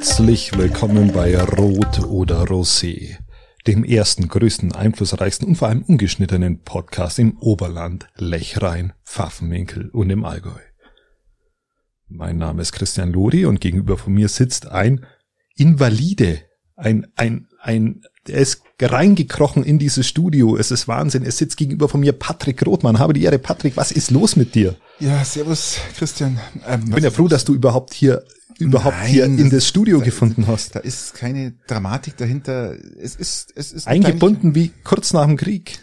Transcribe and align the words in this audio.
Herzlich 0.00 0.56
willkommen 0.56 1.12
bei 1.12 1.38
Rot 1.38 2.00
oder 2.06 2.44
Rosé, 2.44 3.18
dem 3.66 3.84
ersten, 3.84 4.28
größten, 4.28 4.72
einflussreichsten 4.72 5.46
und 5.46 5.56
vor 5.56 5.68
allem 5.68 5.82
ungeschnittenen 5.82 6.62
Podcast 6.62 7.18
im 7.18 7.36
Oberland, 7.36 8.08
Lechrein, 8.16 8.94
Pfaffenwinkel 9.04 9.90
und 9.90 10.08
im 10.08 10.24
Allgäu. 10.24 10.58
Mein 12.08 12.38
Name 12.38 12.62
ist 12.62 12.72
Christian 12.72 13.12
Lori 13.12 13.44
und 13.44 13.60
gegenüber 13.60 13.98
von 13.98 14.14
mir 14.14 14.30
sitzt 14.30 14.68
ein 14.68 15.04
Invalide, 15.54 16.44
ein, 16.76 17.06
ein, 17.16 17.49
ein, 17.60 18.02
er 18.26 18.40
ist 18.40 18.62
reingekrochen 18.80 19.62
in 19.64 19.78
dieses 19.78 20.08
Studio. 20.08 20.56
Es 20.56 20.70
ist 20.70 20.88
Wahnsinn. 20.88 21.24
Es 21.24 21.38
sitzt 21.38 21.56
gegenüber 21.56 21.88
von 21.88 22.00
mir 22.00 22.12
Patrick 22.12 22.64
Rothmann. 22.66 22.98
Habe 22.98 23.12
die 23.12 23.22
Ehre, 23.22 23.38
Patrick. 23.38 23.76
Was 23.76 23.92
ist 23.92 24.10
los 24.10 24.36
mit 24.36 24.54
dir? 24.54 24.76
Ja, 24.98 25.24
servus, 25.24 25.78
Christian. 25.96 26.40
Ähm, 26.66 26.84
ich 26.88 26.94
bin 26.94 27.04
ja 27.04 27.10
froh, 27.10 27.28
dass 27.28 27.44
du 27.44 27.54
überhaupt 27.54 27.94
hier 27.94 28.24
überhaupt 28.58 28.98
Nein, 28.98 29.10
hier 29.10 29.24
in 29.24 29.48
das 29.48 29.66
Studio 29.66 29.98
da, 29.98 30.04
gefunden 30.04 30.46
hast. 30.46 30.76
Da 30.76 30.80
ist 30.80 31.14
keine 31.14 31.54
Dramatik 31.66 32.18
dahinter. 32.18 32.76
Es 32.98 33.16
ist, 33.16 33.52
es 33.56 33.72
ist 33.72 33.86
eingebunden 33.86 34.54
wie 34.54 34.70
kurz 34.84 35.14
nach 35.14 35.24
dem 35.24 35.38
Krieg. 35.38 35.78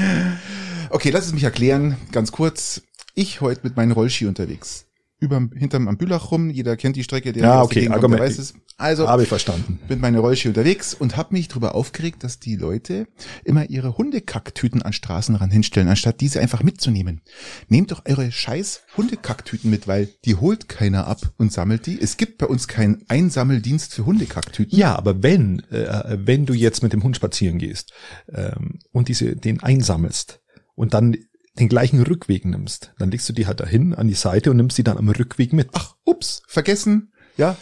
okay, 0.90 1.10
lass 1.10 1.26
es 1.26 1.34
mich 1.34 1.44
erklären, 1.44 1.96
ganz 2.10 2.32
kurz. 2.32 2.82
Ich 3.14 3.42
heute 3.42 3.60
mit 3.64 3.76
meinem 3.76 3.92
Rollski 3.92 4.26
unterwegs 4.26 4.87
über 5.20 5.48
hinterm 5.54 5.88
am 5.88 5.96
Bülach 5.96 6.30
rum. 6.30 6.50
Jeder 6.50 6.76
kennt 6.76 6.96
die 6.96 7.02
Strecke, 7.02 7.32
der 7.32 7.42
ja, 7.42 7.62
okay, 7.62 7.86
kommt, 7.86 8.14
der 8.14 8.20
weiß 8.20 8.38
es. 8.38 8.54
Also 8.76 9.08
habe 9.08 9.24
ich 9.24 9.28
verstanden. 9.28 9.80
Bin 9.88 10.00
meine 10.00 10.20
Rollski 10.20 10.48
unterwegs 10.48 10.94
und 10.94 11.16
habe 11.16 11.34
mich 11.34 11.48
darüber 11.48 11.74
aufgeregt, 11.74 12.22
dass 12.22 12.38
die 12.38 12.54
Leute 12.54 13.08
immer 13.44 13.68
ihre 13.68 13.98
Hundekacktüten 13.98 14.82
an 14.82 14.92
Straßenrand 14.92 15.52
hinstellen, 15.52 15.88
anstatt 15.88 16.20
diese 16.20 16.40
einfach 16.40 16.62
mitzunehmen. 16.62 17.20
Nehmt 17.68 17.90
doch 17.90 18.02
eure 18.06 18.30
scheiß 18.30 18.82
Hundekacktüten 18.96 19.68
mit, 19.68 19.88
weil 19.88 20.08
die 20.24 20.36
holt 20.36 20.68
keiner 20.68 21.08
ab 21.08 21.20
und 21.36 21.52
sammelt 21.52 21.86
die. 21.86 22.00
Es 22.00 22.16
gibt 22.16 22.38
bei 22.38 22.46
uns 22.46 22.68
keinen 22.68 23.04
Einsammeldienst 23.08 23.94
für 23.94 24.06
Hundekacktüten. 24.06 24.78
Ja, 24.78 24.96
aber 24.96 25.22
wenn 25.24 25.60
äh, 25.70 26.16
wenn 26.24 26.46
du 26.46 26.54
jetzt 26.54 26.82
mit 26.84 26.92
dem 26.92 27.02
Hund 27.02 27.16
spazieren 27.16 27.58
gehst 27.58 27.92
ähm, 28.32 28.78
und 28.92 29.08
diese 29.08 29.34
den 29.34 29.60
einsammelst 29.60 30.40
und 30.76 30.94
dann 30.94 31.16
den 31.58 31.68
gleichen 31.68 32.02
Rückweg 32.02 32.44
nimmst, 32.44 32.92
dann 32.98 33.10
legst 33.10 33.28
du 33.28 33.32
die 33.32 33.46
halt 33.46 33.60
dahin 33.60 33.94
an 33.94 34.08
die 34.08 34.14
Seite 34.14 34.50
und 34.50 34.56
nimmst 34.56 34.76
sie 34.76 34.84
dann 34.84 34.98
am 34.98 35.08
Rückweg 35.08 35.52
mit. 35.52 35.68
Ach, 35.72 35.94
ups, 36.04 36.42
vergessen. 36.46 37.12
Ja, 37.36 37.56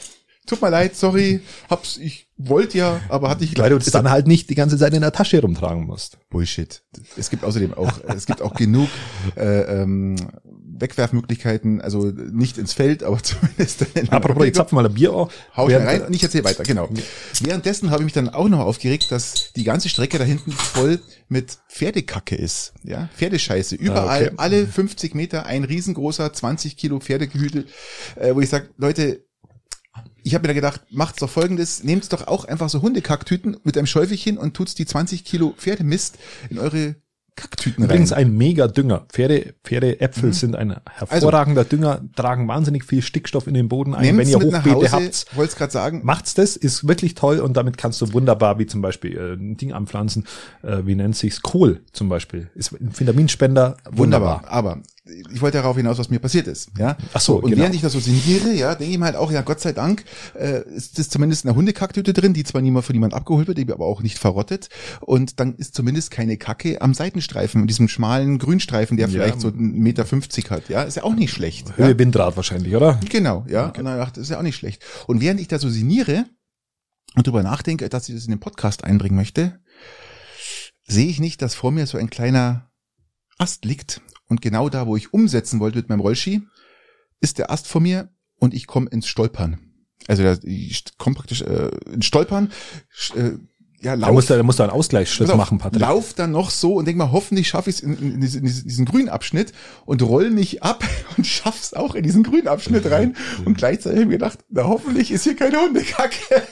tut 0.46 0.62
mir 0.62 0.70
leid, 0.70 0.96
sorry, 0.96 1.40
hab's, 1.68 1.96
ich 1.98 2.28
wollte 2.36 2.78
ja, 2.78 3.00
aber 3.08 3.28
hatte 3.28 3.44
ich 3.44 3.58
Weil 3.58 3.70
du 3.70 3.76
es 3.76 3.90
dann 3.90 4.10
halt 4.10 4.26
nicht 4.26 4.48
die 4.48 4.54
ganze 4.54 4.78
Zeit 4.78 4.94
in 4.94 5.02
der 5.02 5.12
Tasche 5.12 5.40
rumtragen 5.40 5.84
musst. 5.84 6.18
Bullshit. 6.30 6.82
Es 7.16 7.30
gibt 7.30 7.44
außerdem 7.44 7.74
auch, 7.74 8.00
es 8.04 8.26
gibt 8.26 8.42
auch 8.42 8.54
genug 8.54 8.88
äh, 9.36 9.82
ähm, 9.82 10.16
Wegwerfmöglichkeiten, 10.80 11.80
also 11.80 12.04
nicht 12.06 12.58
ins 12.58 12.72
Feld, 12.72 13.02
aber 13.02 13.18
zumindest 13.22 13.86
in 13.94 14.08
Apropos, 14.10 14.46
ich 14.46 14.54
zapf 14.54 14.72
mal 14.72 14.86
ein 14.86 14.94
Bier 14.94 15.12
auf. 15.12 15.32
Hau 15.56 15.68
ich 15.68 15.76
rein 15.76 16.02
und 16.02 16.14
ich 16.14 16.22
erzähle 16.22 16.44
weiter, 16.44 16.62
genau. 16.62 16.88
Währenddessen 17.40 17.90
habe 17.90 18.02
ich 18.02 18.06
mich 18.06 18.12
dann 18.12 18.28
auch 18.28 18.48
noch 18.48 18.60
aufgeregt, 18.60 19.10
dass 19.10 19.52
die 19.54 19.64
ganze 19.64 19.88
Strecke 19.88 20.18
da 20.18 20.24
hinten 20.24 20.52
voll 20.52 21.00
mit 21.28 21.58
Pferdekacke 21.68 22.36
ist. 22.36 22.74
Ja, 22.82 23.08
Pferdescheiße. 23.16 23.76
Überall, 23.76 24.26
okay. 24.26 24.34
alle 24.36 24.66
50 24.66 25.14
Meter 25.14 25.46
ein 25.46 25.64
riesengroßer 25.64 26.32
20 26.32 26.76
Kilo 26.76 27.00
Pferdegehügel, 27.00 27.66
äh, 28.16 28.34
wo 28.34 28.40
ich 28.40 28.48
sage, 28.48 28.68
Leute, 28.76 29.26
ich 30.22 30.34
habe 30.34 30.42
mir 30.42 30.48
da 30.48 30.54
gedacht, 30.54 30.82
macht's 30.90 31.20
doch 31.20 31.30
folgendes, 31.30 31.84
nehmt 31.84 32.12
doch 32.12 32.26
auch 32.26 32.44
einfach 32.44 32.68
so 32.68 32.82
Hundekacktüten 32.82 33.58
mit 33.62 33.78
einem 33.78 33.86
Schäufelchen 33.86 34.38
und 34.38 34.54
tut's 34.54 34.74
die 34.74 34.84
20 34.86 35.24
Kilo 35.24 35.54
Pferdemist 35.56 36.18
in 36.50 36.58
eure 36.58 36.96
Kacktüten 37.36 37.84
rein. 37.84 37.90
Übrigens 37.90 38.12
ein 38.12 38.36
mega 38.36 38.66
Dünger. 38.66 39.06
Pferde, 39.10 39.54
Pferdeäpfel 39.62 40.30
mhm. 40.30 40.32
sind 40.32 40.56
ein 40.56 40.76
hervorragender 40.90 41.60
also, 41.60 41.76
Dünger, 41.76 42.00
tragen 42.16 42.48
wahnsinnig 42.48 42.84
viel 42.84 43.02
Stickstoff 43.02 43.46
in 43.46 43.54
den 43.54 43.68
Boden 43.68 43.94
ein. 43.94 44.16
Wenn 44.16 44.28
ihr 44.28 44.38
Hochbeete 44.38 44.90
habt, 44.90 45.26
wollte 45.36 45.56
gerade 45.56 45.72
sagen, 45.72 46.00
macht's 46.02 46.34
das, 46.34 46.56
ist 46.56 46.88
wirklich 46.88 47.14
toll 47.14 47.38
und 47.38 47.56
damit 47.56 47.76
kannst 47.76 48.00
du 48.00 48.12
wunderbar, 48.12 48.58
wie 48.58 48.66
zum 48.66 48.80
Beispiel 48.80 49.16
äh, 49.16 49.34
ein 49.34 49.56
Ding 49.56 49.72
anpflanzen, 49.72 50.24
äh, 50.62 50.78
wie 50.84 50.94
nennt 50.94 51.16
sich's 51.16 51.42
Kohl 51.42 51.82
zum 51.92 52.08
Beispiel, 52.08 52.50
ist 52.54 52.72
ein 52.72 52.90
Vitaminspender. 52.98 53.76
Wunderbar. 53.90 53.96
wunderbar. 53.96 54.44
Aber 54.48 54.78
ich 55.32 55.40
wollte 55.40 55.58
darauf 55.58 55.76
hinaus, 55.76 55.98
was 55.98 56.10
mir 56.10 56.18
passiert 56.18 56.48
ist. 56.48 56.70
Ja. 56.78 56.96
Ach 57.12 57.20
so. 57.20 57.36
Und 57.36 57.50
genau. 57.50 57.62
während 57.62 57.74
ich 57.76 57.80
das 57.80 57.92
so 57.92 58.00
sinniere, 58.00 58.52
ja, 58.52 58.74
denke 58.74 58.92
ich 58.92 58.98
mir 58.98 59.04
halt 59.04 59.16
auch, 59.16 59.30
ja, 59.30 59.42
Gott 59.42 59.60
sei 59.60 59.72
Dank 59.72 60.04
äh, 60.34 60.62
ist 60.74 60.98
das 60.98 61.08
zumindest 61.08 61.46
eine 61.46 61.54
Hundekacktüte 61.54 62.12
drin, 62.12 62.34
die 62.34 62.44
zwar 62.44 62.60
niemand 62.60 62.86
von 62.86 62.92
niemand 62.92 63.14
abgeholt 63.14 63.46
wird, 63.46 63.58
die 63.58 63.70
aber 63.70 63.86
auch 63.86 64.02
nicht 64.02 64.18
verrottet. 64.18 64.68
Und 65.00 65.38
dann 65.38 65.54
ist 65.54 65.74
zumindest 65.74 66.10
keine 66.10 66.36
Kacke 66.36 66.80
am 66.82 66.92
Seitenstreifen, 66.92 67.66
diesem 67.66 67.88
schmalen 67.88 68.38
Grünstreifen, 68.38 68.96
der 68.96 69.06
ja. 69.06 69.12
vielleicht 69.12 69.40
so 69.40 69.48
einen 69.48 69.78
Meter 69.78 70.06
fünfzig 70.06 70.50
hat. 70.50 70.68
Ja, 70.68 70.82
ist 70.82 70.96
ja 70.96 71.04
auch 71.04 71.14
nicht 71.14 71.32
schlecht. 71.32 71.76
Höhe 71.76 71.90
ja? 71.90 71.98
Windrad 71.98 72.36
wahrscheinlich, 72.36 72.74
oder? 72.74 72.98
Genau, 73.08 73.44
ja. 73.48 73.68
Okay. 73.68 73.78
Und 73.80 73.84
dann 73.84 73.98
dachte, 73.98 74.20
ist 74.20 74.30
ja 74.30 74.38
auch 74.38 74.42
nicht 74.42 74.56
schlecht. 74.56 74.82
Und 75.06 75.20
während 75.20 75.40
ich 75.40 75.48
da 75.48 75.58
so 75.58 75.68
sinniere 75.68 76.26
und 77.14 77.26
drüber 77.26 77.42
nachdenke, 77.42 77.88
dass 77.88 78.08
ich 78.08 78.14
das 78.14 78.24
in 78.24 78.32
den 78.32 78.40
Podcast 78.40 78.82
einbringen 78.82 79.16
möchte, 79.16 79.60
sehe 80.88 81.06
ich 81.06 81.20
nicht, 81.20 81.42
dass 81.42 81.54
vor 81.54 81.70
mir 81.70 81.86
so 81.86 81.96
ein 81.96 82.10
kleiner 82.10 82.70
Ast 83.38 83.64
liegt 83.64 84.00
und 84.28 84.40
genau 84.40 84.68
da, 84.68 84.86
wo 84.86 84.96
ich 84.96 85.12
umsetzen 85.12 85.60
wollte 85.60 85.78
mit 85.78 85.88
meinem 85.88 86.00
Rollski, 86.00 86.42
ist 87.20 87.38
der 87.38 87.50
Ast 87.50 87.66
vor 87.66 87.80
mir 87.80 88.10
und 88.38 88.54
ich 88.54 88.66
komme 88.66 88.88
ins 88.90 89.06
Stolpern. 89.06 89.60
Also 90.08 90.22
ich 90.42 90.84
komme 90.98 91.16
praktisch 91.16 91.42
äh, 91.42 91.70
ins 91.92 92.06
Stolpern. 92.06 92.52
Äh, 93.14 93.32
ja, 93.80 93.94
lauf, 93.94 94.08
da 94.08 94.12
musst 94.12 94.30
du, 94.30 94.36
da 94.36 94.42
musst 94.42 94.58
du 94.58 94.62
einen 94.62 94.72
Ausgleichsschritt 94.72 95.30
auf, 95.30 95.36
machen, 95.36 95.58
Patrick. 95.58 95.80
Lauf 95.80 96.14
dann 96.14 96.32
noch 96.32 96.50
so 96.50 96.74
und 96.74 96.86
denk 96.86 96.96
mal, 96.96 97.12
hoffentlich 97.12 97.48
schaffe 97.48 97.70
ich 97.70 97.76
es 97.76 97.82
in, 97.82 97.98
in, 97.98 98.20
diesen, 98.20 98.40
in 98.44 98.46
diesen 98.46 98.84
grünen 98.84 99.08
Abschnitt 99.08 99.52
und 99.84 100.02
roll 100.02 100.30
mich 100.30 100.62
ab 100.62 100.82
und 101.16 101.26
schaff's 101.26 101.74
auch 101.74 101.94
in 101.94 102.02
diesen 102.02 102.22
grünen 102.22 102.48
Abschnitt 102.48 102.90
rein. 102.90 103.16
Und 103.44 103.58
gleichzeitig 103.58 104.00
habe 104.00 104.12
ich 104.12 104.18
gedacht, 104.18 104.38
na 104.48 104.64
hoffentlich 104.64 105.10
ist 105.10 105.24
hier 105.24 105.36
keine 105.36 105.58
Hundekacke. 105.60 106.42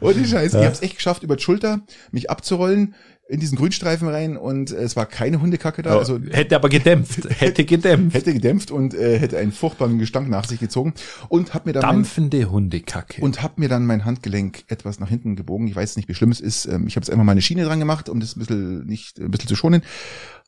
und 0.00 0.16
die 0.16 0.26
Scheiße, 0.26 0.56
ja. 0.56 0.62
ich 0.62 0.66
habe 0.66 0.74
es 0.74 0.82
echt 0.82 0.96
geschafft, 0.96 1.22
über 1.22 1.36
die 1.36 1.42
Schulter 1.42 1.82
mich 2.10 2.30
abzurollen, 2.30 2.94
in 3.26 3.40
diesen 3.40 3.56
Grünstreifen 3.56 4.08
rein 4.08 4.36
und 4.36 4.70
äh, 4.70 4.76
es 4.76 4.96
war 4.96 5.06
keine 5.06 5.40
Hundekacke 5.40 5.82
da. 5.82 5.96
Also 5.98 6.20
hätte 6.30 6.56
aber 6.56 6.68
gedämpft, 6.68 7.28
hätte 7.40 7.64
gedämpft, 7.64 8.14
hätte 8.14 8.34
gedämpft 8.34 8.70
und 8.70 8.94
äh, 8.94 9.18
hätte 9.18 9.38
einen 9.38 9.52
furchtbaren 9.52 9.98
Gestank 9.98 10.28
nach 10.28 10.44
sich 10.44 10.60
gezogen 10.60 10.94
und 11.28 11.54
hat 11.54 11.66
mir 11.66 11.72
dann 11.72 11.82
dampfende 11.82 12.38
mein, 12.38 12.50
Hundekacke 12.50 13.22
und 13.22 13.42
hat 13.42 13.58
mir 13.58 13.68
dann 13.68 13.86
mein 13.86 14.04
Handgelenk 14.04 14.64
etwas 14.68 15.00
nach 15.00 15.08
hinten 15.08 15.36
gebogen. 15.36 15.66
Ich 15.68 15.76
weiß 15.76 15.96
nicht, 15.96 16.08
wie 16.08 16.14
schlimm 16.14 16.32
es 16.32 16.40
ist. 16.40 16.66
Ähm, 16.66 16.86
ich 16.86 16.96
habe 16.96 17.04
jetzt 17.04 17.10
einfach 17.10 17.24
mal 17.24 17.32
eine 17.32 17.42
Schiene 17.42 17.64
dran 17.64 17.78
gemacht, 17.78 18.08
um 18.08 18.20
das 18.20 18.36
ein 18.36 18.40
bisschen 18.40 18.86
nicht 18.86 19.18
ein 19.18 19.30
bisschen 19.30 19.48
zu 19.48 19.56
schonen. 19.56 19.82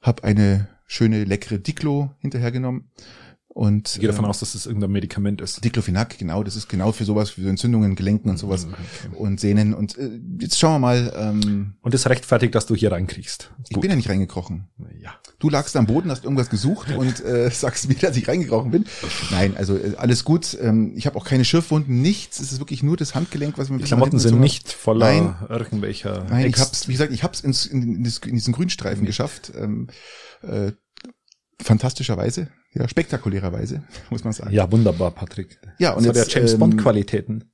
Hab 0.03 0.25
eine 0.25 0.69
schöne 0.87 1.25
leckere 1.25 1.59
Diklo 1.59 2.11
hinterhergenommen 2.21 2.91
und, 3.57 3.95
ich 3.95 4.01
gehe 4.01 4.09
davon 4.09 4.27
äh, 4.27 4.29
aus, 4.29 4.41
dass 4.41 4.53
das 4.53 4.67
irgendein 4.67 4.91
Medikament 4.91 5.41
ist. 5.41 5.65
Diclofenac, 5.65 6.19
genau, 6.19 6.43
das 6.43 6.57
ist 6.57 6.69
genau 6.69 6.93
für 6.93 7.07
sowas, 7.07 7.31
für 7.31 7.49
Entzündungen, 7.49 7.95
Gelenken 7.95 8.29
und 8.29 8.37
sowas 8.37 8.67
okay. 8.71 9.17
und 9.17 9.41
Sehnen. 9.41 9.73
Und 9.73 9.97
äh, 9.97 10.11
jetzt 10.39 10.59
schauen 10.59 10.75
wir 10.75 10.79
mal. 10.79 11.11
Ähm, 11.17 11.73
und 11.81 11.95
das 11.95 12.07
rechtfertigt, 12.07 12.55
dass 12.55 12.67
du 12.67 12.75
hier 12.75 12.93
reinkriegst. 12.93 13.51
Ich 13.65 13.71
Gut. 13.71 13.81
bin 13.81 13.89
ja 13.91 13.97
nicht 13.97 14.11
reingekrochen. 14.11 14.69
Ja. 15.01 15.15
Du 15.39 15.49
lagst 15.49 15.75
am 15.77 15.87
Boden, 15.87 16.11
hast 16.11 16.25
irgendwas 16.25 16.51
gesucht 16.51 16.91
und 16.91 17.25
äh, 17.25 17.49
sagst 17.51 17.89
mir, 17.89 17.95
dass 17.95 18.15
ich 18.19 18.29
reingekrochen 18.29 18.73
bin. 18.73 18.85
Nein, 19.31 19.57
also 19.57 19.79
äh, 19.79 19.95
alles 19.97 20.25
gut. 20.25 20.55
Ähm, 20.61 20.93
ich 20.95 21.07
habe 21.07 21.17
auch 21.17 21.25
keine 21.25 21.47
Schürfwunden, 21.47 22.03
nichts. 22.03 22.41
Es 22.41 22.53
ist 22.53 22.59
wirklich 22.59 22.83
nur 22.83 22.99
das 22.99 23.15
Handgelenk, 23.15 23.57
was 23.57 23.71
mir 23.71 23.79
Die 23.79 23.85
Klamotten 23.85 24.19
sind 24.19 24.39
nicht 24.39 24.71
voller 24.71 25.07
nein, 25.07 25.35
irgendwelcher. 25.49 26.27
Nein, 26.29 26.45
ich 26.45 26.59
hab's, 26.59 26.89
wie 26.89 26.93
gesagt, 26.93 27.11
ich 27.11 27.23
hab's 27.23 27.41
ins, 27.41 27.65
in, 27.65 27.81
in, 27.83 28.05
in 28.05 28.35
diesen 28.35 28.53
Grünstreifen 28.53 29.05
mhm. 29.05 29.07
geschafft. 29.07 29.51
Ähm, 29.57 29.87
äh, 30.43 30.73
fantastischerweise. 31.63 32.51
Ja, 32.79 32.89
spektakulärerweise, 32.89 33.83
muss 34.11 34.25
man 34.25 34.33
sagen. 34.33 34.53
Ja, 34.53 34.71
wunderbar, 34.71 35.11
Patrick. 35.11 35.59
Ja, 35.79 35.93
und 35.93 36.07
das 36.07 36.17
jetzt, 36.17 36.35
der 36.35 36.41
James 36.41 36.53
ähm, 36.55 36.61
Bond 36.61 36.79
Qualitäten. 36.79 37.45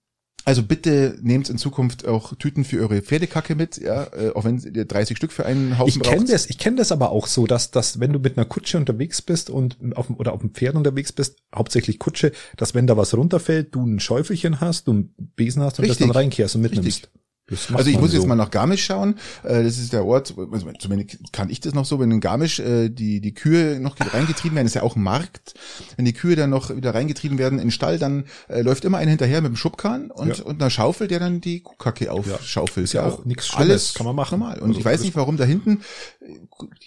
Also 0.45 0.65
bitte 0.65 1.17
nehmt 1.23 1.49
in 1.49 1.57
Zukunft 1.57 2.05
auch 2.05 2.35
Tüten 2.35 2.65
für 2.65 2.81
eure 2.81 3.01
Pferdekacke 3.01 3.55
mit, 3.55 3.77
ja, 3.77 4.09
äh, 4.13 4.31
auch 4.35 4.45
wenn 4.45 4.59
ihr 4.59 4.85
30 4.85 5.17
Stück 5.17 5.31
für 5.31 5.47
einen 5.47 5.79
Haufen 5.79 5.89
ich 5.89 5.99
braucht. 6.01 6.17
Kenn 6.17 6.27
das, 6.27 6.51
ich 6.51 6.59
kenne 6.59 6.79
das 6.79 6.91
aber 6.91 7.13
auch 7.13 7.29
so, 7.29 7.47
dass, 7.47 7.71
dass 7.71 8.01
wenn 8.01 8.13
du 8.13 8.19
mit 8.19 8.37
einer 8.37 8.45
Kutsche 8.45 8.77
unterwegs 8.77 9.23
bist 9.23 9.51
und 9.51 9.77
auf, 9.95 10.11
oder 10.11 10.33
auf 10.33 10.41
dem 10.41 10.51
Pferd 10.51 10.75
unterwegs 10.75 11.13
bist, 11.13 11.39
hauptsächlich 11.55 12.01
Kutsche, 12.01 12.33
dass 12.57 12.75
wenn 12.75 12.89
da 12.89 12.97
was 12.97 13.15
runterfällt, 13.15 13.73
du 13.73 13.87
ein 13.87 14.01
Schäufelchen 14.01 14.61
hast, 14.61 14.89
du 14.89 14.93
einen 14.93 15.15
Besen 15.37 15.63
hast 15.63 15.79
und 15.79 15.85
Richtig. 15.85 15.99
das 15.99 16.09
dann 16.09 16.17
reinkehrst 16.17 16.57
und 16.57 16.63
mitnimmst. 16.63 16.87
Richtig. 16.87 17.22
Also 17.51 17.91
ich 17.91 17.99
muss 17.99 18.13
so. 18.13 18.17
jetzt 18.17 18.27
mal 18.27 18.37
nach 18.37 18.51
Garmisch 18.51 18.85
schauen. 18.85 19.17
Äh, 19.43 19.65
das 19.65 19.79
ist 19.79 19.93
der 19.93 20.05
Ort, 20.05 20.35
also 20.39 20.71
zumindest 20.79 21.19
kann 21.33 21.51
ich 21.51 21.61
das 21.61 21.75
noch 21.75 21.85
so, 21.85 21.99
wenn 21.99 22.11
in 22.11 22.21
Garmisch 22.21 22.61
äh, 22.61 22.89
die, 22.89 23.21
die 23.21 23.35
Kühe 23.35 23.81
noch 23.81 23.97
reingetrieben 23.99 24.55
werden, 24.55 24.67
ist 24.67 24.75
ja 24.75 24.83
auch 24.83 24.97
ein 24.97 25.03
Markt. 25.03 25.55
Wenn 25.97 26.05
die 26.05 26.13
Kühe 26.13 26.37
dann 26.37 26.51
noch 26.51 26.75
wieder 26.75 26.95
reingetrieben 26.95 27.39
werden 27.39 27.59
in 27.59 27.67
den 27.67 27.71
Stall, 27.71 27.99
dann 27.99 28.25
äh, 28.49 28.63
läuft 28.63 28.85
immer 28.85 28.99
einer 28.99 29.11
hinterher 29.11 29.43
mit 29.43 29.51
dem 29.51 29.57
Schubkahn 29.57 30.11
und, 30.11 30.39
ja. 30.39 30.45
und 30.45 30.61
einer 30.61 30.71
Schaufel, 30.71 31.09
der 31.09 31.19
dann 31.19 31.41
die 31.41 31.61
Kuhkacke 31.61 32.11
aufschaufelt. 32.13 32.85
Ist 32.85 32.93
ja, 32.93 33.07
auch 33.07 33.25
nichts 33.25 33.49
Schlimmes. 33.49 33.71
Alles 33.71 33.95
kann 33.95 34.07
man 34.07 34.17
machen. 34.17 34.39
Normal. 34.39 34.59
Und 34.61 34.69
also 34.69 34.81
ich 34.81 34.85
weiß 34.85 35.03
nicht, 35.03 35.17
warum 35.17 35.37
da 35.37 35.45
hinten, 35.45 35.83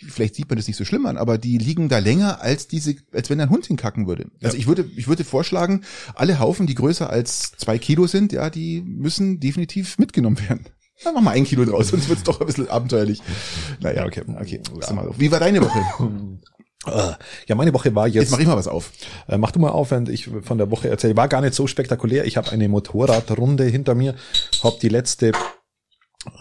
vielleicht 0.07 0.35
sieht 0.35 0.49
man 0.49 0.57
das 0.57 0.67
nicht 0.67 0.77
so 0.77 0.85
schlimm 0.85 1.05
an, 1.05 1.17
aber 1.17 1.37
die 1.37 1.57
liegen 1.57 1.89
da 1.89 1.99
länger 1.99 2.41
als 2.41 2.67
diese, 2.67 2.95
als 3.13 3.29
wenn 3.29 3.41
ein 3.41 3.49
Hund 3.49 3.65
hinkacken 3.65 4.07
würde. 4.07 4.27
Also 4.41 4.55
ja. 4.55 4.61
ich 4.61 4.67
würde, 4.67 4.89
ich 4.95 5.07
würde 5.07 5.23
vorschlagen, 5.23 5.81
alle 6.15 6.39
Haufen, 6.39 6.65
die 6.65 6.75
größer 6.75 7.09
als 7.09 7.51
zwei 7.57 7.77
Kilo 7.77 8.07
sind, 8.07 8.31
ja, 8.31 8.49
die 8.49 8.81
müssen 8.81 9.39
definitiv 9.39 9.97
mitgenommen 9.97 10.39
werden. 10.39 10.44
Dann 11.03 11.13
mach 11.13 11.21
mal 11.21 11.31
ein 11.31 11.43
Kilo 11.43 11.65
draus, 11.65 11.89
sonst 11.89 12.07
wird's 12.07 12.23
doch 12.23 12.39
ein 12.39 12.47
bisschen 12.47 12.69
abenteuerlich. 12.69 13.21
Naja, 13.81 14.05
okay, 14.05 14.23
okay. 14.39 14.61
Wie 15.17 15.31
war 15.31 15.39
deine 15.39 15.61
Woche? 15.61 15.79
Äh, 16.87 17.13
ja, 17.47 17.55
meine 17.55 17.73
Woche 17.73 17.93
war 17.93 18.07
jetzt. 18.07 18.15
Jetzt 18.15 18.31
mach 18.31 18.39
ich 18.39 18.47
mal 18.47 18.55
was 18.55 18.67
auf. 18.67 18.91
Äh, 19.27 19.37
mach 19.37 19.51
du 19.51 19.59
mal 19.59 19.69
auf, 19.69 19.91
wenn 19.91 20.07
ich 20.07 20.29
von 20.43 20.57
der 20.57 20.71
Woche 20.71 20.89
erzähle. 20.89 21.17
War 21.17 21.27
gar 21.27 21.41
nicht 21.41 21.53
so 21.53 21.67
spektakulär. 21.67 22.25
Ich 22.25 22.37
habe 22.37 22.51
eine 22.51 22.69
Motorradrunde 22.69 23.65
hinter 23.65 23.95
mir, 23.95 24.15
hab 24.63 24.79
die 24.79 24.89
letzte 24.89 25.31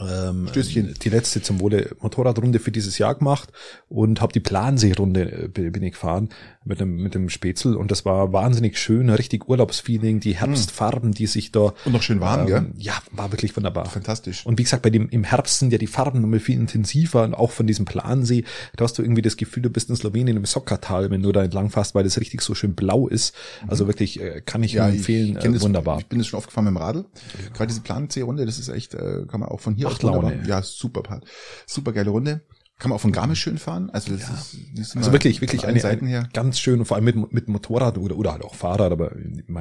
ähm, 0.01 0.49
Stößchen. 0.49 0.95
die 1.03 1.09
letzte 1.09 1.43
zum 1.43 1.61
Wohle 1.61 1.97
Motorradrunde 2.01 2.59
für 2.59 2.73
dieses 2.73 2.99
Jahr 2.99 3.15
gemacht 3.15 3.51
und 3.89 4.21
habe 4.21 4.33
die 4.33 4.41
Planseerunde 4.41 5.51
äh, 5.55 5.71
bin 5.71 5.83
ich 5.83 5.93
gefahren 5.93 6.29
mit 6.65 6.81
dem 6.81 6.97
mit 6.97 7.15
dem 7.15 7.29
Spätzl 7.29 7.75
und 7.75 7.91
das 7.91 8.05
war 8.05 8.33
wahnsinnig 8.33 8.79
schön, 8.79 9.11
richtig 9.11 9.49
Urlaubsfeeling, 9.49 10.21
die 10.21 10.37
Herbstfarben, 10.37 11.13
die 11.13 11.27
sich 11.27 11.53
da 11.53 11.75
Und 11.85 11.93
noch 11.93 12.03
schön 12.03 12.21
warm, 12.21 12.41
ähm, 12.41 12.47
gell? 12.47 12.67
Ja, 12.79 12.95
war 13.13 13.33
wirklich 13.33 13.57
wunderbar. 13.57 13.87
Fantastisch. 13.87 14.47
Und 14.47 14.59
wie 14.59 14.63
gesagt, 14.63 14.83
bei 14.83 14.91
dem 14.91 15.09
im 15.11 15.25
Herbst 15.25 15.59
sind 15.59 15.73
ja 15.73 15.79
die 15.79 15.87
Farben 15.87 16.21
nochmal 16.21 16.41
viel 16.41 16.59
intensiver 16.59 17.25
und 17.25 17.35
auch 17.35 17.51
von 17.51 17.67
diesem 17.67 17.85
Plansee, 17.85 18.45
da 18.77 18.85
hast 18.85 18.99
du 18.99 19.03
irgendwie 19.03 19.23
das 19.23 19.37
Gefühl, 19.37 19.63
du 19.63 19.71
bist 19.71 19.91
in 19.91 19.97
Slowenien 19.97 20.37
im 20.37 20.45
Sockertal, 20.45 21.11
wenn 21.11 21.23
du 21.23 21.33
da 21.33 21.45
entlang 21.45 21.71
fährst, 21.71 21.95
weil 21.95 22.05
das 22.05 22.19
richtig 22.19 22.41
so 22.41 22.55
schön 22.55 22.75
blau 22.75 23.09
ist. 23.09 23.35
Also 23.67 23.87
wirklich 23.87 24.21
äh, 24.21 24.41
kann 24.45 24.63
ich 24.63 24.75
nur 24.75 24.85
empfehlen, 24.85 25.39
kenn 25.39 25.53
äh, 25.53 25.55
das, 25.55 25.63
wunderbar. 25.63 25.99
Ich 25.99 26.07
bin 26.07 26.19
das 26.19 26.29
schon 26.29 26.39
aufgefahren 26.39 26.65
mit 26.65 26.75
dem 26.75 26.79
Radl. 26.79 27.05
Gerade 27.53 27.69
diese 27.69 27.81
Plan-C-Runde, 27.83 28.47
das 28.47 28.59
ist 28.59 28.69
echt, 28.69 28.95
äh, 28.95 29.25
kann 29.29 29.41
man 29.41 29.49
auch 29.49 29.61
von 29.61 29.74
hier 29.77 29.87
Macht 29.87 29.97
aus 29.97 30.03
wunderbar- 30.05 30.31
Laune. 30.33 30.49
Ja, 30.49 30.63
super 30.63 31.03
Part. 31.03 31.25
Super 31.67 31.93
geile 31.93 32.11
Runde. 32.11 32.43
Kann 32.77 32.89
man 32.91 32.97
auch 32.97 33.01
von 33.03 33.13
Garmisch 33.13 33.41
schön 33.41 33.59
fahren. 33.59 33.89
Also 33.91 34.13
das 34.17 34.23
ist, 34.29 34.57
das 34.75 34.89
ist 34.89 34.97
Also 34.97 35.13
wirklich, 35.13 35.41
wirklich 35.41 35.61
von 35.61 35.71
eine, 35.71 35.79
Seiten 35.81 36.07
her. 36.09 36.29
ganz 36.33 36.59
schön 36.59 36.81
und 36.81 36.87
vor 36.87 36.97
allem 36.97 37.05
mit, 37.05 37.33
mit 37.33 37.47
Motorrad 37.49 37.99
oder, 37.99 38.17
oder 38.17 38.33
halt 38.33 38.43
auch 38.43 38.57
Fahrrad, 38.57 38.91
aber 38.91 39.13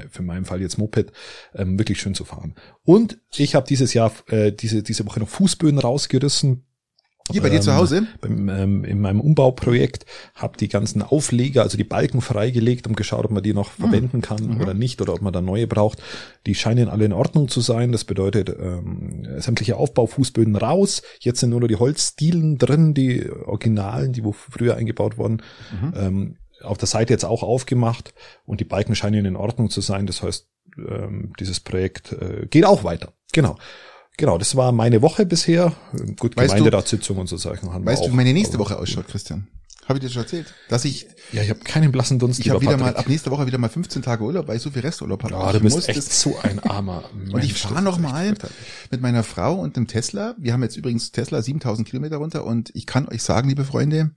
für 0.10 0.24
meinen 0.24 0.46
Fall 0.46 0.62
jetzt 0.62 0.80
Moped, 0.80 1.12
ähm, 1.54 1.78
wirklich 1.78 2.02
schön 2.02 2.16
zu 2.16 2.26
fahren. 2.26 2.56
Und 2.84 3.20
ich 3.36 3.54
habe 3.54 3.68
dieses 3.68 3.94
Jahr, 3.94 4.12
äh, 4.30 4.52
diese, 4.52 4.82
diese 4.82 5.06
Woche 5.06 5.20
noch 5.20 5.30
Fußböden 5.30 5.78
rausgerissen. 5.78 6.66
Hier 7.32 7.42
bei 7.42 7.50
dir 7.50 7.62
zu 7.62 7.72
Ähm, 7.72 7.78
Hause? 7.78 8.08
Beim, 8.20 8.50
ähm, 8.50 8.84
in 8.84 9.00
meinem 9.00 9.22
Umbauprojekt 9.22 10.06
habe 10.36 10.58
die 10.58 10.68
ganzen 10.68 11.02
Aufleger, 11.02 11.62
also 11.62 11.78
die 11.78 11.86
Balken 11.86 12.20
freigelegt 12.22 12.86
und 12.86 12.98
geschaut, 12.98 13.24
ob 13.26 13.32
man 13.32 13.42
die 13.44 13.54
noch 13.54 13.78
Hm. 13.78 13.86
verwenden 13.86 14.22
kann 14.22 14.44
Mhm. 14.56 14.62
oder 14.62 14.74
nicht 14.74 15.02
oder 15.02 15.14
ob 15.14 15.22
man 15.22 15.32
da 15.32 15.40
neue 15.42 15.66
braucht. 15.66 16.00
Die 16.46 16.54
scheinen 16.56 16.90
alle 16.90 17.06
in 17.06 17.14
Ordnung 17.14 17.48
zu 17.48 17.62
sein. 17.62 17.92
Das 17.94 18.04
bedeutet 18.04 18.50
ähm, 18.50 19.26
sämtliche 19.38 19.78
Aufbaufußböden 19.78 20.56
raus. 20.58 21.02
Jetzt 21.22 21.40
sind 21.40 21.52
nur 21.52 21.62
noch 21.62 21.68
die 21.70 21.78
Holzdielen 21.78 22.58
drin, 22.58 22.94
die 22.94 23.30
Originalen, 23.30 24.12
die 24.12 24.24
wo 24.26 24.34
früher 24.34 24.76
eingebaut 24.76 25.18
wurden. 25.18 25.42
Mhm. 25.82 25.94
Ähm, 25.96 26.36
auf 26.62 26.78
der 26.78 26.88
Seite 26.88 27.14
jetzt 27.14 27.26
auch 27.26 27.42
aufgemacht 27.44 28.14
und 28.46 28.60
die 28.60 28.66
Balken 28.66 28.96
scheinen 28.96 29.26
in 29.26 29.36
Ordnung 29.38 29.70
zu 29.70 29.80
sein. 29.82 30.08
Das 30.08 30.24
heißt, 30.24 30.48
ähm, 30.78 31.34
dieses 31.40 31.60
Projekt 31.62 32.12
äh, 32.14 32.48
geht 32.50 32.66
auch 32.66 32.84
weiter. 32.84 33.14
Genau. 33.32 33.56
Genau, 34.18 34.38
das 34.38 34.56
war 34.56 34.72
meine 34.72 35.02
Woche 35.02 35.26
bisher. 35.26 35.74
Gut, 36.20 36.38
Weißt 36.38 36.54
Gemeinderatssitzung 36.56 37.18
und 37.18 37.28
so 37.28 37.38
Sachen 37.38 37.74
haben 37.74 37.84
wir 37.86 37.92
Weißt 37.92 38.06
du, 38.06 38.12
wie 38.12 38.16
meine 38.16 38.34
nächste 38.34 38.60
Woche 38.60 38.78
ausschaut, 38.78 39.08
Christian? 39.08 39.48
Habe 39.86 40.00
ich 40.00 40.06
dir 40.06 40.10
schon 40.12 40.22
erzählt? 40.22 40.54
Dass 40.70 40.86
ich, 40.86 41.08
Ja, 41.34 41.42
ich 41.42 41.50
habe 41.50 41.60
keinen 41.60 41.92
blassen 41.92 42.18
Dunst. 42.18 42.40
ich 42.40 42.50
habe 42.50 42.62
wieder 42.62 42.78
mal, 42.78 42.86
Patrick. 42.86 43.00
ab 43.00 43.08
nächster 43.10 43.32
Woche 43.32 43.48
wieder 43.48 43.58
mal 43.58 43.68
15 43.70 44.02
Tage 44.02 44.24
Urlaub, 44.24 44.48
weil 44.48 44.56
ich 44.56 44.62
so 44.62 44.70
viel 44.70 44.82
Resturlaub 44.82 45.24
habe. 45.24 45.34
Ja, 45.34 45.48
ich 45.48 45.58
du 45.58 45.60
bist 45.62 45.90
echt 45.90 45.98
das- 45.98 46.22
so 46.22 46.38
ein 46.42 46.60
armer 46.60 47.04
Und 47.14 47.28
ich 47.28 47.34
Mensch, 47.34 47.54
fahre 47.64 47.76
das 47.76 47.84
noch 47.84 47.98
ist 48.00 48.04
echt 48.04 48.12
mal 48.14 48.26
fürchterlich. 48.28 48.56
mit 48.92 49.02
meiner 49.02 49.24
Frau 49.24 49.56
und 49.56 49.76
dem 49.76 49.88
Tesla. 49.88 50.36
Wir 50.38 50.54
haben 50.54 50.64
jetzt 50.64 50.78
übrigens 50.78 51.12
Tesla 51.12 51.42
7000 51.42 51.86
Kilometer 51.88 52.18
runter 52.18 52.46
und 52.46 52.72
ich 52.76 52.86
kann 52.86 53.10
euch 53.10 53.24
sagen, 53.24 53.50
liebe 53.50 53.66
Freunde, 53.66 54.12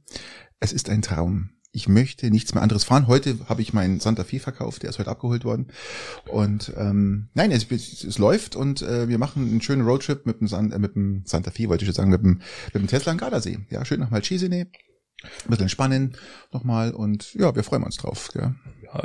es 0.60 0.72
ist 0.72 0.88
ein 0.88 1.02
Traum. 1.02 1.50
Ich 1.76 1.88
möchte 1.88 2.30
nichts 2.30 2.54
mehr 2.54 2.62
anderes 2.62 2.84
fahren. 2.84 3.06
Heute 3.06 3.38
habe 3.50 3.60
ich 3.60 3.74
meinen 3.74 4.00
Santa 4.00 4.24
Fe 4.24 4.40
verkauft, 4.40 4.82
der 4.82 4.88
ist 4.88 4.98
heute 4.98 5.10
abgeholt 5.10 5.44
worden. 5.44 5.66
Und 6.26 6.72
ähm, 6.74 7.28
nein, 7.34 7.50
es, 7.50 7.70
es, 7.70 8.02
es 8.02 8.16
läuft 8.16 8.56
und 8.56 8.80
äh, 8.80 9.08
wir 9.10 9.18
machen 9.18 9.46
einen 9.46 9.60
schönen 9.60 9.86
Roadtrip 9.86 10.24
mit 10.24 10.40
dem, 10.40 10.48
San, 10.48 10.72
äh, 10.72 10.78
mit 10.78 10.96
dem 10.96 11.24
Santa 11.26 11.50
Fe, 11.50 11.68
wollte 11.68 11.84
ich 11.84 11.88
jetzt 11.88 11.96
sagen, 11.96 12.08
mit 12.08 12.22
dem, 12.22 12.40
mit 12.72 12.74
dem 12.76 12.86
Tesla 12.86 13.12
am 13.12 13.18
Gardasee. 13.18 13.58
Ja, 13.68 13.84
schön 13.84 14.00
nach 14.00 14.08
Malcesine, 14.08 14.56
ein 14.56 14.70
bisschen 15.48 15.64
entspannen 15.64 16.16
nochmal 16.50 16.92
und 16.92 17.34
ja, 17.34 17.54
wir 17.54 17.62
freuen 17.62 17.82
uns 17.82 17.98
drauf. 17.98 18.30
Gell? 18.32 18.54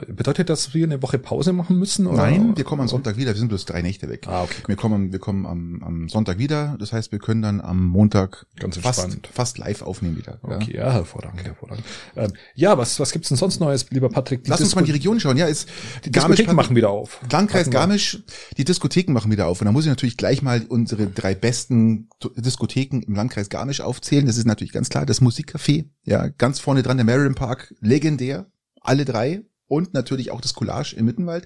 Bedeutet 0.07 0.49
das, 0.49 0.65
dass 0.65 0.73
wir 0.73 0.85
eine 0.85 1.01
Woche 1.01 1.17
Pause 1.19 1.53
machen 1.53 1.77
müssen? 1.79 2.07
Oder? 2.07 2.17
Nein, 2.17 2.55
wir 2.55 2.63
kommen 2.63 2.81
am 2.81 2.87
Sonntag 2.87 3.17
wieder. 3.17 3.31
Wir 3.33 3.39
sind 3.39 3.47
bloß 3.47 3.65
drei 3.65 3.81
Nächte 3.81 4.09
weg. 4.09 4.27
Ah, 4.27 4.43
okay. 4.43 4.61
Wir 4.67 4.75
kommen, 4.75 5.11
wir 5.11 5.19
kommen 5.19 5.45
am, 5.45 5.81
am 5.83 6.09
Sonntag 6.09 6.37
wieder. 6.37 6.75
Das 6.79 6.93
heißt, 6.93 7.11
wir 7.11 7.19
können 7.19 7.41
dann 7.41 7.61
am 7.61 7.85
Montag 7.87 8.45
Ganz 8.57 8.77
fast, 8.77 9.27
fast 9.33 9.57
live 9.57 9.81
aufnehmen 9.81 10.17
wieder. 10.17 10.39
Ja. 10.47 10.55
Okay, 10.55 10.75
ja, 10.77 10.91
hervorragend, 10.91 11.43
hervorragend. 11.43 11.83
Ähm, 12.15 12.31
ja, 12.55 12.77
was, 12.77 12.99
was 12.99 13.11
gibt's 13.11 13.29
denn 13.29 13.37
sonst 13.37 13.59
Neues, 13.59 13.89
lieber 13.89 14.09
Patrick? 14.09 14.47
Lass 14.47 14.61
uns 14.61 14.75
mal 14.75 14.81
in 14.81 14.85
die 14.85 14.91
Disco- 14.91 15.09
Region 15.09 15.19
schauen. 15.19 15.37
Ja, 15.37 15.45
ist 15.47 15.67
die 16.05 16.11
Diskotheken 16.11 16.53
machen 16.53 16.75
wieder 16.75 16.89
auf. 16.89 17.19
Landkreis. 17.31 17.69
Garmisch, 17.69 18.23
die 18.57 18.65
Diskotheken 18.65 19.13
machen 19.13 19.31
wieder 19.31 19.47
auf. 19.47 19.61
Und 19.61 19.65
da 19.65 19.71
muss 19.71 19.85
ich 19.85 19.89
natürlich 19.89 20.17
gleich 20.17 20.41
mal 20.41 20.63
unsere 20.67 21.07
drei 21.07 21.33
besten 21.35 22.09
Diskotheken 22.35 23.01
im 23.01 23.15
Landkreis 23.15 23.49
Garmisch 23.49 23.81
aufzählen. 23.81 24.25
Das 24.25 24.37
ist 24.37 24.45
natürlich 24.45 24.73
ganz 24.73 24.89
klar 24.89 25.05
das 25.05 25.21
Musikcafé. 25.21 25.85
Ja, 26.03 26.27
ganz 26.27 26.59
vorne 26.59 26.83
dran 26.83 26.97
der 26.97 27.05
Marion 27.05 27.35
Park. 27.35 27.73
Legendär. 27.79 28.47
Alle 28.81 29.05
drei. 29.05 29.43
Und 29.71 29.93
natürlich 29.93 30.31
auch 30.31 30.41
das 30.41 30.53
Collage 30.53 30.95
im 30.97 31.05
Mittenwald. 31.05 31.45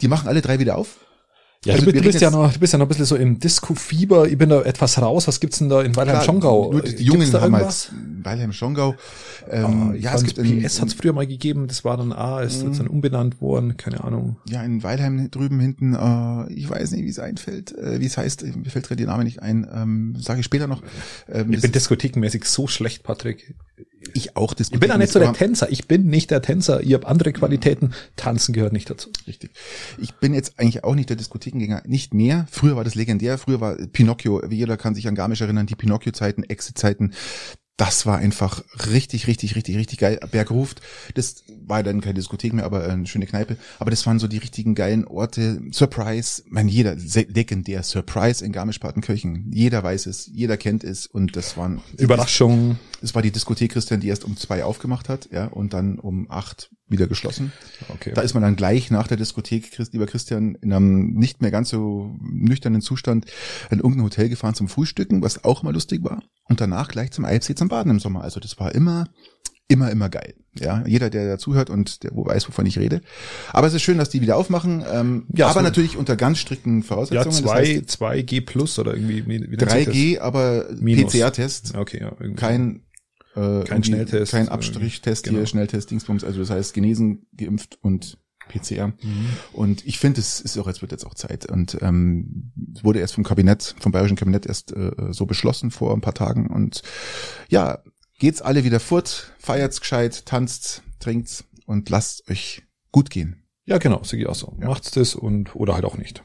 Die 0.00 0.08
machen 0.08 0.26
alle 0.26 0.42
drei 0.42 0.58
wieder 0.58 0.76
auf. 0.76 0.98
Ja, 1.64 1.74
Also 1.74 1.86
du, 1.86 1.92
du 1.92 2.02
bist 2.02 2.20
ja 2.20 2.30
noch, 2.30 2.52
du 2.52 2.58
bist 2.60 2.72
ja 2.72 2.78
noch 2.78 2.86
ein 2.86 2.88
bisschen 2.88 3.06
so 3.06 3.16
im 3.16 3.38
Disco-Fieber. 3.38 4.28
Ich 4.28 4.36
bin 4.36 4.50
da 4.50 4.62
etwas 4.62 5.00
raus. 5.00 5.26
Was 5.26 5.40
gibt's 5.40 5.58
denn 5.58 5.68
da 5.68 5.82
in 5.82 5.96
Weilheim-Schongau? 5.96 6.70
Nur 6.72 6.82
die 6.82 6.88
Gibt's 6.90 7.02
Jungen 7.02 7.32
haben 7.32 7.56
halt 7.56 7.90
Weilheim-Schongau. 8.22 8.94
Ähm, 9.50 9.64
Ah, 9.64 9.94
ja, 9.96 10.14
es 10.14 10.22
gibt 10.24 10.36
PS 10.42 10.80
hat's 10.80 10.92
früher 10.94 11.12
mal 11.12 11.26
gegeben. 11.26 11.66
Das 11.68 11.84
war 11.84 11.96
dann 11.96 12.12
A, 12.12 12.40
ist 12.42 12.62
jetzt 12.62 12.78
dann 12.78 12.86
umbenannt 12.88 13.40
worden. 13.40 13.76
Keine 13.76 14.04
Ahnung. 14.04 14.36
ja, 14.48 14.62
in 14.62 14.82
Weilheim 14.82 15.30
drüben 15.30 15.58
hinten, 15.60 15.94
äh, 15.94 16.52
ich 16.52 16.68
weiß 16.68 16.90
nicht, 16.92 17.04
wie 17.04 17.08
es 17.08 17.18
einfällt, 17.18 17.76
äh, 17.76 18.00
wie 18.00 18.06
es 18.06 18.16
heißt, 18.16 18.42
mir 18.44 18.70
fällt 18.70 18.86
gerade 18.86 18.96
der 18.98 19.06
Name 19.06 19.24
nicht 19.24 19.40
ein, 19.42 19.66
ähm, 19.72 20.14
sage 20.20 20.40
ich 20.40 20.46
später 20.46 20.66
noch. 20.66 20.82
Ähm, 21.28 21.52
Ich 21.52 21.62
bin 21.62 21.72
diskothekenmäßig 21.72 22.44
so 22.44 22.66
schlecht, 22.66 23.02
Patrick. 23.02 23.54
Ich 24.14 24.36
auch 24.36 24.54
Ich 24.58 24.70
bin 24.70 24.90
auch 24.90 24.98
nicht 24.98 25.12
so 25.12 25.18
der 25.18 25.32
Tänzer. 25.32 25.70
Ich 25.70 25.86
bin 25.88 26.06
nicht 26.06 26.30
der 26.30 26.42
Tänzer. 26.42 26.82
Ihr 26.82 26.94
habt 26.94 27.06
andere 27.06 27.32
Qualitäten. 27.32 27.92
Tanzen 28.16 28.52
gehört 28.52 28.72
nicht 28.72 28.88
dazu. 28.88 29.10
Richtig. 29.26 29.50
Ich 29.98 30.14
bin 30.14 30.34
jetzt 30.34 30.58
eigentlich 30.58 30.84
auch 30.84 30.94
nicht 30.94 31.08
der 31.08 31.16
Diskothekengänger, 31.16 31.82
nicht 31.86 32.14
mehr. 32.14 32.46
Früher 32.50 32.76
war 32.76 32.84
das 32.84 32.94
legendär, 32.94 33.38
früher 33.38 33.60
war 33.60 33.76
Pinocchio, 33.76 34.42
wie 34.48 34.56
jeder 34.56 34.76
kann 34.76 34.94
sich 34.94 35.08
an 35.08 35.14
Garmisch 35.14 35.40
erinnern, 35.40 35.66
die 35.66 35.74
Pinocchio-Zeiten, 35.74 36.44
Exit-Zeiten. 36.44 37.12
Das 37.76 38.06
war 38.06 38.16
einfach 38.16 38.64
richtig, 38.90 39.26
richtig, 39.26 39.54
richtig, 39.54 39.76
richtig 39.76 39.98
geil. 39.98 40.18
Bergruft, 40.30 40.80
das 41.14 41.44
war 41.66 41.82
dann 41.82 42.00
keine 42.00 42.14
Diskothek 42.14 42.54
mehr, 42.54 42.64
aber 42.64 42.88
eine 42.88 43.06
schöne 43.06 43.26
Kneipe. 43.26 43.58
Aber 43.78 43.90
das 43.90 44.06
waren 44.06 44.18
so 44.18 44.28
die 44.28 44.38
richtigen 44.38 44.74
geilen 44.74 45.06
Orte. 45.06 45.60
Surprise, 45.72 46.42
mein 46.48 46.68
jeder, 46.68 46.94
legendär, 46.94 47.82
Surprise 47.82 48.42
in 48.42 48.52
Garmisch-Partenkirchen. 48.52 49.50
Jeder 49.52 49.82
weiß 49.82 50.06
es, 50.06 50.30
jeder 50.32 50.56
kennt 50.56 50.84
es 50.84 51.06
und 51.06 51.36
das 51.36 51.58
waren 51.58 51.82
Überraschung. 51.98 52.78
Das 53.00 53.14
war 53.14 53.22
die 53.22 53.30
Diskothek 53.30 53.72
Christian, 53.72 54.00
die 54.00 54.08
erst 54.08 54.24
um 54.24 54.36
zwei 54.36 54.64
aufgemacht 54.64 55.08
hat, 55.08 55.28
ja, 55.30 55.46
und 55.46 55.72
dann 55.74 55.98
um 55.98 56.30
acht 56.30 56.70
wieder 56.88 57.06
geschlossen. 57.06 57.52
Okay. 57.88 58.12
Da 58.14 58.22
ist 58.22 58.34
man 58.34 58.42
dann 58.42 58.56
gleich 58.56 58.90
nach 58.90 59.06
der 59.08 59.16
Diskothek, 59.16 59.76
lieber 59.92 60.06
Christian, 60.06 60.54
in 60.62 60.72
einem 60.72 61.12
nicht 61.14 61.42
mehr 61.42 61.50
ganz 61.50 61.68
so 61.70 62.14
nüchternen 62.20 62.80
Zustand 62.80 63.26
in 63.70 63.78
irgendein 63.78 64.04
Hotel 64.04 64.28
gefahren 64.28 64.54
zum 64.54 64.68
Frühstücken, 64.68 65.22
was 65.22 65.44
auch 65.44 65.62
mal 65.62 65.72
lustig 65.74 66.04
war. 66.04 66.22
Und 66.48 66.60
danach 66.60 66.88
gleich 66.88 67.10
zum 67.10 67.24
Alpsee 67.24 67.54
zum 67.54 67.68
Baden 67.68 67.90
im 67.90 67.98
Sommer. 68.00 68.22
Also 68.22 68.38
das 68.40 68.58
war 68.60 68.74
immer, 68.74 69.08
immer, 69.68 69.90
immer 69.90 70.08
geil. 70.08 70.34
Ja, 70.58 70.84
jeder, 70.86 71.10
der 71.10 71.26
dazuhört 71.28 71.68
und 71.68 72.02
der 72.02 72.12
wo 72.14 72.24
weiß, 72.24 72.48
wovon 72.48 72.64
ich 72.64 72.78
rede. 72.78 73.02
Aber 73.52 73.66
es 73.66 73.74
ist 73.74 73.82
schön, 73.82 73.98
dass 73.98 74.08
die 74.08 74.22
wieder 74.22 74.36
aufmachen. 74.36 74.82
Ähm, 74.90 75.26
Ja, 75.34 75.48
aber 75.48 75.60
so- 75.60 75.64
natürlich 75.64 75.96
unter 75.98 76.16
ganz 76.16 76.38
strikten 76.38 76.78
ja, 76.80 76.86
Voraussetzungen. 76.86 77.34
zwei, 77.34 77.82
das 77.84 77.98
2G 77.98 78.40
plus 78.46 78.78
oder 78.78 78.94
irgendwie, 78.94 79.26
wie, 79.26 79.40
wie 79.50 79.56
heißt 79.58 79.74
nennt 79.74 79.92
sich 79.92 80.16
3G, 80.16 80.20
aber. 80.20 80.66
PCR-Test. 80.80 81.74
Okay, 81.74 81.98
ja. 82.00 82.12
irgendwie. 82.18 82.36
Kein 82.40 82.82
äh, 83.36 83.40
irgendwie 83.40 83.84
Schnelltest, 83.84 84.32
kein 84.32 84.48
äh, 84.48 84.50
Abstrichtest 84.50 85.24
genau. 85.24 85.38
hier, 85.38 85.46
Schnelltest, 85.46 85.90
Dingsbums, 85.90 86.24
also 86.24 86.40
das 86.40 86.50
heißt 86.50 86.74
genesen, 86.74 87.26
geimpft 87.36 87.78
und 87.82 88.18
PCR. 88.48 88.92
Und 89.52 89.86
ich 89.86 89.98
finde, 89.98 90.20
es 90.20 90.40
ist 90.40 90.56
auch, 90.58 90.66
es 90.66 90.80
wird 90.80 90.92
jetzt 90.92 91.04
auch 91.04 91.14
Zeit. 91.14 91.46
Und 91.46 91.78
ähm, 91.82 92.52
es 92.74 92.84
wurde 92.84 93.00
erst 93.00 93.14
vom 93.14 93.24
Kabinett, 93.24 93.74
vom 93.78 93.92
bayerischen 93.92 94.16
Kabinett 94.16 94.46
erst 94.46 94.72
äh, 94.72 94.92
so 95.10 95.26
beschlossen 95.26 95.70
vor 95.70 95.92
ein 95.92 96.00
paar 96.00 96.14
Tagen. 96.14 96.48
Und 96.48 96.82
ja, 97.48 97.82
geht's 98.18 98.42
alle 98.42 98.64
wieder 98.64 98.80
fort, 98.80 99.32
feiert's 99.38 99.80
gescheit, 99.80 100.26
tanzt, 100.26 100.82
trinkt's 101.00 101.44
und 101.66 101.90
lasst 101.90 102.28
euch 102.30 102.62
gut 102.92 103.10
gehen. 103.10 103.42
Ja, 103.64 103.78
genau, 103.78 104.02
sehe 104.04 104.20
ich 104.20 104.26
auch 104.26 104.34
so. 104.34 104.56
Ja. 104.60 104.68
Macht's 104.68 104.92
das 104.92 105.14
und, 105.14 105.56
oder 105.56 105.74
halt 105.74 105.84
auch 105.84 105.98
nicht. 105.98 106.22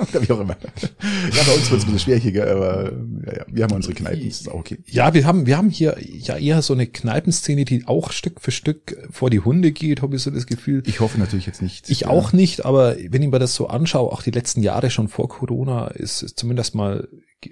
Oder 0.12 0.22
wie 0.28 0.32
auch 0.32 0.40
immer. 0.40 0.56
Ja, 0.62 1.42
bei 1.46 1.52
uns 1.54 1.70
wird's 1.70 1.84
ein 1.84 1.92
bisschen 1.92 1.98
schwieriger, 1.98 2.50
aber 2.50 2.92
ja, 3.26 3.36
ja, 3.38 3.44
wir 3.48 3.64
haben 3.64 3.74
unsere 3.74 3.94
Kneipen, 3.94 4.28
das 4.28 4.40
ist 4.40 4.48
auch 4.48 4.54
okay. 4.54 4.78
Ja, 4.86 5.12
wir 5.14 5.26
haben, 5.26 5.46
wir 5.46 5.56
haben 5.56 5.70
hier 5.70 5.96
ja 6.00 6.36
eher 6.36 6.62
so 6.62 6.72
eine 6.74 6.86
Kneipenszene, 6.86 7.64
die 7.64 7.86
auch 7.86 8.12
Stück 8.12 8.40
für 8.40 8.50
Stück 8.50 8.96
vor 9.10 9.30
die 9.30 9.40
Hunde 9.40 9.72
geht, 9.72 10.02
habe 10.02 10.16
ich 10.16 10.22
so 10.22 10.30
das 10.30 10.46
Gefühl. 10.46 10.82
Ich 10.86 11.00
hoffe 11.00 11.18
natürlich 11.18 11.46
jetzt 11.46 11.62
nicht. 11.62 11.90
Ich 11.90 12.00
ja, 12.00 12.08
auch 12.08 12.32
nicht, 12.32 12.64
aber 12.64 12.96
wenn 13.08 13.22
ich 13.22 13.30
mir 13.30 13.38
das 13.38 13.54
so 13.54 13.68
anschaue, 13.68 14.10
auch 14.12 14.22
die 14.22 14.30
letzten 14.30 14.62
Jahre 14.62 14.90
schon 14.90 15.08
vor 15.08 15.28
Corona, 15.28 15.88
ist 15.88 16.22
es 16.22 16.34
zumindest 16.34 16.74
mal, 16.74 17.08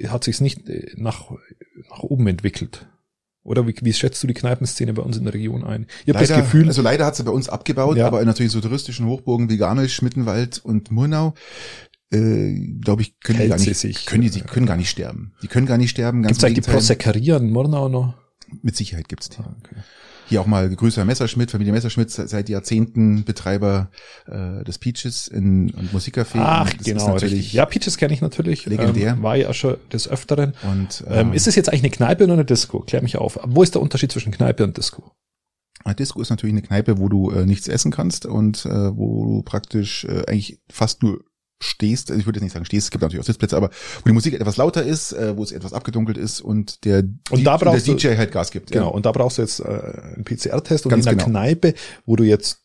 hat 0.08 0.24
sich's 0.24 0.40
nicht 0.40 0.68
äh, 0.68 0.92
nach, 0.96 1.30
nach 1.90 2.02
oben 2.02 2.26
entwickelt. 2.26 2.86
Oder 3.44 3.66
wie, 3.66 3.74
wie 3.80 3.92
schätzt 3.94 4.22
du 4.22 4.26
die 4.26 4.34
Kneipenszene 4.34 4.92
bei 4.92 5.00
uns 5.00 5.16
in 5.16 5.24
der 5.24 5.32
Region 5.32 5.64
ein? 5.64 5.86
Ich 6.04 6.14
habe 6.14 6.26
das 6.26 6.36
Gefühl, 6.36 6.66
also 6.68 6.82
leider 6.82 7.06
hat 7.06 7.16
sie 7.16 7.24
bei 7.24 7.30
uns 7.30 7.48
abgebaut, 7.48 7.96
Ja. 7.96 8.06
aber 8.06 8.22
natürlich 8.22 8.52
so 8.52 8.60
touristischen 8.60 9.06
Hochburgen 9.06 9.48
wie 9.48 9.56
Garmisch, 9.56 10.02
Mittenwald 10.02 10.60
und 10.62 10.90
Murnau, 10.90 11.32
äh, 12.10 12.54
glaube 12.80 13.02
ich, 13.02 13.18
können 13.20 13.38
die 13.38 13.42
Hält 13.42 13.50
gar 13.50 13.58
sie 13.58 13.68
nicht, 13.68 13.78
sich, 13.78 14.06
können 14.06 14.22
die, 14.22 14.30
die 14.30 14.40
können 14.40 14.66
gar 14.66 14.76
nicht 14.76 14.90
sterben. 14.90 15.32
Die 15.42 15.48
können 15.48 15.66
gar 15.66 15.78
nicht 15.78 15.90
sterben, 15.90 16.22
ganz 16.22 16.38
gibt's 16.38 16.42
im 16.42 16.46
eigentlich 16.46 16.54
die 16.56 16.60
Gegenteil. 16.70 16.74
Proseccaria 16.74 17.36
in 17.36 17.50
Murnau 17.50 17.88
noch? 17.88 18.14
Mit 18.62 18.76
Sicherheit 18.76 19.08
gibt's 19.08 19.28
die. 19.28 19.38
Ah, 19.40 19.54
okay. 19.58 19.76
Hier 20.28 20.42
auch 20.42 20.46
mal 20.46 20.68
Grüße 20.68 21.00
an 21.00 21.06
Messerschmidt, 21.06 21.50
Familie 21.50 21.72
Messerschmidt, 21.72 22.10
seit 22.10 22.50
Jahrzehnten 22.50 23.24
Betreiber 23.24 23.90
äh, 24.26 24.62
des 24.62 24.76
Peaches 24.76 25.26
in 25.26 25.70
und 25.70 25.94
Musikcafé. 25.94 26.36
Ach, 26.36 26.70
das 26.70 26.84
genau, 26.84 27.14
richtig. 27.14 27.54
Ja, 27.54 27.64
Peaches 27.64 27.96
kenne 27.96 28.12
ich 28.12 28.20
natürlich. 28.20 28.66
Legendär. 28.66 29.12
Ähm, 29.12 29.22
war 29.22 29.36
ja 29.36 29.54
schon 29.54 29.78
des 29.90 30.06
Öfteren. 30.06 30.52
Und 30.70 31.02
Ähm, 31.08 31.32
ist 31.32 31.46
es 31.46 31.54
jetzt 31.54 31.70
eigentlich 31.70 31.84
eine 31.84 31.90
Kneipe 31.90 32.24
oder 32.24 32.34
eine 32.34 32.44
Disco? 32.44 32.80
Klär 32.80 33.02
mich 33.02 33.16
auf. 33.16 33.38
Wo 33.44 33.62
ist 33.62 33.74
der 33.74 33.80
Unterschied 33.80 34.12
zwischen 34.12 34.30
Kneipe 34.30 34.64
und 34.64 34.76
Disco? 34.76 35.12
Eine 35.84 35.94
Disco 35.94 36.20
ist 36.20 36.28
natürlich 36.28 36.52
eine 36.52 36.62
Kneipe, 36.62 36.98
wo 36.98 37.08
du 37.08 37.30
äh, 37.30 37.46
nichts 37.46 37.66
essen 37.66 37.90
kannst 37.90 38.26
und 38.26 38.66
äh, 38.66 38.94
wo 38.94 39.24
du 39.24 39.42
praktisch 39.42 40.04
äh, 40.04 40.24
eigentlich 40.26 40.60
fast 40.70 41.02
nur 41.02 41.24
stehst, 41.60 42.10
also 42.10 42.20
ich 42.20 42.26
würde 42.26 42.38
jetzt 42.38 42.44
nicht 42.44 42.52
sagen 42.52 42.64
stehst, 42.64 42.86
es 42.86 42.90
gibt 42.90 43.02
natürlich 43.02 43.20
auch 43.22 43.26
Sitzplätze, 43.26 43.56
aber 43.56 43.70
wo 43.70 44.02
die 44.06 44.12
Musik 44.12 44.34
etwas 44.34 44.56
lauter 44.56 44.82
ist, 44.84 45.12
äh, 45.12 45.36
wo 45.36 45.42
es 45.42 45.52
etwas 45.52 45.72
abgedunkelt 45.72 46.16
ist 46.16 46.40
und 46.40 46.84
der, 46.84 46.98
Und 47.30 47.44
da 47.44 47.56
der 47.58 47.64
brauchst 47.66 47.88
du- 47.88 47.94
DJ 47.94 48.16
halt 48.16 48.30
Gas 48.32 48.50
gibt. 48.50 48.70
Genau, 48.70 48.86
Ja. 48.86 48.90
und 48.90 49.06
da 49.06 49.12
brauchst 49.12 49.38
du 49.38 49.42
jetzt 49.42 49.60
äh, 49.60 49.64
einen 49.64 50.24
PCR-Test 50.24 50.86
und 50.86 50.90
Ganz 50.90 51.06
in 51.06 51.16
der 51.16 51.24
genau. 51.24 51.26
Kneipe, 51.38 51.74
wo 52.06 52.16
du 52.16 52.24
jetzt 52.24 52.60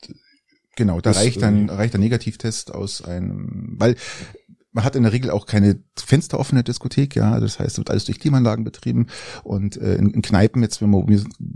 Genau, 0.76 0.96
da 1.02 1.12
Das, 1.12 1.18
reicht 1.18 1.40
dann 1.40 1.70
reicht 1.70 1.94
der 1.94 2.00
Negativtest 2.00 2.74
aus 2.74 3.04
einem, 3.04 3.76
weil 3.78 3.96
man 4.74 4.84
hat 4.84 4.96
in 4.96 5.03
der 5.03 5.13
Regel 5.13 5.32
auch 5.32 5.46
keine 5.46 5.80
Fenster 5.96 6.39
offene 6.39 6.63
Diskothek, 6.63 7.15
ja, 7.15 7.39
das 7.39 7.60
heißt, 7.60 7.72
es 7.72 7.77
wird 7.77 7.89
alles 7.89 8.06
durch 8.06 8.20
Klimaanlagen 8.20 8.63
betrieben 8.63 9.08
und 9.44 9.77
äh, 9.77 9.96
in, 9.96 10.12
in 10.12 10.22
Kneipen 10.22 10.62
jetzt, 10.62 10.82
wenn 10.82 10.89
man 10.89 11.06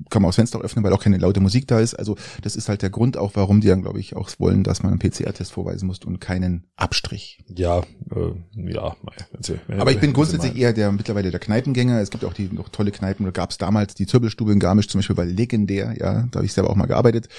kann 0.10 0.22
man 0.22 0.26
auch 0.26 0.30
das 0.30 0.36
Fenster 0.36 0.62
öffnen, 0.62 0.84
weil 0.84 0.94
auch 0.94 1.02
keine 1.02 1.18
laute 1.18 1.40
Musik 1.40 1.68
da 1.68 1.80
ist. 1.80 1.96
Also 1.96 2.16
das 2.42 2.56
ist 2.56 2.70
halt 2.70 2.82
der 2.82 2.90
Grund 2.90 3.18
auch, 3.18 3.32
warum 3.36 3.62
die 3.62 3.68
dann, 3.68 3.82
glaube 3.82 4.00
ich, 4.00 4.16
auch 4.16 4.30
wollen, 4.38 4.64
dass 4.64 4.84
man 4.84 4.92
einen 4.92 5.00
PCR-Test 5.00 5.52
vorweisen 5.52 5.88
muss 5.88 6.00
und 6.00 6.20
keinen 6.20 6.66
Abstrich. 6.76 7.44
ja, 7.56 7.80
äh, 7.80 8.72
ja, 8.72 8.96
sie, 9.40 9.60
wenn 9.68 9.82
Aber 9.82 9.92
ich 9.92 10.00
bin 10.00 10.12
sie 10.12 10.14
grundsätzlich 10.14 10.56
eher 10.56 10.74
der 10.74 10.92
mittlerweile 10.92 11.32
der 11.32 11.40
Kneipengänger. 11.40 12.00
Es 12.00 12.10
gibt 12.10 12.24
auch 12.24 12.34
die 12.34 12.50
noch 12.52 12.70
tolle 12.70 12.92
Kneipen. 12.92 13.26
Da 13.26 13.32
gab 13.32 13.52
es 13.52 13.58
damals 13.58 13.96
die 13.96 14.06
Zirbelstube 14.06 14.52
in 14.52 14.60
Garmisch 14.60 14.88
zum 14.88 15.00
Beispiel 15.00 15.18
war 15.18 15.26
legendär. 15.26 15.96
Ja, 15.98 16.28
da 16.32 16.38
habe 16.38 16.46
ich 16.46 16.54
selber 16.54 16.70
auch 16.70 16.76
mal 16.76 16.86
gearbeitet 16.86 17.30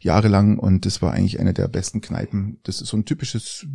jahrelang 0.00 0.58
und 0.58 0.86
das 0.86 1.02
war 1.02 1.12
eigentlich 1.12 1.40
eine 1.40 1.54
der 1.54 1.68
besten 1.68 2.00
Kneipen. 2.00 2.58
Das 2.64 2.80
ist 2.80 2.88
so 2.88 2.96
ein 2.96 3.04
typisches 3.04 3.66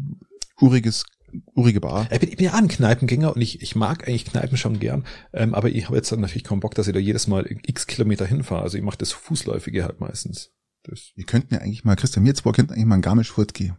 uriges 0.60 1.06
urige 1.54 1.82
Bar. 1.82 2.08
Ich 2.12 2.20
bin, 2.20 2.30
ich 2.30 2.38
bin 2.38 2.46
ja 2.46 2.54
ein 2.54 2.68
Kneipengänger 2.68 3.36
und 3.36 3.42
ich, 3.42 3.62
ich 3.62 3.76
mag 3.76 4.08
eigentlich 4.08 4.26
Kneipen 4.26 4.58
schon 4.58 4.80
gern, 4.80 5.06
ähm, 5.34 5.54
aber 5.54 5.70
ich 5.70 5.86
habe 5.86 5.96
jetzt 5.98 6.12
dann 6.12 6.22
natürlich 6.22 6.44
keinen 6.44 6.60
Bock, 6.60 6.76
dass 6.76 6.88
ich 6.88 6.94
da 6.94 7.00
jedes 7.00 7.28
Mal 7.28 7.46
x 7.66 7.88
Kilometer 7.88 8.26
hinfahre. 8.26 8.62
Also 8.62 8.78
ich 8.78 8.84
mache 8.84 8.98
das 8.98 9.12
Fußläufige 9.12 9.84
halt 9.84 10.00
meistens. 10.00 10.52
Das, 10.84 11.12
Wir 11.16 11.26
könnten 11.26 11.54
ja 11.54 11.62
eigentlich 11.62 11.84
mal, 11.84 11.96
Christian, 11.96 12.26
wir 12.26 12.36
zwei 12.36 12.52
könnten 12.52 12.74
eigentlich 12.74 12.86
mal 12.86 12.96
einen 12.96 13.02
Garmisch-Furtki. 13.02 13.74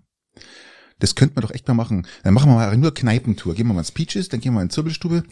Das 0.98 1.14
könnten 1.14 1.36
wir 1.36 1.42
doch 1.42 1.50
echt 1.50 1.68
mal 1.68 1.74
machen. 1.74 2.06
Dann 2.24 2.32
machen 2.32 2.50
wir 2.50 2.54
mal 2.56 2.76
nur 2.78 2.94
Kneipentour. 2.94 3.54
Gehen 3.54 3.66
wir 3.66 3.74
mal 3.74 3.80
ins 3.80 3.92
Peaches, 3.92 4.30
dann 4.30 4.40
gehen 4.40 4.54
wir 4.54 4.62
in 4.62 4.68
die 4.68 4.74
Zirbelstube 4.74 5.24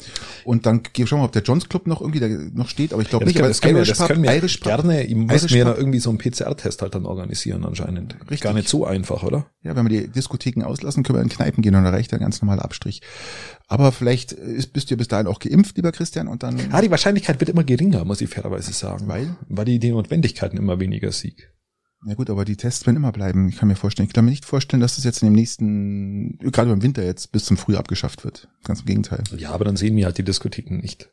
und 0.44 0.66
dann 0.66 0.82
schauen 1.04 1.20
wir, 1.20 1.24
ob 1.24 1.32
der 1.32 1.42
Johns 1.42 1.68
Club 1.70 1.86
noch 1.86 2.02
irgendwie 2.02 2.20
da 2.20 2.28
noch 2.52 2.68
steht, 2.68 2.92
aber 2.92 3.00
ich 3.00 3.08
glaube 3.08 3.24
ja, 3.24 3.28
nicht. 3.28 3.36
das, 3.38 3.42
aber 3.42 3.48
das, 3.48 3.60
können 3.62 3.76
wir, 3.76 3.84
das 3.84 3.98
Pub- 3.98 4.06
können 4.08 4.22
wir 4.22 4.34
Irish 4.36 4.60
gerne. 4.60 5.02
Ich 5.04 5.14
muss 5.14 5.50
mir 5.50 5.64
da 5.64 5.74
irgendwie 5.74 6.00
so 6.00 6.10
einen 6.10 6.18
PCR-Test 6.18 6.82
halt 6.82 6.94
dann 6.94 7.06
organisieren 7.06 7.64
anscheinend. 7.64 8.16
Richtig. 8.22 8.42
Gar 8.42 8.52
nicht 8.52 8.68
so 8.68 8.84
einfach, 8.84 9.22
oder? 9.22 9.46
Ja, 9.62 9.74
wenn 9.74 9.88
wir 9.88 10.02
die 10.02 10.08
Diskotheken 10.10 10.64
auslassen, 10.64 11.02
können 11.02 11.18
wir 11.18 11.22
in 11.22 11.30
Kneipen 11.30 11.62
gehen 11.62 11.74
und 11.74 11.84
da 11.84 11.90
reicht 11.90 12.12
ein 12.12 12.20
ganz 12.20 12.42
normaler 12.42 12.62
Abstrich. 12.64 13.00
Aber 13.66 13.92
vielleicht 13.92 14.32
ist, 14.32 14.74
bist 14.74 14.90
du 14.90 14.94
ja 14.94 14.98
bis 14.98 15.08
dahin 15.08 15.26
auch 15.26 15.38
geimpft, 15.38 15.76
lieber 15.76 15.92
Christian, 15.92 16.28
und 16.28 16.42
dann, 16.42 16.60
Ah, 16.72 16.82
die 16.82 16.90
Wahrscheinlichkeit 16.90 17.40
wird 17.40 17.48
immer 17.48 17.64
geringer, 17.64 18.04
muss 18.04 18.20
ich 18.20 18.28
fairerweise 18.28 18.72
sagen. 18.74 19.08
Weil? 19.08 19.36
Weil 19.48 19.64
die, 19.64 19.78
die 19.78 19.90
Notwendigkeiten 19.92 20.58
immer 20.58 20.78
weniger 20.80 21.10
sieg. 21.12 21.50
Ja 22.06 22.14
gut, 22.14 22.30
aber 22.30 22.44
die 22.44 22.56
Tests 22.56 22.86
werden 22.86 22.96
immer 22.96 23.12
bleiben. 23.12 23.48
Ich 23.48 23.56
kann 23.56 23.68
mir 23.68 23.76
vorstellen, 23.76 24.06
ich 24.08 24.14
kann 24.14 24.24
mir 24.24 24.30
nicht 24.30 24.44
vorstellen, 24.44 24.80
dass 24.80 24.96
das 24.96 25.04
jetzt 25.04 25.22
in 25.22 25.28
dem 25.28 25.34
nächsten, 25.34 26.38
gerade 26.38 26.70
beim 26.70 26.82
Winter 26.82 27.04
jetzt 27.04 27.32
bis 27.32 27.44
zum 27.44 27.56
Frühjahr 27.56 27.80
abgeschafft 27.80 28.24
wird. 28.24 28.48
Ganz 28.64 28.80
im 28.80 28.86
Gegenteil. 28.86 29.22
Ja, 29.36 29.50
aber 29.50 29.64
dann 29.64 29.76
sehen 29.76 29.96
wir 29.96 30.04
halt 30.06 30.18
die 30.18 30.24
Diskotheken 30.24 30.76
nicht. 30.76 31.10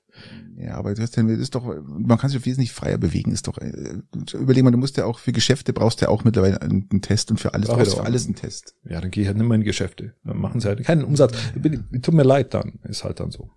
Ja, 0.58 0.76
aber 0.76 0.94
das 0.94 1.16
ist 1.16 1.56
doch, 1.56 1.66
man 1.66 2.18
kann 2.18 2.30
sich 2.30 2.40
doch 2.40 2.46
wesentlich 2.46 2.72
freier 2.72 2.98
bewegen, 2.98 3.32
ist 3.32 3.48
doch, 3.48 3.58
äh, 3.58 4.02
überleg 4.34 4.64
mal, 4.64 4.72
du 4.72 4.78
musst 4.78 4.98
ja 4.98 5.06
auch 5.06 5.20
für 5.20 5.32
Geschäfte 5.32 5.74
brauchst 5.74 6.02
du 6.02 6.06
ja 6.06 6.10
auch 6.10 6.24
mittlerweile 6.24 6.62
einen, 6.62 7.02
Test 7.02 7.32
und 7.32 7.40
für 7.40 7.54
alles, 7.54 7.70
Brauch 7.70 7.78
brauchst 7.78 7.96
für 7.96 8.04
alles 8.04 8.26
einen 8.26 8.36
Test. 8.36 8.76
Ja, 8.88 9.02
dann 9.02 9.10
gehe 9.10 9.24
ich 9.24 9.28
halt 9.28 9.38
nicht 9.38 9.48
mehr 9.48 9.56
in 9.56 9.64
Geschäfte. 9.64 10.14
Dann 10.24 10.38
machen 10.38 10.60
sie 10.60 10.68
halt 10.68 10.84
keinen 10.84 11.04
Umsatz. 11.04 11.36
Bin, 11.56 11.88
tut 12.02 12.14
mir 12.14 12.24
leid 12.24 12.54
dann. 12.54 12.80
Ist 12.84 13.04
halt 13.04 13.20
dann 13.20 13.32
so. 13.32 13.50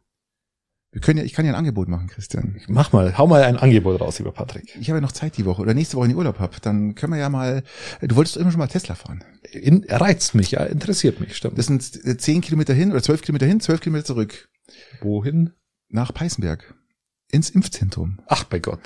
Wir 0.95 1.01
können 1.01 1.19
ja, 1.19 1.25
ich 1.25 1.33
kann 1.33 1.45
ja 1.45 1.51
ein 1.51 1.59
Angebot 1.59 1.89
machen, 1.89 2.07
Christian. 2.07 2.61
Mach 2.69 2.93
mal, 2.93 3.19
hau 3.19 3.27
mal 3.27 3.43
ein 3.43 3.57
Angebot 3.57 4.01
raus, 4.01 4.21
lieber 4.21 4.31
Patrick. 4.31 4.77
Ich 4.81 4.89
habe 4.89 4.99
ja 4.99 5.01
noch 5.01 5.11
Zeit 5.11 5.37
die 5.37 5.45
Woche 5.45 5.61
oder 5.61 5.75
nächste 5.75 5.97
Woche 5.97 6.05
in 6.05 6.13
den 6.13 6.19
Urlaub 6.19 6.39
hab, 6.39 6.63
dann 6.63 6.95
können 6.95 7.13
wir 7.13 7.19
ja 7.19 7.29
mal, 7.29 7.65
du 8.01 8.15
wolltest 8.15 8.37
doch 8.37 8.41
immer 8.41 8.53
schon 8.53 8.61
mal 8.61 8.69
Tesla 8.69 8.95
fahren. 8.95 9.25
In, 9.51 9.83
er 9.83 10.01
reizt 10.01 10.37
mich, 10.37 10.53
ja, 10.53 10.63
interessiert 10.63 11.19
mich, 11.19 11.37
stimmt. 11.37 11.59
Das 11.59 11.67
sind 11.67 11.83
zehn 12.21 12.41
Kilometer 12.43 12.75
hin 12.75 12.93
oder 12.93 13.03
zwölf 13.03 13.23
Kilometer 13.23 13.45
hin, 13.45 13.59
zwölf 13.59 13.81
Kilometer 13.81 14.05
zurück. 14.05 14.49
Wohin? 15.01 15.51
Nach 15.89 16.15
Peißenberg. 16.15 16.75
Ins 17.33 17.51
Impfzentrum. 17.51 18.21
Ach, 18.29 18.45
bei 18.45 18.61
Gott. 18.61 18.79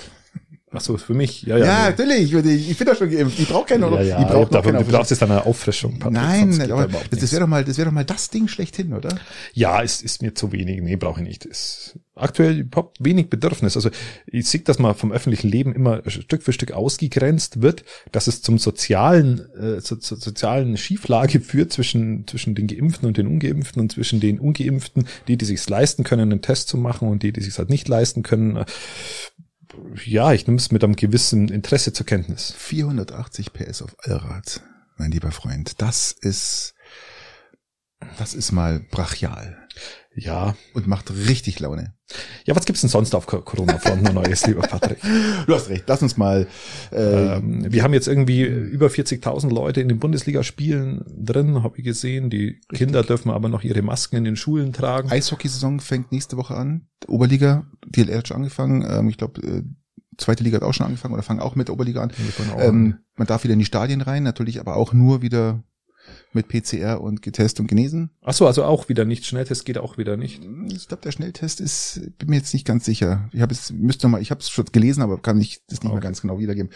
Ach 0.70 0.80
so, 0.80 0.96
für 0.98 1.14
mich. 1.14 1.42
Ja, 1.42 1.56
Ja, 1.56 1.64
ja. 1.64 1.82
nee. 1.84 1.90
natürlich, 1.90 2.32
ich, 2.32 2.70
ich 2.70 2.78
bin 2.78 2.86
doch 2.86 2.96
schon 2.96 3.10
geimpft. 3.10 3.38
Ich 3.38 3.48
brauche 3.48 3.66
keine 3.66 3.86
ja, 3.86 4.02
ja, 4.02 4.20
ich 4.20 4.26
brauche 4.26 4.42
noch 4.42 4.50
davon, 4.50 4.72
keine 4.72 4.84
du 4.84 4.90
brauchst 4.90 5.10
jetzt 5.10 5.22
eine 5.22 5.46
Auffrischung, 5.46 5.98
Patrick. 5.98 6.14
Nein, 6.14 6.58
da 6.58 6.76
aber 6.76 6.88
das, 7.10 7.32
wäre 7.32 7.40
doch 7.40 7.48
mal, 7.48 7.64
das 7.64 7.78
wäre 7.78 7.86
doch 7.86 7.94
mal 7.94 8.04
das 8.04 8.28
Ding 8.30 8.48
schlechthin, 8.48 8.92
oder? 8.92 9.18
Ja, 9.54 9.80
ist, 9.80 10.02
ist 10.02 10.20
mir 10.20 10.34
zu 10.34 10.52
wenig. 10.52 10.82
Nee, 10.82 10.96
brauche 10.96 11.20
ich 11.20 11.26
nicht. 11.26 11.44
Ist 11.46 11.98
aktuell 12.18 12.58
überhaupt 12.58 12.98
wenig 13.00 13.30
Bedürfnis. 13.30 13.76
Also 13.76 13.90
ich 14.26 14.46
sehe, 14.48 14.60
dass 14.60 14.78
man 14.78 14.94
vom 14.94 15.12
öffentlichen 15.12 15.48
Leben 15.48 15.72
immer 15.74 16.02
Stück 16.08 16.42
für 16.42 16.52
Stück 16.52 16.72
ausgegrenzt 16.72 17.62
wird, 17.62 17.84
dass 18.12 18.26
es 18.26 18.42
zum 18.42 18.58
sozialen, 18.58 19.48
äh, 19.56 19.80
zur, 19.80 20.00
zur 20.00 20.18
sozialen 20.18 20.76
Schieflage 20.76 21.40
führt 21.40 21.72
zwischen, 21.72 22.26
zwischen 22.26 22.54
den 22.54 22.66
Geimpften 22.66 23.08
und 23.08 23.16
den 23.16 23.26
Ungeimpften 23.26 23.80
und 23.80 23.92
zwischen 23.92 24.20
den 24.20 24.38
Ungeimpften, 24.38 25.06
die, 25.28 25.36
die 25.36 25.44
sich 25.44 25.66
leisten 25.68 26.04
können, 26.04 26.32
einen 26.32 26.42
Test 26.42 26.68
zu 26.68 26.76
machen 26.76 27.08
und 27.08 27.22
die, 27.22 27.32
die 27.32 27.40
sich 27.40 27.56
halt 27.58 27.70
nicht 27.70 27.88
leisten 27.88 28.22
können. 28.22 28.64
Ja, 30.04 30.32
ich 30.32 30.46
nehme 30.46 30.58
es 30.58 30.70
mit 30.72 30.82
einem 30.82 30.96
gewissen 30.96 31.48
Interesse 31.48 31.92
zur 31.92 32.06
Kenntnis. 32.06 32.52
480 32.56 33.52
PS 33.52 33.82
auf 33.82 33.96
Allrad, 34.00 34.62
mein 34.96 35.10
lieber 35.10 35.30
Freund. 35.30 35.80
Das 35.80 36.12
ist, 36.12 36.74
das 38.18 38.34
ist 38.34 38.52
mal 38.52 38.80
brachial 38.80 39.68
Ja. 40.20 40.54
und 40.74 40.86
macht 40.86 41.10
richtig 41.28 41.60
Laune. 41.60 41.94
Ja, 42.46 42.56
was 42.56 42.64
gibt's 42.64 42.80
denn 42.80 42.90
sonst 42.90 43.14
auf 43.14 43.26
Co- 43.26 43.42
Corona-Front 43.42 44.02
noch 44.02 44.12
Neues, 44.14 44.46
lieber 44.46 44.62
Patrick? 44.62 44.98
Du 45.46 45.54
hast 45.54 45.68
recht. 45.68 45.84
Lass 45.86 46.02
uns 46.02 46.16
mal. 46.16 46.46
Äh, 46.90 47.36
Ähm, 47.36 47.66
wir 47.72 47.82
haben 47.82 47.92
jetzt 47.94 48.08
irgendwie 48.08 48.42
über 48.42 48.86
40.000 48.88 49.50
Leute 49.52 49.80
in 49.80 49.88
den 49.88 49.98
Bundesligaspielen 49.98 51.04
drin, 51.16 51.62
habe 51.62 51.78
ich 51.78 51.84
gesehen. 51.84 52.30
Die 52.30 52.60
Kinder 52.72 53.02
dürfen 53.02 53.30
aber 53.30 53.48
noch 53.48 53.62
ihre 53.62 53.82
Masken 53.82 54.16
in 54.16 54.24
den 54.24 54.36
Schulen 54.36 54.72
tragen. 54.72 55.10
Eishockeysaison 55.10 55.80
fängt 55.80 56.10
nächste 56.12 56.36
Woche 56.36 56.54
an. 56.54 56.86
Oberliga, 57.06 57.66
die 57.86 58.04
hat 58.06 58.28
schon 58.28 58.38
angefangen. 58.38 58.86
Ähm, 58.88 59.08
ich 59.10 59.18
glaube, 59.18 59.40
äh, 59.42 59.62
zweite 60.16 60.42
Liga 60.42 60.56
hat 60.56 60.62
auch 60.64 60.74
schon 60.74 60.86
angefangen 60.86 61.14
oder 61.14 61.22
fangen 61.22 61.40
auch 61.40 61.54
mit 61.56 61.68
der 61.68 61.74
Oberliga 61.74 62.02
an. 62.02 62.10
Ähm, 62.58 62.96
man 63.16 63.26
darf 63.26 63.44
wieder 63.44 63.52
in 63.52 63.60
die 63.60 63.64
Stadien 63.66 64.00
rein, 64.00 64.22
natürlich 64.22 64.58
aber 64.60 64.76
auch 64.76 64.92
nur 64.92 65.22
wieder 65.22 65.62
mit 66.38 66.48
PCR 66.48 67.00
und 67.00 67.22
getestet 67.22 67.60
und 67.60 67.66
genesen. 67.66 68.10
Ach 68.22 68.32
so, 68.32 68.46
also 68.46 68.64
auch 68.64 68.88
wieder 68.88 69.04
nicht. 69.04 69.26
Schnelltest 69.26 69.64
geht 69.64 69.78
auch 69.78 69.98
wieder 69.98 70.16
nicht. 70.16 70.42
Ich 70.72 70.88
glaube, 70.88 71.02
der 71.02 71.12
Schnelltest 71.12 71.60
ist, 71.60 72.00
bin 72.18 72.30
mir 72.30 72.36
jetzt 72.36 72.54
nicht 72.54 72.66
ganz 72.66 72.84
sicher. 72.84 73.28
Ich 73.32 73.40
habe 73.40 73.52
es 73.52 73.72
müsste 73.72 74.06
noch 74.06 74.12
mal, 74.12 74.22
ich 74.22 74.30
habe 74.30 74.40
es 74.40 74.48
schon 74.50 74.64
gelesen, 74.66 75.02
aber 75.02 75.18
kann 75.18 75.40
ich 75.40 75.62
das 75.68 75.82
nicht 75.82 75.84
mehr 75.84 75.98
Okay. 75.98 76.06
ganz 76.06 76.20
genau 76.22 76.38
wiedergeben. 76.38 76.70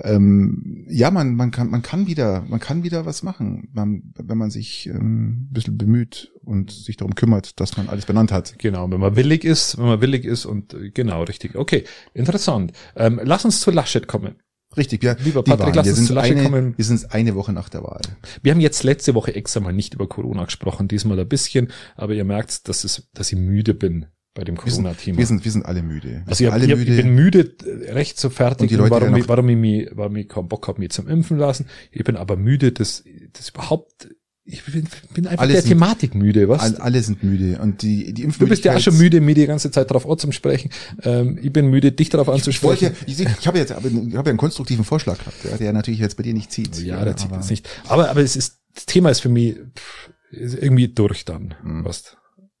Ähm, 0.00 0.84
ja, 0.88 1.10
man 1.10 1.34
man 1.34 1.50
kann 1.50 1.70
man 1.70 1.82
kann 1.82 2.06
wieder 2.06 2.44
man 2.48 2.60
kann 2.60 2.82
wieder 2.82 3.06
was 3.06 3.22
machen, 3.22 3.68
man, 3.72 4.12
wenn 4.16 4.38
man 4.38 4.50
sich 4.50 4.86
ähm, 4.86 5.46
ein 5.46 5.48
bisschen 5.52 5.78
bemüht 5.78 6.32
und 6.44 6.70
sich 6.70 6.96
darum 6.96 7.14
kümmert, 7.14 7.58
dass 7.60 7.76
man 7.76 7.88
alles 7.88 8.06
benannt 8.06 8.32
hat. 8.32 8.58
Genau, 8.58 8.90
wenn 8.90 9.00
man 9.00 9.16
willig 9.16 9.44
ist, 9.44 9.78
wenn 9.78 9.86
man 9.86 10.00
willig 10.00 10.24
ist 10.24 10.46
und 10.46 10.74
äh, 10.74 10.90
genau, 10.90 11.22
richtig. 11.22 11.56
Okay, 11.56 11.84
interessant. 12.14 12.72
Ähm, 12.94 13.20
lass 13.22 13.44
uns 13.44 13.60
zu 13.60 13.70
Laschet 13.70 14.06
kommen. 14.06 14.36
Richtig, 14.76 15.02
ja. 15.02 15.16
Lieber 15.24 15.42
Patrick, 15.42 15.74
lass 15.74 15.86
wir 15.86 15.92
uns 15.92 16.06
sind 16.06 16.16
zu 16.16 16.20
eine, 16.20 16.42
kommen. 16.42 16.74
Wir 16.76 16.84
sind 16.84 17.12
eine 17.12 17.34
Woche 17.34 17.52
nach 17.52 17.68
der 17.68 17.82
Wahl. 17.82 18.02
Wir 18.42 18.52
haben 18.52 18.60
jetzt 18.60 18.82
letzte 18.82 19.14
Woche 19.14 19.34
extra 19.34 19.60
mal 19.60 19.72
nicht 19.72 19.94
über 19.94 20.08
Corona 20.08 20.44
gesprochen, 20.44 20.88
diesmal 20.88 21.18
ein 21.18 21.28
bisschen, 21.28 21.72
aber 21.94 22.14
ihr 22.14 22.24
merkt, 22.24 22.68
dass, 22.68 22.84
es, 22.84 23.08
dass 23.14 23.32
ich 23.32 23.38
müde 23.38 23.74
bin 23.74 24.06
bei 24.34 24.44
dem 24.44 24.56
Corona-Thema. 24.56 25.18
wir 25.18 25.26
sind, 25.26 25.44
wir 25.44 25.50
sind 25.50 25.64
alle 25.64 25.82
müde. 25.82 26.08
Wir 26.08 26.22
Also 26.26 26.44
ich, 26.44 26.52
alle 26.52 26.64
ich, 26.66 26.70
ich 26.70 26.76
müde. 26.78 26.96
bin 26.96 27.14
müde, 27.14 27.56
äh, 27.64 27.92
recht 27.92 28.20
so 28.20 28.28
fertig, 28.28 28.62
Und 28.62 28.70
die 28.70 28.76
Leute 28.76 28.90
warum, 28.90 29.02
werden 29.08 29.16
ich, 29.16 29.28
warum, 29.28 29.48
ich 29.48 29.56
mich, 29.56 29.88
warum 29.92 30.16
ich 30.16 30.28
keinen 30.28 30.48
Bock 30.48 30.68
habe, 30.68 30.78
mich 30.80 30.90
zum 30.90 31.08
Impfen 31.08 31.38
lassen. 31.38 31.66
Ich 31.90 32.04
bin 32.04 32.16
aber 32.16 32.36
müde, 32.36 32.70
das, 32.72 33.02
das 33.32 33.48
überhaupt, 33.48 34.08
ich 34.48 34.64
bin, 34.64 34.86
bin 35.12 35.26
einfach 35.26 35.42
Alle 35.42 35.54
der 35.54 35.62
sind- 35.62 35.70
Thematik 35.70 36.14
müde, 36.14 36.48
was? 36.48 36.60
All, 36.60 36.76
alle 36.76 37.02
sind 37.02 37.22
müde 37.24 37.58
und 37.60 37.82
die 37.82 38.12
die 38.14 38.22
du 38.28 38.46
bist 38.46 38.64
ja 38.64 38.72
auch 38.72 38.76
Impfmüdigkeit- 38.76 38.80
schon 38.80 38.96
müde, 38.98 39.20
mir 39.20 39.34
die 39.34 39.46
ganze 39.46 39.70
Zeit 39.72 39.90
darauf 39.90 40.08
anzusprechen. 40.08 40.70
Ähm, 41.02 41.38
ich 41.42 41.52
bin 41.52 41.66
müde, 41.66 41.90
dich 41.92 42.08
darauf 42.10 42.28
Ich 42.38 42.62
wollte 42.62 42.84
ja, 42.84 42.90
anzusprechen. 42.90 43.26
ich, 43.32 43.38
ich 43.40 43.46
habe 43.46 43.58
jetzt, 43.58 43.70
ich 43.70 43.76
habe 43.76 44.08
ja 44.10 44.22
einen 44.22 44.36
konstruktiven 44.38 44.84
Vorschlag 44.84 45.18
gehabt, 45.18 45.36
ja, 45.50 45.56
der 45.56 45.72
natürlich 45.72 46.00
jetzt 46.00 46.16
bei 46.16 46.22
dir 46.22 46.32
nicht 46.34 46.52
zieht. 46.52 46.78
ja, 46.78 47.04
der 47.04 47.16
zieht 47.16 47.32
jetzt 47.32 47.50
nicht. 47.50 47.68
Aber, 47.88 48.08
aber 48.08 48.20
es 48.20 48.36
ist, 48.36 48.58
das 48.74 48.86
Thema 48.86 49.10
ist 49.10 49.20
für 49.20 49.28
mich 49.30 49.56
pff, 49.56 50.10
ist 50.30 50.54
irgendwie 50.54 50.88
durch 50.88 51.24
dann. 51.24 51.54
Mhm. 51.64 51.84
Was, 51.84 52.16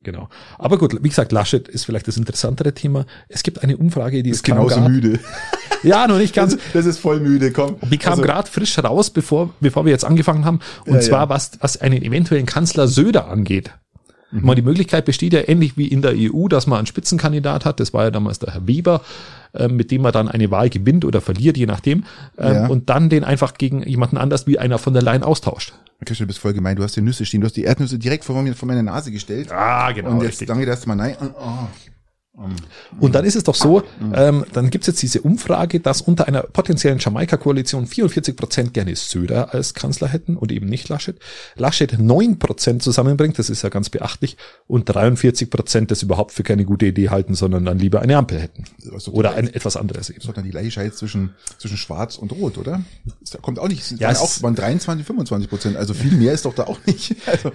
genau. 0.06 0.30
Aber 0.58 0.78
gut, 0.78 0.96
wie 1.02 1.08
gesagt, 1.10 1.32
Laschet 1.32 1.68
ist 1.68 1.84
vielleicht 1.84 2.08
das 2.08 2.16
interessantere 2.16 2.72
Thema. 2.72 3.04
Es 3.28 3.42
gibt 3.42 3.62
eine 3.62 3.76
Umfrage, 3.76 4.22
die 4.22 4.30
ist 4.30 4.42
genauso 4.42 4.76
grad- 4.76 4.88
müde. 4.90 5.18
Ja, 5.82 6.06
noch 6.08 6.16
nicht 6.16 6.34
ganz. 6.34 6.54
Das, 6.56 6.62
das 6.72 6.86
ist 6.86 6.98
voll 6.98 7.20
müde, 7.20 7.52
komm. 7.52 7.76
Die 7.90 7.98
kam 7.98 8.12
Also, 8.12 8.22
gerade 8.22 8.50
frisch 8.50 8.78
raus, 8.78 9.10
bevor, 9.10 9.50
bevor 9.60 9.84
wir 9.84 9.92
jetzt 9.92 10.06
angefangen 10.06 10.44
haben. 10.46 10.60
Und 10.86 10.94
Ja, 10.94 11.00
zwar, 11.00 11.20
ja. 11.24 11.28
was, 11.28 11.52
was 11.60 11.76
einen 11.80 12.02
eventuellen 12.02 12.46
Kanzler 12.46 12.88
Söder 12.88 13.28
angeht. 13.28 13.70
Mhm. 14.32 14.54
Die 14.56 14.62
Möglichkeit 14.62 15.04
besteht 15.04 15.34
ja 15.34 15.46
ähnlich 15.46 15.76
wie 15.76 15.86
in 15.86 16.00
der 16.02 16.14
EU, 16.16 16.48
dass 16.48 16.66
man 16.66 16.78
einen 16.78 16.86
Spitzenkandidat 16.86 17.64
hat. 17.66 17.78
Das 17.78 17.92
war 17.92 18.04
ja 18.04 18.10
damals 18.10 18.38
der 18.38 18.54
Herr 18.54 18.66
Weber. 18.66 19.02
äh, 19.52 19.68
mit 19.68 19.90
dem 19.90 20.02
man 20.02 20.12
dann 20.12 20.28
eine 20.28 20.50
Wahl 20.50 20.70
gewinnt 20.70 21.04
oder 21.04 21.20
verliert, 21.20 21.56
je 21.56 21.66
nachdem, 21.66 22.04
ähm, 22.38 22.54
ja. 22.54 22.66
und 22.66 22.90
dann 22.90 23.08
den 23.08 23.22
einfach 23.22 23.54
gegen 23.54 23.82
jemanden 23.84 24.16
anders 24.16 24.46
wie 24.46 24.58
einer 24.58 24.78
von 24.78 24.92
der 24.92 25.02
Leyen 25.02 25.22
austauscht. 25.22 25.72
Christian, 26.04 26.26
du 26.26 26.28
bist 26.28 26.40
voll 26.40 26.52
gemein. 26.52 26.76
Du 26.76 26.82
hast 26.82 26.94
die 26.94 27.00
Nüsse 27.00 27.24
stehen. 27.24 27.40
Du 27.40 27.46
hast 27.46 27.56
die 27.56 27.64
Erdnüsse 27.64 27.98
direkt 27.98 28.24
vor, 28.24 28.42
mir, 28.42 28.54
vor 28.54 28.68
meiner 28.68 28.82
Nase 28.82 29.10
gestellt. 29.10 29.50
Ah, 29.50 29.90
genau. 29.92 30.10
Und 30.10 30.22
jetzt 30.22 30.32
richtig. 30.32 30.48
danke 30.48 30.66
erst 30.66 30.86
mal 30.86 30.94
nein. 30.94 31.16
Oh. 31.20 31.66
Und 33.00 33.14
dann 33.14 33.24
ist 33.24 33.34
es 33.34 33.44
doch 33.44 33.54
so, 33.54 33.82
ähm, 34.14 34.44
dann 34.52 34.68
gibt 34.68 34.82
es 34.82 34.88
jetzt 34.88 35.02
diese 35.02 35.22
Umfrage, 35.22 35.80
dass 35.80 36.02
unter 36.02 36.28
einer 36.28 36.42
potenziellen 36.42 36.98
Jamaika-Koalition 36.98 37.86
44 37.86 38.36
Prozent 38.36 38.74
gerne 38.74 38.94
Söder 38.94 39.54
als 39.54 39.72
Kanzler 39.72 40.08
hätten 40.08 40.36
und 40.36 40.52
eben 40.52 40.66
nicht 40.66 40.90
Laschet. 40.90 41.18
Laschet 41.54 41.98
9 41.98 42.38
Prozent 42.38 42.82
zusammenbringt, 42.82 43.38
das 43.38 43.48
ist 43.48 43.62
ja 43.62 43.70
ganz 43.70 43.88
beachtlich, 43.88 44.36
und 44.66 44.84
43 44.84 45.48
Prozent 45.48 45.90
das 45.90 46.02
überhaupt 46.02 46.32
für 46.32 46.42
keine 46.42 46.66
gute 46.66 46.84
Idee 46.84 47.08
halten, 47.08 47.34
sondern 47.34 47.64
dann 47.64 47.78
lieber 47.78 48.02
eine 48.02 48.18
Ampel 48.18 48.38
hätten. 48.38 48.64
Oder 49.12 49.34
ein 49.34 49.48
etwas 49.48 49.76
anderes 49.76 50.10
eben. 50.10 50.18
Das 50.18 50.28
ist 50.28 50.36
dann 50.36 50.44
die 50.44 50.50
gleiche 50.50 50.70
Scheiße 50.72 50.96
zwischen, 50.96 51.34
zwischen 51.56 51.78
Schwarz 51.78 52.16
und 52.16 52.32
Rot, 52.32 52.58
oder? 52.58 52.82
Das 53.22 53.40
kommt 53.40 53.58
auch 53.58 53.68
nicht, 53.68 53.98
ja, 53.98 54.10
auch 54.10 54.42
waren 54.42 54.54
23, 54.54 55.06
25 55.06 55.48
Prozent, 55.48 55.76
also 55.78 55.94
viel 55.94 56.12
mehr 56.12 56.34
ist 56.34 56.44
doch 56.44 56.54
da 56.54 56.64
auch 56.64 56.78
nicht. 56.86 57.16
Also, 57.26 57.50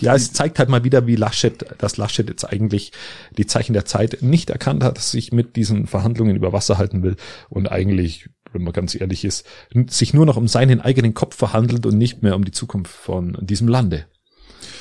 ja, 0.00 0.14
es 0.14 0.32
zeigt 0.32 0.58
halt 0.58 0.68
mal 0.68 0.84
wieder, 0.84 1.06
wie 1.06 1.16
Laschet, 1.16 1.64
dass 1.78 1.96
Laschet 1.96 2.28
jetzt 2.28 2.44
eigentlich 2.44 2.92
die 3.36 3.46
Zeit 3.46 3.61
Zeichen 3.62 3.74
der 3.74 3.84
Zeit 3.84 4.18
nicht 4.22 4.50
erkannt 4.50 4.82
hat, 4.82 4.96
dass 4.96 5.12
sich 5.12 5.30
mit 5.30 5.54
diesen 5.54 5.86
Verhandlungen 5.86 6.34
über 6.34 6.52
Wasser 6.52 6.78
halten 6.78 7.04
will 7.04 7.14
und 7.48 7.70
eigentlich, 7.70 8.28
wenn 8.52 8.64
man 8.64 8.72
ganz 8.72 8.96
ehrlich 8.96 9.24
ist, 9.24 9.46
sich 9.86 10.12
nur 10.12 10.26
noch 10.26 10.36
um 10.36 10.48
seinen 10.48 10.80
eigenen 10.80 11.14
Kopf 11.14 11.36
verhandelt 11.36 11.86
und 11.86 11.96
nicht 11.96 12.22
mehr 12.22 12.34
um 12.34 12.44
die 12.44 12.50
Zukunft 12.50 12.92
von 12.92 13.38
diesem 13.40 13.68
Lande. 13.68 14.06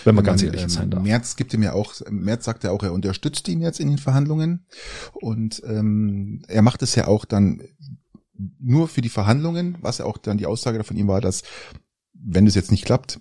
Wenn 0.04 0.16
man 0.16 0.24
ganz 0.24 0.42
ehrlich 0.42 0.64
ähm, 0.64 0.70
sein 0.70 0.90
darf. 0.90 1.04
Merz 1.04 1.36
gibt 1.36 1.54
ihm 1.54 1.62
ja 1.62 1.74
auch, 1.74 1.94
Merz 2.10 2.46
sagt 2.46 2.64
ja 2.64 2.72
auch, 2.72 2.82
er 2.82 2.92
unterstützt 2.92 3.48
ihn 3.48 3.62
jetzt 3.62 3.80
in 3.80 3.88
den 3.88 4.00
Verhandlungen 4.00 4.66
und 5.14 5.62
ähm, 5.64 6.42
er 6.48 6.64
macht 6.64 6.82
es 6.82 6.96
ja 6.96 7.08
auch 7.08 7.24
dann 7.26 7.62
nur 8.60 8.88
für 8.88 9.02
die 9.02 9.10
Verhandlungen, 9.10 9.78
was 9.82 10.00
ja 10.00 10.06
auch 10.06 10.18
dann 10.18 10.40
die 10.40 10.48
Aussage 10.48 10.84
von 10.84 10.98
ihm 10.98 11.08
war, 11.08 11.22
dass 11.22 11.44
wenn 12.14 12.48
es 12.48 12.56
jetzt 12.56 12.72
nicht 12.72 12.86
klappt, 12.86 13.20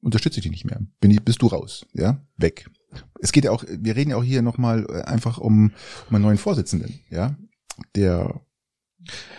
unterstütze 0.00 0.38
ich 0.38 0.44
dich 0.44 0.52
nicht 0.52 0.64
mehr. 0.64 0.80
Bin 1.00 1.10
ich, 1.10 1.24
bist 1.24 1.42
du 1.42 1.48
raus, 1.48 1.84
ja, 1.94 2.22
weg 2.36 2.70
es 3.20 3.32
geht 3.32 3.44
ja 3.44 3.50
auch, 3.50 3.64
wir 3.68 3.96
reden 3.96 4.10
ja 4.10 4.16
auch 4.16 4.24
hier 4.24 4.42
nochmal 4.42 4.86
äh, 4.88 5.02
einfach 5.02 5.38
um, 5.38 5.72
um 6.08 6.14
einen 6.14 6.24
neuen 6.24 6.38
Vorsitzenden, 6.38 7.00
ja, 7.10 7.36
der 7.94 8.40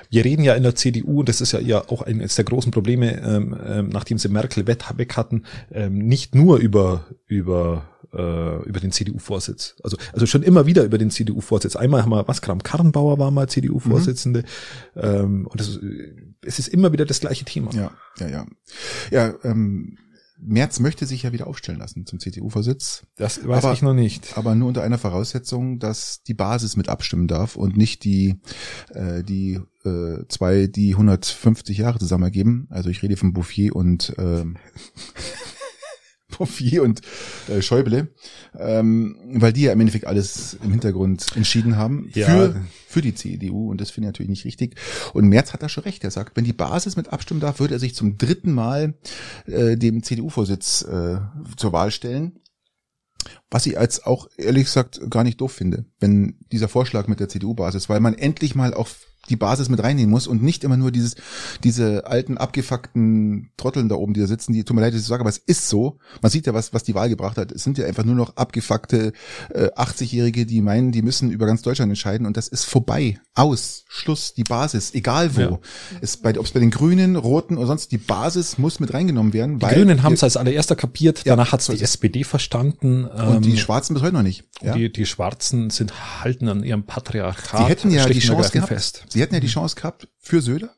wir 0.10 0.26
reden 0.26 0.44
ja 0.44 0.56
in 0.56 0.64
der 0.64 0.76
CDU, 0.76 1.20
und 1.20 1.30
das 1.30 1.42
ist 1.42 1.52
ja, 1.52 1.60
ja 1.60 1.84
auch 1.90 2.02
eines 2.02 2.36
der 2.36 2.46
großen 2.46 2.72
Probleme, 2.72 3.22
ähm, 3.22 3.56
ähm, 3.66 3.90
nachdem 3.90 4.18
sie 4.18 4.30
Merkel 4.30 4.66
weg 4.68 5.18
hatten, 5.18 5.44
ähm, 5.72 6.00
nicht 6.00 6.34
nur 6.34 6.58
über, 6.58 7.06
über, 7.28 7.88
äh, 8.14 8.64
über 8.64 8.80
den 8.80 8.92
CDU-Vorsitz. 8.92 9.76
Also, 9.84 9.98
also 10.14 10.26
schon 10.26 10.44
immer 10.44 10.66
wieder 10.66 10.84
über 10.84 10.98
den 10.98 11.12
CDU-Vorsitz. 11.12 11.76
Einmal 11.76 12.02
haben 12.02 12.10
wir, 12.10 12.28
was, 12.28 12.42
Kram 12.42 12.64
Karrenbauer 12.64 13.20
war 13.20 13.30
mal 13.32 13.48
CDU-Vorsitzende. 13.48 14.44
Mhm. 14.96 15.02
Ähm, 15.02 15.48
und 15.48 15.60
das, 15.60 15.80
es 16.42 16.58
ist 16.58 16.70
immer 16.70 16.92
wieder 16.92 17.06
das 17.06 17.20
gleiche 17.20 17.46
Thema. 17.46 17.72
Ja, 17.74 17.92
ja, 18.20 18.28
ja. 18.28 18.46
Ja, 19.12 19.34
ähm, 19.44 19.98
Merz 20.42 20.80
möchte 20.80 21.06
sich 21.06 21.24
ja 21.24 21.34
wieder 21.34 21.48
aufstellen 21.48 21.80
lassen 21.80 22.06
zum 22.06 22.20
CDU-Vorsitz. 22.20 23.04
Das 23.16 23.46
weiß 23.46 23.66
aber, 23.66 23.74
ich 23.74 23.82
noch 23.82 23.94
nicht. 23.94 24.38
Aber 24.38 24.56
nur 24.56 24.70
unter 24.70 24.84
einer 24.84 24.98
Voraussetzung, 24.98 25.80
dass 25.80 26.24
die 26.24 26.34
Basis 26.34 26.78
mit 26.78 26.90
abstimmen 26.90 27.28
darf 27.28 27.56
und 27.56 27.76
nicht 27.76 28.04
die, 28.04 28.40
äh, 28.94 29.24
die 29.24 29.60
äh, 29.84 30.26
zwei, 30.30 30.68
die 30.68 30.94
150 30.94 31.78
Jahre 31.78 32.00
zusammen 32.00 32.24
ergeben. 32.24 32.68
Also 32.70 32.90
ich 32.90 33.04
rede 33.04 33.18
von 33.18 33.34
Bouffier 33.34 33.76
und 33.76 34.14
ähm, 34.18 34.58
Bouffier 36.40 36.84
und 36.84 37.02
äh, 37.50 37.62
Schäuble, 37.62 38.08
ähm, 38.58 39.18
weil 39.34 39.54
die 39.54 39.64
ja 39.64 39.74
im 39.74 39.80
Endeffekt 39.80 40.08
alles 40.08 40.58
im 40.64 40.72
Hintergrund 40.72 41.36
entschieden 41.36 41.76
haben 41.76 42.10
ja. 42.16 42.26
für, 42.28 42.56
für 42.88 43.02
die 43.02 43.14
CDU 43.14 43.70
und 43.70 43.80
das 43.80 43.92
finde 43.92 44.08
ich 44.08 44.14
natürlich 44.14 44.30
nicht 44.30 44.46
richtig. 44.46 44.76
Und 45.14 45.28
Merz 45.28 45.54
hat 45.54 45.62
da 45.62 45.70
schon 45.70 45.84
recht. 45.84 46.04
Er 46.04 46.12
sagt, 46.12 46.36
wenn 46.36 46.46
die 46.46 46.54
Basis 46.54 46.96
mit 46.96 47.10
abstimmen 47.10 47.42
darf, 47.42 47.60
würde 47.60 47.76
er 47.76 47.80
sich 47.80 47.94
zum 47.94 48.18
dritten 48.18 48.54
Mal 48.54 48.96
äh, 49.46 49.76
dem 49.76 50.02
CDU-Vorsitz 50.02 50.84
äh, 50.84 51.20
zur 51.58 51.74
Wahl 51.74 51.92
stellen. 51.92 52.40
Was 53.52 53.66
ich 53.66 53.78
als 53.78 54.06
auch 54.06 54.30
ehrlich 54.38 54.64
gesagt 54.64 55.02
gar 55.10 55.26
nicht 55.26 55.42
doof 55.42 55.52
finde, 55.52 55.86
wenn 56.00 56.38
dieser 56.52 56.70
Vorschlag 56.70 57.08
mit 57.08 57.20
der 57.20 57.28
CDU-Basis, 57.28 57.90
weil 57.90 58.00
man 58.00 58.14
endlich 58.14 58.56
mal 58.56 58.74
auch 58.74 58.88
die 59.30 59.36
Basis 59.36 59.70
mit 59.70 59.82
reinnehmen 59.82 60.10
muss 60.10 60.28
und 60.28 60.44
nicht 60.44 60.64
immer 60.64 60.78
nur 60.78 60.92
dieses, 60.92 61.16
diese 61.64 62.08
alten, 62.08 62.38
abgefuckten 62.38 63.52
Trotteln 63.58 63.90
da 63.90 63.96
oben, 63.96 64.14
die 64.14 64.22
da 64.22 64.28
sitzen, 64.28 64.54
die, 64.54 64.64
tut 64.64 64.76
mir 64.76 64.82
leid, 64.82 64.94
dass 64.94 65.02
ich 65.02 65.08
sage, 65.08 65.22
aber 65.22 65.30
es 65.30 65.38
ist 65.38 65.70
so. 65.70 66.00
Man 66.22 66.32
sieht 66.32 66.48
ja, 66.48 66.54
was, 66.54 66.74
was 66.74 66.84
die 66.84 66.96
Wahl 66.96 67.10
gebracht 67.10 67.38
hat. 67.38 67.52
Es 67.52 67.64
sind 67.64 67.78
ja 67.78 67.86
einfach 67.86 68.04
nur 68.04 68.16
noch 68.16 68.36
abgefuckte 68.36 69.14
äh, 69.54 69.68
80-Jährige, 69.68 70.46
die 70.46 70.62
meinen, 70.62 70.92
die 70.92 71.02
müssen 71.02 71.32
über 71.32 71.46
ganz 71.46 71.62
Deutschland 71.62 71.92
entscheiden 71.92 72.26
und 72.26 72.38
das 72.38 72.48
ist 72.48 72.66
vorbei. 72.66 73.20
Aus. 73.36 73.86
Schluss. 73.88 74.34
Die 74.34 74.44
Basis. 74.44 74.94
Egal 74.94 75.36
wo. 75.36 75.42
Ja. 75.42 75.60
Ist 76.02 76.22
bei, 76.22 76.38
ob 76.38 76.46
es 76.46 76.52
bei 76.52 76.60
den 76.60 76.72
Grünen, 76.72 77.16
Roten 77.16 77.58
oder 77.58 77.68
sonst, 77.68 77.92
die 77.92 77.98
Basis 77.98 78.58
muss 78.58 78.80
mit 78.80 78.94
reingenommen 78.94 79.34
werden. 79.34 79.60
Die 79.60 79.66
Grünen 79.66 80.04
haben 80.04 80.14
es 80.14 80.24
als 80.24 80.38
allererster 80.38 80.76
kapiert, 80.76 81.20
ja, 81.26 81.36
danach 81.36 81.52
hat 81.52 81.62
es 81.62 81.68
die 81.68 81.82
SPD 81.82 82.24
verstanden. 82.24 83.06
Und 83.06 83.46
die 83.46 83.52
ähm, 83.52 83.58
Schwarzen 83.58 83.94
bis 83.94 84.04
heute 84.04 84.14
noch 84.14 84.24
nicht. 84.24 84.46
Ja? 84.62 84.74
Die, 84.74 84.92
die 84.92 85.06
Schwarzen 85.06 85.70
sind 85.70 86.24
halten 86.24 86.48
an 86.48 86.64
ihrem 86.64 86.84
Patriarchat. 86.84 87.60
Sie 87.60 87.66
hätten 87.66 87.92
ja 87.92 88.06
die 88.08 88.20
Chance 88.20 88.52
gehabt. 88.52 88.70
Fest. 88.70 89.04
Sie 89.10 89.19
hätten 89.22 89.34
ja 89.34 89.40
die 89.40 89.48
Chance 89.48 89.76
gehabt 89.76 90.08
für 90.18 90.42
Söder. 90.42 90.76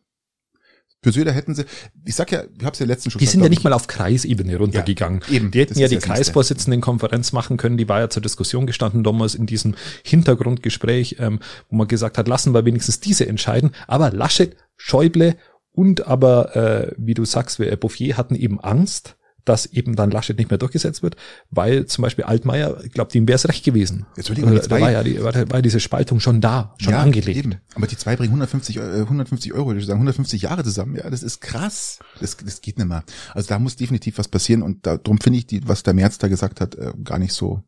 Für 1.03 1.11
Söder 1.11 1.31
hätten 1.31 1.55
sie, 1.55 1.65
ich 2.05 2.13
sag 2.13 2.31
ja, 2.31 2.43
ich 2.43 2.63
habe 2.63 2.73
es 2.73 2.79
ja 2.79 2.85
letzten 2.85 3.09
schon 3.09 3.17
Die 3.17 3.25
gesagt, 3.25 3.31
sind 3.31 3.43
ja 3.43 3.49
nicht 3.49 3.63
mal 3.63 3.73
auf 3.73 3.87
Kreisebene 3.87 4.55
runtergegangen. 4.57 5.21
Ja, 5.27 5.33
eben, 5.33 5.49
die 5.49 5.59
hätten 5.59 5.79
ja 5.79 5.87
die 5.87 5.97
Kreisvorsitzendenkonferenz 5.97 7.31
machen 7.31 7.57
können, 7.57 7.77
die 7.77 7.89
war 7.89 8.01
ja 8.01 8.09
zur 8.09 8.21
Diskussion 8.21 8.67
gestanden 8.67 9.03
damals 9.03 9.33
in 9.33 9.47
diesem 9.47 9.73
Hintergrundgespräch, 10.03 11.15
ähm, 11.17 11.39
wo 11.69 11.77
man 11.77 11.87
gesagt 11.87 12.19
hat, 12.19 12.27
lassen 12.27 12.53
wir 12.53 12.65
wenigstens 12.65 12.99
diese 12.99 13.27
entscheiden. 13.27 13.71
Aber 13.87 14.11
Laschet, 14.11 14.55
Schäuble 14.77 15.37
und 15.71 16.05
aber, 16.05 16.55
äh, 16.55 16.93
wie 16.97 17.15
du 17.15 17.25
sagst, 17.25 17.59
Bouffier 17.79 18.17
hatten 18.17 18.35
eben 18.35 18.59
Angst, 18.59 19.15
dass 19.45 19.65
eben 19.65 19.95
dann 19.95 20.11
Laschet 20.11 20.37
nicht 20.37 20.49
mehr 20.49 20.57
durchgesetzt 20.57 21.03
wird, 21.03 21.15
weil 21.49 21.85
zum 21.85 22.03
Beispiel 22.03 22.25
Altmaier, 22.25 22.83
ich 22.83 22.91
glaube, 22.91 23.11
dem 23.11 23.27
wäre 23.27 23.35
es 23.35 23.47
recht 23.47 23.63
gewesen. 23.63 24.05
Jetzt 24.15 24.29
will 24.29 24.37
ich 24.37 24.45
mal, 24.45 24.53
die 24.53 24.61
zwei, 24.61 24.79
da 24.79 24.85
war 24.85 24.91
ja 24.91 25.03
die, 25.03 25.23
war, 25.23 25.33
war 25.51 25.61
diese 25.61 25.79
Spaltung 25.79 26.19
schon 26.19 26.41
da, 26.41 26.75
schon 26.77 26.93
ja, 26.93 27.01
angelegt. 27.01 27.37
Eben. 27.37 27.55
Aber 27.75 27.87
die 27.87 27.97
zwei 27.97 28.15
bringen 28.15 28.29
150, 28.29 28.79
150 28.79 29.51
äh, 29.51 29.53
Euro, 29.53 29.73
ich 29.73 29.85
sagen 29.85 29.99
150 29.99 30.41
Jahre 30.41 30.63
zusammen. 30.63 30.95
Ja, 30.95 31.09
das 31.09 31.23
ist 31.23 31.41
krass. 31.41 31.99
Das, 32.19 32.37
das 32.37 32.61
geht 32.61 32.77
nicht 32.77 32.87
mehr. 32.87 33.03
Also 33.33 33.49
da 33.49 33.59
muss 33.59 33.75
definitiv 33.75 34.17
was 34.17 34.27
passieren 34.27 34.61
und 34.61 34.85
darum 34.85 35.19
finde 35.19 35.39
ich, 35.39 35.47
die, 35.47 35.67
was 35.67 35.83
der 35.83 35.93
März 35.93 36.17
da 36.17 36.27
gesagt 36.27 36.61
hat, 36.61 36.75
äh, 36.75 36.93
gar 37.03 37.19
nicht 37.19 37.33
so 37.33 37.63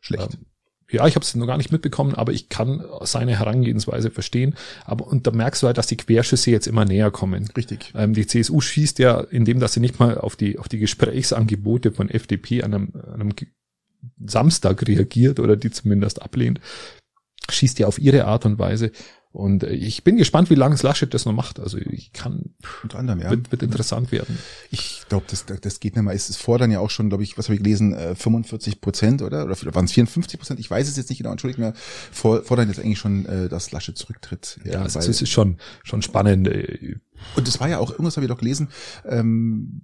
schlecht. 0.00 0.34
Ähm, 0.34 0.46
ja, 0.90 1.06
ich 1.06 1.14
habe 1.14 1.24
es 1.24 1.34
noch 1.34 1.46
gar 1.46 1.56
nicht 1.56 1.72
mitbekommen, 1.72 2.14
aber 2.14 2.32
ich 2.32 2.48
kann 2.48 2.84
seine 3.02 3.38
Herangehensweise 3.38 4.10
verstehen. 4.10 4.54
Aber 4.84 5.06
und 5.06 5.26
da 5.26 5.30
merkst 5.30 5.62
du 5.62 5.66
halt, 5.66 5.78
dass 5.78 5.86
die 5.86 5.96
Querschüsse 5.96 6.50
jetzt 6.50 6.66
immer 6.66 6.84
näher 6.84 7.10
kommen. 7.10 7.48
Richtig. 7.56 7.92
Ähm, 7.94 8.14
die 8.14 8.26
CSU 8.26 8.60
schießt 8.60 8.98
ja, 8.98 9.20
indem 9.20 9.60
dass 9.60 9.72
sie 9.72 9.80
nicht 9.80 9.98
mal 9.98 10.18
auf 10.18 10.36
die 10.36 10.58
auf 10.58 10.68
die 10.68 10.78
Gesprächsangebote 10.78 11.92
von 11.92 12.10
FDP 12.10 12.62
an 12.62 12.74
einem, 12.74 12.92
an 12.94 13.20
einem 13.20 13.32
Samstag 14.24 14.86
reagiert 14.86 15.40
oder 15.40 15.56
die 15.56 15.70
zumindest 15.70 16.22
ablehnt, 16.22 16.60
schießt 17.50 17.78
ja 17.78 17.86
auf 17.86 17.98
ihre 17.98 18.26
Art 18.26 18.44
und 18.44 18.58
Weise 18.58 18.92
und 19.34 19.64
äh, 19.64 19.70
ich 19.70 20.04
bin 20.04 20.16
gespannt, 20.16 20.48
wie 20.48 20.54
lange 20.54 20.76
Laschet 20.80 21.12
das 21.12 21.24
noch 21.24 21.32
macht. 21.32 21.58
Also 21.58 21.76
ich 21.76 22.12
kann, 22.12 22.54
unter 22.84 23.00
anderem, 23.00 23.20
ja. 23.20 23.30
wird, 23.30 23.50
wird 23.50 23.64
interessant 23.64 24.12
werden. 24.12 24.38
Ich 24.70 25.02
glaube, 25.08 25.26
das, 25.28 25.44
das 25.44 25.80
geht 25.80 25.96
nicht 25.96 26.04
mehr. 26.04 26.14
Es 26.14 26.36
fordern 26.36 26.70
ja 26.70 26.78
auch 26.78 26.90
schon, 26.90 27.08
glaube 27.08 27.24
ich, 27.24 27.36
was 27.36 27.46
habe 27.46 27.56
ich 27.56 27.62
gelesen, 27.62 27.96
45 28.14 28.74
äh, 28.74 28.76
Prozent 28.76 29.22
oder 29.22 29.44
oder 29.44 29.74
waren 29.74 29.86
es 29.86 29.92
54 29.92 30.38
Prozent? 30.38 30.60
Ich 30.60 30.70
weiß 30.70 30.88
es 30.88 30.96
jetzt 30.96 31.08
nicht 31.08 31.18
genau. 31.18 31.32
Entschuldigt 31.32 31.58
mir. 31.58 31.74
Fordern 32.12 32.68
jetzt 32.68 32.78
eigentlich 32.78 33.00
schon, 33.00 33.26
äh, 33.26 33.48
dass 33.48 33.72
Laschet 33.72 33.98
zurücktritt. 33.98 34.60
Ja, 34.64 34.74
ja 34.74 34.82
also 34.82 35.00
es 35.00 35.20
ist 35.20 35.30
schon 35.30 35.58
schon 35.82 36.00
spannend. 36.00 36.48
Und 37.34 37.48
es 37.48 37.58
war 37.58 37.68
ja 37.68 37.78
auch 37.78 37.90
irgendwas 37.90 38.16
habe 38.16 38.26
ich 38.26 38.30
doch 38.30 38.38
gelesen. 38.38 38.68
Ähm, 39.04 39.82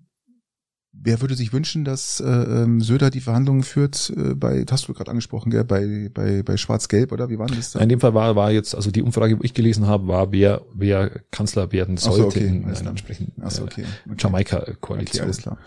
Wer 0.92 1.20
würde 1.20 1.34
sich 1.36 1.52
wünschen, 1.52 1.84
dass 1.84 2.20
äh, 2.20 2.24
ähm, 2.26 2.80
Söder 2.80 3.10
die 3.10 3.20
Verhandlungen 3.20 3.62
führt 3.62 4.12
äh, 4.16 4.34
bei, 4.34 4.64
hast 4.68 4.88
du 4.88 4.92
gerade 4.92 5.10
angesprochen, 5.10 5.50
gell, 5.50 5.64
bei, 5.64 6.10
bei, 6.12 6.42
bei 6.42 6.56
Schwarz-Gelb 6.56 7.12
oder 7.12 7.30
wie 7.30 7.38
war 7.38 7.46
das 7.46 7.72
da? 7.72 7.78
In 7.78 7.88
dem 7.88 8.00
Fall 8.00 8.12
war, 8.12 8.34
war 8.34 8.50
jetzt, 8.50 8.74
also 8.74 8.90
die 8.90 9.02
Umfrage, 9.02 9.38
wo 9.38 9.42
ich 9.44 9.54
gelesen 9.54 9.86
habe, 9.86 10.08
war, 10.08 10.32
wer, 10.32 10.62
wer 10.74 11.10
Kanzler 11.30 11.70
werden 11.72 11.96
sollte 11.96 12.22
so, 12.22 12.26
okay. 12.26 12.46
in 12.46 12.64
einer 12.64 12.90
entsprechenden 12.90 13.48
so, 13.48 13.62
okay. 13.62 13.84
okay. 14.04 14.16
Jamaika-Koalition. 14.18 15.20
Okay, 15.20 15.24
alles 15.24 15.38
klar. 15.38 15.58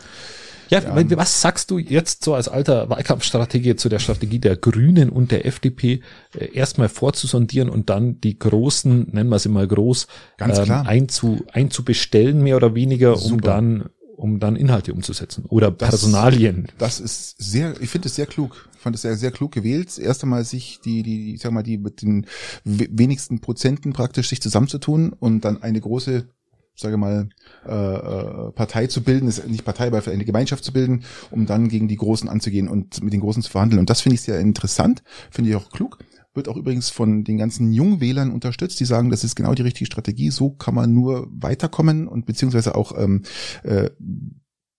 Ja, 0.69 0.79
ja, 0.79 1.17
was 1.17 1.41
sagst 1.41 1.69
du 1.71 1.77
jetzt 1.77 2.23
so 2.23 2.33
als 2.33 2.47
alter 2.47 2.89
Wahlkampfstrategie 2.89 3.75
zu 3.75 3.89
der 3.89 3.99
Strategie 3.99 4.39
der 4.39 4.55
Grünen 4.55 5.09
und 5.09 5.31
der 5.31 5.45
FDP, 5.45 6.01
äh, 6.35 6.45
erstmal 6.53 6.89
vorzusondieren 6.89 7.69
und 7.69 7.89
dann 7.89 8.19
die 8.21 8.39
großen, 8.39 9.09
nennen 9.11 9.29
wir 9.29 9.39
sie 9.39 9.49
mal 9.49 9.67
groß, 9.67 10.07
Ganz 10.37 10.57
ähm, 10.57 10.65
klar. 10.65 10.87
einzu, 10.87 11.45
einzubestellen, 11.51 12.41
mehr 12.41 12.55
oder 12.55 12.75
weniger, 12.75 13.15
Super. 13.15 13.33
um 13.33 13.41
dann 13.41 13.89
um 14.15 14.39
dann 14.39 14.55
Inhalte 14.55 14.93
umzusetzen 14.93 15.45
oder 15.49 15.71
das, 15.71 15.89
Personalien. 15.89 16.67
Das 16.77 16.99
ist 16.99 17.35
sehr, 17.37 17.79
ich 17.81 17.89
finde 17.89 18.07
es 18.07 18.15
sehr 18.15 18.25
klug. 18.25 18.69
Ich 18.73 18.79
fand 18.79 18.95
es 18.95 19.01
sehr, 19.01 19.15
sehr 19.15 19.31
klug 19.31 19.51
gewählt. 19.51 19.97
Erst 19.97 20.23
einmal 20.23 20.43
sich 20.43 20.79
die, 20.83 21.03
die, 21.03 21.35
ich 21.35 21.41
sag 21.41 21.51
mal, 21.51 21.63
die 21.63 21.77
mit 21.77 22.01
den 22.01 22.25
wenigsten 22.63 23.39
Prozenten 23.39 23.93
praktisch 23.93 24.29
sich 24.29 24.41
zusammenzutun 24.41 25.13
und 25.13 25.45
dann 25.45 25.61
eine 25.61 25.79
große 25.79 26.27
sage 26.75 26.97
mal, 26.97 27.29
äh, 27.67 27.71
äh, 27.71 28.51
Partei 28.51 28.87
zu 28.87 29.03
bilden, 29.03 29.27
ist 29.27 29.47
nicht 29.47 29.63
Partei, 29.63 29.87
aber 29.87 30.01
eine 30.11 30.25
Gemeinschaft 30.25 30.63
zu 30.63 30.73
bilden, 30.73 31.03
um 31.29 31.45
dann 31.45 31.69
gegen 31.69 31.87
die 31.87 31.97
Großen 31.97 32.27
anzugehen 32.27 32.67
und 32.67 33.03
mit 33.03 33.13
den 33.13 33.19
Großen 33.19 33.43
zu 33.43 33.51
verhandeln. 33.51 33.79
Und 33.79 33.89
das 33.89 34.01
finde 34.01 34.15
ich 34.15 34.21
sehr 34.21 34.39
interessant, 34.39 35.03
finde 35.29 35.51
ich 35.51 35.55
auch 35.55 35.69
klug. 35.69 35.99
Wird 36.33 36.47
auch 36.47 36.57
übrigens 36.57 36.89
von 36.89 37.23
den 37.23 37.37
ganzen 37.37 37.71
Jungwählern 37.71 38.31
unterstützt, 38.31 38.79
die 38.79 38.85
sagen, 38.85 39.09
das 39.09 39.23
ist 39.23 39.35
genau 39.35 39.53
die 39.53 39.61
richtige 39.61 39.85
Strategie, 39.85 40.31
so 40.31 40.51
kann 40.51 40.75
man 40.75 40.93
nur 40.93 41.27
weiterkommen 41.31 42.07
und 42.07 42.25
beziehungsweise 42.25 42.75
auch 42.75 42.97
ähm, 42.97 43.23
äh, 43.63 43.89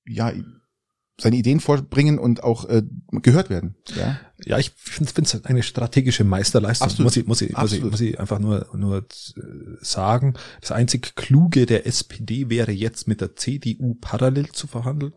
ja 0.07 0.33
seine 1.21 1.37
Ideen 1.37 1.61
vorbringen 1.61 2.19
und 2.19 2.43
auch 2.43 2.69
äh, 2.69 2.83
gehört 3.23 3.49
werden. 3.49 3.77
Ja, 3.95 4.19
ja 4.45 4.59
ich 4.59 4.73
finde 4.75 5.23
es 5.23 5.45
eine 5.45 5.63
strategische 5.63 6.25
Meisterleistung. 6.25 6.87
Absolut. 6.87 7.05
Muss 7.05 7.17
ich, 7.17 7.27
muss 7.27 7.41
ich, 7.43 7.57
muss 7.57 7.73
ich, 7.73 7.85
muss 7.85 8.01
ich 8.01 8.19
einfach 8.19 8.41
nur, 8.41 8.69
nur 8.75 8.99
äh, 8.99 9.41
sagen. 9.81 10.35
Das 10.61 10.73
einzig 10.73 11.15
Kluge 11.15 11.67
der 11.67 11.87
SPD 11.87 12.51
wäre 12.51 12.73
jetzt 12.73 13.07
mit 13.07 13.21
der 13.21 13.37
CDU 13.37 13.95
parallel 13.95 14.49
zu 14.51 14.67
verhandeln 14.67 15.13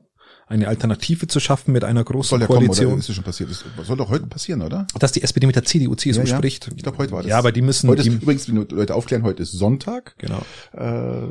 eine 0.47 0.67
Alternative 0.67 1.27
zu 1.27 1.39
schaffen 1.39 1.73
mit 1.73 1.83
einer 1.83 2.03
großen 2.03 2.39
soll 2.39 2.47
Koalition. 2.47 2.75
Kommen, 2.75 2.87
oder 2.93 2.99
ist 2.99 3.09
das 3.09 3.15
schon 3.15 3.25
passiert? 3.25 3.49
Das 3.49 3.87
soll 3.87 3.97
doch 3.97 4.09
heute 4.09 4.27
passieren, 4.27 4.61
oder? 4.61 4.87
Dass 4.97 5.11
die 5.11 5.21
SPD 5.21 5.45
mit 5.45 5.55
der 5.55 5.65
CDU, 5.65 5.95
CSU 5.95 6.21
ja, 6.21 6.25
ja. 6.25 6.37
spricht. 6.37 6.69
Ich 6.75 6.83
glaube, 6.83 6.97
heute 6.99 7.11
war 7.11 7.21
das. 7.21 7.29
Ja, 7.29 7.37
aber 7.37 7.51
die 7.51 7.61
müssen. 7.61 7.89
Heute 7.89 8.01
ist, 8.01 8.07
übrigens, 8.07 8.47
wenn 8.47 8.55
Leute 8.55 8.95
aufklären, 8.95 9.23
heute 9.23 9.43
ist 9.43 9.51
Sonntag. 9.51 10.15
Genau. 10.17 10.41
Äh, 10.73 11.27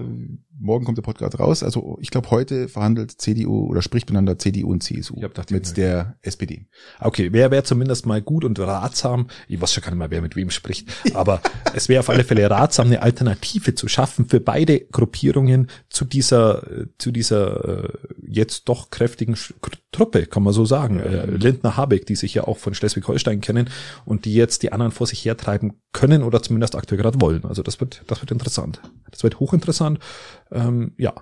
morgen 0.59 0.85
kommt 0.85 0.99
der 0.99 1.03
Podcast 1.03 1.39
raus. 1.39 1.63
Also 1.63 1.99
ich 2.01 2.11
glaube, 2.11 2.31
heute 2.31 2.69
verhandelt 2.69 3.13
CDU 3.13 3.67
oder 3.67 3.83
spricht 3.83 4.09
miteinander 4.09 4.39
CDU 4.39 4.71
und 4.71 4.83
CSU 4.83 5.21
gedacht, 5.21 5.51
mit 5.51 5.77
der 5.77 6.17
SPD. 6.23 6.67
Okay, 7.01 7.33
wer 7.33 7.51
wäre 7.51 7.63
zumindest 7.63 8.07
mal 8.07 8.23
gut 8.23 8.45
und 8.45 8.59
ratsam, 8.59 9.29
ich 9.49 9.61
weiß 9.61 9.73
schon 9.73 9.83
gar 9.83 9.91
nicht 9.91 9.99
mehr, 9.99 10.11
wer 10.11 10.23
mit 10.23 10.37
wem 10.37 10.51
spricht, 10.51 10.89
aber 11.15 11.41
es 11.75 11.89
wäre 11.89 12.01
auf 12.01 12.11
alle 12.11 12.25
Fälle 12.25 12.49
ratsam, 12.51 12.87
eine 12.87 13.03
Alternative 13.03 13.75
zu 13.75 13.89
schaffen 13.89 14.27
für 14.27 14.41
beide 14.41 14.81
Gruppierungen 14.81 15.69
zu 15.89 16.05
dieser, 16.05 16.63
zu 16.99 17.11
dieser 17.13 17.85
äh, 17.85 17.89
jetzt 18.27 18.69
doch 18.69 18.91
kräftigen 18.91 19.06
Truppe, 19.93 20.27
kann 20.27 20.43
man 20.43 20.53
so 20.53 20.65
sagen. 20.65 21.01
Äh, 21.01 21.27
Lindner 21.27 21.77
Habeck, 21.77 22.07
die 22.07 22.17
sich 22.17 22.35
ja 22.35 22.45
auch 22.45 22.59
von 22.59 22.75
Schleswig-Holstein 22.75 23.41
kennen 23.41 23.71
und 24.05 24.25
die 24.25 24.35
jetzt 24.35 24.63
die 24.63 24.73
anderen 24.73 24.93
vor 24.93 25.07
sich 25.07 25.25
hertreiben 25.25 25.81
können 25.93 26.23
oder 26.23 26.43
zumindest 26.43 26.75
aktuell 26.75 27.01
gerade 27.01 27.21
wollen. 27.21 27.45
Also 27.45 27.63
das 27.63 27.81
wird, 27.81 28.03
das 28.07 28.21
wird 28.21 28.31
interessant. 28.31 28.81
Das 29.11 29.23
wird 29.23 29.41
hochinteressant. 29.41 29.99
Ähm, 30.51 30.93
ja. 30.97 31.15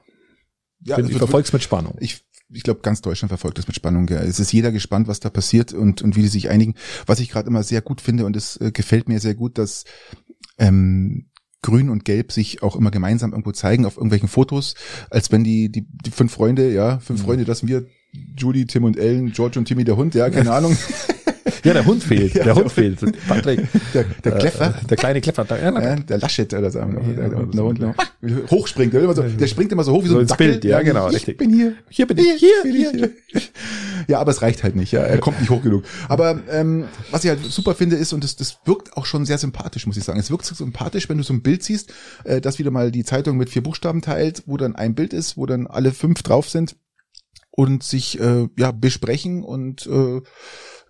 ja 0.80 0.98
ich 0.98 1.16
verfolge 1.16 1.46
es 1.46 1.52
mit 1.52 1.62
Spannung. 1.62 1.96
Ich 2.00 2.24
ich 2.50 2.62
glaube, 2.62 2.80
ganz 2.82 3.00
Deutschland 3.00 3.30
verfolgt 3.30 3.58
das 3.58 3.66
mit 3.66 3.74
Spannung. 3.74 4.06
Gell. 4.06 4.24
Es 4.26 4.38
ist 4.38 4.52
jeder 4.52 4.70
gespannt, 4.70 5.08
was 5.08 5.18
da 5.18 5.30
passiert 5.30 5.72
und, 5.72 6.02
und 6.02 6.14
wie 6.14 6.22
die 6.22 6.28
sich 6.28 6.50
einigen. 6.50 6.74
Was 7.06 7.18
ich 7.18 7.30
gerade 7.30 7.48
immer 7.48 7.62
sehr 7.62 7.80
gut 7.80 8.00
finde 8.00 8.26
und 8.26 8.36
es 8.36 8.60
äh, 8.60 8.70
gefällt 8.70 9.08
mir 9.08 9.18
sehr 9.18 9.34
gut, 9.34 9.58
dass 9.58 9.84
ähm, 10.58 11.30
Grün 11.64 11.88
und 11.88 12.04
Gelb 12.04 12.30
sich 12.30 12.62
auch 12.62 12.76
immer 12.76 12.90
gemeinsam 12.90 13.30
irgendwo 13.32 13.52
zeigen 13.52 13.86
auf 13.86 13.96
irgendwelchen 13.96 14.28
Fotos, 14.28 14.74
als 15.08 15.32
wenn 15.32 15.44
die, 15.44 15.72
die, 15.72 15.86
die 15.88 16.10
fünf 16.10 16.32
Freunde, 16.32 16.70
ja, 16.70 16.98
fünf 16.98 17.22
mhm. 17.22 17.24
Freunde, 17.24 17.44
das 17.46 17.66
wir, 17.66 17.86
Julie, 18.36 18.66
Tim 18.66 18.84
und 18.84 18.98
Ellen, 18.98 19.32
George 19.32 19.58
und 19.58 19.64
Timmy 19.64 19.82
der 19.82 19.96
Hund, 19.96 20.14
ja, 20.14 20.28
keine 20.28 20.52
Ahnung. 20.52 20.76
Ja, 21.64 21.72
der 21.72 21.86
Hund 21.86 22.02
fehlt. 22.02 22.34
Der, 22.34 22.54
Hund 22.54 22.70
fehlt. 22.70 23.00
Patrick. 23.26 23.66
Der, 23.94 24.04
der 24.22 24.32
Kleffer. 24.32 24.74
Äh, 24.82 24.86
der 24.86 24.96
kleine 24.96 25.20
Kleffer. 25.20 25.44
Der, 25.44 25.62
ja, 25.62 25.96
der 25.96 26.18
Laschet 26.18 26.52
oder 26.52 26.70
so. 26.70 26.78
Ja, 26.78 26.86
der, 26.86 27.64
Hund 27.64 27.80
noch. 27.80 27.94
Hochspringt. 28.50 28.92
Der, 28.92 29.02
immer 29.02 29.14
so, 29.14 29.22
der 29.22 29.46
springt 29.46 29.72
immer 29.72 29.82
so 29.82 29.92
hoch 29.92 30.04
wie 30.04 30.08
so, 30.08 30.14
so 30.14 30.20
ein 30.20 30.26
Dackel. 30.26 30.52
Bild. 30.52 30.64
Ja, 30.64 30.82
genau. 30.82 31.08
Ich 31.08 31.14
richtig. 31.14 31.38
bin 31.38 31.52
hier. 31.52 31.74
Hier 31.88 32.06
bin 32.06 32.18
ich. 32.18 32.34
Hier, 32.34 32.70
hier, 32.70 32.92
hier. 32.92 33.10
Ja, 34.06 34.20
aber 34.20 34.30
es 34.30 34.42
reicht 34.42 34.62
halt 34.62 34.76
nicht. 34.76 34.92
Ja, 34.92 35.00
er 35.00 35.18
kommt 35.18 35.40
nicht 35.40 35.50
hoch 35.50 35.62
genug. 35.62 35.84
Aber 36.08 36.42
ähm, 36.50 36.84
was 37.10 37.24
ich 37.24 37.30
halt 37.30 37.44
super 37.44 37.74
finde 37.74 37.96
ist, 37.96 38.12
und 38.12 38.22
das, 38.22 38.36
das 38.36 38.58
wirkt 38.66 38.96
auch 38.96 39.06
schon 39.06 39.24
sehr 39.24 39.38
sympathisch, 39.38 39.86
muss 39.86 39.96
ich 39.96 40.04
sagen. 40.04 40.20
Es 40.20 40.30
wirkt 40.30 40.44
so 40.44 40.54
sympathisch, 40.54 41.08
wenn 41.08 41.16
du 41.16 41.24
so 41.24 41.32
ein 41.32 41.42
Bild 41.42 41.62
siehst, 41.62 41.92
äh, 42.24 42.40
das 42.40 42.58
wieder 42.58 42.70
mal 42.70 42.90
die 42.90 43.04
Zeitung 43.04 43.36
mit 43.36 43.48
vier 43.50 43.62
Buchstaben 43.62 44.02
teilt, 44.02 44.42
wo 44.46 44.56
dann 44.56 44.76
ein 44.76 44.94
Bild 44.94 45.12
ist, 45.12 45.36
wo 45.36 45.46
dann 45.46 45.66
alle 45.66 45.92
fünf 45.92 46.22
drauf 46.22 46.48
sind 46.50 46.76
und 47.50 47.82
sich 47.82 48.20
äh, 48.20 48.48
ja 48.58 48.72
besprechen 48.72 49.42
und 49.44 49.86
äh, 49.86 50.20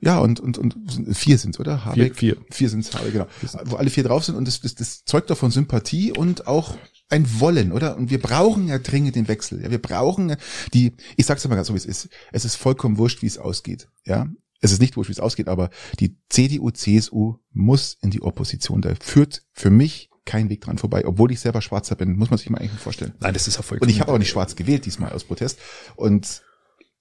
ja, 0.01 0.19
und, 0.19 0.41
und, 0.41 0.59
und 0.59 0.77
vier 1.13 1.39
sind's, 1.39 1.59
oder? 1.59 1.85
Habeck, 1.85 2.17
vier, 2.17 2.37
vier. 2.37 2.45
Vier 2.51 2.69
sind's, 2.69 2.95
Habeck, 2.95 3.13
genau. 3.13 3.27
Wo 3.65 3.77
alle 3.77 3.91
vier 3.91 4.05
drauf 4.05 4.25
sind 4.25 4.37
und 4.37 4.47
das, 4.47 4.61
das, 4.61 4.75
das 4.75 5.05
zeugt 5.05 5.31
doch 5.31 5.39
von 5.39 5.51
Sympathie 5.51 6.13
und 6.13 6.47
auch 6.47 6.77
ein 7.11 7.41
Wollen, 7.41 7.73
oder? 7.73 7.97
Und 7.97 8.11
wir 8.11 8.21
brauchen 8.21 8.69
ja 8.69 8.79
dringend 8.79 9.15
den 9.15 9.29
Wechsel. 9.29 9.63
Ja, 9.63 9.71
wir 9.71 9.81
brauchen 9.81 10.37
die, 10.73 10.95
ich 11.17 11.27
sag's 11.27 11.47
mal 11.47 11.55
ganz 11.55 11.69
so, 11.69 11.75
wie 11.75 11.79
es 11.79 11.87
ist. 11.87 12.09
Es 12.33 12.45
ist 12.45 12.57
vollkommen 12.57 12.99
wurscht, 12.99 13.23
wie 13.23 13.27
es 13.27 13.39
ausgeht. 13.39 13.89
Ja, 14.05 14.29
es 14.61 14.73
ist 14.73 14.81
nicht 14.81 14.97
wurscht, 14.97 15.11
wie 15.11 15.15
es 15.15 15.21
ausgeht, 15.21 15.49
aber 15.49 15.71
die 16.01 16.17
CDU, 16.29 16.71
CSU 16.71 17.37
muss 17.53 17.97
in 18.01 18.11
die 18.11 18.23
Opposition. 18.23 18.81
Da 18.81 18.95
führt 19.01 19.43
für 19.53 19.71
mich 19.71 20.11
kein 20.25 20.49
Weg 20.49 20.63
dran 20.63 20.79
vorbei, 20.79 21.07
obwohl 21.07 21.33
ich 21.33 21.41
selber 21.41 21.61
Schwarzer 21.61 21.97
bin, 21.97 22.17
muss 22.17 22.31
man 22.31 22.39
sich 22.39 22.49
mal 22.49 22.59
eigentlich 22.59 22.81
vorstellen. 22.81 23.13
Nein, 23.21 23.35
das 23.35 23.47
ist 23.47 23.57
Erfolg. 23.57 23.83
Und 23.83 23.91
ich 23.91 24.01
habe 24.01 24.09
aber 24.09 24.19
nicht 24.19 24.31
schwarz 24.31 24.57
gewählt 24.57 24.87
diesmal 24.87 25.13
aus 25.13 25.25
Protest. 25.25 25.59
Und 25.97 26.43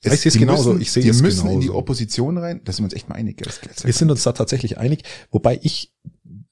es, 0.03 0.13
ich 0.13 0.21
sehe 0.21 0.29
es 0.29 0.37
genauso. 0.37 0.73
Müssen, 0.73 0.81
ich 0.81 0.91
sehe 0.91 1.09
es 1.09 1.21
müssen 1.21 1.41
genauso. 1.41 1.55
in 1.55 1.61
die 1.61 1.69
Opposition 1.69 2.37
rein. 2.37 2.61
Da 2.63 2.71
sind 2.71 2.83
wir 2.83 2.87
uns 2.87 2.93
echt 2.93 3.09
mal 3.09 3.15
einig. 3.15 3.41
Wir 3.83 3.93
sind 3.93 4.11
uns 4.11 4.23
da 4.23 4.31
tatsächlich 4.33 4.77
einig, 4.77 5.03
wobei 5.31 5.59
ich 5.61 5.93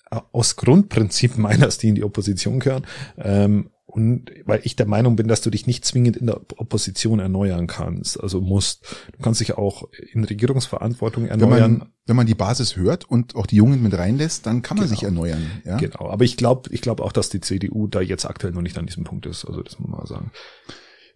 äh, 0.10 0.20
aus 0.32 0.56
Grundprinzip 0.56 1.38
meines, 1.38 1.78
die 1.78 1.90
in 1.90 1.96
die 1.96 2.04
Opposition 2.04 2.60
gehören, 2.60 2.86
ähm, 3.18 3.70
und 3.92 4.32
weil 4.46 4.62
ich 4.64 4.78
der 4.78 4.86
Meinung 4.86 5.18
bin, 5.18 5.28
dass 5.28 5.42
du 5.42 5.50
dich 5.50 5.68
nicht 5.68 5.84
zwingend 5.84 6.16
in 6.16 6.28
der 6.28 6.40
Opposition 6.58 7.20
erneuern 7.20 7.68
kannst, 7.68 8.18
also 8.22 8.40
musst. 8.40 8.86
Du 9.12 9.22
kannst 9.22 9.42
dich 9.42 9.58
auch 9.58 9.90
in 10.14 10.24
Regierungsverantwortung 10.24 11.26
erneuern. 11.26 11.52
Wenn 11.52 11.78
man, 11.78 11.90
wenn 12.06 12.16
man 12.16 12.26
die 12.26 12.36
Basis 12.36 12.78
hört 12.78 13.04
und 13.04 13.36
auch 13.36 13.46
die 13.46 13.58
Jungen 13.58 13.84
mit 13.84 13.98
reinlässt, 13.98 14.46
dann 14.46 14.62
kann 14.62 14.78
man 14.78 14.86
genau. 14.86 14.96
sich 14.96 15.04
erneuern. 15.04 15.52
Ja? 15.66 15.76
Genau. 15.78 16.10
Aber 16.10 16.24
ich 16.24 16.38
glaube, 16.38 16.70
ich 16.74 16.80
glaube 16.82 17.04
auch, 17.04 17.12
dass 17.12 17.30
die 17.30 17.42
CDU 17.42 17.88
da 17.88 18.00
jetzt 18.00 18.26
aktuell 18.26 18.54
noch 18.54 18.62
nicht 18.62 18.78
an 18.78 18.86
diesem 18.86 19.04
Punkt 19.04 19.26
ist. 19.26 19.44
Also 19.44 19.62
das 19.62 19.78
muss 19.78 19.90
man 19.90 20.00
mal 20.00 20.08
sagen. 20.08 20.32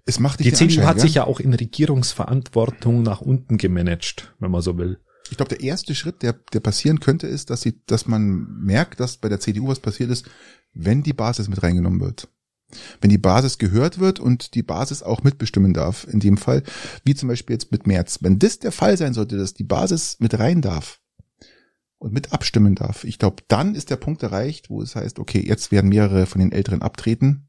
Es 0.06 0.20
macht 0.20 0.39
die 0.39 0.54
CDU 0.54 0.84
hat 0.84 1.00
sich 1.00 1.15
ja 1.15 1.26
auch 1.26 1.39
in 1.39 1.54
Regierungsverantwortung 1.54 3.02
nach 3.02 3.22
unten 3.22 3.58
gemanagt, 3.58 4.36
wenn 4.39 4.52
man 4.52 4.62
so 4.62 4.78
will. 4.78 5.00
Ich 5.32 5.38
glaube, 5.38 5.50
der 5.50 5.62
erste 5.62 5.96
Schritt, 5.96 6.22
der, 6.22 6.34
der 6.54 6.60
passieren 6.60 7.00
könnte, 7.00 7.26
ist, 7.26 7.50
dass 7.50 7.62
sie, 7.62 7.82
dass 7.88 8.06
man 8.06 8.46
merkt, 8.62 9.00
dass 9.00 9.18
bei 9.18 9.30
der 9.30 9.39
CDU 9.39 9.68
was 9.68 9.80
passiert 9.80 10.12
ist, 10.12 10.30
wenn 10.74 11.02
die 11.02 11.13
Basis 11.13 11.48
mit 11.48 11.63
reingenommen 11.63 12.00
wird. 12.00 12.28
Wenn 13.02 13.10
die 13.10 13.18
Basis 13.18 13.58
gehört 13.58 14.00
wird 14.00 14.20
und 14.20 14.54
die 14.54 14.63
Basis 14.63 15.02
auch 15.02 15.24
mitbestimmen 15.24 15.74
darf, 15.74 16.06
in 16.08 16.20
dem 16.20 16.38
Fall, 16.38 16.62
wie 17.04 17.15
zum 17.15 17.30
Beispiel 17.30 17.56
jetzt 17.56 17.72
mit 17.72 17.88
März. 17.88 18.20
Wenn 18.22 18.38
das 18.38 18.60
der 18.60 18.72
Fall 18.72 18.98
sein 18.98 19.13
sollte, 19.13 19.38
dass 19.38 19.56
die 19.56 19.63
Basis 19.63 20.18
mit 20.20 20.38
rein 20.38 20.62
darf 20.62 21.00
und 21.98 22.13
mit 22.13 22.32
abstimmen 22.32 22.76
darf, 22.76 23.04
ich 23.04 23.18
glaube, 23.18 23.44
dann 23.48 23.74
ist 23.74 23.89
der 23.89 23.96
Punkt 23.96 24.22
erreicht, 24.22 24.70
wo 24.70 24.82
es 24.82 24.96
heißt, 24.96 25.18
okay, 25.18 25.44
jetzt 25.44 25.72
werden 25.72 25.89
mehrere 25.89 26.28
von 26.28 26.39
den 26.39 26.52
Älteren 26.52 26.82
abtreten, 26.82 27.48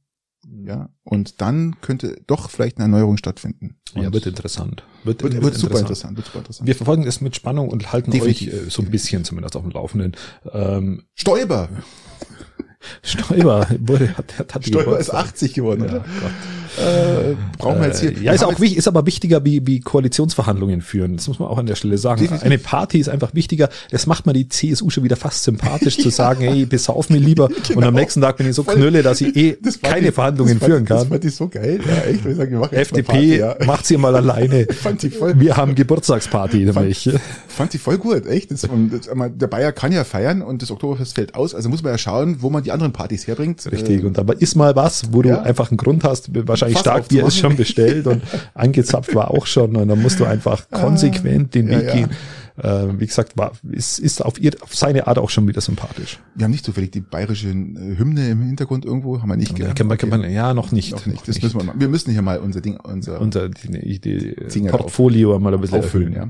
ja, 0.64 0.90
und 1.04 1.40
dann 1.40 1.76
könnte 1.80 2.20
doch 2.26 2.50
vielleicht 2.50 2.78
eine 2.78 2.85
Erneuerung 2.85 3.16
stattfinden. 3.16 3.76
Und 3.94 4.02
ja, 4.02 4.12
wird 4.12 4.26
interessant. 4.26 4.85
Wird, 5.04 5.22
wird, 5.22 5.35
wird, 5.35 5.44
wird 5.44 5.54
super 5.54 5.80
interessant. 5.80 6.16
Wird 6.16 6.26
super 6.26 6.38
interessant. 6.38 6.66
Wir 6.66 6.74
verfolgen 6.74 7.04
es 7.06 7.20
mit 7.20 7.35
Spannung 7.35 7.68
und 7.68 7.92
halten 7.92 8.11
Definitiv. 8.11 8.52
euch 8.52 8.66
äh, 8.66 8.70
so 8.70 8.82
ein 8.82 8.90
bisschen 8.90 9.24
zumindest 9.24 9.56
auf 9.56 9.62
dem 9.62 9.72
Laufenden. 9.72 10.12
Ähm, 10.52 11.04
Stoiber! 11.14 11.68
Stoiber 13.02 13.66
wurde, 13.80 14.16
hat, 14.16 14.54
hat, 14.54 14.64
Stoiber 14.64 14.98
ist 14.98 15.11
80 15.11 15.54
geworden, 15.54 15.85
ja, 15.85 15.90
oder? 15.90 15.98
Gott. 15.98 16.32
Äh, 16.79 17.37
brauchen 17.59 17.81
wir 17.81 17.89
jetzt 17.89 18.01
hier. 18.01 18.17
Äh, 18.17 18.23
ja, 18.23 18.33
ist 18.33 18.45
auch 18.45 18.59
ist 18.59 18.89
aber 18.89 19.07
wichtiger, 19.07 19.45
wie, 19.45 19.67
wie 19.67 19.81
Koalitionsverhandlungen 19.81 20.81
führen. 20.81 21.17
Das 21.17 21.29
muss 21.29 21.39
man 21.39 21.49
auch 21.49 21.59
an 21.59 21.67
der 21.67 21.75
Stelle 21.75 21.99
sagen. 21.99 22.21
Definitiv. 22.21 22.45
Eine 22.47 22.59
Party 22.59 22.99
ist 22.99 23.09
einfach 23.09 23.35
wichtiger. 23.35 23.69
Das 23.91 24.07
macht 24.07 24.27
man 24.27 24.35
die 24.35 24.49
CSU 24.49 24.91
schon 24.91 25.05
wieder 25.05 25.17
fast 25.17 25.45
sympathisch 25.45 25.99
zu 25.99 26.11
sagen, 26.11 26.43
hey, 26.43 26.67
besauf 26.67 27.11
mir 27.11 27.19
lieber. 27.19 27.49
genau. 27.49 27.62
Und 27.79 27.85
am 27.85 27.95
nächsten 27.95 28.21
Tag 28.21 28.37
bin 28.37 28.49
ich 28.49 28.55
so 28.55 28.62
Voll. 28.62 28.77
knülle, 28.77 29.03
dass 29.03 29.21
ich 29.21 29.37
eh 29.37 29.59
keine 29.83 30.07
die, 30.07 30.12
Verhandlungen 30.12 30.61
führen 30.61 30.85
kann. 30.85 30.99
Das 30.99 31.09
fand 31.09 31.25
ich 31.25 31.35
so 31.35 31.49
geil. 31.49 31.81
Ja, 31.87 32.11
echt. 32.11 32.27
Ich 32.27 32.37
sagen, 32.37 32.61
wir 32.61 32.73
FDP 32.73 33.03
Party, 33.03 33.37
ja. 33.39 33.57
macht 33.67 33.87
sie 33.87 33.97
mal 33.97 34.15
alleine. 34.17 34.67
fand 34.67 35.03
die 35.03 35.11
voll. 35.11 35.39
Wir 35.39 35.57
haben 35.57 35.75
Geburtstagsparty 35.75 36.59
nämlich. 36.59 37.05
Fand, 37.05 37.21
fand 37.49 37.73
die 37.73 37.79
voll 37.79 37.99
gut, 37.99 38.27
echt. 38.27 38.51
Das, 38.51 38.62
das, 38.62 39.11
der 39.35 39.47
Bayer 39.47 39.73
kann 39.73 39.93
ja 39.93 40.05
feiern 40.05 40.43
und 40.43 40.62
das 40.62 40.71
Oktoberfest 40.71 41.15
fällt 41.15 41.35
aus. 41.35 41.55
Also 41.55 41.69
muss 41.69 41.83
man 41.83 41.93
ja 41.93 41.99
schauen, 41.99 42.37
wo 42.41 42.51
man 42.51 42.62
die 42.62 42.73
anderen 42.73 42.93
Partys 42.93 43.27
herbringt. 43.27 43.67
Richtig. 43.71 44.05
Und 44.05 44.19
dabei 44.19 44.35
ist 44.35 44.57
mal 44.57 44.77
was, 44.77 45.12
wo 45.12 45.23
du 45.23 45.41
einfach 45.41 45.71
einen 45.71 45.79
Grund 45.79 46.05
hast. 46.05 46.31
Wahrscheinlich 46.33 46.65
Starkbier 46.74 47.26
ist 47.26 47.38
schon 47.38 47.57
bestellt 47.57 48.07
und 48.07 48.22
angezapft 48.55 49.14
war 49.14 49.31
auch 49.31 49.46
schon 49.46 49.76
und 49.76 49.88
dann 49.88 50.00
musst 50.00 50.20
du 50.20 50.24
einfach 50.24 50.66
ah. 50.70 50.81
konsequent 50.81 51.55
den 51.55 51.68
Weg 51.68 51.92
gehen. 51.92 52.11
Äh, 52.59 52.99
wie 52.99 53.07
gesagt, 53.07 53.37
war, 53.37 53.53
ist, 53.71 53.99
ist 53.99 54.25
auf, 54.25 54.40
ihr, 54.40 54.53
auf 54.62 54.75
seine 54.75 55.07
Art 55.07 55.19
auch 55.19 55.31
schon 55.31 55.47
wieder 55.47 55.61
sympathisch. 55.61 56.21
Wir 56.35 56.45
haben 56.45 56.53
nicht 56.53 56.64
zufällig 56.64 56.90
die 56.90 57.01
bayerische 57.01 57.49
äh, 57.49 57.99
Hymne 57.99 58.31
im 58.31 58.42
Hintergrund 58.42 58.85
irgendwo, 58.85 59.21
haben 59.21 59.29
wir 59.29 59.37
nicht 59.37 59.59
ja, 59.59 59.75
kann 59.75 59.87
man, 59.87 59.99
kann 59.99 60.09
man, 60.09 60.31
ja, 60.31 60.55
noch 60.55 60.73
nicht. 60.73 60.92
Noch 60.92 61.07
nicht. 61.07 61.29
Das 61.29 61.37
nicht. 61.37 61.42
müssen 61.45 61.61
wir, 61.61 61.64
mal. 61.64 61.75
wir 61.79 61.88
müssen 61.88 62.12
hier 62.12 62.23
mal 62.23 62.38
unser 62.38 62.61
Ding, 62.61 62.79
unser, 62.81 63.21
unser 63.21 63.49
die, 63.51 64.01
die 64.01 64.61
Portfolio 64.69 65.38
mal 65.38 65.53
ein 65.53 65.61
bisschen 65.61 65.79
auffüllen. 65.81 66.14
Ja. 66.14 66.29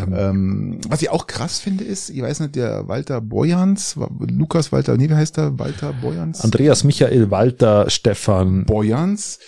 Ähm, 0.00 0.14
ähm, 0.16 0.80
was 0.88 1.02
ich 1.02 1.10
auch 1.10 1.26
krass 1.26 1.58
finde, 1.58 1.84
ist, 1.84 2.08
ich 2.08 2.22
weiß 2.22 2.40
nicht, 2.40 2.56
der 2.56 2.88
Walter 2.88 3.20
Boyans, 3.20 3.96
Lukas 4.20 4.72
Walter, 4.72 4.96
nee, 4.96 5.10
wie 5.10 5.14
heißt 5.14 5.36
der? 5.36 5.58
Walter 5.58 5.92
Boyans? 5.92 6.40
Andreas 6.40 6.84
Michael 6.84 7.30
Walter 7.30 7.90
Stefan 7.90 8.64
Boyans 8.64 9.38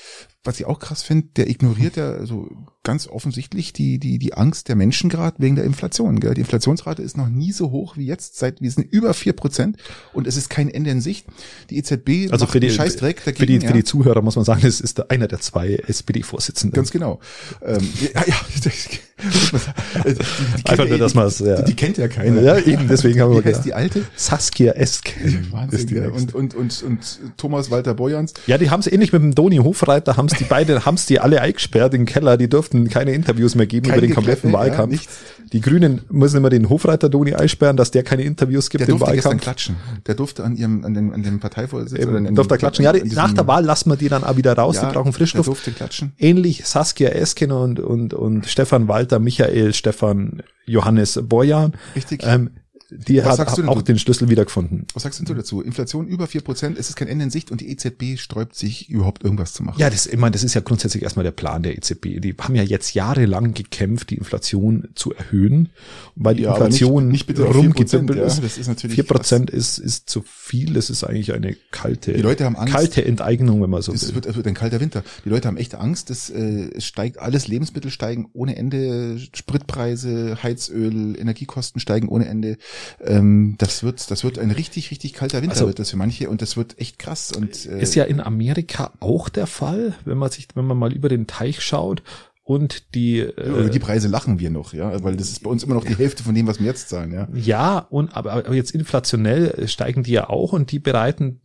was 0.44 0.60
ich 0.60 0.66
auch 0.66 0.78
krass 0.78 1.02
finde, 1.02 1.28
der 1.36 1.48
ignoriert 1.48 1.96
ja 1.96 2.24
so 2.26 2.50
ganz 2.82 3.08
offensichtlich 3.08 3.72
die, 3.72 3.98
die, 3.98 4.18
die 4.18 4.34
Angst 4.34 4.68
der 4.68 4.76
Menschen 4.76 5.08
gerade 5.08 5.38
wegen 5.38 5.56
der 5.56 5.64
Inflation. 5.64 6.20
Gell? 6.20 6.34
Die 6.34 6.42
Inflationsrate 6.42 7.02
ist 7.02 7.16
noch 7.16 7.28
nie 7.28 7.50
so 7.50 7.70
hoch 7.70 7.96
wie 7.96 8.06
jetzt, 8.06 8.36
seit 8.36 8.60
wir 8.60 8.70
sind 8.70 8.92
über 8.92 9.14
vier 9.14 9.32
Prozent 9.32 9.78
und 10.12 10.26
es 10.26 10.36
ist 10.36 10.50
kein 10.50 10.68
Ende 10.68 10.90
in 10.90 11.00
Sicht. 11.00 11.26
Die 11.70 11.78
EZB 11.78 12.30
also 12.30 12.46
für 12.46 12.60
die, 12.60 12.70
Scheißdreck 12.70 13.24
dagegen. 13.24 13.38
Für 13.38 13.46
die, 13.46 13.58
ja. 13.58 13.68
für 13.68 13.72
die 13.72 13.84
Zuhörer 13.84 14.20
muss 14.20 14.36
man 14.36 14.44
sagen, 14.44 14.66
es 14.66 14.80
ist 14.80 15.10
einer 15.10 15.28
der 15.28 15.40
zwei 15.40 15.74
SPD-Vorsitzenden. 15.74 16.76
Ganz 16.76 16.90
genau. 16.90 17.20
Ähm, 17.62 17.88
ja, 18.14 18.22
ja, 18.26 18.36
die, 19.22 20.14
die 20.14 20.70
Einfach 20.70 20.88
nur, 20.88 20.98
dass 20.98 21.14
man 21.14 21.26
es, 21.26 21.38
ja. 21.38 21.62
Die, 21.62 21.74
kennt 21.74 21.98
ja 21.98 22.08
keiner. 22.08 22.42
Ja, 22.42 22.58
eben, 22.58 22.88
deswegen 22.88 23.20
haben 23.20 23.32
wir 23.32 23.44
Wie 23.44 23.48
heißt 23.48 23.64
die 23.64 23.74
alte? 23.74 24.02
Saskia 24.16 24.72
Esk. 24.72 25.12
Wahnsinn, 25.50 26.10
und, 26.10 26.34
und, 26.34 26.54
und, 26.54 26.82
und 26.82 27.20
Thomas 27.36 27.70
Walter 27.70 27.94
Boyans. 27.94 28.34
Ja, 28.46 28.58
die 28.58 28.70
haben 28.70 28.80
es 28.80 28.86
ähnlich 28.86 29.12
mit 29.12 29.22
dem 29.22 29.34
Doni 29.34 29.58
Hofreiter, 29.58 30.16
haben 30.16 30.26
es 30.26 30.36
die 30.36 30.44
beide, 30.44 30.84
haben 30.84 30.96
es 30.96 31.06
die 31.06 31.20
alle 31.20 31.40
eingesperrt 31.40 31.94
in 31.94 32.02
den 32.02 32.06
Keller, 32.06 32.36
die 32.36 32.48
durften 32.48 32.88
keine 32.88 33.12
Interviews 33.12 33.54
mehr 33.54 33.66
geben 33.66 33.86
Kein 33.86 33.98
über 33.98 34.06
den 34.06 34.14
kompletten 34.14 34.52
Wahlkampf. 34.52 34.94
Ja, 34.94 35.10
die 35.52 35.60
Grünen 35.60 36.00
müssen 36.10 36.38
immer 36.38 36.50
den 36.50 36.68
Hofreiter 36.68 37.08
Doni 37.08 37.34
einsperren, 37.34 37.76
dass 37.76 37.92
der 37.92 38.02
keine 38.02 38.24
Interviews 38.24 38.70
gibt 38.70 38.80
der 38.80 38.88
im 38.88 39.00
Wahlkampf. 39.00 39.22
Der 39.22 39.30
durfte 39.30 39.44
klatschen. 39.44 39.76
Der 40.06 40.14
durfte 40.16 40.44
an 40.44 40.56
ihrem, 40.56 40.84
an 40.84 40.94
dem, 40.94 41.12
an 41.12 41.22
dem 41.22 41.38
Parteivorsitz 41.38 42.04
oder 42.04 42.18
an 42.18 42.34
durfte 42.34 42.58
klatschen. 42.58 42.84
Ja, 42.84 42.92
nach 43.14 43.32
der 43.32 43.46
Wahl 43.46 43.64
lassen 43.64 43.88
wir 43.90 43.96
die 43.96 44.08
dann 44.08 44.24
auch 44.24 44.36
wieder 44.36 44.54
raus, 44.54 44.76
ja, 44.76 44.88
die 44.88 44.94
brauchen 44.94 45.12
Frischluft. 45.12 45.46
Der 45.46 45.54
durfte 45.54 45.70
klatschen. 45.70 46.12
Ähnlich 46.18 46.64
Saskia 46.66 47.10
Esken 47.10 47.52
und, 47.52 47.78
und, 47.78 48.14
und 48.14 48.46
Stefan 48.46 48.88
Walter, 48.88 49.03
Michael, 49.18 49.72
Stefan, 49.74 50.42
Johannes 50.66 51.20
Bojan. 51.22 51.72
Richtig. 51.94 52.20
Ähm, 52.24 52.50
die 52.96 53.24
Was 53.24 53.38
hat 53.38 53.68
auch 53.68 53.82
den 53.82 53.98
Schlüssel 53.98 54.28
wiedergefunden. 54.28 54.86
Was 54.94 55.02
sagst 55.02 55.20
du 55.28 55.34
dazu? 55.34 55.60
Inflation 55.60 56.06
über 56.06 56.26
vier 56.26 56.42
Prozent, 56.42 56.78
es 56.78 56.88
ist 56.88 56.96
kein 56.96 57.08
Ende 57.08 57.24
in 57.24 57.30
Sicht 57.30 57.50
und 57.50 57.60
die 57.60 57.70
EZB 57.70 58.18
sträubt 58.18 58.54
sich 58.54 58.88
überhaupt 58.88 59.24
irgendwas 59.24 59.52
zu 59.52 59.62
machen. 59.62 59.80
Ja, 59.80 59.90
das, 59.90 60.06
ich 60.06 60.16
meine, 60.16 60.32
das 60.32 60.44
ist 60.44 60.54
ja 60.54 60.60
grundsätzlich 60.60 61.02
erstmal 61.02 61.24
der 61.24 61.32
Plan 61.32 61.62
der 61.62 61.76
EZB. 61.76 62.20
Die 62.20 62.34
haben 62.38 62.54
ja 62.54 62.62
jetzt 62.62 62.94
jahrelang 62.94 63.54
gekämpft, 63.54 64.10
die 64.10 64.16
Inflation 64.16 64.88
zu 64.94 65.12
erhöhen, 65.12 65.70
weil 66.14 66.36
die 66.36 66.44
ja, 66.44 66.52
Inflation 66.52 67.08
nicht, 67.08 67.28
nicht 67.28 67.40
rumgedümpelt 67.40 68.18
ja, 68.18 68.26
ist. 68.26 68.42
Das 68.42 68.58
ist 68.58 68.68
natürlich 68.68 68.94
vier 68.94 69.04
Prozent 69.04 69.50
ist, 69.50 69.78
ist 69.78 70.08
zu 70.08 70.22
viel. 70.22 70.74
Das 70.74 70.90
ist 70.90 71.04
eigentlich 71.04 71.32
eine 71.32 71.56
kalte, 71.70 72.12
die 72.12 72.22
Leute 72.22 72.44
haben 72.44 72.56
Angst, 72.56 72.74
kalte 72.74 73.04
Enteignung, 73.04 73.62
wenn 73.62 73.70
man 73.70 73.82
so 73.82 73.92
es 73.92 74.08
will. 74.08 74.14
Wird, 74.16 74.26
es 74.26 74.36
wird 74.36 74.46
ein 74.46 74.54
kalter 74.54 74.80
Winter. 74.80 75.02
Die 75.24 75.28
Leute 75.28 75.48
haben 75.48 75.56
echt 75.56 75.74
Angst, 75.74 76.10
dass, 76.10 76.30
äh, 76.30 76.70
es 76.74 76.84
steigt 76.84 77.18
alles, 77.18 77.48
Lebensmittel 77.48 77.90
steigen 77.90 78.28
ohne 78.32 78.56
Ende, 78.56 79.18
Spritpreise, 79.18 80.38
Heizöl, 80.42 81.18
Energiekosten 81.18 81.80
steigen 81.80 82.08
ohne 82.08 82.26
Ende. 82.26 82.56
Ähm, 83.00 83.54
das 83.58 83.82
wird, 83.82 84.10
das 84.10 84.24
wird 84.24 84.38
ein 84.38 84.50
richtig, 84.50 84.90
richtig 84.90 85.12
kalter 85.12 85.42
Winter 85.42 85.54
also, 85.54 85.66
wird 85.66 85.78
das 85.78 85.90
für 85.90 85.96
manche 85.96 86.28
und 86.28 86.42
das 86.42 86.56
wird 86.56 86.78
echt 86.78 86.98
krass. 86.98 87.32
Und 87.32 87.66
äh, 87.66 87.80
ist 87.80 87.94
ja 87.94 88.04
in 88.04 88.20
Amerika 88.20 88.92
auch 89.00 89.28
der 89.28 89.46
Fall, 89.46 89.94
wenn 90.04 90.18
man 90.18 90.30
sich, 90.30 90.48
wenn 90.54 90.66
man 90.66 90.78
mal 90.78 90.92
über 90.92 91.08
den 91.08 91.26
Teich 91.26 91.62
schaut 91.62 92.02
und 92.46 92.94
die 92.94 93.20
äh, 93.20 93.48
über 93.48 93.70
die 93.70 93.78
Preise 93.78 94.06
lachen 94.06 94.38
wir 94.38 94.50
noch, 94.50 94.74
ja, 94.74 95.02
weil 95.02 95.16
das 95.16 95.30
ist 95.30 95.42
bei 95.42 95.48
uns 95.48 95.64
immer 95.64 95.74
noch 95.74 95.84
die 95.84 95.96
Hälfte 95.96 96.22
von 96.22 96.34
dem, 96.34 96.46
was 96.46 96.60
wir 96.60 96.66
jetzt 96.66 96.90
zahlen, 96.90 97.10
ja. 97.10 97.26
Ja, 97.32 97.78
und 97.78 98.14
aber, 98.14 98.32
aber 98.32 98.54
jetzt 98.54 98.72
inflationell 98.72 99.66
steigen 99.66 100.02
die 100.02 100.12
ja 100.12 100.28
auch 100.28 100.52
und 100.52 100.70
die 100.70 100.78
bereiten 100.78 101.40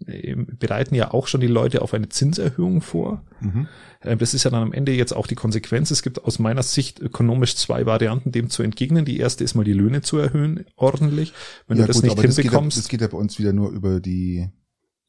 bereiten 0.60 0.96
ja 0.96 1.12
auch 1.14 1.28
schon 1.28 1.40
die 1.40 1.48
Leute 1.48 1.82
auf 1.82 1.94
eine 1.94 2.10
Zinserhöhung 2.10 2.82
vor. 2.82 3.24
Mhm. 3.40 3.68
Ähm, 4.02 4.18
das 4.18 4.34
ist 4.34 4.44
ja 4.44 4.52
dann 4.52 4.62
am 4.62 4.74
Ende 4.74 4.92
jetzt 4.92 5.14
auch 5.14 5.26
die 5.26 5.36
Konsequenz. 5.36 5.90
Es 5.90 6.04
gibt 6.04 6.24
aus 6.24 6.38
meiner 6.38 6.64
Sicht 6.64 7.00
ökonomisch 7.00 7.56
zwei 7.56 7.86
Varianten, 7.86 8.34
dem 8.34 8.50
zu 8.50 8.62
entgegnen. 8.62 9.06
Die 9.06 9.20
erste 9.20 9.46
ist 9.46 9.56
mal 9.56 9.64
die 9.64 9.74
Löhne 9.74 10.02
zu 10.02 10.18
erhöhen, 10.18 10.66
ordentlich. 10.76 11.32
Wenn 11.68 11.78
ja, 11.78 11.84
du 11.84 11.88
das 11.88 12.02
gut, 12.02 12.18
nicht 12.18 12.36
hinbekommst. 12.36 12.78
Das 12.78 12.90
geht, 12.90 13.00
ja, 13.00 13.08
das 13.08 13.08
geht 13.08 13.14
ja 13.14 13.18
bei 13.18 13.18
uns 13.18 13.40
wieder 13.40 13.54
nur 13.54 13.70
über 13.72 14.02
die 14.02 14.50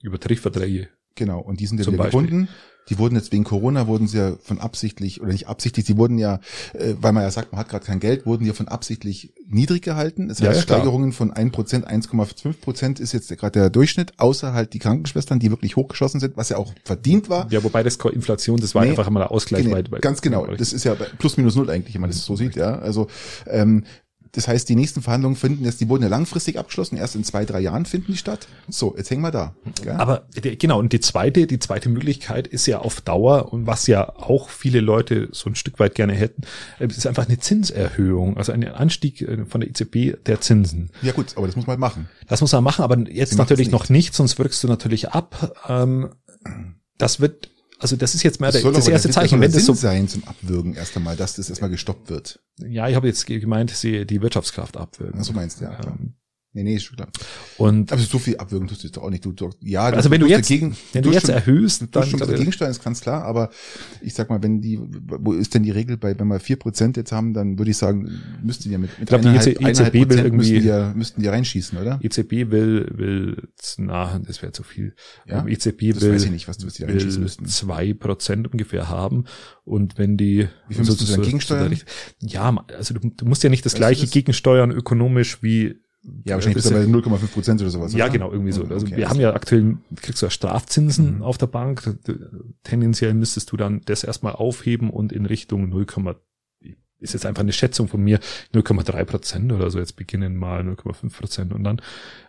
über 0.03 0.21
Tarifverträge. 0.21 0.89
Genau, 1.15 1.41
und 1.41 1.61
die 1.61 1.67
sind 1.67 1.79
ja 1.79 1.87
wieder 1.87 2.05
gebunden. 2.05 2.49
Die 2.89 2.99
wurden 2.99 3.15
jetzt 3.15 3.31
wegen 3.31 3.45
Corona 3.45 3.87
wurden 3.87 4.09
sie 4.09 4.19
ja 4.19 4.37
von 4.43 4.59
absichtlich 4.59 5.21
oder 5.21 5.31
nicht 5.31 5.49
absichtlich, 5.49 5.87
sie 5.87 5.97
wurden 5.97 6.19
ja, 6.19 6.41
äh, 6.73 6.95
weil 7.01 7.13
man 7.13 7.23
ja 7.23 7.31
sagt, 7.31 7.53
man 7.53 7.61
hat 7.61 7.69
gerade 7.69 7.87
kein 7.87 8.01
Geld, 8.01 8.27
wurden 8.27 8.43
die 8.43 8.49
ja 8.49 8.55
von 8.55 8.67
absichtlich 8.67 9.33
niedrig 9.47 9.83
gehalten. 9.83 10.29
Das 10.29 10.41
heißt, 10.41 10.57
ja, 10.57 10.63
Steigerungen 10.63 11.13
von 11.13 11.33
1%, 11.33 11.53
1,5 11.85 12.61
Prozent 12.61 12.99
ist 12.99 13.13
jetzt 13.13 13.29
gerade 13.29 13.61
der 13.61 13.71
Durchschnitt, 13.71 14.15
außer 14.19 14.53
halt 14.55 14.73
die 14.73 14.81
Krankenschwestern, 14.81 15.39
die 15.39 15.51
wirklich 15.51 15.77
hochgeschossen 15.77 16.19
sind, 16.19 16.37
was 16.37 16.49
ja 16.49 16.57
auch 16.57 16.75
verdient 16.85 17.29
war. 17.29 17.47
Ja, 17.53 17.63
wobei 17.63 17.85
das 17.85 17.97
Inflation, 17.97 18.59
das 18.59 18.75
war 18.75 18.83
nee, 18.83 18.91
einfach 18.91 19.07
immer 19.07 19.21
der 19.21 19.31
Ausgleich. 19.31 19.67
Nee, 19.67 19.83
ganz 20.01 20.21
genau, 20.21 20.47
das 20.47 20.73
ist 20.73 20.85
ja 20.85 20.95
plus 20.95 21.37
minus 21.37 21.55
null 21.55 21.71
eigentlich, 21.71 21.95
wenn 21.95 22.01
man 22.01 22.11
das 22.11 22.25
so 22.25 22.35
sieht, 22.35 22.57
ja. 22.57 22.77
Also 22.79 23.07
ähm, 23.47 23.85
das 24.33 24.47
heißt, 24.47 24.69
die 24.69 24.77
nächsten 24.77 25.03
Verhandlungen 25.03 25.37
finden 25.37 25.65
jetzt, 25.65 25.81
die 25.81 25.89
wurden 25.89 26.03
ja 26.03 26.09
langfristig 26.09 26.59
abgeschlossen, 26.59 26.97
erst 26.97 27.17
in 27.17 27.25
zwei, 27.25 27.45
drei 27.45 27.61
Jahren 27.61 27.85
finden 27.85 28.13
die 28.13 28.17
statt. 28.17 28.47
So, 28.69 28.95
jetzt 28.97 29.11
hängen 29.11 29.23
wir 29.23 29.33
da. 29.33 29.55
Gell? 29.83 29.95
Aber 29.95 30.25
genau, 30.35 30.79
und 30.79 30.93
die 30.93 31.01
zweite, 31.01 31.47
die 31.47 31.59
zweite 31.59 31.89
Möglichkeit 31.89 32.47
ist 32.47 32.67
ja 32.67 32.79
auf 32.79 33.01
Dauer 33.01 33.53
und 33.53 33.67
was 33.67 33.87
ja 33.87 34.09
auch 34.17 34.49
viele 34.49 34.81
Leute 34.81 35.29
so 35.33 35.51
ein 35.51 35.57
Stück 35.57 35.79
weit 35.81 35.95
gerne 35.95 36.13
hätten, 36.13 36.43
äh, 36.79 36.87
ist 36.87 37.07
einfach 37.07 37.27
eine 37.27 37.39
Zinserhöhung, 37.39 38.37
also 38.37 38.53
ein 38.53 38.67
Anstieg 38.67 39.23
äh, 39.23 39.45
von 39.47 39.61
der 39.61 39.71
EZB 39.71 40.25
der 40.25 40.41
Zinsen. 40.41 40.91
Ja 41.03 41.13
gut, 41.13 41.37
aber 41.37 41.47
das 41.47 41.57
muss 41.57 41.67
man 41.67 41.81
machen. 41.81 42.09
Das 42.29 42.41
muss 42.41 42.53
man 42.53 42.63
machen, 42.63 42.83
aber 42.83 42.99
jetzt 43.11 43.37
natürlich 43.37 43.69
nicht. 43.69 43.73
noch 43.73 43.89
nicht, 43.89 44.15
sonst 44.15 44.39
wirkst 44.39 44.63
du 44.63 44.69
natürlich 44.69 45.11
ab. 45.11 45.57
Ähm, 45.69 46.11
das 46.99 47.21
wird 47.21 47.51
also 47.81 47.97
das 47.97 48.15
ist 48.15 48.23
jetzt 48.23 48.41
mal 48.41 48.53
das, 48.53 48.63
das 48.63 48.89
erste 48.89 49.09
Zeichen, 49.11 49.41
wenn 49.41 49.51
das 49.51 49.65
so 49.65 49.73
sein 49.73 50.07
zum 50.07 50.23
Abwürgen 50.25 50.75
erst 50.75 50.97
einmal, 50.97 51.17
dass 51.17 51.37
das 51.37 51.49
erstmal 51.49 51.71
gestoppt 51.71 52.11
wird. 52.11 52.41
Ja, 52.59 52.89
ich 52.89 52.95
habe 52.95 53.07
jetzt 53.07 53.27
gemeint, 53.27 53.71
sie 53.71 54.05
die 54.05 54.21
Wirtschaftskraft 54.21 54.77
abwürgen. 54.77 55.19
Ach, 55.19 55.25
so 55.25 55.33
meinst 55.33 55.61
du 55.61 55.65
ja. 55.65 55.81
Ähm, 55.87 56.15
Nee, 56.53 56.65
nee, 56.65 56.75
ist 56.75 56.83
schon 56.83 56.97
klar. 56.97 57.09
Und 57.59 57.93
aber 57.93 58.01
so 58.01 58.19
viel 58.19 58.37
abwürgen 58.37 58.67
tust 58.67 58.83
du 58.83 58.89
jetzt 58.89 58.99
auch 58.99 59.09
nicht. 59.09 59.25
Du, 59.25 59.31
du 59.31 59.51
ja, 59.61 59.85
also 59.85 60.09
du, 60.09 60.15
wenn 60.15 60.21
du 60.21 60.27
jetzt, 60.27 60.51
dagegen, 60.51 60.77
wenn 60.93 61.05
du, 61.05 61.13
jetzt 61.13 61.27
schon, 61.27 61.35
erhöhst, 61.37 61.87
dann 61.93 62.07
schon 62.09 62.19
Gegensteuern 62.19 62.73
ist 62.73 62.83
ganz 62.83 63.01
klar. 63.01 63.23
Aber 63.23 63.51
ich 64.01 64.15
sag 64.15 64.31
mal, 64.31 64.43
wenn 64.43 64.61
die, 64.61 64.81
wo 64.81 65.33
ist 65.33 65.55
denn 65.55 65.63
die 65.63 65.71
Regel 65.71 65.97
bei, 65.97 66.19
wenn 66.19 66.27
wir 66.27 66.41
vier 66.41 66.57
Prozent 66.57 66.97
jetzt 66.97 67.13
haben, 67.13 67.35
dann 67.35 67.57
würde 67.57 67.71
ich 67.71 67.77
sagen, 67.77 68.11
müssten 68.43 68.65
die 68.65 68.71
ja 68.71 68.79
mit, 68.79 68.91
mit 68.99 69.13
ich 69.13 69.21
glaub, 69.21 69.23
die 69.23 69.65
EZB 69.65 70.11
will 70.11 70.19
irgendwie, 70.19 70.37
müssten 70.37 70.61
die 70.61 70.67
ja, 70.67 70.93
müssten 70.93 71.23
die 71.23 71.29
reinschießen, 71.29 71.79
oder? 71.79 72.01
EZB 72.03 72.51
will, 72.51 72.89
will, 72.97 73.49
na, 73.79 74.19
das 74.19 74.43
wäre 74.43 74.51
zu 74.51 74.65
viel. 74.65 74.97
Ja? 75.27 75.47
EZB 75.47 75.93
das 75.93 76.03
will, 76.03 76.15
weiß 76.15 76.25
ich 76.25 76.31
nicht, 76.33 76.49
was 76.49 76.59
du 76.59 76.67
die 76.67 76.83
reinschießen 76.83 77.23
müssten. 77.23 77.47
Zwei 77.47 77.95
Prozent 77.95 78.51
ungefähr 78.51 78.89
haben. 78.89 79.27
Und 79.65 79.99
wenn 79.99 80.17
die, 80.17 80.49
wie 80.67 80.75
viel 80.75 80.85
müsstest 80.85 81.13
du 81.13 81.15
dann 81.15 81.23
gegensteuern? 81.23 81.79
Ja, 82.23 82.65
also 82.77 82.95
du, 82.95 83.09
du 83.09 83.25
musst 83.25 83.45
ja 83.45 83.51
nicht 83.51 83.65
das 83.65 83.75
weißt 83.75 83.79
gleiche 83.79 84.09
gegensteuern 84.09 84.73
ökonomisch 84.73 85.45
wie 85.45 85.77
ja, 86.25 86.35
wahrscheinlich 86.35 86.55
bist 86.55 86.71
du 86.71 86.75
bei 86.75 86.85
0,5 86.85 87.33
Prozent 87.33 87.61
oder 87.61 87.71
sowas. 87.71 87.93
Ja, 87.93 88.07
oder? 88.07 88.13
genau, 88.13 88.33
irgendwie 88.33 88.53
so. 88.53 88.65
Also 88.65 88.87
okay, 88.87 88.97
wir 88.97 89.09
haben 89.09 89.21
ja 89.21 89.35
aktuell, 89.35 89.77
kriegst 89.97 90.23
du 90.23 90.27
ja 90.27 90.31
Strafzinsen 90.31 91.17
mhm. 91.17 91.23
auf 91.23 91.37
der 91.37 91.47
Bank. 91.47 91.99
Tendenziell 92.63 93.15
müsstest 93.15 93.53
du 93.53 93.57
dann 93.57 93.83
das 93.85 94.05
erstmal 94.05 94.33
aufheben 94.33 94.91
und 94.91 95.13
in 95.13 95.27
Richtung 95.27 95.69
0, 95.69 95.87
ist 97.01 97.15
jetzt 97.15 97.27
einfach 97.27 97.43
eine 97.43 97.53
Schätzung 97.53 97.89
von 97.89 98.01
mir, 98.03 98.21
0,3 98.55 99.05
Prozent 99.05 99.53
oder 99.53 99.71
so, 99.71 99.79
jetzt 99.79 99.97
beginnen 99.97 100.37
mal 100.37 100.63
0,5 100.63 101.17
Prozent 101.17 101.53
und 101.53 101.65
dann, 101.65 101.83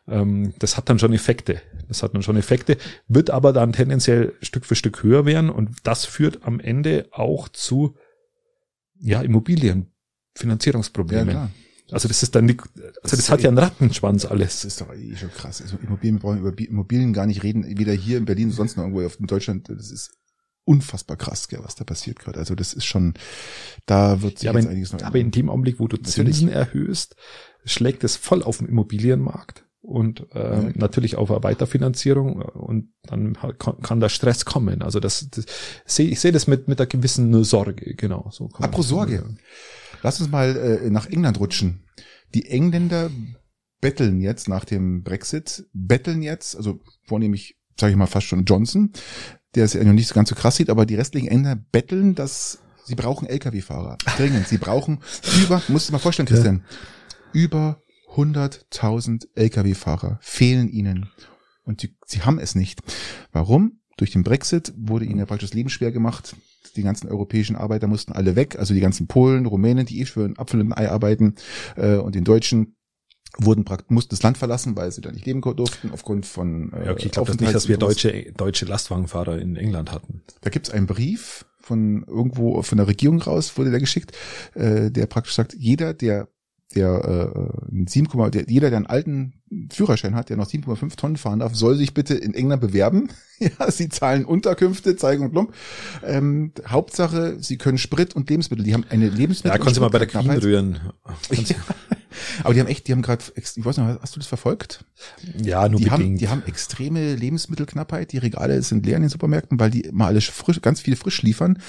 ähm, 0.08 0.54
das 0.60 0.76
hat 0.78 0.90
dann 0.90 1.00
schon 1.00 1.14
Effekte. 1.14 1.62
Das 1.88 2.04
hat 2.04 2.14
dann 2.14 2.24
schon 2.24 2.38
Effekte, 2.38 2.78
wird 3.08 3.30
aber 3.30 3.54
dann 3.54 3.72
tendenziell 3.74 4.34
Stück 4.42 4.66
für 4.66 4.76
Stück 4.76 5.04
höher 5.04 5.26
werden 5.26 5.50
und 5.50 5.70
das 5.84 6.06
führt 6.06 6.46
am 6.46 6.60
Ende 6.60 7.08
auch 7.12 7.50
zu, 7.50 7.96
ja, 9.00 9.22
Immobilienfinanzierungsproblemen. 9.22 11.28
Ja, 11.28 11.34
klar. 11.34 11.52
Also 11.92 12.08
das 12.08 12.24
ist 12.24 12.36
dann 12.36 12.50
also 12.50 12.60
das, 13.04 13.12
das 13.12 13.30
hat 13.30 13.42
ja 13.42 13.50
einen 13.50 13.58
Rattenschwanz 13.58 14.26
alles. 14.26 14.62
Das 14.62 14.66
ist 14.66 14.82
doch 14.82 14.94
eh 14.94 15.16
schon 15.16 15.32
krass. 15.32 15.62
Also 15.62 15.78
Immobilien, 15.78 16.16
wir 16.16 16.22
brauchen 16.22 16.40
über 16.40 16.58
Immobilien 16.58 17.14
gar 17.14 17.26
nicht 17.26 17.44
reden, 17.44 17.66
weder 17.78 17.94
hier 17.94 18.18
in 18.18 18.26
Berlin, 18.26 18.52
sonst 18.52 18.78
noch 18.78 18.84
irgendwo 18.84 19.06
auf 19.06 19.20
in 19.20 19.28
Deutschland. 19.28 19.70
Das 19.70 19.92
ist 19.92 20.12
unfassbar 20.64 21.18
krass, 21.18 21.48
gell, 21.48 21.60
was 21.64 21.76
da 21.76 21.84
passiert 21.84 22.20
gerade. 22.20 22.40
Also 22.40 22.56
das 22.56 22.74
ist 22.74 22.86
schon, 22.86 23.14
da 23.86 24.22
wird 24.22 24.40
sich 24.40 24.46
ja, 24.46 24.54
jetzt 24.54 24.66
in, 24.66 24.72
einiges 24.72 24.94
noch 24.94 25.02
Aber 25.02 25.20
in 25.20 25.32
dem 25.32 25.50
Augenblick, 25.50 25.80
wo 25.80 25.88
du. 25.88 25.98
Zinsen 25.98 26.50
erhöhst, 26.50 27.16
schlägt 27.66 28.04
es 28.04 28.16
voll 28.16 28.44
auf 28.44 28.60
den 28.60 28.68
Immobilienmarkt 28.68 29.66
und 29.82 30.28
äh, 30.34 30.40
ja, 30.40 30.72
natürlich 30.76 31.16
auf 31.16 31.32
eine 31.32 31.44
Weiterfinanzierung 31.44 32.42
und 32.42 32.94
dann 33.04 33.36
kann 33.82 34.00
der 34.00 34.10
Stress 34.10 34.46
kommen. 34.46 34.82
Also 34.82 35.00
das, 35.00 35.28
das 35.32 35.46
sehe 35.86 36.08
ich 36.08 36.20
sehe 36.20 36.32
das 36.32 36.48
mit 36.48 36.68
mit 36.68 36.80
einer 36.80 36.88
gewissen 36.88 37.44
Sorge, 37.44 37.96
genau. 37.96 38.30
So 38.32 38.46
Apropos 38.54 38.88
Sorge. 38.88 39.24
Lass 40.04 40.20
uns 40.20 40.32
mal 40.32 40.56
äh, 40.56 40.90
nach 40.90 41.08
England 41.08 41.40
rutschen. 41.40 41.84
Die 42.34 42.48
Engländer 42.48 43.10
betteln 43.82 44.22
jetzt 44.22 44.48
nach 44.48 44.64
dem 44.64 45.04
Brexit, 45.04 45.66
betteln 45.74 46.22
jetzt, 46.22 46.56
also 46.56 46.80
vornehmlich, 47.08 47.58
sage 47.80 47.92
ich 47.92 47.98
mal 47.98 48.06
fast 48.06 48.28
schon 48.28 48.46
Johnson, 48.46 48.92
der 49.56 49.66
es 49.66 49.74
ja 49.74 49.84
noch 49.84 49.94
nicht 49.94 50.08
so 50.08 50.16
ganz 50.16 50.30
so 50.30 50.36
krass 50.36 50.56
sieht, 50.56 50.70
aber 50.70 50.86
die 50.86 50.96
restlichen 50.96 51.28
Engländer 51.28 51.62
betteln, 51.72 52.16
dass 52.16 52.60
sie 52.86 52.96
brauchen 52.96 53.28
Lkw-Fahrer. 53.28 53.98
Dringend. 54.18 54.48
Sie 54.48 54.58
brauchen 54.58 55.00
über, 55.44 55.62
musst 55.68 55.90
du 55.90 55.94
mal 55.94 56.00
vorstellen, 56.00 56.28
Christian, 56.28 56.64
ja. 57.34 57.42
über 57.42 57.82
100.000 58.16 59.28
Lkw-Fahrer 59.36 60.20
fehlen 60.22 60.70
ihnen. 60.70 61.10
Und 61.64 61.84
die, 61.84 61.96
sie 62.06 62.22
haben 62.22 62.40
es 62.40 62.56
nicht. 62.56 62.82
Warum? 63.32 63.80
Durch 63.98 64.12
den 64.12 64.24
Brexit 64.24 64.74
wurde 64.76 65.06
ihnen 65.06 65.20
ja 65.20 65.26
praktisch 65.26 65.50
das 65.50 65.56
Leben 65.56 65.70
schwer 65.70 65.92
gemacht 65.92 66.36
die 66.76 66.84
ganzen 66.84 67.10
europäischen 67.10 67.56
Arbeiter 67.56 67.88
mussten 67.88 68.12
alle 68.12 68.36
weg, 68.36 68.58
also 68.58 68.74
die 68.74 68.80
ganzen 68.80 69.08
Polen, 69.08 69.46
Rumänen, 69.46 69.86
die 69.86 70.02
eh 70.02 70.06
für 70.06 70.24
einen 70.24 70.38
Apfel 70.38 70.62
und 70.62 70.72
ein 70.72 70.78
Ei 70.78 70.90
arbeiten 70.90 71.36
äh, 71.76 71.96
und 71.96 72.16
den 72.16 72.24
Deutschen 72.24 72.76
wurden 73.38 73.64
mussten 73.88 74.10
das 74.10 74.24
Land 74.24 74.38
verlassen, 74.38 74.76
weil 74.76 74.92
sie 74.92 75.00
da 75.00 75.12
nicht 75.12 75.26
leben 75.26 75.42
durften 75.42 75.92
aufgrund 75.92 76.26
von 76.26 76.74
äh, 76.74 76.86
ja, 76.86 76.92
okay, 76.92 77.06
ich 77.06 77.12
glaube 77.12 77.32
nicht, 77.32 77.54
dass 77.54 77.70
wir 77.70 77.78
deutsche 77.78 78.34
deutsche 78.34 78.66
Lastwagenfahrer 78.66 79.40
in 79.40 79.56
England 79.56 79.92
hatten. 79.92 80.22
Da 80.42 80.50
gibt's 80.50 80.70
einen 80.70 80.86
Brief 80.86 81.46
von 81.62 82.04
irgendwo 82.08 82.62
von 82.62 82.78
der 82.78 82.88
Regierung 82.88 83.22
raus 83.22 83.58
wurde 83.58 83.72
der 83.72 83.80
geschickt, 83.80 84.12
äh, 84.56 84.92
der 84.92 85.06
praktisch 85.06 85.36
sagt, 85.36 85.54
jeder, 85.54 85.94
der 85.94 86.28
der 86.72 87.32
äh, 87.72 87.86
7, 87.86 88.32
der, 88.32 88.46
jeder, 88.48 88.70
der 88.70 88.78
einen 88.78 88.86
alten 88.86 89.34
Führerschein 89.72 90.16
hat, 90.16 90.30
der 90.30 90.38
noch 90.38 90.48
7,5 90.48 90.96
Tonnen 90.96 91.18
fahren 91.18 91.40
darf, 91.40 91.56
soll 91.56 91.76
sich 91.76 91.94
bitte 91.94 92.16
in 92.16 92.34
England 92.34 92.62
bewerben. 92.62 93.10
ja, 93.40 93.70
sie 93.72 93.90
zahlen 93.90 94.26
Unterkünfte, 94.26 94.96
zeigen 94.96 95.24
und 95.24 95.32
plump. 95.32 95.54
Ähm, 96.04 96.54
Hauptsache, 96.68 97.38
sie 97.40 97.58
können 97.58 97.78
Sprit 97.78 98.16
und 98.16 98.30
Lebensmittel. 98.30 98.66
Die 98.66 98.74
haben 98.74 98.86
eine 98.90 99.10
Lebensmittel. 99.10 99.58
Ja, 99.58 99.64
können 99.64 99.76
Sie 99.76 99.82
mal 99.82 99.90
bei 99.90 100.00
der 100.00 100.08
Queen 100.08 100.30
rühren. 100.32 100.80
Aber 102.44 102.54
die 102.54 102.60
haben 102.60 102.68
echt, 102.68 102.88
die 102.88 102.92
haben 102.92 103.02
gerade, 103.02 103.24
ich 103.36 103.66
weiß 103.66 103.78
noch, 103.78 104.02
hast 104.02 104.16
du 104.16 104.20
das 104.20 104.28
verfolgt? 104.28 104.86
Ja, 105.42 105.68
nur 105.68 105.80
die 105.80 105.86
bedingt. 105.86 105.92
haben, 105.92 106.18
die 106.18 106.28
haben 106.30 106.44
extreme 106.46 107.16
Lebensmittelknappheit. 107.16 108.12
Die 108.12 108.18
Regale 108.18 108.62
sind 108.62 108.86
leer 108.86 108.98
in 108.98 109.04
den 109.04 109.10
Supermärkten, 109.10 109.60
weil 109.60 109.72
die 109.72 109.90
mal 109.92 110.08
alles 110.08 110.26
frisch, 110.26 110.62
ganz 110.62 110.82
viel 110.82 110.96
frisch 110.96 111.22
liefern. 111.22 111.60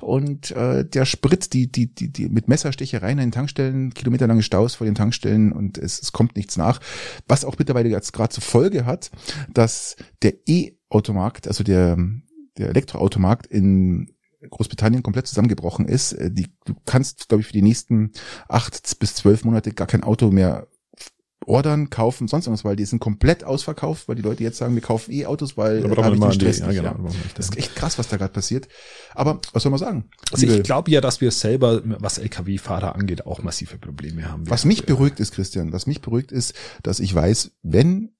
Und 0.00 0.50
äh, 0.52 0.84
der 0.84 1.04
Sprit, 1.04 1.52
die, 1.52 1.70
die, 1.70 1.86
die, 1.86 2.12
die 2.12 2.28
mit 2.28 2.48
Messerstechereien 2.48 3.18
in 3.18 3.26
den 3.26 3.32
Tankstellen, 3.32 3.94
kilometerlange 3.94 4.42
Staus 4.42 4.74
vor 4.74 4.84
den 4.84 4.94
Tankstellen 4.94 5.52
und 5.52 5.78
es, 5.78 6.00
es 6.00 6.12
kommt 6.12 6.36
nichts 6.36 6.56
nach. 6.56 6.80
Was 7.28 7.44
auch 7.44 7.58
mittlerweile 7.58 7.88
jetzt 7.88 8.12
gerade 8.12 8.30
zur 8.30 8.42
Folge 8.42 8.86
hat, 8.86 9.10
dass 9.52 9.96
der 10.22 10.34
E-Automarkt, 10.46 11.48
also 11.48 11.64
der, 11.64 11.96
der 12.58 12.68
Elektroautomarkt 12.70 13.46
in 13.46 14.15
Großbritannien 14.50 15.02
komplett 15.02 15.26
zusammengebrochen 15.26 15.86
ist. 15.86 16.12
Äh, 16.12 16.30
Die, 16.30 16.48
du 16.64 16.74
kannst, 16.86 17.28
glaube 17.28 17.40
ich, 17.42 17.46
für 17.46 17.52
die 17.52 17.62
nächsten 17.62 18.12
acht 18.48 18.98
bis 18.98 19.14
zwölf 19.14 19.44
Monate 19.44 19.72
gar 19.72 19.86
kein 19.86 20.02
Auto 20.02 20.30
mehr 20.30 20.66
ordern, 21.44 21.90
kaufen, 21.90 22.26
sonst 22.26 22.46
irgendwas, 22.46 22.64
weil 22.64 22.74
die 22.76 22.84
sind 22.86 22.98
komplett 22.98 23.44
ausverkauft, 23.44 24.08
weil 24.08 24.16
die 24.16 24.22
Leute 24.22 24.42
jetzt 24.42 24.56
sagen, 24.58 24.74
wir 24.74 24.82
kaufen 24.82 25.12
E-Autos, 25.12 25.56
weil 25.56 25.80
Da 25.82 25.86
äh, 25.86 25.94
brauchen 25.94 26.04
hab 26.04 26.12
wir 26.20 26.28
ich 26.30 26.38
den 26.38 26.48
die- 26.48 26.52
Stress 26.54 26.58
ja, 26.58 26.66
nicht, 26.66 26.76
genau, 26.76 26.90
ja. 26.90 26.96
da 26.96 27.02
nicht 27.08 27.38
Das 27.38 27.48
ist 27.50 27.56
echt 27.58 27.76
krass, 27.76 27.98
was 27.98 28.08
da 28.08 28.16
gerade 28.16 28.32
passiert. 28.32 28.66
Aber 29.14 29.40
was 29.52 29.62
soll 29.62 29.70
man 29.70 29.78
sagen? 29.78 30.10
Also 30.32 30.46
ich 30.46 30.62
glaube 30.64 30.90
ja, 30.90 31.00
dass 31.00 31.20
wir 31.20 31.30
selber, 31.30 31.82
was 31.84 32.18
Lkw-Fahrer 32.18 32.96
angeht, 32.96 33.26
auch 33.26 33.42
massive 33.42 33.78
Probleme 33.78 34.28
haben. 34.28 34.48
Was 34.50 34.64
mich 34.64 34.86
beruhigt 34.86 35.20
ist, 35.20 35.32
Christian, 35.34 35.72
was 35.72 35.86
mich 35.86 36.00
beruhigt 36.00 36.32
ist, 36.32 36.54
dass 36.82 36.98
ich 36.98 37.14
weiß, 37.14 37.52
wenn 37.62 38.16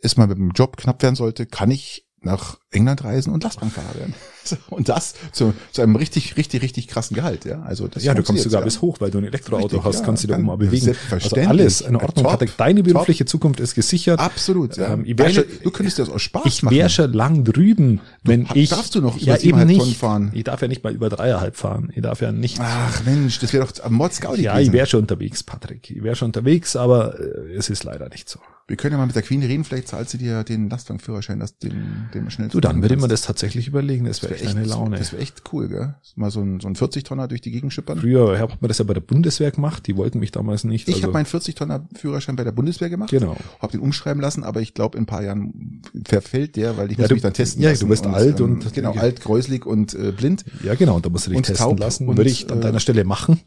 es 0.00 0.16
mal 0.16 0.28
mit 0.28 0.38
dem 0.38 0.50
Job 0.50 0.76
knapp 0.76 1.02
werden 1.02 1.16
sollte, 1.16 1.46
kann 1.46 1.70
ich 1.72 2.03
nach 2.24 2.58
England 2.70 3.04
reisen 3.04 3.32
und 3.32 3.44
Lastwagenfahrer 3.44 3.94
werden. 3.94 4.14
Und 4.68 4.90
das 4.90 5.14
zu, 5.32 5.54
zu 5.72 5.80
einem 5.80 5.96
richtig, 5.96 6.36
richtig, 6.36 6.60
richtig 6.60 6.86
krassen 6.88 7.14
Gehalt, 7.14 7.46
ja. 7.46 7.62
Also 7.62 7.88
das 7.88 8.04
ja, 8.04 8.12
du 8.12 8.22
kommst 8.22 8.42
sogar 8.42 8.60
ja. 8.60 8.64
bis 8.66 8.82
hoch, 8.82 9.00
weil 9.00 9.10
du 9.10 9.16
ein 9.16 9.24
Elektroauto 9.24 9.76
Richtig, 9.76 9.84
hast, 9.84 10.00
ja, 10.00 10.04
kannst 10.04 10.28
du 10.28 10.34
oben 10.34 10.42
mal 10.44 10.56
bewegen. 10.58 10.94
Also 11.10 11.36
alles 11.36 11.80
in 11.80 11.96
Ordnung. 11.96 12.24
Top, 12.24 12.32
Patrick, 12.32 12.54
deine 12.58 12.82
berufliche 12.82 13.24
Zukunft 13.24 13.60
ist 13.60 13.74
gesichert. 13.74 14.20
Absolut, 14.20 14.76
ja. 14.76 14.92
Ähm, 14.92 15.04
ich 15.06 15.18
wär 15.18 15.30
schon- 15.30 15.44
du 15.62 15.70
könntest 15.70 15.98
das 15.98 16.10
aus 16.10 16.20
Spaß 16.20 16.42
Ich 16.44 16.62
machen. 16.62 16.76
wäre 16.76 16.90
schon 16.90 17.12
lang 17.14 17.44
drüben, 17.44 18.00
wenn 18.22 18.46
ha- 18.48 18.54
ich. 18.54 18.68
darfst 18.68 18.94
du 18.94 19.00
noch 19.00 19.16
ja, 19.16 19.36
über 19.36 19.42
eben 19.44 19.58
7,5 19.60 19.64
nicht. 19.64 19.78
Tonnen 19.80 19.94
fahren? 19.94 20.30
Ich 20.34 20.44
darf 20.44 20.60
ja 20.60 20.68
nicht 20.68 20.84
mal 20.84 20.92
über 20.92 21.08
dreieinhalb 21.08 21.56
fahren. 21.56 21.90
Ich 21.94 22.02
darf 22.02 22.20
ja 22.20 22.30
nicht. 22.30 22.58
Ach 22.60 23.02
Mensch, 23.06 23.38
das 23.38 23.52
wäre 23.54 23.66
doch 23.66 23.82
am 23.82 23.94
Mordsgaudi 23.94 24.42
ja, 24.42 24.58
ich 24.58 24.72
wäre 24.72 24.86
schon 24.86 25.00
unterwegs, 25.00 25.42
Patrick. 25.42 25.90
Ich 25.90 26.02
wäre 26.02 26.16
schon 26.16 26.26
unterwegs, 26.26 26.76
aber 26.76 27.18
äh, 27.18 27.54
es 27.56 27.70
ist 27.70 27.84
leider 27.84 28.10
nicht 28.10 28.28
so. 28.28 28.40
Wir 28.66 28.76
können 28.76 28.92
ja 28.92 28.98
mal 28.98 29.04
mit 29.06 29.14
der 29.14 29.22
Queen 29.22 29.42
reden, 29.42 29.62
vielleicht 29.62 29.88
zahlt 29.88 30.08
sie 30.08 30.16
dir 30.16 30.42
den 30.42 30.70
Lastwagenführerschein, 30.70 31.38
dass 31.38 31.58
den, 31.58 32.08
den 32.14 32.30
schnell 32.30 32.48
Du, 32.48 32.60
dann 32.60 32.80
würde 32.80 32.96
man 32.96 33.10
das 33.10 33.20
tatsächlich 33.20 33.68
überlegen. 33.68 34.06
Das 34.06 34.22
wäre 34.22 34.32
Das 34.32 34.40
echt 34.40 34.56
eine 34.56 34.64
Laune. 34.64 34.96
das 34.96 35.12
wäre 35.12 35.20
echt 35.20 35.42
cool, 35.52 35.68
gell? 35.68 35.96
Mal 36.16 36.30
so 36.30 36.40
ein, 36.40 36.60
so 36.60 36.68
ein 36.68 36.74
40-Tonner 36.74 37.28
durch 37.28 37.42
die 37.42 37.50
Gegend 37.50 37.74
schippern. 37.74 37.98
Früher 37.98 38.38
hat 38.38 38.62
man 38.62 38.68
das 38.68 38.78
ja 38.78 38.84
bei 38.84 38.94
der 38.94 39.02
Bundeswehr 39.02 39.50
gemacht. 39.50 39.86
Die 39.86 39.98
wollten 39.98 40.18
mich 40.18 40.32
damals 40.32 40.64
nicht. 40.64 40.88
Ich 40.88 40.94
also, 40.94 41.08
habe 41.08 41.12
meinen 41.12 41.26
40-Tonner 41.26 41.86
Führerschein 41.94 42.36
bei 42.36 42.44
der 42.44 42.52
Bundeswehr 42.52 42.88
gemacht. 42.88 43.10
Genau. 43.10 43.36
Habe 43.60 43.72
den 43.72 43.80
umschreiben 43.82 44.22
lassen, 44.22 44.42
aber 44.44 44.62
ich 44.62 44.72
glaube, 44.72 44.96
in 44.96 45.02
ein 45.02 45.06
paar 45.06 45.22
Jahren 45.22 45.82
verfällt 46.06 46.56
der, 46.56 46.78
weil 46.78 46.90
ich 46.90 46.96
Ja, 46.96 47.02
muss 47.02 47.08
du- 47.08 47.14
mich 47.16 47.22
dann 47.22 47.34
testen 47.34 47.62
ja, 47.62 47.74
du 47.74 47.86
bist 47.86 48.06
alt 48.06 48.40
ähm, 48.40 48.46
und- 48.46 48.72
genau, 48.72 48.92
alt, 48.94 49.20
gräuslig 49.20 49.66
und 49.66 49.92
äh, 49.92 50.10
blind. 50.12 50.44
Ja, 50.62 50.74
genau. 50.74 50.96
Und 50.96 51.04
da 51.04 51.10
musst 51.10 51.26
du 51.26 51.30
dich 51.32 51.36
Und 51.36 51.42
testen 51.46 51.76
lassen. 51.76 52.08
und, 52.08 52.16
Würde 52.16 52.30
ich 52.30 52.50
an 52.50 52.60
äh, 52.60 52.62
deiner 52.62 52.80
Stelle 52.80 53.04
machen, 53.04 53.40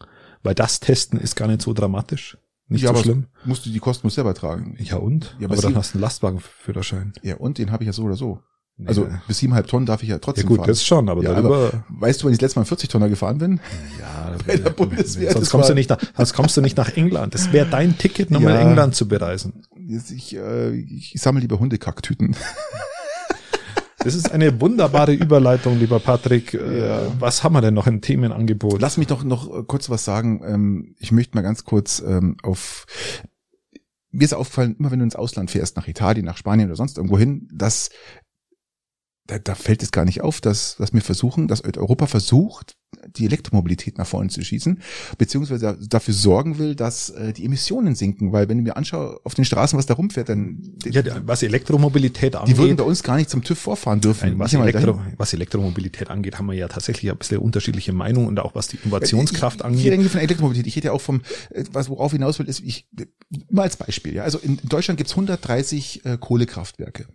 weil 0.43 0.53
das 0.53 0.79
Testen 0.79 1.19
ist 1.19 1.35
gar 1.35 1.47
nicht 1.47 1.63
so 1.63 1.73
dramatisch. 1.73 2.37
Nicht 2.69 2.81
ja, 2.81 2.89
so 2.89 2.95
aber 2.95 3.03
schlimm. 3.03 3.25
musst 3.45 3.65
du 3.65 3.69
die 3.69 3.79
Kosten 3.79 4.05
musst 4.07 4.15
selber 4.15 4.33
tragen. 4.33 4.75
Ja 4.79 4.97
und? 4.97 5.35
Ja, 5.39 5.45
aber 5.47 5.53
aber 5.53 5.61
dann 5.61 5.75
hast 5.75 5.93
du 5.93 5.97
einen 5.97 6.01
Lastwagenführerschein. 6.01 7.13
Ja, 7.23 7.37
und 7.37 7.57
den 7.57 7.71
habe 7.71 7.83
ich 7.83 7.87
ja 7.87 7.93
so 7.93 8.03
oder 8.03 8.15
so. 8.15 8.39
Also 8.85 9.05
Ja. 9.05 9.21
bis 9.27 9.39
siebeneinhalb 9.39 9.65
Tonnen 9.67 9.85
darf 9.87 10.03
ich 10.03 10.09
ja 10.09 10.15
Ja 10.15 10.19
trotzdem 10.19 10.45
gut, 10.45 10.57
fahren. 10.57 10.67
das 10.67 10.85
schon, 10.85 11.09
aber 11.09 11.23
ja, 11.23 11.33
darüber. 11.33 11.55
aber 11.69 11.83
weißt 11.89 12.21
du, 12.21 12.25
wann 12.25 12.33
ich 12.33 12.37
das 12.37 12.43
letzte 12.49 12.59
Mal 12.59 12.65
40 12.65 12.89
Tonner 12.89 13.09
gefahren 13.09 13.37
bin? 13.39 13.59
ja, 13.99 14.35
bei 14.45 14.57
der 14.57 14.69
Bundeswehr, 14.69 15.31
Sonst 15.31 15.45
das 15.45 15.49
kommst 15.49 15.63
war- 15.69 15.69
du 15.69 15.79
nicht 15.79 15.89
nach, 15.89 15.97
sonst 16.15 16.33
kommst 16.33 16.57
du 16.57 16.61
nicht 16.61 16.77
nach 16.77 16.89
England. 16.95 17.33
Das 17.33 17.51
wäre 17.53 17.67
dein 17.67 17.97
Ticket, 17.97 18.29
nochmal 18.29 18.53
Ja. 18.53 18.59
England 18.69 18.95
zu 18.95 19.07
bereisen. 19.07 19.63
Ich, 20.15 20.35
äh, 20.35 20.75
ich 20.75 21.13
sammle 21.17 21.41
lieber 21.41 21.57
Hundekacktüten. 21.59 22.35
Das 24.07 24.15
ist 24.15 24.31
eine 24.31 24.61
wunderbare 24.61 25.11
Überleitung, 25.13 25.77
lieber 25.77 25.99
Patrick. 25.99 26.53
Äh, 26.53 26.79
Ja. 26.79 27.11
Was 27.19 27.43
haben 27.43 27.51
wir 27.51 27.59
denn 27.59 27.73
noch 27.73 27.87
im 27.87 27.99
Themenangebot? 27.99 28.79
Lass 28.79 28.95
mich 28.95 29.07
doch 29.07 29.25
noch 29.25 29.53
äh, 29.53 29.63
kurz 29.63 29.89
was 29.89 30.05
sagen. 30.05 30.41
Ähm, 30.45 30.95
ich 30.97 31.11
möchte 31.11 31.35
mal 31.35 31.41
ganz 31.41 31.65
kurz 31.65 32.01
ähm, 32.07 32.37
auf 32.41 32.85
mir 34.11 34.23
ist 34.23 34.33
aufgefallen, 34.33 34.77
immer 34.79 34.91
wenn 34.91 34.99
du 34.99 35.03
ins 35.03 35.17
Ausland 35.17 35.51
fährst, 35.51 35.75
nach 35.75 35.89
Italien, 35.89 36.25
nach 36.25 36.37
Spanien 36.37 36.69
oder 36.69 36.77
sonst 36.77 36.95
irgendwo 36.95 37.19
hin, 37.19 37.49
dass 37.51 37.89
da, 39.25 39.39
da 39.39 39.55
fällt 39.55 39.83
es 39.83 39.91
gar 39.91 40.05
nicht 40.05 40.21
auf, 40.21 40.39
dass, 40.39 40.77
dass 40.77 40.93
wir 40.93 41.01
versuchen, 41.01 41.49
dass 41.49 41.65
Europa 41.65 42.07
versucht, 42.07 42.76
die 43.15 43.25
Elektromobilität 43.25 43.97
nach 43.97 44.07
vorne 44.07 44.29
zu 44.29 44.41
schießen, 44.41 44.81
beziehungsweise 45.17 45.77
dafür 45.87 46.13
sorgen 46.13 46.57
will, 46.57 46.75
dass 46.75 47.09
äh, 47.09 47.33
die 47.33 47.45
Emissionen 47.45 47.95
sinken, 47.95 48.31
weil 48.31 48.49
wenn 48.49 48.57
ich 48.57 48.63
mir 48.63 48.77
anschaue 48.77 49.19
auf 49.23 49.33
den 49.33 49.45
Straßen, 49.45 49.77
was 49.77 49.85
da 49.85 49.93
rumfährt, 49.93 50.29
dann 50.29 50.75
ja, 50.85 51.03
was 51.25 51.43
Elektromobilität 51.43 52.35
angeht. 52.35 52.55
die 52.55 52.57
würden 52.57 52.75
bei 52.77 52.83
uns 52.83 53.03
gar 53.03 53.17
nicht 53.17 53.29
zum 53.29 53.43
TÜV 53.43 53.59
vorfahren 53.59 54.01
dürfen. 54.01 54.29
Nein, 54.29 54.39
was, 54.39 54.53
Elektro, 54.53 55.01
was 55.17 55.33
Elektromobilität 55.33 56.09
angeht, 56.09 56.37
haben 56.37 56.47
wir 56.47 56.53
ja 56.53 56.67
tatsächlich 56.67 57.11
ein 57.11 57.17
bisschen 57.17 57.39
unterschiedliche 57.39 57.93
Meinungen 57.93 58.27
und 58.27 58.39
auch 58.39 58.55
was 58.55 58.67
die 58.67 58.77
Innovationskraft 58.77 59.59
ich, 59.59 59.65
angeht. 59.65 59.85
Ich 59.85 59.91
rede 59.91 60.09
von 60.09 60.19
Elektromobilität. 60.19 60.67
Ich 60.67 60.75
rede 60.75 60.87
ja 60.87 60.91
auch 60.93 61.01
vom, 61.01 61.21
äh, 61.51 61.63
was 61.71 61.89
worauf 61.89 62.13
ich 62.13 62.17
hinaus 62.17 62.39
will, 62.39 62.47
ist, 62.47 62.61
ich, 62.61 62.87
mal 63.49 63.63
als 63.63 63.77
Beispiel, 63.77 64.15
ja. 64.15 64.23
Also 64.23 64.39
in 64.39 64.59
Deutschland 64.63 64.97
gibt's 64.97 65.13
130 65.13 66.05
äh, 66.05 66.17
Kohlekraftwerke. 66.19 67.07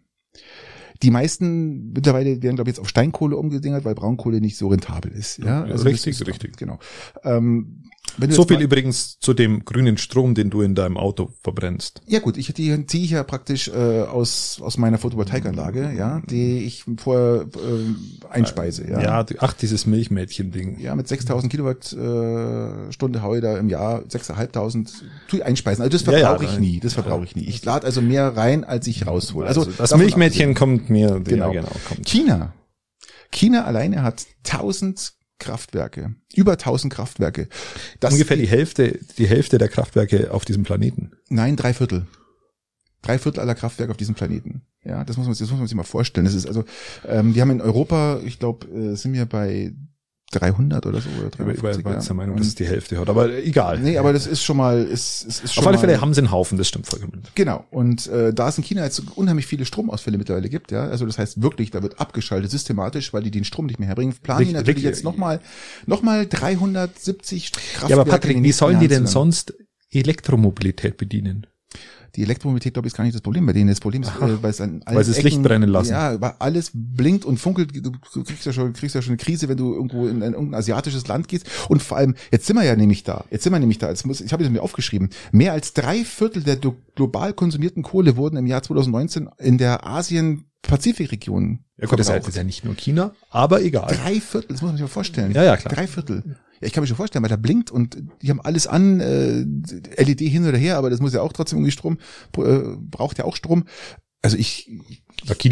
Die 1.02 1.10
meisten 1.10 1.92
mittlerweile 1.92 2.42
werden, 2.42 2.56
glaube 2.56 2.70
ich, 2.70 2.76
jetzt 2.76 2.80
auf 2.80 2.88
Steinkohle 2.88 3.36
umgedingert, 3.36 3.84
weil 3.84 3.94
Braunkohle 3.94 4.40
nicht 4.40 4.56
so 4.56 4.68
rentabel 4.68 5.10
ist. 5.12 5.38
Ja, 5.38 5.64
also 5.64 5.84
richtig, 5.84 6.20
ist, 6.20 6.26
richtig. 6.26 6.56
Genau. 6.56 6.78
Ähm, 7.24 7.82
So 8.28 8.44
viel 8.44 8.60
übrigens 8.60 9.18
zu 9.20 9.32
dem 9.32 9.64
grünen 9.64 9.96
Strom, 9.96 10.34
den 10.34 10.50
du 10.50 10.60
in 10.60 10.74
deinem 10.74 10.96
Auto 10.98 11.30
verbrennst. 11.42 12.02
Ja 12.06 12.20
gut, 12.20 12.36
ich 12.36 12.52
die 12.52 12.86
ziehe 12.86 13.04
ich 13.04 13.10
ja 13.12 13.22
praktisch 13.22 13.68
äh, 13.68 14.02
aus 14.02 14.60
aus 14.60 14.76
meiner 14.76 14.98
Photovoltaikanlage, 14.98 15.92
ja, 15.96 16.20
die 16.28 16.58
ich 16.58 16.84
vorher 16.98 17.46
äh, 17.56 18.28
einspeise, 18.28 18.88
ja. 18.88 19.00
Ja, 19.00 19.26
ach, 19.38 19.54
dieses 19.54 19.86
Milchmädchen-Ding. 19.86 20.78
Ja, 20.78 20.94
mit 20.94 21.08
6000 21.08 21.50
Kilowatt 21.50 21.92
äh, 21.92 22.92
Stunde 22.92 23.22
haue 23.22 23.38
ich 23.38 23.42
da 23.42 23.56
im 23.56 23.68
Jahr 23.70 24.00
6.500 24.02 24.90
tue 25.28 25.38
ich 25.38 25.44
einspeisen. 25.44 25.82
Also 25.82 25.96
das 25.96 26.04
Ja, 26.04 26.12
ja, 26.18 26.28
verbrauche 26.28 26.44
ich 26.52 26.58
nie, 26.58 26.80
das 26.80 26.92
verbrauche 26.92 27.24
ich 27.24 27.34
nie. 27.34 27.44
Ich 27.44 27.64
lade 27.64 27.86
also 27.86 28.02
mehr 28.02 28.36
rein, 28.36 28.64
als 28.64 28.86
ich 28.86 29.06
raushole. 29.06 29.46
Also, 29.46 29.62
Also, 29.62 29.72
das 29.78 29.96
Milchmädchen 29.96 30.54
kommt 30.54 30.90
mir, 30.90 31.20
Genau. 31.20 31.46
ja, 31.52 31.62
genau, 31.62 31.72
kommt. 31.88 32.06
China. 32.06 32.52
China 33.30 33.64
alleine 33.64 34.02
hat 34.02 34.26
1000 34.44 35.14
Kraftwerke, 35.42 36.14
über 36.34 36.52
1000 36.52 36.92
Kraftwerke. 36.92 37.48
Das 38.00 38.12
Ungefähr 38.12 38.36
die 38.36 38.46
Hälfte, 38.46 38.98
die 39.18 39.26
Hälfte 39.26 39.58
der 39.58 39.68
Kraftwerke 39.68 40.32
auf 40.32 40.44
diesem 40.44 40.62
Planeten. 40.62 41.12
Nein, 41.28 41.56
drei 41.56 41.74
Viertel. 41.74 42.06
Drei 43.02 43.18
Viertel 43.18 43.40
aller 43.40 43.54
Kraftwerke 43.54 43.90
auf 43.90 43.96
diesem 43.96 44.14
Planeten. 44.14 44.62
Ja, 44.84 45.04
das 45.04 45.16
muss 45.16 45.26
man, 45.26 45.36
das 45.36 45.50
muss 45.50 45.58
man 45.58 45.66
sich 45.66 45.76
mal 45.76 45.82
vorstellen. 45.82 46.24
Das 46.24 46.34
ist 46.34 46.46
also, 46.46 46.64
ähm, 47.06 47.34
wir 47.34 47.42
haben 47.42 47.50
in 47.50 47.60
Europa, 47.60 48.20
ich 48.24 48.38
glaube, 48.38 48.66
äh, 48.68 48.96
sind 48.96 49.12
wir 49.12 49.26
bei 49.26 49.72
300 50.32 50.86
oder 50.86 51.00
so 51.00 51.08
oder 51.10 51.28
Ich 51.28 51.38
war, 51.38 51.48
ich 51.48 51.60
350. 51.60 51.84
war 51.84 51.92
jetzt 51.94 52.08
der. 52.08 52.16
Meinung, 52.16 52.36
dass 52.36 52.46
es 52.46 52.54
die 52.54 52.66
Hälfte 52.66 52.98
hat, 52.98 53.08
aber 53.08 53.32
egal. 53.32 53.78
Nee, 53.78 53.98
aber 53.98 54.12
das 54.12 54.26
ist 54.26 54.42
schon 54.42 54.56
mal, 54.56 54.82
ist, 54.82 55.24
ist, 55.24 55.44
ist 55.44 55.54
schon 55.54 55.62
auf 55.62 55.68
alle 55.68 55.78
Fälle 55.78 56.00
haben 56.00 56.14
sie 56.14 56.20
einen 56.20 56.30
Haufen, 56.30 56.58
das 56.58 56.68
stimmt 56.68 56.86
vollkommen. 56.86 57.22
Genau. 57.34 57.64
Und 57.70 58.06
äh, 58.08 58.32
da 58.32 58.48
es 58.48 58.58
in 58.58 58.64
China 58.64 58.84
jetzt 58.84 59.02
unheimlich 59.14 59.46
viele 59.46 59.64
Stromausfälle 59.64 60.18
mittlerweile 60.18 60.48
gibt, 60.48 60.72
ja, 60.72 60.84
also 60.84 61.06
das 61.06 61.18
heißt 61.18 61.42
wirklich, 61.42 61.70
da 61.70 61.82
wird 61.82 62.00
abgeschaltet 62.00 62.50
systematisch, 62.50 63.12
weil 63.12 63.22
die 63.22 63.30
den 63.30 63.44
Strom 63.44 63.66
nicht 63.66 63.78
mehr 63.78 63.88
herbringen, 63.88 64.14
planen 64.22 64.46
die 64.46 64.52
natürlich 64.52 64.84
richtig. 64.84 64.84
jetzt 64.84 65.04
nochmal 65.04 65.40
noch 65.86 66.02
mal 66.02 66.26
370 66.26 67.52
Kraftwerke. 67.52 67.90
Ja, 67.90 68.00
aber 68.00 68.10
Patrick, 68.10 68.42
wie 68.42 68.52
sollen 68.52 68.80
die 68.80 68.88
denn 68.88 69.06
sonst 69.06 69.54
Elektromobilität 69.90 70.96
bedienen? 70.96 71.46
Die 72.14 72.22
Elektromobilität, 72.22 72.74
glaube 72.74 72.86
ich, 72.88 72.92
ist 72.92 72.96
gar 72.96 73.04
nicht 73.04 73.14
das 73.14 73.22
Problem 73.22 73.46
bei 73.46 73.54
denen. 73.54 73.68
Das 73.68 73.80
Problem 73.80 74.02
ist, 74.02 74.10
äh, 74.10 74.42
weil 74.42 74.50
es 74.50 74.60
an 74.60 74.82
allen 74.84 74.96
Weil 74.96 75.04
sie 75.04 75.14
das 75.14 75.22
Licht 75.22 75.42
brennen 75.42 75.70
lassen. 75.70 75.92
Ja, 75.92 76.20
weil 76.20 76.34
alles 76.40 76.70
blinkt 76.74 77.24
und 77.24 77.38
funkelt. 77.38 77.74
Du 77.74 78.22
kriegst 78.22 78.44
ja 78.44 78.52
schon, 78.52 78.74
kriegst 78.74 78.94
ja 78.94 79.00
schon 79.00 79.12
eine 79.12 79.16
Krise, 79.16 79.48
wenn 79.48 79.56
du 79.56 79.72
irgendwo 79.72 80.06
in 80.06 80.22
ein 80.22 80.34
irgendein 80.34 80.58
asiatisches 80.58 81.06
Land 81.06 81.28
gehst. 81.28 81.46
Und 81.70 81.82
vor 81.82 81.96
allem, 81.96 82.14
jetzt 82.30 82.46
sind 82.46 82.56
wir 82.56 82.64
ja 82.64 82.76
nämlich 82.76 83.02
da. 83.02 83.24
Jetzt 83.30 83.44
sind 83.44 83.52
wir 83.52 83.58
nämlich 83.58 83.78
da. 83.78 83.88
Jetzt 83.88 84.04
muss, 84.04 84.20
ich 84.20 84.32
habe 84.32 84.44
es 84.44 84.50
mir 84.50 84.62
aufgeschrieben. 84.62 85.08
Mehr 85.32 85.52
als 85.52 85.72
drei 85.72 86.04
Viertel 86.04 86.42
der 86.42 86.58
global 86.94 87.32
konsumierten 87.32 87.82
Kohle 87.82 88.16
wurden 88.16 88.36
im 88.36 88.46
Jahr 88.46 88.62
2019 88.62 89.30
in 89.38 89.56
der 89.56 89.86
Asien-Pazifik-Region 89.86 91.60
Ja 91.78 91.86
gut, 91.86 91.98
das 91.98 92.06
ist 92.06 92.08
ja, 92.08 92.14
verbraucht. 92.14 92.28
das 92.28 92.34
ist 92.34 92.36
ja 92.36 92.44
nicht 92.44 92.64
nur 92.64 92.74
China, 92.74 93.12
aber 93.30 93.62
egal. 93.62 93.86
Drei 93.88 94.20
Viertel, 94.20 94.48
das 94.48 94.60
muss 94.60 94.68
man 94.68 94.76
sich 94.76 94.82
mal 94.82 94.88
vorstellen. 94.88 95.32
Ja, 95.32 95.44
ja, 95.44 95.56
klar. 95.56 95.74
Drei 95.74 95.86
Viertel. 95.86 96.36
Ja, 96.62 96.66
ich 96.68 96.72
kann 96.72 96.82
mir 96.82 96.86
schon 96.86 96.96
vorstellen, 96.96 97.24
weil 97.24 97.28
da 97.28 97.36
blinkt 97.36 97.72
und 97.72 97.98
die 98.22 98.30
haben 98.30 98.40
alles 98.40 98.68
an, 98.68 99.00
äh, 99.00 99.40
LED 100.00 100.20
hin 100.20 100.46
oder 100.46 100.56
her, 100.56 100.78
aber 100.78 100.90
das 100.90 101.00
muss 101.00 101.12
ja 101.12 101.20
auch 101.20 101.32
trotzdem 101.32 101.58
irgendwie 101.58 101.72
Strom, 101.72 101.98
äh, 102.38 102.76
braucht 102.78 103.18
ja 103.18 103.24
auch 103.24 103.34
Strom. 103.34 103.64
Also 104.24 104.36
ich, 104.36 104.70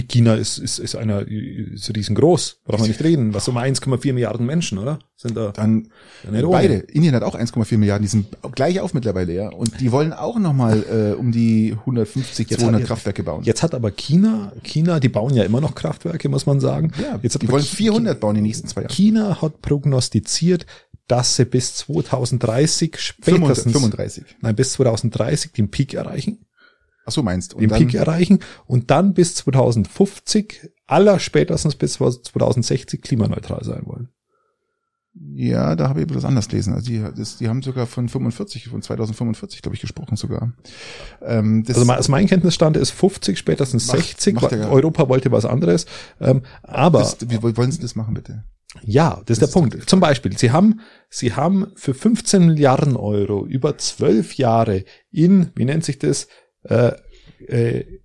China 0.07 0.35
ist, 0.35 0.59
ist, 0.59 0.79
ist 0.79 0.95
einer, 0.95 1.27
ist 1.27 1.93
riesengroß. 1.95 2.61
Brauchen 2.65 2.83
wir 2.83 2.89
nicht 2.89 3.03
reden. 3.03 3.35
Was 3.35 3.49
mal 3.49 3.69
1,4 3.69 4.13
Milliarden 4.13 4.47
Menschen, 4.47 4.79
oder? 4.79 5.01
Sind 5.17 5.37
da. 5.37 5.51
Dann 5.51 5.89
beide. 6.31 6.75
Indien 6.75 7.17
hat 7.17 7.25
auch 7.25 7.35
1,4 7.35 7.79
Milliarden. 7.79 8.03
Die 8.03 8.09
sind 8.09 8.27
gleich 8.55 8.79
auf 8.79 8.95
mittlerweile, 8.95 9.35
ja. 9.35 9.49
Und 9.49 9.81
die 9.81 9.91
wollen 9.91 10.13
auch 10.13 10.39
nochmal 10.39 10.85
äh, 10.89 11.19
um 11.19 11.33
die 11.33 11.75
150, 11.81 12.49
jetzt 12.49 12.61
200 12.61 12.83
hat, 12.83 12.89
Kraftwerke 12.89 13.25
bauen. 13.25 13.43
Jetzt 13.43 13.65
hat 13.65 13.75
aber 13.75 13.91
China, 13.91 14.53
China, 14.63 15.01
die 15.01 15.09
bauen 15.09 15.35
ja 15.35 15.43
immer 15.43 15.61
noch 15.61 15.75
Kraftwerke, 15.75 16.29
muss 16.29 16.47
man 16.47 16.61
sagen. 16.61 16.93
Ja, 17.03 17.19
jetzt 17.23 17.43
die 17.43 17.49
wollen 17.49 17.65
400 17.65 18.21
bauen 18.21 18.31
in 18.31 18.37
den 18.37 18.45
nächsten 18.45 18.69
zwei 18.69 18.83
Jahren. 18.83 18.93
China 18.93 19.43
hat 19.43 19.61
prognostiziert, 19.63 20.65
dass 21.11 21.37
sie 21.37 21.45
bis 21.45 21.75
2030 21.75 22.99
spätestens, 22.99 23.73
35. 23.73 24.25
nein, 24.41 24.55
bis 24.55 24.73
2030 24.75 25.53
den 25.53 25.71
Peak 25.71 25.95
erreichen. 25.95 26.47
Ach 27.05 27.13
so 27.13 27.23
meinst. 27.23 27.55
Und 27.55 27.63
den 27.63 27.71
Peak 27.71 27.95
erreichen 27.95 28.41
und 28.67 28.91
dann 28.91 29.15
bis 29.15 29.35
2050, 29.35 30.71
aller 30.87 31.19
spätestens 31.19 31.75
bis 31.75 31.95
2060 31.95 33.03
klimaneutral 33.03 33.65
sein 33.65 33.83
wollen. 33.87 34.11
Ja, 35.15 35.75
da 35.75 35.89
habe 35.89 36.01
ich 36.01 36.07
etwas 36.07 36.25
anders 36.25 36.49
gelesen. 36.49 36.73
Also 36.73 36.87
die, 36.87 37.05
das, 37.17 37.37
die 37.39 37.49
haben 37.49 37.63
sogar 37.63 37.87
von 37.87 38.09
45, 38.09 38.69
von 38.69 38.81
2045, 38.81 39.61
glaube 39.61 39.75
ich, 39.75 39.81
gesprochen 39.81 40.17
sogar. 40.17 40.53
Ähm, 41.21 41.65
also, 41.67 41.91
also 41.93 42.13
mein 42.13 42.27
Kenntnisstand 42.27 42.77
ist 42.77 42.91
50, 42.91 43.37
spätestens 43.37 43.89
macht, 43.89 43.99
60. 43.99 44.35
Macht 44.35 44.53
Europa 44.53 45.09
wollte 45.09 45.33
was 45.33 45.45
anderes. 45.45 45.87
Ähm, 46.21 46.43
aber 46.63 47.01
das, 47.01 47.17
wie 47.29 47.43
wollen 47.43 47.73
Sie 47.73 47.81
das 47.81 47.97
machen, 47.97 48.15
bitte? 48.15 48.45
Ja, 48.83 49.17
das, 49.17 49.25
das 49.25 49.39
ist 49.39 49.41
der 49.55 49.61
Punkt. 49.61 49.75
Ist 49.75 49.91
Zum 49.91 49.99
Beispiel, 49.99 50.37
Sie 50.39 50.53
haben, 50.53 50.81
Sie 51.09 51.35
haben 51.35 51.73
für 51.75 51.93
15 51.93 52.47
Milliarden 52.47 52.97
Euro 52.97 53.45
über 53.45 53.77
zwölf 53.79 54.35
Jahre 54.35 54.85
in, 55.11 55.51
wie 55.57 55.65
nennt 55.65 55.85
sich 55.85 55.99
das, 55.99 56.29
äh, 56.63 56.93
äh, 57.47 58.00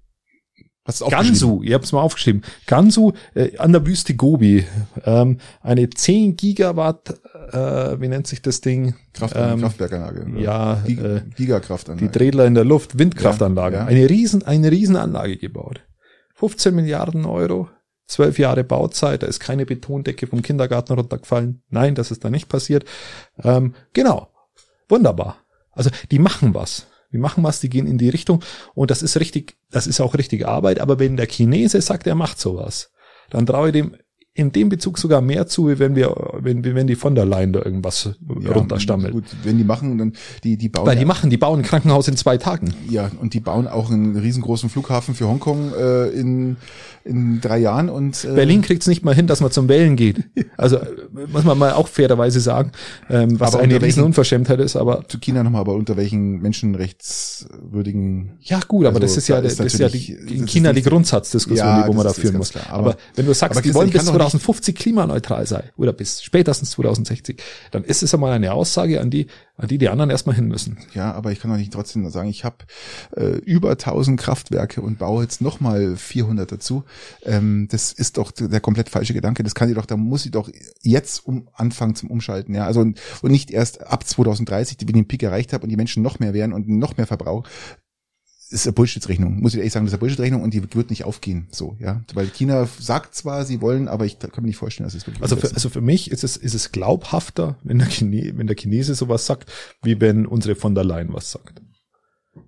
Hast 0.85 1.01
du 1.01 1.07
Gansu, 1.07 1.63
ihr 1.63 1.73
habt 1.73 1.85
es 1.85 1.91
mal 1.91 2.01
aufgeschrieben. 2.01 2.43
Gansu 2.67 3.13
äh, 3.33 3.57
an 3.57 3.71
der 3.71 3.87
Wüste 3.87 4.15
Gobi. 4.15 4.65
Ähm, 5.03 5.39
eine 5.61 5.89
10 5.89 6.37
Gigawatt, 6.37 7.19
äh, 7.51 7.99
wie 7.99 8.07
nennt 8.07 8.27
sich 8.27 8.43
das 8.43 8.61
Ding? 8.61 8.93
Ähm, 9.33 9.61
Kraftwerkanlage. 9.61 10.27
Oder? 10.29 10.39
Ja, 10.39 10.83
Gig 10.85 10.99
äh, 10.99 11.21
Gigakraftanlage. 11.35 12.07
Die 12.07 12.15
Dredler 12.15 12.45
in 12.45 12.53
der 12.53 12.65
Luft, 12.65 12.99
Windkraftanlage. 12.99 13.77
Ja, 13.77 13.81
ja. 13.81 13.87
Eine 13.87 14.07
riesen, 14.07 14.43
eine 14.43 14.69
Riesenanlage 14.69 15.37
gebaut. 15.37 15.81
15 16.35 16.75
Milliarden 16.75 17.25
Euro, 17.25 17.67
zwölf 18.05 18.37
Jahre 18.37 18.63
Bauzeit, 18.63 19.23
da 19.23 19.27
ist 19.27 19.39
keine 19.39 19.65
Betondecke 19.65 20.27
vom 20.27 20.43
Kindergarten 20.43 20.93
runtergefallen. 20.93 21.63
Nein, 21.69 21.95
das 21.95 22.11
ist 22.11 22.23
da 22.23 22.29
nicht 22.29 22.47
passiert. 22.47 22.85
Ähm, 23.43 23.73
genau. 23.93 24.29
Wunderbar. 24.87 25.37
Also 25.71 25.89
die 26.11 26.19
machen 26.19 26.53
was. 26.53 26.85
Die 27.11 27.17
machen 27.17 27.43
was, 27.43 27.59
die 27.59 27.69
gehen 27.69 27.87
in 27.87 27.97
die 27.97 28.09
Richtung 28.09 28.43
und 28.73 28.91
das 28.91 29.01
ist 29.01 29.19
richtig, 29.19 29.55
das 29.71 29.87
ist 29.87 30.01
auch 30.01 30.15
richtig 30.15 30.47
Arbeit, 30.47 30.79
aber 30.79 30.99
wenn 30.99 31.17
der 31.17 31.27
Chinese 31.27 31.81
sagt, 31.81 32.07
er 32.07 32.15
macht 32.15 32.39
sowas, 32.39 32.91
dann 33.29 33.45
traue 33.45 33.67
ich 33.67 33.73
dem 33.73 33.95
in 34.37 34.51
dem 34.51 34.67
Bezug 34.67 34.97
sogar 34.97 35.21
mehr 35.21 35.47
zu, 35.47 35.69
wie 35.69 35.79
wenn 35.79 35.95
wir, 35.95 36.13
wenn, 36.39 36.61
wenn 36.65 36.87
die 36.87 36.95
von 36.95 37.15
der 37.15 37.23
Leyen 37.23 37.53
da 37.53 37.63
irgendwas 37.63 38.09
ja, 38.41 38.51
runterstammelt. 38.51 39.13
Gut, 39.13 39.23
wenn 39.43 39.57
die 39.57 39.63
machen, 39.63 39.97
dann 39.97 40.13
die, 40.43 40.57
die 40.57 40.67
bauen. 40.67 40.85
Weil 40.85 40.97
die 40.97 41.05
machen, 41.05 41.29
die 41.29 41.37
bauen 41.37 41.61
ein 41.61 41.63
Krankenhaus 41.63 42.09
in 42.09 42.17
zwei 42.17 42.35
Tagen. 42.35 42.73
Ja, 42.89 43.09
und 43.21 43.33
die 43.33 43.39
bauen 43.39 43.65
auch 43.65 43.89
einen 43.89 44.17
riesengroßen 44.17 44.69
Flughafen 44.69 45.15
für 45.15 45.25
Hongkong 45.29 45.71
äh, 45.73 46.09
in, 46.09 46.57
in 47.05 47.39
drei 47.39 47.59
Jahren 47.59 47.89
und 47.89 48.25
äh, 48.25 48.33
Berlin 48.33 48.63
kriegt's 48.63 48.87
nicht 48.87 49.05
mal 49.05 49.13
hin, 49.13 49.27
dass 49.27 49.39
man 49.39 49.51
zum 49.51 49.69
Wählen 49.69 49.95
geht. 49.95 50.23
Also 50.57 50.77
äh, 50.77 50.87
muss 51.27 51.43
man 51.43 51.57
mal 51.57 51.73
auch 51.73 51.89
fairerweise 51.89 52.39
sagen, 52.39 52.71
ähm, 53.09 53.39
was 53.41 53.55
eine 53.55 53.81
riesen 53.81 54.03
Unverschämtheit 54.03 54.59
ist, 54.61 54.77
aber 54.77 55.05
zu 55.07 55.19
China 55.19 55.43
nochmal, 55.43 55.61
aber 55.61 55.73
unter 55.73 55.97
welchen 55.97 56.41
menschenrechtswürdigen 56.41 58.37
Ja 58.39 58.61
gut, 58.65 58.85
aber 58.85 58.95
also, 58.95 59.01
das 59.01 59.17
ist 59.17 59.27
ja, 59.27 59.41
das 59.41 59.59
ist 59.59 59.77
ja 59.77 59.89
die, 59.89 60.13
in 60.13 60.45
China 60.45 60.71
die 60.71 60.81
Grundsatzdiskussion, 60.81 61.67
ja, 61.67 61.81
die, 61.81 61.89
wo 61.89 61.93
man 61.93 62.05
da 62.05 62.13
führen 62.13 62.37
muss. 62.37 62.51
Klar, 62.51 62.67
aber, 62.69 62.91
aber, 62.91 62.97
wenn 63.15 63.25
du 63.25 63.33
sagst, 63.33 63.65
die 63.65 63.73
wollen 63.73 63.89
bis 63.89 64.05
2050 64.05 64.75
klimaneutral 64.75 65.45
sein 65.45 65.63
oder 65.75 65.91
bis 65.91 66.23
spätestens 66.23 66.71
2060, 66.71 67.41
dann 67.71 67.83
ist 67.83 68.01
es 68.01 68.13
einmal 68.13 68.31
eine 68.31 68.53
Aussage, 68.53 69.01
an 69.01 69.09
die, 69.09 69.27
die 69.63 69.77
die 69.77 69.89
anderen 69.89 70.09
erstmal 70.09 70.35
hin 70.35 70.47
müssen. 70.47 70.77
Ja, 70.93 71.13
aber 71.13 71.31
ich 71.31 71.39
kann 71.39 71.49
doch 71.49 71.57
nicht 71.57 71.71
trotzdem 71.71 72.07
sagen, 72.09 72.29
ich 72.29 72.43
habe 72.43 72.57
äh, 73.15 73.37
über 73.37 73.71
1000 73.71 74.19
Kraftwerke 74.19 74.81
und 74.81 74.99
baue 74.99 75.23
jetzt 75.23 75.41
nochmal 75.41 75.95
400 75.95 76.51
dazu. 76.51 76.83
Ähm, 77.23 77.67
das 77.71 77.93
ist 77.93 78.17
doch 78.17 78.31
der 78.31 78.59
komplett 78.59 78.89
falsche 78.89 79.13
Gedanke. 79.13 79.43
Das 79.43 79.55
kann 79.55 79.69
ich 79.69 79.75
doch, 79.75 79.85
da 79.85 79.95
muss 79.95 80.25
ich 80.25 80.31
doch 80.31 80.49
jetzt 80.81 81.25
um 81.25 81.47
anfangen 81.53 81.95
zum 81.95 82.11
Umschalten. 82.11 82.53
Ja, 82.53 82.65
also 82.65 82.81
und, 82.81 82.99
und 83.21 83.31
nicht 83.31 83.49
erst 83.49 83.87
ab 83.87 84.05
2030, 84.05 84.77
wenn 84.81 84.87
ich 84.89 84.93
den 84.93 85.07
Peak 85.07 85.23
erreicht 85.23 85.53
habe 85.53 85.63
und 85.63 85.69
die 85.69 85.77
Menschen 85.77 86.03
noch 86.03 86.19
mehr 86.19 86.33
werden 86.33 86.53
und 86.53 86.67
noch 86.67 86.97
mehr 86.97 87.07
Verbrauch 87.07 87.47
ist 88.61 88.67
eine 88.67 88.73
Bullshit-Rechnung. 88.73 89.39
Muss 89.39 89.53
ich 89.53 89.59
ehrlich 89.59 89.73
sagen, 89.73 89.85
das 89.85 89.91
ist 89.91 89.95
eine 89.95 89.99
Bullshit-Rechnung 89.99 90.41
und 90.41 90.53
die 90.53 90.61
wird 90.73 90.89
nicht 90.89 91.03
aufgehen. 91.03 91.47
So, 91.51 91.75
ja. 91.79 92.01
Weil 92.13 92.27
China 92.27 92.67
sagt 92.79 93.15
zwar, 93.15 93.45
sie 93.45 93.61
wollen, 93.61 93.87
aber 93.87 94.05
ich 94.05 94.19
kann 94.19 94.31
mir 94.37 94.47
nicht 94.47 94.57
vorstellen, 94.57 94.85
dass 94.85 94.95
es 94.95 95.05
wirklich 95.05 95.21
Also 95.21 95.35
für, 95.35 95.53
also 95.53 95.69
für 95.69 95.81
mich 95.81 96.11
ist 96.11 96.23
es, 96.23 96.37
ist 96.37 96.53
es 96.53 96.71
glaubhafter, 96.71 97.57
wenn 97.63 97.79
der, 97.79 97.89
Chine, 97.89 98.33
wenn 98.35 98.47
der 98.47 98.55
Chinese 98.55 98.95
sowas 98.95 99.25
sagt, 99.25 99.51
wie 99.83 99.99
wenn 100.01 100.25
unsere 100.25 100.55
von 100.55 100.75
der 100.75 100.83
Leyen 100.83 101.13
was 101.13 101.31
sagt. 101.31 101.61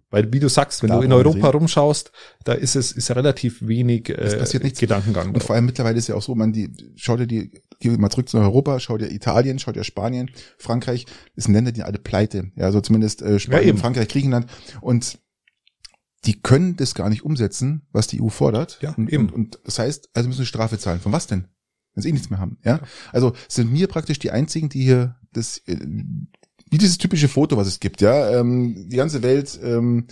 Weil, 0.09 0.31
wie 0.31 0.39
du 0.39 0.47
sagst, 0.47 0.83
wenn 0.83 0.87
Klar, 0.87 0.99
du 1.01 1.05
in 1.05 1.11
Europa 1.11 1.49
rumschaust, 1.49 2.11
da 2.45 2.53
ist 2.53 2.77
es 2.77 2.93
ist 2.93 3.11
relativ 3.11 3.67
wenig 3.67 4.09
äh, 4.09 4.37
passiert 4.37 4.63
nichts. 4.63 4.79
Gedankengang. 4.79 5.33
Und 5.33 5.43
vor 5.43 5.55
allem 5.55 5.65
mittlerweile 5.65 5.97
ist 5.97 6.07
ja 6.07 6.15
auch 6.15 6.21
so, 6.21 6.33
man 6.33 6.53
die 6.53 6.69
schaut 6.95 7.19
dir 7.19 7.27
die 7.27 7.51
geh 7.79 7.89
mal 7.89 8.09
zurück 8.09 8.29
zu 8.29 8.37
Europa, 8.37 8.79
schaut 8.79 9.01
dir 9.01 9.11
Italien, 9.11 9.59
schaut 9.59 9.75
dir 9.75 9.83
Spanien, 9.83 10.31
Frankreich, 10.57 11.05
das 11.35 11.45
sind 11.45 11.53
Länder, 11.53 11.73
die 11.73 11.83
alle 11.83 11.99
pleite. 11.99 12.51
Ja, 12.55 12.71
so 12.71 12.79
zumindest 12.79 13.21
äh, 13.21 13.37
Spanien, 13.37 13.75
ja, 13.75 13.81
Frankreich, 13.81 14.07
Griechenland 14.07 14.47
und 14.79 15.19
die 16.25 16.41
können 16.41 16.75
das 16.75 16.95
gar 16.95 17.09
nicht 17.09 17.23
umsetzen, 17.23 17.87
was 17.91 18.07
die 18.07 18.21
EU 18.21 18.29
fordert. 18.29 18.79
Ja, 18.81 18.93
und, 18.95 19.11
eben. 19.11 19.27
Und, 19.27 19.33
und 19.33 19.59
das 19.63 19.79
heißt, 19.79 20.09
also 20.13 20.27
müssen 20.27 20.41
sie 20.41 20.47
Strafe 20.47 20.77
zahlen. 20.77 20.99
Von 20.99 21.11
was 21.11 21.27
denn? 21.27 21.47
Wenn 21.93 22.03
sie 22.03 22.09
eh 22.09 22.13
nichts 22.13 22.29
mehr 22.29 22.39
haben. 22.39 22.57
Ja? 22.63 22.81
Also 23.11 23.33
sind 23.47 23.73
wir 23.73 23.87
praktisch 23.87 24.19
die 24.19 24.31
einzigen, 24.31 24.69
die 24.69 24.83
hier 24.83 25.15
das 25.31 25.59
äh, 25.67 25.77
wie 26.69 26.77
dieses 26.77 26.97
typische 26.97 27.27
Foto, 27.27 27.55
was 27.57 27.67
es 27.67 27.79
gibt, 27.79 28.01
ja. 28.01 28.39
Ähm, 28.39 28.89
die 28.89 28.97
ganze 28.97 29.23
Welt 29.23 29.57
ähm, 29.63 30.07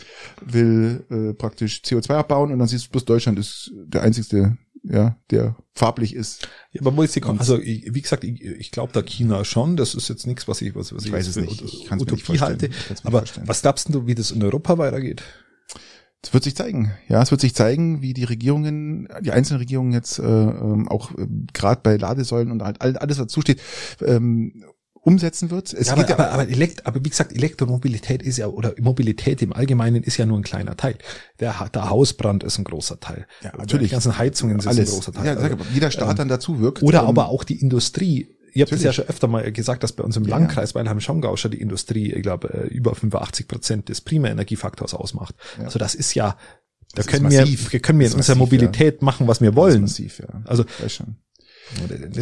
will 0.45 1.06
äh, 1.10 1.34
praktisch 1.34 1.82
CO2 1.86 2.12
abbauen 2.12 2.51
und 2.51 2.60
dann 2.60 2.68
siehst 2.68 2.88
du 2.88 2.89
bloß 2.91 3.06
Deutschland 3.06 3.38
ist 3.39 3.74
der 3.76 4.03
einzigste, 4.03 4.58
ja, 4.84 5.18
der 5.32 5.58
farblich 5.74 6.16
ist. 6.16 6.47
Ja, 6.72 6.82
aber 6.82 6.95
wo 6.95 7.01
ist 7.01 7.16
die 7.16 7.24
Also 7.24 7.60
ich, 7.60 7.93
wie 7.93 8.01
gesagt, 8.01 8.24
ich, 8.24 8.41
ich 8.41 8.72
glaube 8.72 8.93
da 8.93 9.01
China 9.01 9.43
schon. 9.43 9.76
Das 9.76 9.95
ist 9.95 10.08
jetzt 10.08 10.28
nichts, 10.28 10.47
was 10.47 10.62
ich 10.62 10.76
was, 10.76 10.93
was 10.93 11.03
ich, 11.03 11.08
ich 11.08 11.14
weiß 11.14 11.28
es 11.28 11.36
nicht. 11.36 11.62
Ich 11.62 11.91
Utopie 11.91 12.39
halte. 12.39 12.70
Aber 13.03 13.24
was 13.45 13.62
glaubst 13.62 13.93
du, 13.93 14.08
wie 14.08 14.16
das 14.16 14.32
in 14.32 14.43
Europa 14.43 14.78
weitergeht? 14.78 15.24
Es 16.26 16.34
wird 16.34 16.43
sich 16.43 16.55
zeigen. 16.55 16.91
Ja, 17.07 17.21
es 17.21 17.30
wird 17.30 17.39
sich 17.39 17.53
zeigen, 17.53 18.01
wie 18.01 18.15
die 18.15 18.23
Regierungen, 18.23 19.07
die 19.21 19.32
einzelnen 19.32 19.59
Regierungen 19.59 19.91
jetzt 19.91 20.17
äh, 20.17 20.23
ähm, 20.23 20.88
auch 20.88 21.11
äh, 21.11 21.28
gerade 21.53 21.82
bei 21.84 21.97
Ladesäulen 21.97 22.51
und 22.51 22.63
halt 22.63 22.82
alles, 22.82 23.19
was 23.19 23.28
zusteht, 23.28 23.61
ähm, 24.01 24.63
umsetzen 25.05 25.51
wird. 25.51 25.71
Es 25.71 25.89
ja, 25.89 25.93
geht 25.93 26.11
aber, 26.11 26.23
ja, 26.23 26.30
aber, 26.32 26.41
aber, 26.41 26.49
Elekt 26.49 26.88
aber 26.88 27.05
wie 27.05 27.09
gesagt, 27.09 27.32
Elektromobilität 27.32 28.23
ist 28.23 28.38
ja, 28.38 28.47
oder 28.47 28.73
Mobilität 28.82 29.43
im 29.43 29.53
Allgemeinen 29.53 30.01
ist 30.01 30.17
ja 30.17 30.26
nur 30.26 30.39
ein 30.39 30.43
kleiner 30.43 30.76
Teil. 30.76 30.97
Der, 31.39 31.69
der 31.71 31.89
Hausbrand 31.91 32.43
ist 32.43 32.57
ein 32.57 32.63
großer 32.63 32.99
Teil. 32.99 33.28
Ja, 33.43 33.55
natürlich. 33.55 33.89
Die 33.89 33.91
ganzen 33.91 34.17
Heizungen 34.17 34.59
sind 34.59 34.69
Alles. 34.69 34.89
ein 34.89 34.95
großer 34.95 35.13
Teil. 35.13 35.26
Ja, 35.28 35.36
sag, 35.36 35.51
also, 35.51 35.63
jeder 35.76 35.91
Staat 35.91 36.09
ähm, 36.09 36.15
dann 36.15 36.28
dazu 36.28 36.59
wirkt. 36.59 36.82
Oder 36.82 37.03
um, 37.03 37.09
aber 37.09 37.28
auch 37.30 37.43
die 37.43 37.61
Industrie 37.61 38.34
Ihr 38.56 38.64
habt 38.64 38.72
es 38.72 38.84
ja 38.84 38.93
schon 38.93 39.06
öfter 39.06 39.28
mal 39.28 39.51
gesagt, 39.51 39.84
dass 39.84 39.91
bei 39.91 40.03
uns 40.03 40.16
im 40.16 40.24
ja. 40.24 40.30
Landkreis 40.30 40.74
Weilheim-Schongau 40.76 41.36
schon 41.36 41.51
die 41.51 41.60
Industrie, 41.60 42.14
ich 42.14 42.24
glaube, 42.24 42.53
äh, 42.53 42.68
über 42.68 42.95
85 42.95 43.49
Prozent 43.49 43.89
des 43.89 43.99
Primärenergiefaktors 43.99 44.93
ausmacht. 44.93 45.36
Ja. 45.58 45.66
Also 45.66 45.78
das 45.78 45.93
ist 45.93 46.14
ja, 46.14 46.30
da 46.30 46.38
das 46.95 47.08
können 47.08 47.30
wir, 47.30 47.45
wir 47.45 47.80
können 47.82 47.99
wir 47.99 48.08
in 48.08 48.14
unserer 48.14 48.38
Mobilität 48.38 49.01
ja. 49.01 49.06
machen, 49.06 49.28
was 49.28 49.41
wir 49.41 49.56
wollen. 49.56 49.82
Das 49.82 49.91
ist 49.91 49.99
massiv, 49.99 50.20
ja. 50.20 50.41
Also, 50.45 50.64
das 50.82 51.01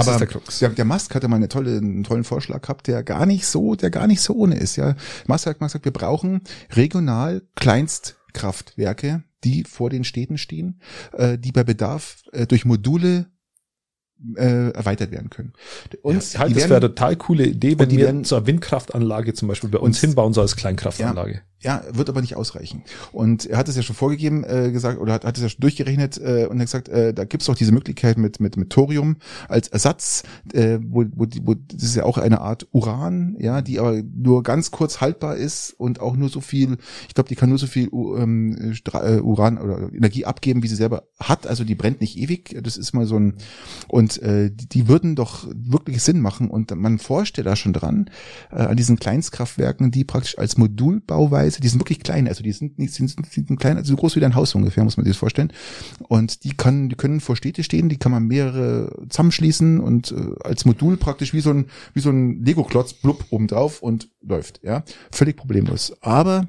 aber 0.08 0.26
der, 0.26 0.70
der, 0.70 0.86
Musk 0.86 1.14
hatte 1.14 1.28
mal 1.28 1.36
eine 1.36 1.50
tolle, 1.50 1.78
einen 1.78 2.04
tollen 2.04 2.24
Vorschlag 2.24 2.62
gehabt, 2.62 2.88
der 2.88 3.04
gar 3.04 3.28
nicht 3.28 3.46
so, 3.46 3.76
der 3.76 3.92
gar 3.92 4.08
nicht 4.08 4.22
so 4.22 4.34
ohne 4.34 4.56
ist. 4.56 4.76
Ja, 4.78 4.96
Musk 5.28 5.46
hat 5.46 5.60
mal 5.60 5.68
gesagt, 5.68 5.86
wir 5.86 5.94
brauchen 5.94 6.42
regional 6.72 7.44
Kleinstkraftwerke, 7.56 9.24
die 9.44 9.66
vor 9.66 9.92
den 9.92 10.04
Städten 10.04 10.40
stehen, 10.40 10.82
äh, 11.12 11.38
die 11.38 11.52
bei 11.52 11.64
Bedarf 11.64 12.24
äh, 12.32 12.48
durch 12.48 12.66
Module 12.66 13.28
äh, 14.36 14.70
erweitert 14.72 15.12
werden 15.12 15.30
können. 15.30 15.54
Und 16.02 16.34
ja, 16.34 16.40
halt, 16.40 16.56
das 16.56 16.64
wäre 16.64 16.78
eine 16.78 16.88
total 16.88 17.16
coole 17.16 17.46
Idee, 17.46 17.78
wenn 17.80 17.90
wir 17.90 18.00
werden, 18.00 18.24
zur 18.24 18.46
Windkraftanlage 18.48 19.34
zum 19.34 19.48
Beispiel 19.48 19.70
bei 19.70 19.80
uns 19.80 20.00
hinbauen, 20.00 20.34
so 20.34 20.42
als 20.42 20.56
Kleinkraftanlage. 20.56 21.34
Ja, 21.34 21.42
ja, 21.64 21.82
wird 21.92 22.10
aber 22.10 22.22
nicht 22.22 22.36
ausreichen. 22.36 22.84
Und 23.12 23.46
er 23.46 23.58
hat 23.58 23.70
es 23.70 23.76
ja 23.76 23.82
schon 23.82 23.96
vorgegeben, 23.96 24.44
äh, 24.44 24.72
gesagt, 24.72 25.00
oder 25.00 25.14
hat, 25.14 25.26
hat 25.26 25.38
es 25.38 25.44
ja 25.44 25.50
schon 25.50 25.62
durchgerechnet 25.62 26.18
äh, 26.18 26.46
und 26.50 26.60
hat 26.60 26.66
gesagt, 26.66 26.90
äh, 26.90 27.14
da 27.14 27.24
gibt's 27.24 27.46
doch 27.46 27.56
diese 27.56 27.72
Möglichkeit 27.72 28.18
mit, 28.18 28.40
mit, 28.40 28.58
mit 28.58 28.70
Thorium 28.70 29.18
als 29.48 29.70
Ersatz, 29.70 30.24
äh, 30.54 30.80
wo, 30.82 31.06
wo, 31.16 31.26
wo 31.44 31.54
das 31.56 31.84
ist 31.84 31.96
ja 31.96 32.04
auch 32.04 32.18
eine 32.18 32.42
Art 32.42 32.68
Uran, 32.72 33.36
ja, 33.40 33.62
die 33.62 33.80
aber 33.80 34.02
nur 34.04 34.44
ganz 34.44 34.72
kurz 34.72 35.00
haltbar 35.00 35.38
ist 35.38 35.72
und 35.78 36.02
auch 36.02 36.16
nur 36.18 36.30
so 36.30 36.42
viel, 36.42 36.78
ich 37.08 37.14
glaube, 37.14 37.30
die 37.30 37.36
kann 37.36 37.50
nur 37.50 37.58
so 37.58 37.68
viel 37.68 37.90
ähm, 37.94 38.74
äh, 38.94 39.20
Uran 39.20 39.58
oder 39.58 39.92
Energie 39.94 40.26
abgeben, 40.26 40.64
wie 40.64 40.68
sie 40.68 40.76
selber 40.76 41.04
hat. 41.20 41.48
Also 41.48 41.64
die 41.64 41.76
brennt 41.76 42.02
nicht 42.02 42.18
ewig. 42.18 42.60
Das 42.62 42.76
ist 42.76 42.94
mal 42.94 43.06
so 43.06 43.18
ein 43.18 43.36
und 43.88 44.22
äh, 44.22 44.52
die, 44.52 44.68
die 44.68 44.88
würden 44.88 45.16
doch 45.16 45.48
wirklich 45.54 46.04
Sinn 46.04 46.20
machen 46.20 46.50
und 46.50 46.76
man 46.76 47.00
forscht 47.00 47.38
ja 47.38 47.44
da 47.44 47.56
schon 47.56 47.74
dran 47.74 48.10
äh, 48.52 48.64
an 48.64 48.76
diesen 48.76 49.00
Kleinstkraftwerken, 49.00 49.92
die 49.92 50.04
praktisch 50.04 50.38
als 50.38 50.58
Modulbauweise 50.58 51.53
Stelze, 51.54 51.62
die 51.62 51.68
sind 51.68 51.80
wirklich 51.80 52.00
klein, 52.00 52.28
also 52.28 52.44
die 52.44 52.52
sind 52.52 52.80
nicht, 52.80 52.94
sind, 52.94 53.10
sind, 53.10 53.32
sind 53.32 53.60
klein, 53.60 53.78
also 53.78 53.92
so 53.92 53.98
groß 53.98 54.16
wie 54.16 54.20
dein 54.20 54.36
Haus 54.36 54.56
ungefähr, 54.56 54.84
muss 54.84 54.98
man 54.98 55.06
sich 55.06 55.14
das 55.14 55.20
vorstellen. 55.20 55.52
Und 56.08 56.44
die 56.44 56.56
kann, 56.56 56.90
die 56.90 56.96
können 56.96 57.20
vor 57.20 57.36
Städte 57.36 57.64
stehen, 57.64 57.90
die 57.90 57.98
kann 57.98 58.12
man 58.12 58.26
mehrere 58.26 59.06
zusammenschließen 59.10 59.80
und 59.80 60.12
äh, 60.12 60.36
als 60.44 60.66
Modul 60.66 60.98
praktisch 60.98 61.34
wie 61.34 61.42
so 61.42 61.52
ein, 61.52 61.66
wie 61.94 62.00
so 62.00 62.10
ein 62.10 62.44
Lego-Klotz, 62.44 62.94
blub, 62.94 63.26
oben 63.30 63.48
und 63.82 64.10
läuft, 64.22 64.62
ja. 64.64 64.84
Völlig 65.12 65.38
problemlos. 65.38 65.94
Aber 66.02 66.48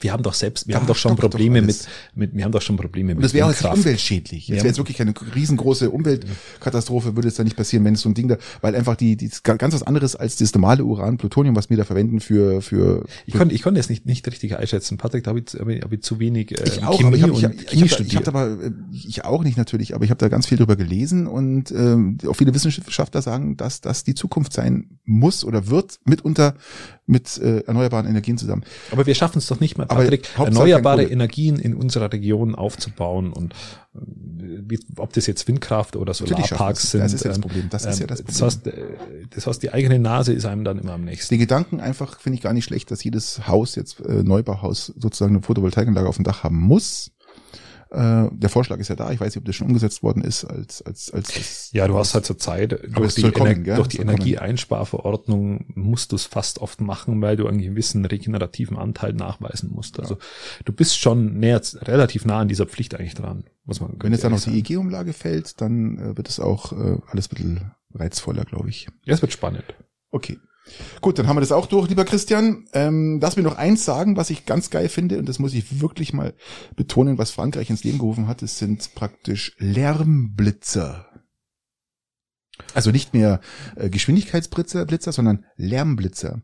wir 0.00 0.12
haben 0.12 0.22
doch 0.22 0.34
selbst, 0.34 0.66
wir 0.66 0.74
da 0.74 0.80
haben 0.80 0.86
doch 0.86 0.96
schon 0.96 1.16
Probleme 1.16 1.62
mit, 1.62 1.86
mit, 2.14 2.34
wir 2.34 2.44
haben 2.44 2.52
doch 2.52 2.62
schon 2.62 2.76
Probleme 2.76 3.08
mit. 3.08 3.16
Und 3.16 3.22
das 3.22 3.34
wäre 3.34 3.46
auch 3.46 3.50
jetzt 3.50 3.64
umweltschädlich. 3.64 4.46
Das 4.46 4.56
wäre 4.56 4.66
jetzt 4.68 4.78
wirklich 4.78 5.00
eine 5.00 5.14
riesengroße 5.34 5.90
Umweltkatastrophe, 5.90 7.16
würde 7.16 7.28
es 7.28 7.34
da 7.34 7.44
nicht 7.44 7.56
passieren, 7.56 7.84
wenn 7.84 7.94
es 7.94 8.00
so 8.00 8.08
ein 8.08 8.14
Ding 8.14 8.28
da, 8.28 8.38
weil 8.60 8.74
einfach 8.74 8.96
die, 8.96 9.16
die 9.16 9.30
ganz 9.42 9.74
was 9.74 9.82
anderes 9.82 10.16
als 10.16 10.36
das 10.36 10.54
normale 10.54 10.84
Uran, 10.84 11.16
Plutonium, 11.16 11.56
was 11.56 11.70
wir 11.70 11.76
da 11.76 11.84
verwenden 11.84 12.20
für, 12.20 12.62
für. 12.62 13.04
Ich 13.26 13.34
konnte, 13.34 13.54
ich 13.54 13.62
konnte 13.62 13.80
es 13.80 13.88
nicht, 13.88 14.06
nicht 14.06 14.26
richtig 14.26 14.56
einschätzen. 14.56 14.98
Patrick, 14.98 15.24
da 15.24 15.30
habe 15.30 15.40
ich, 15.40 15.58
hab 15.58 15.68
ich, 15.68 15.82
hab 15.82 15.92
ich 15.92 16.02
zu 16.02 16.18
wenig, 16.18 16.52
äh, 16.58 16.64
ich 16.64 16.82
auch, 16.82 16.98
Chemie 16.98 17.22
aber 17.22 17.32
ich 17.32 17.44
hab, 17.44 17.54
ich, 17.54 17.72
ich, 17.72 17.92
hab, 17.92 18.00
ich 18.00 18.16
hab 18.16 18.28
aber, 18.28 18.50
äh, 18.62 18.72
ich 18.92 19.24
auch 19.24 19.44
nicht 19.44 19.56
natürlich, 19.56 19.94
aber 19.94 20.04
ich 20.04 20.10
habe 20.10 20.18
da 20.18 20.28
ganz 20.28 20.46
viel 20.46 20.58
drüber 20.58 20.76
gelesen 20.76 21.26
und 21.26 21.70
ähm, 21.70 22.18
auch 22.26 22.34
viele 22.34 22.54
Wissenschaftler 22.54 23.22
sagen, 23.22 23.56
dass 23.56 23.80
das 23.80 24.04
die 24.04 24.14
Zukunft 24.14 24.52
sein 24.52 24.98
muss 25.04 25.44
oder 25.44 25.68
wird 25.68 26.00
mitunter 26.04 26.54
mit 27.06 27.38
äh, 27.38 27.60
erneuerbaren 27.60 28.06
Energien 28.06 28.38
zusammen. 28.38 28.64
Aber 28.90 29.06
wir 29.06 29.14
schaffen 29.14 29.38
es 29.38 29.46
doch 29.46 29.60
nicht 29.60 29.76
mal, 29.76 29.83
Patrick, 29.86 30.28
erneuerbare 30.38 31.04
Energien 31.04 31.58
in 31.58 31.74
unserer 31.74 32.12
Region 32.12 32.54
aufzubauen 32.54 33.32
und 33.32 33.52
äh, 33.94 33.98
wie, 34.66 34.78
ob 34.96 35.12
das 35.12 35.26
jetzt 35.26 35.46
Windkraft 35.48 35.96
oder 35.96 36.14
Solarparks 36.14 36.90
sind. 36.92 37.00
Das 37.00 37.12
ist 37.12 37.24
ja 37.24 37.28
das 37.28 37.38
ähm, 37.38 37.42
Problem. 37.42 37.68
Das 37.70 37.84
ist 37.84 38.00
ja 38.00 38.06
das 38.06 38.22
Problem. 38.22 38.38
Das 38.38 38.42
heißt, 38.42 38.66
äh, 38.66 38.72
das 39.30 39.46
heißt, 39.46 39.62
die 39.62 39.72
eigene 39.72 39.98
Nase 39.98 40.32
ist 40.32 40.46
einem 40.46 40.64
dann 40.64 40.78
immer 40.78 40.92
am 40.92 41.04
nächsten. 41.04 41.34
Die 41.34 41.38
Gedanken 41.38 41.80
einfach 41.80 42.20
finde 42.20 42.36
ich 42.36 42.42
gar 42.42 42.52
nicht 42.52 42.64
schlecht, 42.64 42.90
dass 42.90 43.02
jedes 43.04 43.46
Haus 43.46 43.74
jetzt 43.74 44.00
äh, 44.00 44.22
Neubauhaus 44.22 44.86
sozusagen 44.96 45.34
eine 45.34 45.42
Photovoltaikanlage 45.42 46.08
auf 46.08 46.16
dem 46.16 46.24
Dach 46.24 46.44
haben 46.44 46.58
muss. 46.58 47.10
Äh, 47.94 48.28
der 48.32 48.50
Vorschlag 48.50 48.78
ist 48.78 48.88
ja 48.88 48.96
da. 48.96 49.12
Ich 49.12 49.20
weiß 49.20 49.34
nicht, 49.34 49.38
ob 49.38 49.44
das 49.44 49.54
schon 49.54 49.68
umgesetzt 49.68 50.02
worden 50.02 50.24
ist 50.24 50.44
als 50.44 50.82
als 50.82 51.12
als. 51.12 51.70
ja, 51.72 51.86
du 51.86 51.96
hast 51.96 52.14
halt 52.14 52.26
zur 52.26 52.38
Zeit 52.38 52.78
durch 52.88 53.14
die, 53.14 53.30
kommen, 53.30 53.64
durch 53.64 53.88
die 53.88 53.98
Energieeinsparverordnung 53.98 55.66
musst 55.74 56.10
du 56.10 56.16
es 56.16 56.24
fast 56.24 56.58
oft 56.58 56.80
machen, 56.80 57.22
weil 57.22 57.36
du 57.36 57.46
einen 57.46 57.60
gewissen 57.60 58.04
regenerativen 58.04 58.76
Anteil 58.76 59.12
nachweisen 59.12 59.70
musst. 59.70 60.00
Also 60.00 60.14
ja. 60.14 60.20
du 60.64 60.72
bist 60.72 60.98
schon 60.98 61.38
näher, 61.38 61.60
relativ 61.82 62.24
nah 62.24 62.40
an 62.40 62.48
dieser 62.48 62.66
Pflicht 62.66 62.94
eigentlich 62.94 63.14
dran. 63.14 63.44
Muss 63.64 63.80
man 63.80 63.94
Wenn 64.00 64.12
jetzt 64.12 64.24
dann 64.24 64.32
noch 64.32 64.40
die 64.40 64.58
EG-Umlage 64.58 65.12
fällt, 65.12 65.60
dann 65.60 65.98
äh, 65.98 66.16
wird 66.16 66.28
es 66.28 66.40
auch 66.40 66.72
äh, 66.72 66.98
alles 67.06 67.30
ein 67.30 67.36
bisschen 67.36 67.70
reizvoller, 67.94 68.44
glaube 68.44 68.70
ich. 68.70 68.88
Ja, 69.04 69.14
es 69.14 69.22
wird 69.22 69.32
spannend. 69.32 69.64
Okay. 70.10 70.38
Gut, 71.00 71.18
dann 71.18 71.26
haben 71.26 71.36
wir 71.36 71.40
das 71.40 71.52
auch 71.52 71.66
durch, 71.66 71.88
lieber 71.88 72.04
Christian. 72.04 72.66
Ähm, 72.72 73.18
lass 73.20 73.36
mir 73.36 73.42
noch 73.42 73.56
eins 73.56 73.84
sagen, 73.84 74.16
was 74.16 74.30
ich 74.30 74.46
ganz 74.46 74.70
geil 74.70 74.88
finde, 74.88 75.18
und 75.18 75.28
das 75.28 75.38
muss 75.38 75.54
ich 75.54 75.80
wirklich 75.80 76.12
mal 76.12 76.34
betonen, 76.76 77.18
was 77.18 77.30
Frankreich 77.30 77.70
ins 77.70 77.84
Leben 77.84 77.98
gerufen 77.98 78.26
hat, 78.26 78.42
es 78.42 78.58
sind 78.58 78.94
praktisch 78.94 79.54
Lärmblitzer. 79.58 81.06
Also 82.72 82.90
nicht 82.90 83.14
mehr 83.14 83.40
äh, 83.76 83.90
Geschwindigkeitsblitzer, 83.90 84.86
Blitzer, 84.86 85.12
sondern 85.12 85.44
Lärmblitzer. 85.56 86.40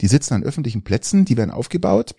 Die 0.00 0.08
sitzen 0.08 0.34
an 0.34 0.44
öffentlichen 0.44 0.84
Plätzen, 0.84 1.24
die 1.24 1.36
werden 1.36 1.50
aufgebaut 1.50 2.14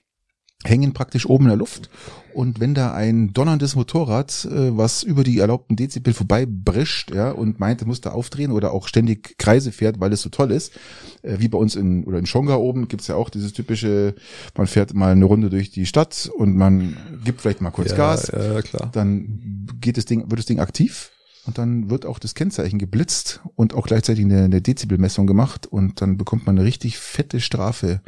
hängen 0.63 0.93
praktisch 0.93 1.25
oben 1.25 1.45
in 1.45 1.49
der 1.49 1.57
Luft. 1.57 1.89
Und 2.35 2.59
wenn 2.59 2.73
da 2.73 2.93
ein 2.93 3.31
donnerndes 3.31 3.77
Motorrad, 3.77 4.43
äh, 4.51 4.77
was 4.77 5.03
über 5.03 5.23
die 5.23 5.39
erlaubten 5.39 5.77
Dezibel 5.77 6.13
vorbei 6.13 6.45
brischt, 6.45 7.15
ja, 7.15 7.31
und 7.31 7.61
meint, 7.61 7.81
er 7.81 7.87
muss 7.87 8.01
da 8.01 8.11
aufdrehen 8.11 8.51
oder 8.51 8.73
auch 8.73 8.89
ständig 8.89 9.37
Kreise 9.37 9.71
fährt, 9.71 10.01
weil 10.01 10.11
es 10.11 10.21
so 10.21 10.27
toll 10.27 10.51
ist, 10.51 10.73
äh, 11.21 11.39
wie 11.39 11.47
bei 11.47 11.57
uns 11.57 11.77
in, 11.77 12.03
oder 12.03 12.19
in 12.19 12.25
Schonga 12.25 12.55
oben 12.55 12.89
gibt's 12.89 13.07
ja 13.07 13.15
auch 13.15 13.29
dieses 13.29 13.53
typische, 13.53 14.15
man 14.57 14.67
fährt 14.67 14.93
mal 14.93 15.13
eine 15.13 15.23
Runde 15.23 15.49
durch 15.49 15.71
die 15.71 15.85
Stadt 15.85 16.29
und 16.35 16.57
man 16.57 16.97
gibt 17.23 17.39
vielleicht 17.39 17.61
mal 17.61 17.71
kurz 17.71 17.91
ja, 17.91 17.95
Gas. 17.95 18.27
Ja, 18.27 18.61
klar. 18.61 18.89
Dann 18.91 19.69
geht 19.79 19.95
das 19.95 20.03
Ding, 20.03 20.29
wird 20.29 20.39
das 20.39 20.45
Ding 20.45 20.59
aktiv. 20.59 21.11
Und 21.45 21.57
dann 21.57 21.89
wird 21.89 22.05
auch 22.05 22.19
das 22.19 22.33
Kennzeichen 22.33 22.79
geblitzt 22.79 23.39
und 23.55 23.75
auch 23.75 23.85
gleichzeitig 23.85 24.25
eine, 24.25 24.45
eine 24.45 24.61
Dezibelmessung 24.61 25.27
gemacht 25.27 25.67
und 25.67 26.01
dann 26.01 26.17
bekommt 26.17 26.47
man 26.47 26.57
eine 26.57 26.65
richtig 26.67 26.97
fette 26.97 27.39
Strafe 27.39 28.01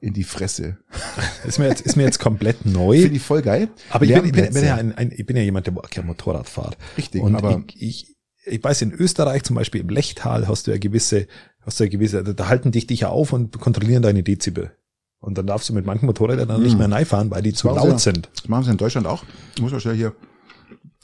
in 0.00 0.12
die 0.14 0.24
Fresse. 0.24 0.78
Ist 1.44 1.58
mir 1.58 1.68
jetzt, 1.68 1.80
ist 1.80 1.96
mir 1.96 2.04
jetzt 2.04 2.18
komplett 2.18 2.66
neu. 2.66 3.00
Finde 3.00 3.16
ich 3.16 3.22
voll 3.22 3.42
geil. 3.42 3.68
Aber 3.90 4.04
ich 4.04 4.14
bin, 4.14 4.24
ich, 4.24 4.32
bin, 4.32 4.52
bin 4.52 4.64
ja 4.64 4.76
ein, 4.76 4.96
ein, 4.96 5.12
ich 5.12 5.26
bin 5.26 5.36
ja 5.36 5.42
jemand, 5.42 5.66
der 5.66 5.74
gerne 5.74 6.06
Motorrad 6.06 6.48
fährt. 6.48 6.76
Richtig. 6.96 7.22
Und 7.22 7.34
aber 7.34 7.62
ich, 7.74 7.82
ich, 7.82 8.16
ich 8.44 8.62
weiß, 8.62 8.82
in 8.82 8.92
Österreich 8.92 9.42
zum 9.42 9.56
Beispiel 9.56 9.80
im 9.80 9.88
Lechtal 9.88 10.46
hast 10.46 10.66
du 10.66 10.70
ja 10.70 10.78
gewisse, 10.78 11.26
hast 11.62 11.80
du 11.80 11.84
ja 11.84 11.90
gewisse, 11.90 12.22
da 12.22 12.48
halten 12.48 12.70
dich 12.70 12.86
dich 12.86 13.00
ja 13.00 13.08
auf 13.08 13.32
und 13.32 13.58
kontrollieren 13.58 14.02
deine 14.02 14.22
Dezibel. 14.22 14.72
Und 15.20 15.36
dann 15.36 15.46
darfst 15.46 15.68
du 15.68 15.72
mit 15.72 15.84
manchen 15.84 16.06
Motorrädern 16.06 16.48
dann 16.48 16.62
nicht 16.62 16.78
hm. 16.78 16.88
mehr 16.90 17.06
fahren, 17.06 17.30
weil 17.30 17.42
die 17.42 17.50
das 17.50 17.60
zu 17.60 17.68
laut 17.68 17.88
ja, 17.88 17.98
sind. 17.98 18.28
Das 18.34 18.48
machen 18.48 18.64
sie 18.64 18.70
in 18.70 18.76
Deutschland 18.76 19.06
auch. 19.06 19.24
Ich 19.56 19.62
muss 19.62 19.72
auch 19.72 19.80
schnell 19.80 19.96
hier 19.96 20.14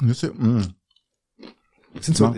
Nüsse. 0.01 0.29
Mm. 0.29 0.63
Sind 2.01 2.17
so, 2.17 2.35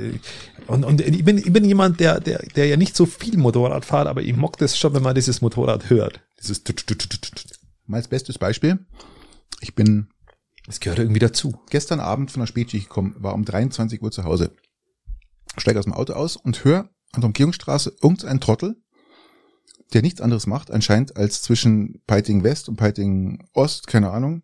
und, 0.67 0.85
und 0.85 1.01
ich, 1.01 1.25
bin, 1.25 1.39
ich 1.39 1.53
bin 1.53 1.65
jemand, 1.65 2.01
der, 2.01 2.21
der, 2.21 2.43
der 2.57 2.67
ja 2.67 2.77
nicht 2.77 2.95
so 2.95 3.07
viel 3.07 3.39
Motorrad 3.39 3.85
fährt, 3.85 4.07
aber 4.07 4.21
ich 4.21 4.37
mag 4.37 4.57
das 4.59 4.79
schon, 4.79 4.93
wenn 4.95 5.03
man 5.03 5.15
dieses 5.15 5.41
Motorrad 5.41 5.89
hört. 5.89 6.21
Dieses 6.41 6.62
Mal 7.87 7.99
als 7.99 8.09
bestes 8.09 8.39
Beispiel. 8.39 8.84
Ich 9.61 9.74
bin. 9.74 10.09
Es 10.68 10.80
gehört 10.80 10.99
irgendwie 10.99 11.20
dazu. 11.20 11.61
Gestern 11.70 12.01
Abend 12.01 12.32
von 12.32 12.41
der 12.41 12.49
Spätschicht 12.49 12.89
gekommen, 12.89 13.14
war 13.18 13.34
um 13.34 13.45
23 13.45 14.03
Uhr 14.03 14.11
zu 14.11 14.24
Hause. 14.24 14.53
Steige 15.57 15.78
aus 15.78 15.84
dem 15.84 15.95
Auto 15.95 16.12
aus 16.12 16.37
und 16.37 16.64
höre 16.64 16.91
an 17.12 17.20
der 17.20 17.26
Umgehungsstraße 17.26 17.97
irgendein 18.03 18.41
Trottel, 18.41 18.76
der 19.93 20.03
nichts 20.03 20.20
anderes 20.20 20.47
macht, 20.47 20.72
anscheinend 20.72 21.16
als 21.16 21.43
zwischen 21.43 22.03
Peiting 22.07 22.43
West 22.43 22.68
und 22.68 22.76
Peiting 22.76 23.47
Ost, 23.53 23.87
keine 23.87 24.11
Ahnung, 24.11 24.43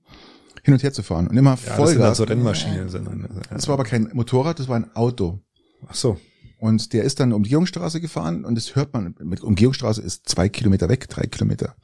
hin 0.62 0.74
und 0.74 0.82
her 0.82 0.92
zu 0.92 1.02
fahren 1.02 1.26
und 1.26 1.36
immer 1.36 1.50
ja, 1.50 1.56
Vollgas. 1.56 1.78
Das 1.78 1.92
sind 1.92 2.02
halt 2.04 2.16
so 2.16 2.24
Rennmaschinen. 2.24 2.88
Sind 2.88 3.06
dann, 3.06 3.22
ja. 3.22 3.40
Das 3.50 3.66
war 3.66 3.74
aber 3.74 3.84
kein 3.84 4.10
Motorrad, 4.12 4.60
das 4.60 4.68
war 4.68 4.76
ein 4.76 4.94
Auto. 4.94 5.40
Ach 5.88 5.94
so. 5.94 6.20
Und 6.62 6.92
der 6.92 7.02
ist 7.02 7.18
dann 7.18 7.32
Umgehungsstraße 7.32 8.00
gefahren 8.00 8.44
und 8.44 8.54
das 8.54 8.76
hört 8.76 8.94
man, 8.94 9.16
mit 9.20 9.40
Umgehungsstraße 9.42 10.00
ist 10.00 10.28
zwei 10.28 10.48
Kilometer 10.48 10.88
weg, 10.88 11.08
drei 11.08 11.26
Kilometer. 11.26 11.74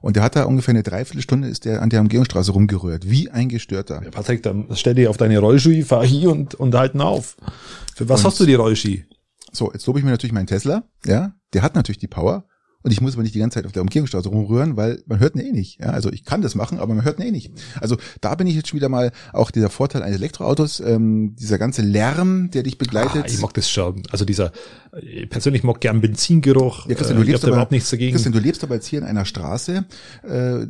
Und 0.00 0.16
der 0.16 0.22
hat 0.22 0.34
da 0.34 0.44
ungefähr 0.44 0.72
eine 0.72 0.82
Dreiviertelstunde 0.82 1.46
ist 1.46 1.66
der 1.66 1.82
an 1.82 1.90
der 1.90 2.00
Umgehungsstraße 2.00 2.52
rumgerührt, 2.52 3.10
wie 3.10 3.28
ein 3.28 3.50
Gestörter. 3.50 4.00
Ja, 4.02 4.10
Patrick, 4.10 4.42
dann 4.42 4.66
stell 4.76 4.94
dich 4.94 5.08
auf 5.08 5.18
deine 5.18 5.38
Rollski, 5.40 5.82
fahr 5.82 6.06
hier 6.06 6.30
und, 6.30 6.54
und 6.54 6.74
halten 6.74 7.02
auf. 7.02 7.36
Für 7.94 8.08
was 8.08 8.20
und, 8.20 8.26
hast 8.28 8.40
du 8.40 8.46
die 8.46 8.54
Rollski? 8.54 9.04
So, 9.52 9.70
jetzt 9.74 9.84
lobe 9.86 9.98
ich 9.98 10.06
mir 10.06 10.12
natürlich 10.12 10.32
meinen 10.32 10.46
Tesla, 10.46 10.84
ja, 11.04 11.34
der 11.52 11.60
hat 11.60 11.74
natürlich 11.74 11.98
die 11.98 12.08
Power, 12.08 12.46
und 12.84 12.90
ich 12.90 13.00
muss 13.00 13.14
aber 13.14 13.22
nicht 13.22 13.34
die 13.34 13.38
ganze 13.38 13.54
Zeit 13.54 13.64
auf 13.64 13.72
der 13.72 13.80
Umgehungsstraße 13.80 14.28
rumrühren, 14.28 14.76
weil 14.76 15.02
man 15.06 15.18
hört 15.18 15.34
ihn 15.36 15.40
eh 15.40 15.52
nicht. 15.52 15.80
Ja, 15.80 15.86
also 15.86 16.12
ich 16.12 16.22
kann 16.26 16.42
das 16.42 16.54
machen, 16.54 16.78
aber 16.78 16.94
man 16.94 17.02
hört 17.02 17.18
ihn 17.18 17.26
eh 17.26 17.30
nicht. 17.30 17.50
Also 17.80 17.96
da 18.20 18.34
bin 18.34 18.46
ich 18.46 18.54
jetzt 18.54 18.68
schon 18.68 18.76
wieder 18.76 18.90
mal 18.90 19.10
auch 19.32 19.50
dieser 19.50 19.70
Vorteil 19.70 20.02
eines 20.02 20.18
Elektroautos, 20.18 20.80
ähm, 20.80 21.34
dieser 21.34 21.56
ganze 21.56 21.80
Lärm, 21.80 22.50
der 22.50 22.62
dich 22.62 22.76
begleitet. 22.76 23.24
Ah, 23.24 23.26
ich 23.26 23.40
mag 23.40 23.54
das 23.54 23.70
schon. 23.70 24.02
Also 24.10 24.26
dieser, 24.26 24.52
ich 25.00 25.30
persönlich 25.30 25.62
mag 25.62 25.80
gern 25.80 26.02
Benzingeruch. 26.02 26.86
Ja, 26.86 26.94
Christian, 26.94 27.16
du 27.16 27.22
äh, 27.22 27.26
lebst 27.26 27.44
aber, 27.44 27.54
überhaupt 27.54 27.72
nichts 27.72 27.88
dagegen. 27.88 28.12
Christian, 28.12 28.34
du 28.34 28.38
lebst 28.38 28.62
aber 28.62 28.74
jetzt 28.74 28.86
hier 28.86 28.98
in 28.98 29.06
einer 29.06 29.24
Straße 29.24 29.86
äh, 30.22 30.66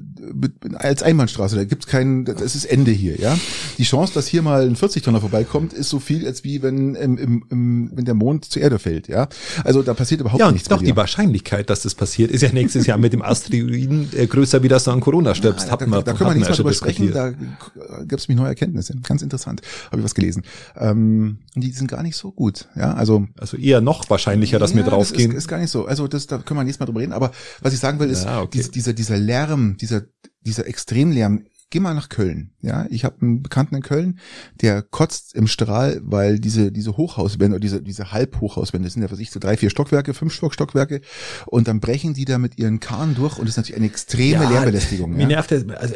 als 0.76 1.02
Einbahnstraße. 1.02 1.56
Da 1.56 1.64
gibt's 1.64 1.88
keinen, 1.88 2.24
das 2.26 2.54
ist 2.54 2.64
Ende 2.64 2.92
hier. 2.92 3.18
Ja, 3.18 3.36
die 3.76 3.82
Chance, 3.82 4.14
dass 4.14 4.28
hier 4.28 4.42
mal 4.42 4.64
ein 4.64 4.76
40 4.76 5.02
Tonner 5.02 5.20
vorbeikommt, 5.20 5.72
ist 5.72 5.88
so 5.88 5.98
viel, 5.98 6.24
als 6.28 6.44
wie 6.44 6.62
wenn 6.62 6.94
im, 6.94 7.18
im, 7.18 7.44
im, 7.50 7.90
wenn 7.92 8.04
der 8.04 8.14
Mond 8.14 8.44
zur 8.44 8.62
Erde 8.62 8.78
fällt. 8.78 9.08
Ja, 9.08 9.26
also 9.64 9.82
da 9.82 9.94
passiert 9.94 10.20
überhaupt 10.20 10.40
ja, 10.40 10.52
nichts. 10.52 10.68
Ja, 10.68 10.76
doch 10.76 10.82
die 10.82 10.94
Wahrscheinlichkeit, 10.94 11.70
dass 11.70 11.82
das 11.82 11.96
passiert, 11.96 12.03
ist 12.04 12.42
ja 12.42 12.52
nächstes 12.52 12.86
Jahr 12.86 12.98
mit 12.98 13.12
dem 13.12 13.22
Asteroiden 13.22 14.08
äh, 14.12 14.26
größer, 14.26 14.62
wie 14.62 14.68
das 14.68 14.84
du 14.84 14.90
an 14.90 15.00
Corona 15.00 15.34
stirbst. 15.34 15.68
Ja, 15.68 15.76
da, 15.76 15.86
wir, 15.86 16.02
da 16.02 16.12
können 16.12 16.30
wir 16.30 16.34
nicht 16.34 16.46
mehr 16.46 16.56
drüber 16.56 16.72
sprechen, 16.72 17.12
da 17.12 17.30
gab 17.30 18.18
es 18.18 18.28
mich 18.28 18.36
neue 18.36 18.48
Erkenntnisse. 18.48 18.94
Ganz 19.02 19.22
interessant, 19.22 19.62
habe 19.86 19.98
ich 19.98 20.04
was 20.04 20.14
gelesen. 20.14 20.42
Ähm, 20.76 21.38
die 21.54 21.70
sind 21.72 21.88
gar 21.88 22.02
nicht 22.02 22.16
so 22.16 22.32
gut. 22.32 22.68
Ja, 22.76 22.94
also 22.94 23.26
also 23.38 23.56
eher 23.56 23.80
noch 23.80 24.08
wahrscheinlicher, 24.10 24.58
dass 24.58 24.70
ja, 24.70 24.76
wir 24.76 24.84
draufgehen. 24.84 25.30
Das 25.30 25.38
ist, 25.38 25.44
ist 25.44 25.48
gar 25.48 25.58
nicht 25.58 25.70
so. 25.70 25.86
Also 25.86 26.08
das, 26.08 26.26
da 26.26 26.38
können 26.38 26.58
wir 26.58 26.64
nächstes 26.64 26.80
Mal 26.80 26.86
drüber 26.86 27.00
reden. 27.00 27.12
Aber 27.12 27.30
was 27.60 27.72
ich 27.72 27.80
sagen 27.80 27.98
will, 28.00 28.10
ist, 28.10 28.24
ja, 28.24 28.42
okay. 28.42 28.64
dieser, 28.72 28.92
dieser 28.92 29.16
Lärm, 29.16 29.76
dieser, 29.76 30.02
dieser 30.40 30.66
Extremlärm, 30.66 31.44
geh 31.70 31.80
mal 31.80 31.94
nach 31.94 32.08
Köln. 32.08 32.52
Ja, 32.62 32.86
ich 32.90 33.04
habe 33.04 33.16
einen 33.20 33.42
Bekannten 33.42 33.76
in 33.76 33.82
Köln, 33.82 34.18
der 34.60 34.82
kotzt 34.82 35.34
im 35.34 35.46
Strahl, 35.46 36.00
weil 36.02 36.38
diese 36.38 36.72
diese 36.72 36.96
Hochhauswände 36.96 37.56
oder 37.56 37.60
diese 37.60 37.82
diese 37.82 38.12
Halbhochhauswände 38.12 38.88
sind 38.88 39.02
ja 39.02 39.08
für 39.08 39.16
sich 39.16 39.30
so 39.30 39.40
drei 39.40 39.56
vier 39.56 39.70
Stockwerke, 39.70 40.14
fünf 40.14 40.32
Stockwerke 40.32 41.00
und 41.46 41.68
dann 41.68 41.80
brechen 41.80 42.14
die 42.14 42.24
da 42.24 42.38
mit 42.38 42.58
ihren 42.58 42.80
Karren 42.80 43.14
durch 43.14 43.38
und 43.38 43.44
das 43.44 43.50
ist 43.50 43.56
natürlich 43.56 43.78
eine 43.78 43.86
extreme 43.86 44.44
ja, 44.44 44.50
Lärmbelästigung. 44.50 45.12
Mir 45.12 45.22
ja. 45.22 45.28
nervt 45.28 45.50
das, 45.50 45.68
also 45.68 45.94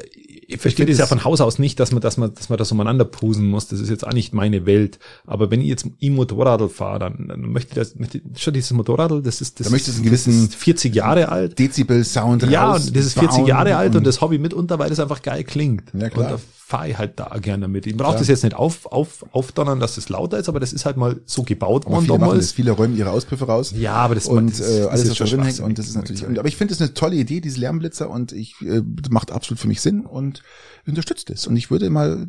ich 0.50 0.58
verstehe 0.62 0.86
das 0.86 0.96
ja 0.96 1.06
von 1.06 1.24
Haus 1.24 1.42
aus 1.42 1.58
nicht, 1.58 1.78
dass 1.78 1.92
man, 1.92 2.00
dass 2.00 2.16
man, 2.16 2.34
dass 2.34 2.48
man 2.48 2.56
das 2.56 2.72
umeinander 2.72 3.04
pusen 3.04 3.46
muss. 3.46 3.68
Das 3.68 3.80
ist 3.80 3.90
jetzt 3.90 4.06
auch 4.06 4.14
nicht 4.14 4.32
meine 4.32 4.64
Welt. 4.64 4.98
Aber 5.26 5.50
wenn 5.50 5.60
ich 5.60 5.66
jetzt 5.66 5.86
im 5.98 6.14
Motorradl 6.14 6.70
fahre, 6.70 7.00
dann, 7.00 7.28
dann 7.28 7.40
möchte 7.52 7.72
ich 7.72 7.74
das, 7.74 7.96
möchte 7.96 8.22
schon 8.34 8.54
dieses 8.54 8.72
Motorradl, 8.72 9.20
das 9.20 9.42
ist, 9.42 9.60
das, 9.60 9.66
da 9.66 9.70
möchte 9.70 9.92
einen 9.92 10.04
gewissen 10.04 10.48
40 10.48 10.94
Jahre 10.94 11.28
alt. 11.28 11.58
Dezibel 11.58 12.02
Sound 12.02 12.44
Ja, 12.44 12.72
und 12.72 12.96
das 12.96 13.04
ist 13.04 13.18
40 13.18 13.46
Jahre 13.46 13.76
alt 13.76 13.90
und, 13.90 13.98
und 13.98 14.06
das 14.06 14.22
Hobby 14.22 14.38
mitunter, 14.38 14.78
weil 14.78 14.88
das 14.88 15.00
einfach 15.00 15.20
geil 15.20 15.44
klingt. 15.44 15.92
Ja, 15.92 16.08
klar. 16.08 16.32
Und 16.32 16.32
da 16.32 16.40
fahre 16.68 16.90
ich 16.90 16.98
halt 16.98 17.18
da 17.18 17.34
gerne 17.40 17.62
damit. 17.62 17.86
Ich 17.86 17.96
brauche 17.96 18.18
das 18.18 18.28
jetzt 18.28 18.44
nicht 18.44 18.54
auf, 18.54 18.84
auf, 18.84 19.24
aufdonnern, 19.32 19.80
dass 19.80 19.96
es 19.96 20.10
lauter 20.10 20.36
ist, 20.38 20.50
aber 20.50 20.60
das 20.60 20.74
ist 20.74 20.84
halt 20.84 20.98
mal 20.98 21.18
so 21.24 21.42
gebaut 21.42 21.86
worden 21.86 22.06
damals. 22.06 22.38
Das, 22.38 22.52
viele 22.52 22.72
räumen 22.72 22.94
ihre 22.94 23.10
Auspuffe 23.10 23.46
raus. 23.46 23.72
Ja, 23.74 23.94
aber 23.94 24.14
das 24.14 24.26
und 24.26 24.50
das, 24.50 24.60
äh, 24.60 24.82
alles, 24.82 25.18
was 25.18 25.30
drin 25.30 25.42
hängt. 25.44 25.60
Und 25.60 25.78
das 25.78 25.86
ist 25.88 25.94
natürlich, 25.94 26.26
und, 26.26 26.38
aber 26.38 26.46
ich 26.46 26.56
finde 26.56 26.74
das 26.74 26.82
eine 26.82 26.92
tolle 26.92 27.16
Idee, 27.16 27.40
diese 27.40 27.58
Lärmblitzer 27.58 28.10
und 28.10 28.32
ich, 28.32 28.60
äh, 28.60 28.82
macht 29.08 29.32
absolut 29.32 29.58
für 29.58 29.66
mich 29.66 29.80
Sinn 29.80 30.04
und 30.04 30.42
unterstützt 30.86 31.30
es. 31.30 31.46
Und 31.46 31.56
ich 31.56 31.70
würde 31.70 31.88
mal, 31.88 32.26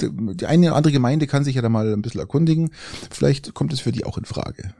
die 0.00 0.46
eine 0.46 0.66
oder 0.66 0.76
andere 0.76 0.92
Gemeinde 0.92 1.28
kann 1.28 1.44
sich 1.44 1.54
ja 1.54 1.62
da 1.62 1.68
mal 1.68 1.92
ein 1.92 2.02
bisschen 2.02 2.20
erkundigen. 2.20 2.70
Vielleicht 3.12 3.54
kommt 3.54 3.72
es 3.72 3.78
für 3.78 3.92
die 3.92 4.04
auch 4.04 4.18
in 4.18 4.24
Frage 4.24 4.74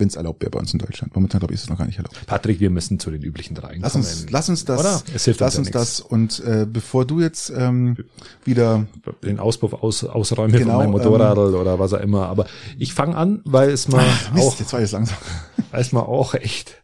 wenn 0.00 0.08
es 0.08 0.16
erlaubt 0.16 0.42
wäre 0.42 0.50
bei 0.50 0.58
uns 0.58 0.72
in 0.72 0.78
Deutschland. 0.78 1.14
Momentan 1.14 1.38
glaube 1.40 1.54
ich 1.54 1.60
ist 1.60 1.64
es 1.64 1.70
noch 1.70 1.78
gar 1.78 1.86
nicht 1.86 1.98
erlaubt. 1.98 2.26
Patrick, 2.26 2.60
wir 2.60 2.70
müssen 2.70 2.98
zu 2.98 3.10
den 3.10 3.22
üblichen 3.22 3.54
drei. 3.54 3.78
Lass 3.80 3.94
uns, 3.94 4.26
lass 4.30 4.48
uns 4.48 4.64
das, 4.64 4.80
Oder? 4.80 5.02
Es 5.14 5.24
hilft 5.24 5.40
lass 5.40 5.58
uns 5.58 5.68
ja 5.68 5.72
das. 5.72 6.00
Und 6.00 6.40
äh, 6.40 6.66
bevor 6.70 7.04
du 7.04 7.20
jetzt 7.20 7.50
ähm, 7.50 7.96
wieder 8.44 8.86
den 9.22 9.38
Auspuff 9.38 9.74
aus, 9.74 10.04
ausräumen 10.04 10.52
genau, 10.52 10.72
von 10.72 10.78
meinem 10.78 10.90
Motorrad 10.90 11.36
ähm, 11.36 11.54
oder 11.54 11.78
was 11.78 11.92
auch 11.92 12.00
immer. 12.00 12.26
Aber 12.26 12.46
ich 12.78 12.94
fange 12.94 13.16
an, 13.16 13.42
weil 13.44 13.70
es 13.70 13.88
mal 13.88 14.04
Ach, 14.06 14.32
Mist, 14.32 14.46
auch, 14.46 14.58
jetzt 14.58 14.72
war 14.72 14.80
es 14.80 14.92
langsam, 14.92 15.18
weil 15.70 15.80
es 15.80 15.92
mal 15.92 16.00
auch 16.00 16.34
echt 16.34 16.82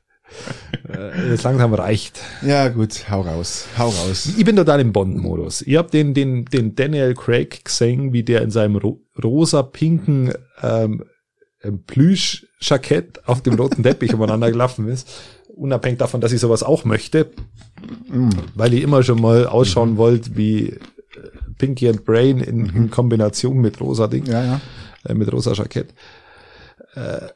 äh, 0.88 1.30
jetzt 1.30 1.44
langsam 1.44 1.74
reicht. 1.74 2.20
Ja, 2.42 2.68
gut, 2.68 3.10
hau 3.10 3.22
raus, 3.22 3.66
hau 3.78 3.88
raus. 3.88 4.32
Ich 4.36 4.44
bin 4.44 4.56
total 4.56 4.80
im 4.80 4.92
Bond-Modus. 4.92 5.62
Ihr 5.62 5.78
habt 5.78 5.94
den, 5.94 6.14
den, 6.14 6.44
den 6.44 6.74
Daniel 6.74 7.14
Craig 7.14 7.64
gesehen, 7.64 8.12
wie 8.12 8.22
der 8.22 8.42
in 8.42 8.50
seinem 8.50 8.76
ro 8.76 9.00
rosa-pinken 9.22 10.34
ähm, 10.62 11.02
Plüsch-Jackett 11.72 13.26
auf 13.28 13.42
dem 13.42 13.54
roten 13.54 13.82
Teppich 13.82 14.14
umeinander 14.14 14.50
gelaufen 14.50 14.88
ist. 14.88 15.08
Unabhängig 15.54 15.98
davon, 15.98 16.20
dass 16.20 16.32
ich 16.32 16.40
sowas 16.40 16.62
auch 16.62 16.84
möchte. 16.84 17.30
Mm. 18.08 18.30
Weil 18.54 18.74
ich 18.74 18.82
immer 18.82 19.02
schon 19.02 19.20
mal 19.20 19.46
ausschauen 19.46 19.92
mhm. 19.92 19.96
wollte 19.96 20.36
wie 20.36 20.68
äh, 20.68 20.80
Pinky 21.58 21.88
and 21.88 22.04
Brain 22.04 22.38
in, 22.38 22.58
mhm. 22.58 22.76
in 22.76 22.90
Kombination 22.90 23.58
mit 23.58 23.80
rosa 23.80 24.06
Ding. 24.06 24.26
Ja, 24.26 24.44
ja. 24.44 24.60
Äh, 25.04 25.14
mit 25.14 25.32
rosa 25.32 25.52
Jackett. 25.52 25.94
Äh, 26.94 27.28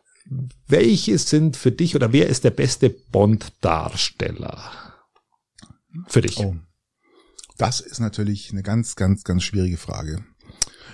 welche 0.68 1.18
sind 1.18 1.56
für 1.56 1.72
dich 1.72 1.96
oder 1.96 2.12
wer 2.12 2.28
ist 2.28 2.44
der 2.44 2.50
beste 2.50 2.90
Bond-Darsteller? 2.90 4.70
Für 6.06 6.20
dich. 6.20 6.38
Oh. 6.38 6.56
Das 7.58 7.80
ist 7.80 8.00
natürlich 8.00 8.52
eine 8.52 8.62
ganz, 8.62 8.96
ganz, 8.96 9.24
ganz 9.24 9.42
schwierige 9.42 9.76
Frage. 9.76 10.24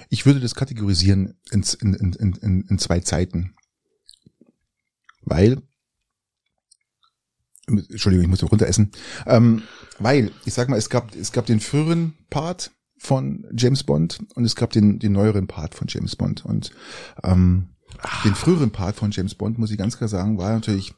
Ich 0.09 0.27
würde 0.27 0.41
das 0.41 0.55
kategorisieren 0.55 1.35
in, 1.51 1.65
in, 1.81 1.95
in, 1.95 2.33
in, 2.35 2.61
in 2.69 2.79
zwei 2.79 3.01
Zeiten. 3.01 3.55
Weil, 5.23 5.61
Entschuldigung, 7.67 8.25
ich 8.25 8.31
muss 8.31 8.43
noch 8.43 8.53
runter 8.53 8.69
essen. 8.69 8.93
Ähm, 9.27 9.63
weil, 9.99 10.31
ich 10.45 10.55
sag 10.55 10.69
mal, 10.69 10.77
es 10.77 10.89
gab, 10.89 11.15
es 11.15 11.33
gab 11.33 11.47
den 11.47 11.61
früheren 11.61 12.15
Part 12.31 12.71
von 12.99 13.45
James 13.57 13.83
Bond 13.83 14.21
und 14.35 14.45
es 14.45 14.55
gab 14.57 14.71
den, 14.71 14.99
den 14.99 15.13
neueren 15.13 15.49
Part 15.49 15.75
von 15.75 15.89
James 15.89 16.15
Bond. 16.17 16.45
Und 16.45 16.71
ähm, 17.25 17.71
den 18.25 18.35
früheren 18.35 18.71
Part 18.71 18.97
von 18.97 19.11
James 19.11 19.35
Bond, 19.35 19.59
muss 19.59 19.71
ich 19.71 19.79
ganz 19.79 19.97
klar 19.97 20.09
sagen, 20.09 20.39
war 20.39 20.53
natürlich 20.53 20.95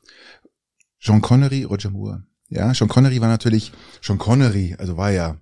Sean 1.00 1.22
Connery, 1.22 1.64
Roger 1.64 1.90
Moore. 1.90 2.24
Ja, 2.48 2.72
Sean 2.74 2.88
Connery 2.88 3.20
war 3.20 3.28
natürlich, 3.28 3.72
Sean 4.02 4.18
Connery, 4.18 4.74
also 4.78 4.96
war 4.96 5.10
ja 5.10 5.38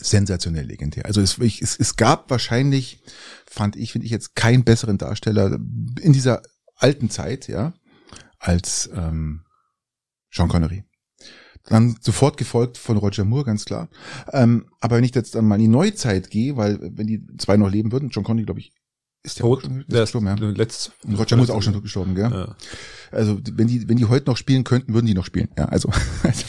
sensationell 0.00 0.66
legendär. 0.66 1.06
Also 1.06 1.20
es, 1.20 1.38
es, 1.38 1.76
es 1.78 1.96
gab 1.96 2.30
wahrscheinlich, 2.30 3.02
fand 3.46 3.76
ich, 3.76 3.92
finde 3.92 4.06
ich 4.06 4.10
jetzt 4.10 4.34
keinen 4.34 4.64
besseren 4.64 4.98
Darsteller 4.98 5.58
in 6.00 6.12
dieser 6.12 6.42
alten 6.76 7.10
Zeit, 7.10 7.48
ja, 7.48 7.74
als 8.38 8.90
ähm, 8.94 9.44
Sean 10.30 10.48
Connery. 10.48 10.84
Dann 11.64 11.96
sofort 12.00 12.36
gefolgt 12.36 12.78
von 12.78 12.96
Roger 12.96 13.24
Moore, 13.24 13.44
ganz 13.44 13.64
klar. 13.64 13.88
Ähm, 14.32 14.66
aber 14.80 14.96
wenn 14.96 15.04
ich 15.04 15.14
jetzt 15.14 15.34
dann 15.34 15.46
mal 15.46 15.56
in 15.56 15.62
die 15.62 15.68
Neuzeit 15.68 16.30
gehe, 16.30 16.56
weil 16.56 16.78
wenn 16.80 17.06
die 17.06 17.24
zwei 17.36 17.56
noch 17.56 17.70
leben 17.70 17.92
würden, 17.92 18.08
John 18.08 18.24
Connery, 18.24 18.46
glaube 18.46 18.60
ich, 18.60 18.72
ist 19.22 19.38
der 19.38 19.46
tot. 19.46 19.68
Der 19.88 20.02
ist 20.02 20.12
gestorben, 20.12 20.26
ja. 20.26 20.48
Letzt, 20.50 20.92
Roger 21.06 21.36
Moore 21.36 21.42
ist 21.42 21.50
auch 21.50 21.62
schon 21.62 21.82
gestorben, 21.82 22.14
gell? 22.14 22.30
Ja. 22.30 22.56
Also 23.12 23.38
wenn 23.52 23.66
die, 23.66 23.88
wenn 23.88 23.96
die 23.96 24.06
heute 24.06 24.30
noch 24.30 24.36
spielen 24.36 24.64
könnten, 24.64 24.94
würden 24.94 25.06
die 25.06 25.14
noch 25.14 25.26
spielen. 25.26 25.48
Ja, 25.58 25.66
also, 25.66 25.90
also 26.22 26.44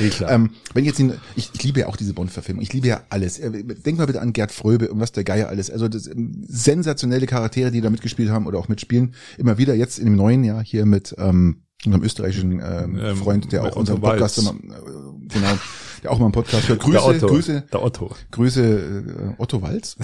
nee, 0.00 0.08
klar. 0.08 0.30
Ähm, 0.32 0.50
wenn 0.74 0.84
jetzt 0.84 0.98
ich, 1.00 1.50
ich 1.52 1.62
liebe 1.62 1.80
ja 1.80 1.86
auch 1.86 1.96
diese 1.96 2.14
Bond-Verfilmung. 2.14 2.62
Ich 2.62 2.72
liebe 2.72 2.88
ja 2.88 3.02
alles. 3.10 3.38
Äh, 3.38 3.62
denk 3.62 3.98
mal 3.98 4.06
bitte 4.06 4.20
an 4.20 4.32
Gerd 4.32 4.52
Fröbe 4.52 4.90
und 4.90 5.00
was 5.00 5.12
der 5.12 5.24
Geier 5.24 5.48
alles. 5.48 5.70
Also 5.70 5.88
das 5.88 6.06
ähm, 6.06 6.44
sensationelle 6.48 7.26
Charaktere, 7.26 7.70
die 7.70 7.80
da 7.80 7.90
mitgespielt 7.90 8.30
haben 8.30 8.46
oder 8.46 8.58
auch 8.58 8.68
mitspielen. 8.68 9.14
Immer 9.38 9.58
wieder 9.58 9.74
jetzt 9.74 9.98
in 9.98 10.06
dem 10.06 10.16
neuen 10.16 10.42
Jahr 10.44 10.64
hier 10.64 10.86
mit 10.86 11.14
ähm, 11.18 11.62
unserem 11.84 12.04
österreichischen 12.04 12.52
ähm, 12.52 12.98
ähm 13.00 13.16
Freund, 13.16 13.52
der 13.52 13.64
auch 13.64 13.76
unseren 13.76 14.00
Podcast 14.00 14.38
immer, 14.38 14.50
äh, 14.50 15.28
genau, 15.28 15.58
der 16.02 16.10
auch 16.10 16.18
mal 16.18 16.26
einen 16.26 16.32
Podcast 16.32 16.68
hört. 16.68 16.80
Grüße, 16.80 16.92
der 16.92 17.06
Otto, 17.06 17.26
Grüße, 17.26 17.64
der 17.72 17.82
Otto. 17.82 18.10
Grüße 18.30 19.34
äh, 19.38 19.40
Otto 19.40 19.62
Walz. 19.62 19.96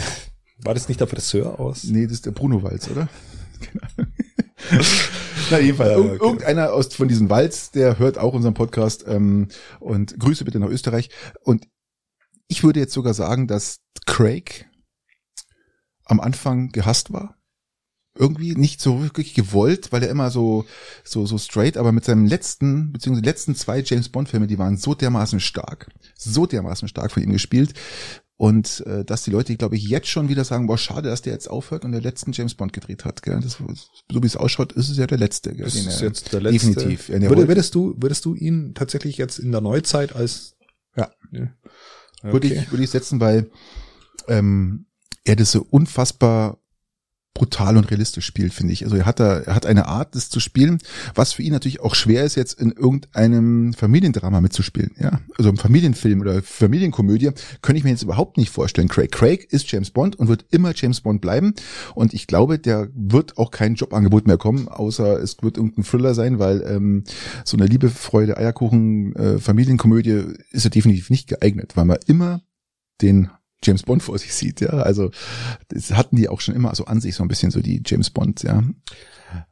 War 0.58 0.74
das 0.74 0.88
nicht 0.88 1.00
der 1.00 1.06
Friseur 1.06 1.60
aus? 1.60 1.84
Nee, 1.84 2.04
das 2.04 2.14
ist 2.14 2.26
der 2.26 2.32
Bruno 2.32 2.62
Walz, 2.62 2.88
oder? 2.88 3.08
Genau. 3.60 4.08
Na, 5.50 5.58
jedenfalls, 5.58 5.90
ja, 5.90 5.98
okay. 5.98 6.24
irgendeiner 6.24 6.72
aus, 6.72 6.94
von 6.94 7.08
diesen 7.08 7.30
Walz, 7.30 7.70
der 7.70 7.98
hört 7.98 8.18
auch 8.18 8.34
unseren 8.34 8.54
Podcast 8.54 9.04
ähm, 9.08 9.48
und 9.80 10.18
Grüße 10.18 10.44
bitte 10.44 10.60
nach 10.60 10.68
Österreich. 10.68 11.10
Und 11.42 11.68
ich 12.48 12.62
würde 12.64 12.80
jetzt 12.80 12.92
sogar 12.92 13.14
sagen, 13.14 13.46
dass 13.46 13.80
Craig 14.06 14.68
am 16.04 16.20
Anfang 16.20 16.70
gehasst 16.70 17.12
war. 17.12 17.36
Irgendwie 18.14 18.54
nicht 18.54 18.80
so 18.80 19.00
wirklich 19.00 19.34
gewollt, 19.34 19.92
weil 19.92 20.02
er 20.02 20.10
immer 20.10 20.30
so, 20.30 20.64
so, 21.04 21.24
so 21.24 21.38
straight, 21.38 21.76
aber 21.76 21.92
mit 21.92 22.04
seinem 22.04 22.26
letzten, 22.26 22.92
beziehungsweise 22.92 23.24
letzten 23.24 23.54
zwei 23.54 23.80
James 23.80 24.08
Bond 24.08 24.28
Filme, 24.28 24.48
die 24.48 24.58
waren 24.58 24.76
so 24.76 24.94
dermaßen 24.94 25.38
stark, 25.38 25.88
so 26.16 26.46
dermaßen 26.46 26.88
stark 26.88 27.12
von 27.12 27.22
ihm 27.22 27.30
gespielt, 27.30 27.74
und 28.38 28.86
äh, 28.86 29.04
dass 29.04 29.24
die 29.24 29.32
Leute, 29.32 29.56
glaube 29.56 29.74
ich, 29.76 29.82
jetzt 29.82 30.06
schon 30.06 30.28
wieder 30.28 30.44
sagen, 30.44 30.68
boah, 30.68 30.78
schade, 30.78 31.08
dass 31.08 31.22
der 31.22 31.32
jetzt 31.32 31.50
aufhört 31.50 31.84
und 31.84 31.90
der 31.90 32.00
letzten 32.00 32.30
James 32.30 32.54
Bond 32.54 32.72
gedreht 32.72 33.04
hat. 33.04 33.20
Gell? 33.24 33.40
Das, 33.40 33.54
so 33.54 34.22
wie 34.22 34.26
es 34.26 34.36
ausschaut, 34.36 34.72
ist 34.72 34.88
es 34.88 34.96
ja 34.96 35.08
der 35.08 35.18
letzte. 35.18 35.52
Gell? 35.56 35.64
Das 35.64 35.74
ist 35.74 36.00
jetzt 36.00 36.32
der 36.32 36.40
letzte. 36.40 36.72
Definitiv. 36.72 37.08
Ja, 37.08 37.20
Würde, 37.22 37.48
würdest 37.48 37.74
du, 37.74 37.96
würdest 37.98 38.24
du 38.24 38.36
ihn 38.36 38.74
tatsächlich 38.74 39.18
jetzt 39.18 39.40
in 39.40 39.50
der 39.50 39.60
Neuzeit 39.60 40.14
als 40.14 40.54
ja, 40.96 41.10
ja. 41.32 41.48
Okay. 42.22 42.32
würde 42.32 42.46
ich 42.46 42.70
würde 42.70 42.84
ich 42.84 42.90
setzen, 42.90 43.18
weil 43.18 43.50
ähm, 44.28 44.86
er 45.24 45.34
das 45.34 45.50
so 45.50 45.66
unfassbar 45.68 46.58
brutal 47.34 47.76
und 47.76 47.90
realistisch 47.90 48.26
spielt, 48.26 48.52
finde 48.52 48.72
ich. 48.72 48.84
Also 48.84 48.96
er 48.96 49.06
hat 49.06 49.20
da, 49.20 49.38
er 49.38 49.54
hat 49.54 49.64
eine 49.64 49.86
Art, 49.86 50.14
das 50.14 50.28
zu 50.28 50.40
spielen, 50.40 50.78
was 51.14 51.32
für 51.32 51.42
ihn 51.42 51.52
natürlich 51.52 51.80
auch 51.80 51.94
schwer 51.94 52.24
ist, 52.24 52.34
jetzt 52.34 52.60
in 52.60 52.72
irgendeinem 52.72 53.72
Familiendrama 53.74 54.40
mitzuspielen. 54.40 54.90
Ja, 54.98 55.20
also 55.36 55.50
im 55.50 55.56
Familienfilm 55.56 56.20
oder 56.20 56.42
Familienkomödie 56.42 57.30
könnte 57.62 57.78
ich 57.78 57.84
mir 57.84 57.90
jetzt 57.90 58.02
überhaupt 58.02 58.36
nicht 58.36 58.50
vorstellen. 58.50 58.88
Craig 58.88 59.12
Craig 59.12 59.46
ist 59.52 59.70
James 59.70 59.90
Bond 59.90 60.16
und 60.16 60.28
wird 60.28 60.46
immer 60.50 60.72
James 60.74 61.00
Bond 61.00 61.20
bleiben. 61.20 61.54
Und 61.94 62.12
ich 62.12 62.26
glaube, 62.26 62.58
der 62.58 62.88
wird 62.94 63.38
auch 63.38 63.52
kein 63.52 63.76
Jobangebot 63.76 64.26
mehr 64.26 64.38
kommen, 64.38 64.68
außer 64.68 65.20
es 65.20 65.36
wird 65.42 65.56
irgendein 65.56 65.84
Thriller 65.84 66.14
sein, 66.14 66.38
weil 66.40 66.62
ähm, 66.66 67.04
so 67.44 67.56
eine 67.56 67.66
Liebe, 67.66 67.88
Freude, 67.88 68.36
Eierkuchen, 68.36 69.14
äh, 69.14 69.38
Familienkomödie 69.38 70.24
ist 70.50 70.64
ja 70.64 70.70
definitiv 70.70 71.08
nicht 71.10 71.28
geeignet, 71.28 71.76
weil 71.76 71.84
man 71.84 71.98
immer 72.06 72.42
den 73.00 73.30
James 73.62 73.82
Bond 73.82 74.02
vor 74.02 74.18
sich 74.18 74.34
sieht, 74.34 74.60
ja. 74.60 74.70
Also 74.70 75.10
das 75.68 75.90
hatten 75.92 76.16
die 76.16 76.28
auch 76.28 76.40
schon 76.40 76.54
immer 76.54 76.74
so 76.74 76.84
an 76.84 77.00
sich 77.00 77.14
so 77.14 77.22
ein 77.22 77.28
bisschen 77.28 77.50
so 77.50 77.60
die 77.60 77.82
James 77.84 78.10
Bonds, 78.10 78.42
ja. 78.42 78.62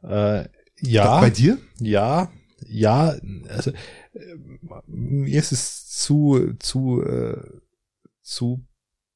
Äh, 0.03 0.47
ja. 0.79 1.19
Bei 1.19 1.29
dir? 1.29 1.57
Ja, 1.79 2.31
ja. 2.67 3.15
Also 3.49 3.71
äh, 3.71 4.35
mir 4.87 5.39
ist 5.39 5.51
es 5.51 5.87
zu 5.89 6.53
zu 6.59 7.03
äh, 7.03 7.37
zu 8.21 8.65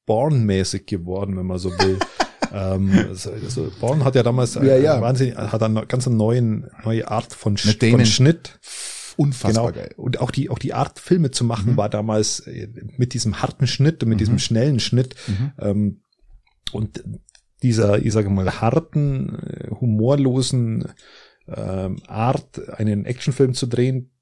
Born-mäßig 0.06 0.86
geworden, 0.86 1.36
wenn 1.36 1.46
man 1.46 1.58
so 1.58 1.70
will. 1.70 1.98
ähm, 2.52 2.92
also, 3.08 3.30
also 3.32 3.70
Born 3.80 4.04
hat 4.04 4.14
ja 4.14 4.22
damals 4.22 4.54
ja, 4.54 4.76
ja. 4.76 5.00
wahnsinnig, 5.00 5.36
hat 5.36 5.62
eine 5.62 5.86
ganz 5.86 6.06
neuen 6.06 6.70
neue 6.84 7.08
Art 7.08 7.32
von, 7.32 7.56
Sch 7.56 7.78
von 7.78 8.04
Schnitt 8.04 8.58
Unfassbar 9.16 9.72
genau. 9.72 9.84
geil. 9.84 9.94
Und 9.96 10.20
auch 10.20 10.30
die, 10.30 10.50
auch 10.50 10.58
die 10.58 10.74
Art, 10.74 10.98
Filme 10.98 11.30
zu 11.30 11.44
machen, 11.44 11.72
mhm. 11.72 11.76
war 11.76 11.88
damals 11.88 12.40
äh, 12.40 12.68
mit 12.96 13.14
diesem 13.14 13.42
harten 13.42 13.66
Schnitt 13.66 14.02
und 14.02 14.08
mit 14.08 14.16
mhm. 14.16 14.20
diesem 14.20 14.38
schnellen 14.38 14.80
Schnitt. 14.80 15.14
Mhm. 15.26 15.52
Ähm, 15.58 16.00
und 16.72 17.02
dieser, 17.62 17.98
ich 18.04 18.12
sage 18.12 18.30
mal, 18.30 18.60
harten, 18.60 19.38
äh, 19.38 19.70
humorlosen 19.70 20.88
ähm, 21.48 21.98
Art, 22.06 22.68
einen 22.70 23.04
Actionfilm 23.04 23.54
zu 23.54 23.66
drehen, 23.66 24.12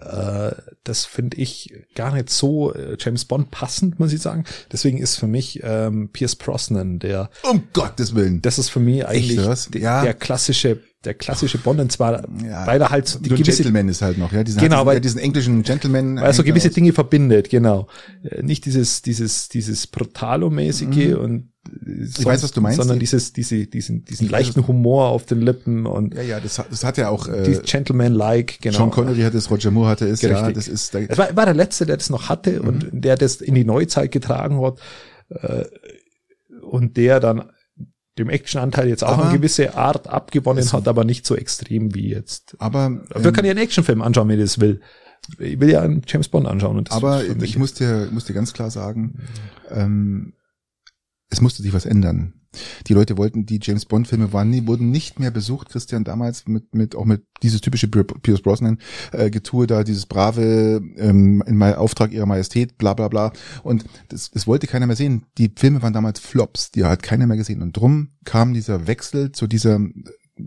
äh, 0.00 0.52
das 0.84 1.04
finde 1.04 1.36
ich 1.36 1.74
gar 1.94 2.14
nicht 2.14 2.30
so 2.30 2.72
äh, 2.72 2.96
James 2.98 3.26
Bond 3.26 3.50
passend, 3.50 4.00
muss 4.00 4.12
ich 4.12 4.22
sagen. 4.22 4.44
Deswegen 4.72 4.98
ist 4.98 5.16
für 5.16 5.26
mich 5.26 5.60
ähm, 5.62 6.10
Pierce 6.12 6.36
Brosnan 6.36 6.98
der. 6.98 7.30
Um 7.42 7.64
Gottes 7.72 8.14
Willen. 8.14 8.40
Das 8.40 8.58
ist 8.58 8.70
für 8.70 8.80
mich 8.80 9.06
eigentlich 9.06 9.38
ja. 9.74 10.02
der 10.02 10.14
klassische 10.14 10.80
der 11.06 11.14
klassische 11.14 11.58
Bond 11.58 11.80
und 11.80 11.92
zwar 11.92 12.26
ja, 12.44 12.66
weil 12.66 12.80
er 12.80 12.90
halt 12.90 13.24
die 13.24 13.30
gewisse 13.30 13.62
Gentleman 13.62 13.88
ist 13.88 14.02
halt 14.02 14.18
noch 14.18 14.32
ja 14.32 14.44
diesen, 14.44 14.60
genau 14.60 14.84
weil, 14.84 15.00
diesen 15.00 15.20
englischen 15.20 15.62
Gentleman 15.62 16.16
weil 16.16 16.24
er 16.24 16.32
so 16.32 16.42
gewisse 16.42 16.70
Dinge 16.70 16.92
verbindet 16.92 17.48
genau 17.48 17.86
äh, 18.22 18.42
nicht 18.42 18.66
dieses 18.66 19.02
dieses 19.02 19.48
dieses 19.48 19.86
brutalo 19.86 20.50
mäßige 20.50 21.14
mhm. 21.14 21.16
und 21.16 21.48
ich 21.96 22.24
weiß, 22.24 22.42
was 22.42 22.52
du 22.52 22.60
meinst. 22.60 22.78
Sondern 22.78 22.98
dieses, 22.98 23.32
diese, 23.32 23.66
diesen, 23.66 24.04
diesen 24.04 24.28
leichten 24.28 24.66
Humor 24.66 25.08
auf 25.08 25.26
den 25.26 25.40
Lippen 25.40 25.86
und. 25.86 26.14
Ja, 26.14 26.22
ja, 26.22 26.40
das, 26.40 26.62
das 26.70 26.84
hat 26.84 26.96
ja 26.96 27.08
auch, 27.08 27.28
äh, 27.28 27.60
Gentleman-like, 27.64 28.60
genau. 28.60 28.78
Sean 28.78 28.90
Connery 28.90 29.22
hatte 29.22 29.36
es, 29.36 29.50
Roger 29.50 29.70
Moore 29.70 29.88
hatte 29.88 30.06
es, 30.06 30.22
ja, 30.22 30.50
das 30.52 30.68
ist, 30.68 30.94
da 30.94 31.00
Es 31.00 31.18
war, 31.18 31.34
war 31.34 31.44
der 31.44 31.54
Letzte, 31.54 31.86
der 31.86 31.96
das 31.96 32.10
noch 32.10 32.28
hatte 32.28 32.62
mhm. 32.62 32.68
und 32.68 32.88
der 32.92 33.16
das 33.16 33.36
in 33.36 33.54
die 33.54 33.64
Neuzeit 33.64 34.12
getragen 34.12 34.60
hat, 34.62 34.78
äh, 35.30 35.64
und 36.62 36.96
der 36.96 37.20
dann 37.20 37.50
dem 38.18 38.30
Actionanteil 38.30 38.88
jetzt 38.88 39.04
auch 39.04 39.18
aber, 39.18 39.28
eine 39.28 39.36
gewisse 39.36 39.74
Art 39.76 40.08
abgewonnen 40.08 40.72
hat, 40.72 40.88
aber 40.88 41.04
nicht 41.04 41.26
so 41.26 41.36
extrem 41.36 41.94
wie 41.94 42.08
jetzt. 42.08 42.56
Aber, 42.58 43.00
Dafür 43.10 43.28
ähm, 43.28 43.32
kann 43.34 43.44
ich 43.44 43.50
einen 43.50 43.60
Actionfilm 43.60 44.02
anschauen, 44.02 44.28
wenn 44.28 44.38
ich 44.38 44.44
das 44.44 44.60
will. 44.60 44.80
Ich 45.38 45.58
will 45.60 45.70
ja 45.70 45.82
einen 45.82 46.02
James 46.06 46.28
Bond 46.28 46.46
anschauen. 46.46 46.78
Und 46.78 46.88
das 46.88 46.96
aber 46.96 47.24
ich 47.24 47.58
muss 47.58 47.74
dir, 47.74 48.08
muss 48.12 48.24
dir 48.24 48.34
ganz 48.34 48.52
klar 48.52 48.70
sagen, 48.70 49.20
ähm, 49.70 50.34
es 51.28 51.40
musste 51.40 51.62
sich 51.62 51.72
was 51.72 51.84
ändern. 51.84 52.34
Die 52.86 52.94
Leute 52.94 53.16
wollten, 53.16 53.46
die 53.46 53.58
James 53.62 53.84
Bond 53.84 54.08
Filme 54.08 54.32
waren, 54.32 54.50
nie, 54.50 54.66
wurden 54.66 54.90
nicht 54.90 55.18
mehr 55.18 55.30
besucht, 55.30 55.70
Christian, 55.70 56.04
damals 56.04 56.46
mit, 56.46 56.74
mit, 56.74 56.94
auch 56.96 57.04
mit 57.04 57.22
dieses 57.42 57.60
typische 57.60 57.88
Pierce 57.88 58.42
Brosnan 58.42 58.78
äh, 59.12 59.30
Getue 59.30 59.66
da, 59.66 59.84
dieses 59.84 60.06
brave, 60.06 60.80
ähm, 60.96 61.42
in 61.46 61.56
meinem 61.56 61.76
Auftrag 61.76 62.12
ihrer 62.12 62.26
Majestät, 62.26 62.78
bla, 62.78 62.94
bla, 62.94 63.08
bla. 63.08 63.32
Und 63.62 63.84
das, 64.08 64.30
das 64.30 64.46
wollte 64.46 64.66
keiner 64.66 64.86
mehr 64.86 64.96
sehen. 64.96 65.24
Die 65.38 65.52
Filme 65.54 65.82
waren 65.82 65.92
damals 65.92 66.20
Flops, 66.20 66.70
die 66.70 66.84
hat 66.84 67.02
keiner 67.02 67.26
mehr 67.26 67.36
gesehen. 67.36 67.62
Und 67.62 67.76
drum 67.76 68.10
kam 68.24 68.54
dieser 68.54 68.86
Wechsel 68.86 69.32
zu 69.32 69.46
dieser, 69.46 69.80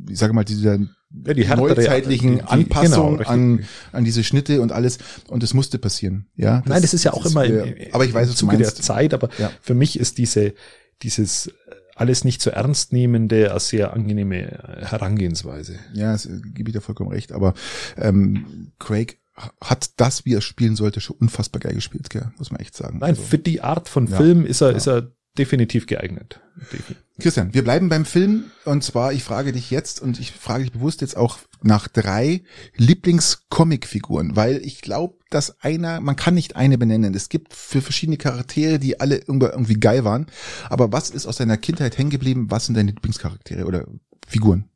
ich 0.10 0.18
sage 0.18 0.34
mal, 0.34 0.46
dieser 0.46 0.80
ja, 1.26 1.34
die 1.34 1.46
neuzeitlichen 1.46 2.32
die, 2.34 2.38
die, 2.38 2.48
Anpassung 2.48 3.18
genau, 3.18 3.30
an, 3.30 3.66
an 3.92 4.04
diese 4.04 4.24
Schnitte 4.24 4.62
und 4.62 4.72
alles. 4.72 5.00
Und 5.28 5.44
es 5.44 5.54
musste 5.54 5.80
passieren. 5.80 6.28
Ja, 6.36 6.60
das, 6.60 6.68
Nein, 6.68 6.82
das 6.82 6.94
ist 6.94 7.04
ja 7.04 7.14
auch 7.14 7.26
immer 7.26 7.46
im, 7.46 7.74
aber 7.92 8.06
ich 8.06 8.14
weiß, 8.14 8.30
was 8.30 8.36
Zuge 8.36 8.58
der 8.58 8.74
Zeit, 8.74 9.14
aber 9.14 9.30
ja. 9.38 9.52
für 9.62 9.74
mich 9.74 10.00
ist 10.00 10.18
diese, 10.18 10.54
dieses 11.02 11.52
alles 12.00 12.24
nicht 12.24 12.42
so 12.42 12.50
ernst 12.50 12.94
nehmende 12.94 13.54
sehr 13.60 13.94
angenehme 13.94 14.80
Herangehensweise. 14.82 15.80
Ja, 15.94 16.14
das 16.14 16.30
gebe 16.54 16.70
ich 16.70 16.74
dir 16.74 16.82
vollkommen 16.82 17.12
recht. 17.12 17.34
Aber 17.34 17.54
ähm, 17.98 18.72
Craig 18.80 19.20
hat 19.62 19.92
das, 19.98 20.26
wie 20.26 20.34
er 20.34 20.42
spielen 20.42 20.76
sollte, 20.76 21.02
schon 21.02 21.18
unfassbar 21.18 21.60
geil 21.60 21.74
gespielt, 21.74 22.10
gell? 22.10 22.32
muss 22.38 22.52
man 22.52 22.62
echt 22.62 22.76
sagen. 22.76 23.00
Nein, 23.00 23.12
also, 23.12 23.22
für 23.22 23.38
die 23.38 23.62
Art 23.62 23.90
von 23.90 24.08
Film 24.08 24.46
ist 24.46 24.62
er, 24.62 24.72
ja. 24.72 24.78
ist 24.78 24.88
er 24.88 25.12
definitiv 25.38 25.88
geeignet. 25.88 26.40
Christian, 27.20 27.54
wir 27.54 27.64
bleiben 27.64 27.90
beim 27.90 28.06
Film 28.06 28.46
und 28.66 28.84
zwar, 28.84 29.14
ich 29.14 29.24
frage 29.24 29.52
dich 29.52 29.72
jetzt 29.72 30.02
und 30.02 30.20
ich 30.20 30.32
frage 30.32 30.64
dich 30.64 30.74
bewusst 30.74 31.02
jetzt 31.02 31.16
auch 31.18 31.38
nach 31.64 31.88
drei 31.88 32.44
Lieblingscomicfiguren, 32.76 34.36
weil 34.36 34.58
ich 34.66 34.82
glaube, 34.82 35.18
dass 35.30 35.60
einer, 35.62 36.00
man 36.00 36.16
kann 36.16 36.34
nicht 36.34 36.56
eine 36.56 36.78
benennen. 36.78 37.14
Es 37.14 37.30
gibt 37.30 37.54
für 37.54 37.82
verschiedene 37.82 38.18
Charaktere, 38.18 38.80
die 38.80 39.00
alle 39.00 39.18
irgendwie 39.18 39.80
geil 39.80 40.04
waren. 40.04 40.28
Aber 40.70 40.92
was 40.92 41.10
ist 41.10 41.26
aus 41.26 41.38
deiner 41.38 41.58
Kindheit 41.58 41.98
hängen 41.98 42.10
geblieben? 42.10 42.50
Was 42.50 42.66
sind 42.66 42.76
deine 42.76 42.92
Lieblingscharaktere 42.92 43.66
oder 43.66 43.88
Figuren? 44.28 44.70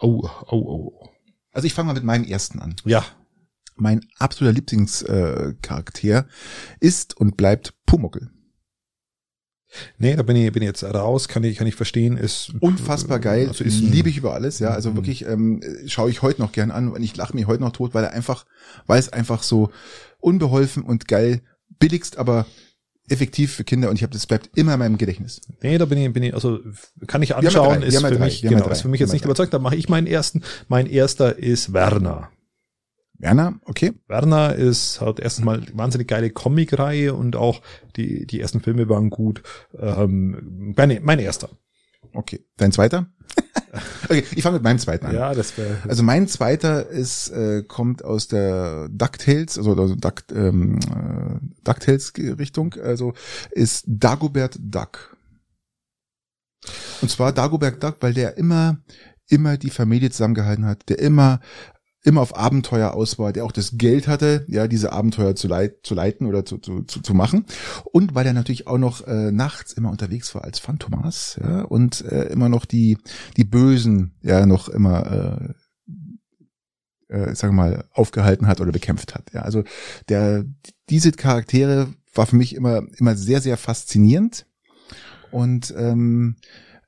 Oh, 0.00 0.28
oh, 0.48 0.56
oh. 0.56 1.08
Also 1.52 1.66
ich 1.66 1.74
fange 1.74 1.88
mal 1.88 1.94
mit 1.94 2.04
meinem 2.04 2.24
ersten 2.24 2.60
an. 2.60 2.76
Ja. 2.84 3.04
Mein 3.76 4.06
absoluter 4.18 4.54
Lieblingscharakter 4.54 6.18
äh, 6.18 6.24
ist 6.80 7.16
und 7.16 7.36
bleibt 7.36 7.74
Pumuckel. 7.86 8.30
Nee, 9.98 10.16
da 10.16 10.22
bin 10.22 10.36
ich, 10.36 10.52
bin 10.52 10.62
ich 10.62 10.66
jetzt 10.66 10.84
raus, 10.84 11.28
kann 11.28 11.44
ich, 11.44 11.56
kann 11.56 11.66
ich 11.66 11.74
verstehen, 11.74 12.16
ist 12.16 12.52
unfassbar 12.60 13.18
geil, 13.18 13.48
also 13.48 13.64
ist, 13.64 13.80
liebe 13.80 14.08
ich 14.08 14.16
über 14.16 14.34
alles, 14.34 14.58
ja, 14.58 14.70
also 14.70 14.90
mhm. 14.90 14.96
wirklich 14.96 15.26
ähm, 15.26 15.60
schaue 15.86 16.10
ich 16.10 16.22
heute 16.22 16.40
noch 16.40 16.52
gern 16.52 16.70
an 16.70 16.88
und 16.88 17.02
ich 17.02 17.16
lache 17.16 17.34
mich 17.34 17.46
heute 17.46 17.62
noch 17.62 17.72
tot, 17.72 17.94
weil 17.94 18.04
er 18.04 18.12
einfach, 18.12 18.46
weil 18.86 18.98
es 18.98 19.12
einfach 19.12 19.42
so 19.42 19.70
unbeholfen 20.20 20.82
und 20.82 21.08
geil, 21.08 21.40
billigst, 21.78 22.18
aber 22.18 22.46
effektiv 23.08 23.52
für 23.52 23.64
Kinder 23.64 23.88
und 23.88 23.96
ich 23.96 24.02
habe 24.02 24.12
das 24.12 24.26
bleibt 24.26 24.50
immer 24.56 24.74
in 24.74 24.78
meinem 24.78 24.98
Gedächtnis. 24.98 25.40
Nee, 25.62 25.78
da 25.78 25.84
bin 25.84 25.98
ich, 25.98 26.12
bin 26.12 26.22
ich, 26.22 26.34
also 26.34 26.58
kann 27.06 27.22
ich 27.22 27.36
anschauen, 27.36 27.82
ist 27.82 28.00
für, 28.04 28.18
mich, 28.18 28.42
genau, 28.42 28.68
ist 28.68 28.82
für 28.82 28.88
mich 28.88 29.00
jetzt 29.00 29.12
nicht 29.12 29.24
überzeugt, 29.24 29.54
da 29.54 29.58
mache 29.58 29.76
ich 29.76 29.88
meinen 29.88 30.06
ersten. 30.06 30.42
Mein 30.68 30.86
erster 30.86 31.38
ist 31.38 31.72
Werner. 31.72 32.30
Werner, 33.18 33.58
okay. 33.64 33.92
Werner 34.08 34.54
ist 34.54 35.00
hat 35.00 35.20
erstens 35.20 35.44
mal 35.44 35.62
wahnsinnig 35.72 36.08
geile 36.08 36.30
Comic-Reihe 36.30 37.14
und 37.14 37.36
auch 37.36 37.62
die, 37.96 38.26
die 38.26 38.40
ersten 38.40 38.60
Filme 38.60 38.88
waren 38.88 39.10
gut. 39.10 39.42
Ähm, 39.78 40.72
mein, 40.76 41.00
mein 41.02 41.18
erster. 41.18 41.50
Okay. 42.12 42.44
Dein 42.56 42.72
zweiter? 42.72 43.06
okay, 44.04 44.24
ich 44.34 44.42
fange 44.42 44.54
mit 44.54 44.62
meinem 44.62 44.78
zweiten 44.78 45.06
an. 45.06 45.14
Ja, 45.14 45.34
das 45.34 45.56
wäre. 45.58 45.78
Also 45.88 46.02
mein 46.02 46.28
zweiter 46.28 46.88
ist, 46.88 47.28
äh, 47.30 47.62
kommt 47.66 48.04
aus 48.04 48.28
der 48.28 48.88
DuckTales, 48.90 49.58
also, 49.58 49.74
also 49.74 49.94
Duck, 49.94 50.24
ähm, 50.34 50.78
äh, 50.78 51.40
DuckTales 51.64 52.12
Richtung, 52.16 52.74
also 52.74 53.14
ist 53.50 53.84
Dagobert 53.86 54.58
Duck. 54.60 55.16
Und 57.02 57.10
zwar 57.10 57.32
Dagobert 57.32 57.82
Duck, 57.82 57.96
weil 58.00 58.14
der 58.14 58.38
immer 58.38 58.78
immer 59.28 59.56
die 59.56 59.70
Familie 59.70 60.10
zusammengehalten 60.10 60.66
hat, 60.66 60.88
der 60.88 60.98
immer 60.98 61.40
immer 62.06 62.20
auf 62.20 62.36
Abenteuer 62.36 62.94
aus 62.94 63.18
war, 63.18 63.32
der 63.32 63.44
auch 63.44 63.50
das 63.50 63.72
Geld 63.76 64.06
hatte, 64.06 64.44
ja, 64.46 64.68
diese 64.68 64.92
Abenteuer 64.92 65.34
zu, 65.34 65.48
leit 65.48 65.78
zu 65.82 65.94
leiten 65.94 66.28
oder 66.28 66.44
zu, 66.44 66.58
zu, 66.58 66.82
zu, 66.82 67.14
machen. 67.14 67.44
Und 67.84 68.14
weil 68.14 68.26
er 68.26 68.32
natürlich 68.32 68.68
auch 68.68 68.78
noch 68.78 69.04
äh, 69.08 69.32
nachts 69.32 69.72
immer 69.72 69.90
unterwegs 69.90 70.32
war 70.34 70.44
als 70.44 70.60
Phantomas, 70.60 71.38
ja, 71.42 71.62
und 71.62 72.04
äh, 72.04 72.26
immer 72.26 72.48
noch 72.48 72.64
die, 72.64 72.96
die 73.36 73.44
Bösen, 73.44 74.14
ja, 74.22 74.46
noch 74.46 74.68
immer, 74.68 75.54
äh, 77.08 77.12
äh, 77.12 77.34
sagen 77.34 77.56
wir 77.56 77.64
mal, 77.64 77.84
aufgehalten 77.90 78.46
hat 78.46 78.60
oder 78.60 78.70
bekämpft 78.70 79.16
hat. 79.16 79.32
Ja, 79.32 79.42
also 79.42 79.64
der, 80.08 80.44
diese 80.88 81.10
Charaktere 81.10 81.88
war 82.14 82.26
für 82.26 82.36
mich 82.36 82.54
immer, 82.54 82.82
immer 82.98 83.16
sehr, 83.16 83.40
sehr 83.40 83.56
faszinierend. 83.56 84.46
Und 85.32 85.74
ähm, 85.76 86.36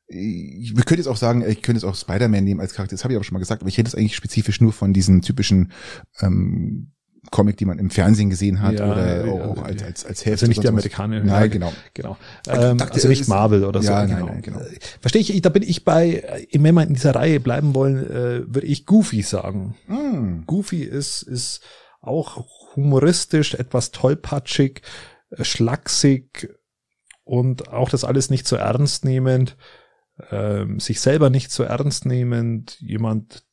ich, 0.09 0.76
wir 0.76 0.84
können 0.84 0.98
jetzt 0.98 1.06
auch 1.06 1.16
sagen, 1.16 1.44
ich 1.46 1.62
könnte 1.62 1.80
jetzt 1.80 1.84
auch 1.84 1.94
Spider-Man 1.94 2.42
nehmen 2.42 2.61
als 2.61 2.74
Charakter, 2.74 2.94
das 2.94 3.04
habe 3.04 3.12
ich 3.12 3.16
aber 3.16 3.24
schon 3.24 3.34
mal 3.34 3.40
gesagt, 3.40 3.62
aber 3.62 3.68
ich 3.68 3.76
hätte 3.76 3.88
es 3.88 3.94
eigentlich 3.94 4.16
spezifisch 4.16 4.61
nur 4.61 4.72
von 4.72 4.92
diesen 4.92 5.20
typischen 5.22 5.72
ähm, 6.20 6.92
Comic, 7.30 7.59
die 7.59 7.66
man 7.66 7.78
im 7.78 7.90
Fernsehen 7.90 8.30
gesehen 8.30 8.62
hat 8.62 8.78
ja, 8.78 8.90
oder 8.90 9.26
ja, 9.26 9.32
auch, 9.32 9.62
als, 9.62 9.82
als, 9.82 10.06
als 10.06 10.24
Hälfte. 10.24 10.46
Also 10.46 10.46
nicht 10.46 10.62
die 10.62 10.68
Amerikaner. 10.68 11.22
Nein, 11.22 11.50
genau. 11.50 11.72
genau. 11.92 12.16
Ähm, 12.48 12.80
also 12.80 13.09
nicht 13.09 13.28
Marvel 13.28 13.64
oder 13.64 13.82
so. 13.82 13.90
Ja, 13.90 14.06
genau. 14.06 14.26
Nein, 14.26 14.26
nein, 14.26 14.42
genau. 14.42 14.61
Verstehe 15.00 15.20
ich, 15.20 15.42
da 15.42 15.50
bin 15.50 15.62
ich 15.62 15.84
bei, 15.84 16.46
wenn 16.52 16.74
wir 16.74 16.82
in 16.82 16.94
dieser 16.94 17.14
Reihe 17.14 17.40
bleiben 17.40 17.74
wollen, 17.74 17.98
äh, 17.98 18.54
würde 18.54 18.66
ich 18.66 18.86
Goofy 18.86 19.22
sagen. 19.22 19.74
Mm. 19.88 20.44
Goofy 20.46 20.82
ist, 20.84 21.22
ist 21.22 21.61
auch 22.00 22.46
humoristisch, 22.76 23.54
etwas 23.54 23.90
tollpatschig, 23.90 24.82
äh, 25.30 25.44
schlaksig 25.44 26.48
und 27.24 27.68
auch 27.68 27.90
das 27.90 28.04
alles 28.04 28.30
nicht 28.30 28.48
so 28.48 28.56
ernst 28.56 29.04
nehmend 29.04 29.56
ähm, 30.30 30.80
sich 30.80 31.00
selber 31.00 31.30
nicht 31.30 31.50
so 31.50 31.62
ernst 31.62 32.06
nehmend, 32.06 32.78
jemand, 32.80 33.44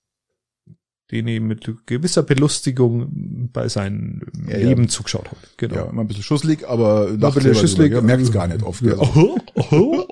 den 1.11 1.27
ich 1.27 1.39
mit 1.39 1.69
gewisser 1.85 2.23
Belustigung 2.23 3.49
bei 3.53 3.67
seinem 3.69 4.21
ja, 4.47 4.57
Leben 4.57 4.83
ja. 4.83 4.89
zugeschaut 4.89 5.27
habe. 5.27 5.37
Genau. 5.57 5.75
Ja, 5.75 5.85
immer 5.85 6.01
ein 6.01 6.07
bisschen 6.07 6.23
schusslig, 6.23 6.67
aber 6.67 7.07
ein 7.07 7.19
bisschen 7.19 7.55
schusslig, 7.55 7.93
ja, 7.93 8.01
merkt 8.01 8.23
es 8.23 8.31
gar 8.31 8.47
nicht 8.47 8.63
oft. 8.63 8.81
Ja. 8.81 8.95
Oh, 8.97 9.37
oh, 9.71 10.05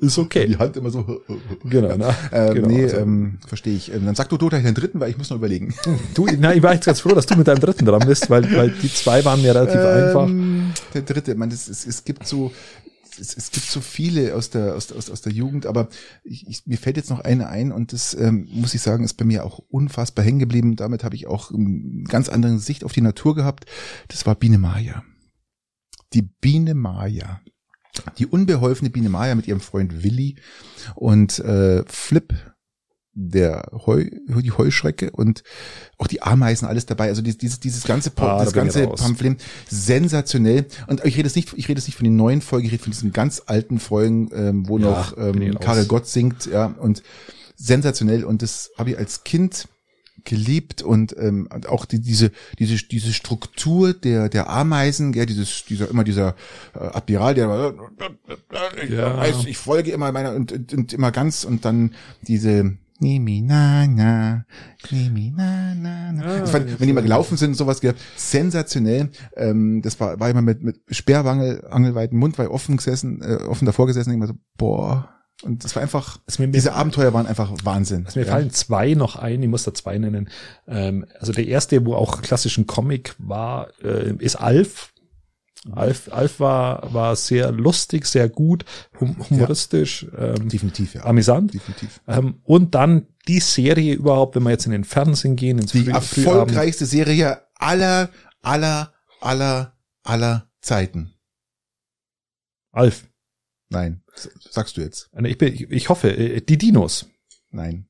ist 0.00 0.18
okay. 0.18 0.46
Die 0.46 0.56
Hand 0.56 0.76
immer 0.76 0.90
so. 0.90 1.20
Genau, 1.64 1.94
na, 1.96 2.14
ähm, 2.32 2.54
genau. 2.54 2.68
Nee, 2.68 2.84
also, 2.84 2.96
ähm, 2.96 3.38
verstehe 3.46 3.76
ich. 3.76 3.92
Ähm, 3.92 4.06
dann 4.06 4.14
sag 4.14 4.28
du 4.30 4.36
Dota 4.36 4.58
den 4.58 4.74
dritten, 4.74 4.98
weil 4.98 5.10
ich 5.10 5.18
muss 5.18 5.30
noch 5.30 5.36
überlegen. 5.36 5.74
Du, 6.14 6.26
na, 6.38 6.54
ich 6.54 6.62
war 6.62 6.74
jetzt 6.74 6.86
ganz 6.86 7.00
froh, 7.00 7.14
dass 7.14 7.26
du 7.26 7.36
mit 7.36 7.46
deinem 7.46 7.60
dritten 7.60 7.84
dran 7.84 8.06
bist, 8.06 8.30
weil, 8.30 8.50
weil 8.56 8.70
die 8.70 8.92
zwei 8.92 9.24
waren 9.24 9.42
mir 9.42 9.54
relativ 9.54 9.78
ähm, 9.78 10.72
einfach. 10.72 10.90
Der 10.94 11.02
dritte, 11.02 11.34
man, 11.34 11.50
das, 11.50 11.68
es, 11.68 11.86
es 11.86 12.04
gibt 12.04 12.26
so, 12.26 12.50
es, 13.18 13.36
es 13.36 13.50
gibt 13.50 13.66
so 13.66 13.80
viele 13.80 14.34
aus 14.34 14.50
der, 14.50 14.74
aus, 14.74 14.92
aus, 14.92 15.10
aus 15.10 15.20
der 15.20 15.32
Jugend, 15.32 15.66
aber 15.66 15.88
ich, 16.22 16.46
ich, 16.48 16.66
mir 16.66 16.78
fällt 16.78 16.96
jetzt 16.96 17.10
noch 17.10 17.20
eine 17.20 17.48
ein 17.48 17.72
und 17.72 17.92
das 17.92 18.14
ähm, 18.14 18.48
muss 18.52 18.74
ich 18.74 18.82
sagen, 18.82 19.04
ist 19.04 19.14
bei 19.14 19.24
mir 19.24 19.44
auch 19.44 19.58
unfassbar 19.68 20.24
hängen 20.24 20.38
geblieben. 20.38 20.76
Damit 20.76 21.04
habe 21.04 21.16
ich 21.16 21.26
auch 21.26 21.50
eine 21.50 22.04
ganz 22.04 22.28
andere 22.28 22.58
Sicht 22.58 22.84
auf 22.84 22.92
die 22.92 23.00
Natur 23.00 23.34
gehabt. 23.34 23.66
Das 24.08 24.26
war 24.26 24.34
Biene 24.34 24.58
Maya. 24.58 25.02
Die 26.12 26.22
Biene 26.22 26.74
Maya. 26.74 27.40
Die 28.18 28.26
unbeholfene 28.26 28.90
Biene 28.90 29.08
Maya 29.08 29.34
mit 29.34 29.46
ihrem 29.46 29.60
Freund 29.60 30.02
Willi 30.02 30.36
und 30.94 31.38
äh, 31.38 31.84
Flip, 31.86 32.34
der 33.14 33.70
Heu, 33.86 34.04
die 34.26 34.52
Heuschrecke 34.52 35.10
und 35.10 35.42
auch 35.98 36.06
die 36.06 36.22
Ameisen, 36.22 36.66
alles 36.66 36.86
dabei. 36.86 37.08
Also 37.08 37.22
dieses, 37.22 37.60
dieses 37.60 37.84
ganze, 37.84 38.12
ah, 38.16 38.44
das 38.44 38.52
ganze 38.52 38.88
Pamphlet, 38.88 39.40
sensationell. 39.68 40.66
Und 40.88 41.04
ich 41.04 41.16
rede 41.16 41.28
jetzt 41.28 41.36
nicht, 41.36 41.52
ich 41.56 41.68
rede 41.68 41.78
jetzt 41.78 41.86
nicht 41.86 41.96
von 41.96 42.04
den 42.04 42.16
neuen 42.16 42.40
Folgen, 42.40 42.66
ich 42.66 42.72
rede 42.72 42.82
von 42.82 42.92
diesen 42.92 43.12
ganz 43.12 43.42
alten 43.46 43.78
Folgen, 43.78 44.30
ähm, 44.34 44.68
wo 44.68 44.78
ja, 44.78 44.86
noch 44.90 45.16
ähm, 45.16 45.58
Karel 45.60 45.86
Gott 45.86 46.06
singt, 46.06 46.46
ja, 46.46 46.66
und 46.66 47.02
sensationell. 47.56 48.24
Und 48.24 48.42
das 48.42 48.70
habe 48.76 48.90
ich 48.90 48.98
als 48.98 49.24
Kind 49.24 49.68
geliebt 50.24 50.82
und 50.82 51.14
ähm, 51.18 51.48
und 51.52 51.68
auch 51.68 51.84
die, 51.84 52.00
diese 52.00 52.30
diese 52.58 52.76
diese 52.76 53.12
Struktur 53.12 53.92
der 53.92 54.28
der 54.30 54.48
Ameisen, 54.48 55.12
gell, 55.12 55.26
dieses 55.26 55.66
dieser 55.66 55.90
immer 55.90 56.02
dieser 56.02 56.34
äh, 56.74 56.78
Admiral, 56.78 57.34
der 57.34 57.74
ich, 58.82 58.90
Ja. 58.90 59.18
weiß, 59.18 59.44
ich 59.46 59.58
folge 59.58 59.90
immer 59.90 60.10
meiner 60.12 60.34
und, 60.34 60.50
und, 60.50 60.72
und 60.72 60.92
immer 60.94 61.12
ganz 61.12 61.44
und 61.44 61.66
dann 61.66 61.94
diese 62.26 62.74
Nimi 63.00 63.40
na 63.42 63.86
na, 63.88 64.44
Nimi 64.90 65.32
na 65.36 65.74
na 65.74 66.12
na. 66.12 66.22
Ah, 66.42 66.46
fand, 66.46 66.78
wenn 66.78 66.86
die 66.86 66.92
mal 66.92 67.02
gelaufen 67.02 67.36
sind, 67.36 67.50
und 67.50 67.54
sowas 67.56 67.80
gell, 67.80 67.94
sensationell. 68.16 69.10
Ähm, 69.36 69.82
das 69.82 69.98
war 69.98 70.20
war 70.20 70.30
immer 70.30 70.42
mit 70.42 70.62
mit 70.62 70.80
Sperrwangel, 70.90 71.66
angelweiten 71.70 72.16
Mund, 72.16 72.38
ich 72.38 72.48
offen 72.48 72.76
gesessen, 72.76 73.20
äh, 73.20 73.42
offen 73.48 73.66
davor 73.66 73.86
gesessen, 73.88 74.12
immer 74.12 74.28
so 74.28 74.34
boah. 74.56 75.08
Und 75.42 75.64
das 75.64 75.74
war 75.74 75.82
einfach, 75.82 76.18
Also 76.26 76.42
mir- 76.42 76.48
diese 76.52 76.72
Abenteuer 76.72 77.12
waren 77.12 77.26
einfach 77.26 77.52
Wahnsinn. 77.64 78.06
Also 78.06 78.20
mir 78.20 78.26
ja. 78.26 78.32
fallen 78.32 78.50
zwei 78.50 78.94
noch 78.94 79.16
ein, 79.16 79.42
ich 79.42 79.48
muss 79.48 79.64
da 79.64 79.74
zwei 79.74 79.98
nennen. 79.98 80.28
Ähm, 80.68 81.04
also 81.18 81.32
der 81.32 81.48
erste, 81.48 81.84
wo 81.84 81.94
auch 81.94 82.22
klassischen 82.22 82.66
Comic 82.68 83.16
war, 83.18 83.68
äh, 83.82 84.14
ist 84.20 84.36
Alf. 84.36 84.92
Alf, 85.72 86.12
Alf 86.12 86.40
war, 86.40 86.92
war 86.92 87.16
sehr 87.16 87.50
lustig, 87.50 88.04
sehr 88.06 88.28
gut, 88.28 88.64
hum 89.00 89.16
humoristisch, 89.30 90.06
ähm, 90.16 90.48
Definitiv, 90.48 90.94
ja. 90.94 91.04
amüsant. 91.04 91.54
Definitiv. 91.54 92.00
Ähm, 92.06 92.40
und 92.44 92.74
dann 92.74 93.06
die 93.28 93.40
Serie 93.40 93.94
überhaupt, 93.94 94.36
wenn 94.36 94.42
wir 94.42 94.50
jetzt 94.50 94.66
in 94.66 94.72
den 94.72 94.84
Fernsehen 94.84 95.36
gehen, 95.36 95.58
ins 95.58 95.72
Die 95.72 95.78
Früh- 95.84 95.92
Frühabend. 95.92 96.16
erfolgreichste 96.50 96.84
Serie 96.86 97.40
aller, 97.54 98.10
aller, 98.42 98.92
aller, 99.22 99.74
aller 100.02 100.50
Zeiten. 100.60 101.14
Alf. 102.72 103.06
Nein, 103.70 104.02
sagst 104.50 104.76
du 104.76 104.82
jetzt. 104.82 105.08
Ich, 105.24 105.38
bin, 105.38 105.54
ich, 105.54 105.62
ich 105.70 105.88
hoffe, 105.88 106.10
äh, 106.16 106.40
die 106.40 106.58
Dinos. 106.58 107.06
Nein. 107.50 107.86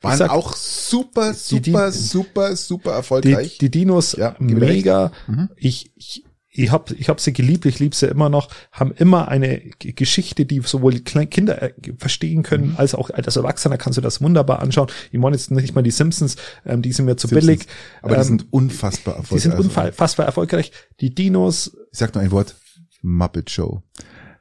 Waren 0.00 0.18
sag- 0.18 0.30
auch 0.30 0.56
super, 0.56 1.32
Die- 1.32 1.60
die- 1.60 1.70
super, 1.70 1.92
super, 1.92 2.56
super 2.56 2.90
Die, 2.90 2.96
erfolgreich. 2.96 3.58
die 3.58 3.70
Dinos, 3.70 4.12
Ja, 4.18 4.34
mega. 4.40 5.12
Mhm. 5.28 5.48
Ich, 5.56 5.92
ich, 5.96 6.24
ich 6.54 6.70
habe 6.70 6.94
ich 6.94 7.08
hab 7.08 7.18
sie 7.18 7.32
geliebt, 7.32 7.64
ich 7.64 7.78
liebe 7.78 7.96
sie 7.96 8.06
immer 8.06 8.28
noch, 8.28 8.48
haben 8.72 8.92
immer 8.92 9.28
eine 9.28 9.58
Geschichte, 9.78 10.44
die 10.44 10.60
sowohl 10.60 11.00
Kinder 11.00 11.62
äh, 11.62 11.72
verstehen 11.96 12.38
Mhm. 12.38 12.42
können, 12.42 12.74
als 12.76 12.94
auch 12.94 13.08
als 13.10 13.36
Erwachsener 13.36 13.78
kannst 13.78 13.96
du 13.96 14.02
das 14.02 14.20
wunderbar 14.20 14.60
anschauen. 14.60 14.88
Ich 15.10 15.18
meine 15.18 15.34
jetzt 15.34 15.50
nicht 15.50 15.74
mal 15.74 15.82
die 15.82 15.90
Simpsons, 15.90 16.36
ähm, 16.66 16.82
die 16.82 16.92
sind 16.92 17.06
mir 17.06 17.16
zu 17.16 17.26
Simpsons. 17.26 17.46
billig. 17.46 17.66
Aber 18.02 18.14
die 18.16 18.20
ähm, 18.20 18.26
sind 18.26 18.52
unfassbar 18.52 19.14
die 19.14 19.20
erfolgreich. 19.20 19.42
sind 19.42 19.52
Also, 19.54 19.64
unfassbar 19.80 20.26
erfolgreich. 20.26 20.72
Die 21.00 21.14
Dinos, 21.14 21.74
Ich 21.90 21.98
sag 21.98 22.14
nur 22.14 22.22
ein 22.22 22.30
Wort. 22.30 22.54
Muppet 23.00 23.50
Show. 23.50 23.82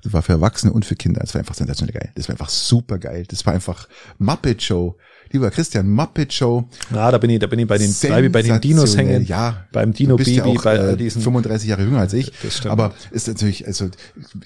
Das 0.03 0.13
war 0.13 0.21
für 0.21 0.33
Erwachsene 0.33 0.73
und 0.73 0.85
für 0.85 0.95
Kinder. 0.95 1.21
Das 1.21 1.33
war 1.33 1.39
einfach 1.39 1.55
sensationell 1.55 1.93
geil. 1.93 2.11
Das 2.15 2.27
war 2.27 2.33
einfach 2.33 2.49
super 2.49 2.97
geil. 2.97 3.25
Das 3.27 3.45
war 3.45 3.53
einfach 3.53 3.87
Muppet 4.17 4.61
Show. 4.63 4.97
Lieber 5.31 5.49
Christian, 5.51 5.89
Muppet 5.89 6.33
Show. 6.33 6.67
na, 6.89 7.09
da 7.11 7.17
bin 7.17 7.29
ich, 7.29 7.39
da 7.39 7.47
bin 7.47 7.59
ich 7.59 7.67
bei 7.67 7.77
den, 7.77 7.93
bleibe 7.93 8.29
bei 8.29 8.41
den 8.41 8.59
Dinos 8.59 8.97
hängen. 8.97 9.25
Ja. 9.25 9.65
Beim 9.71 9.93
Dino 9.93 10.17
Baby, 10.17 10.35
ja 10.35 10.45
auch, 10.45 10.63
bei 10.63 10.75
äh, 10.75 10.79
all 10.79 10.97
diesen. 10.97 11.21
35 11.21 11.69
Jahre 11.69 11.83
jünger 11.83 11.99
als 11.99 12.13
ich. 12.13 12.31
Das 12.43 12.57
stimmt. 12.57 12.71
Aber 12.73 12.93
ist 13.11 13.27
natürlich, 13.27 13.65
also, 13.65 13.89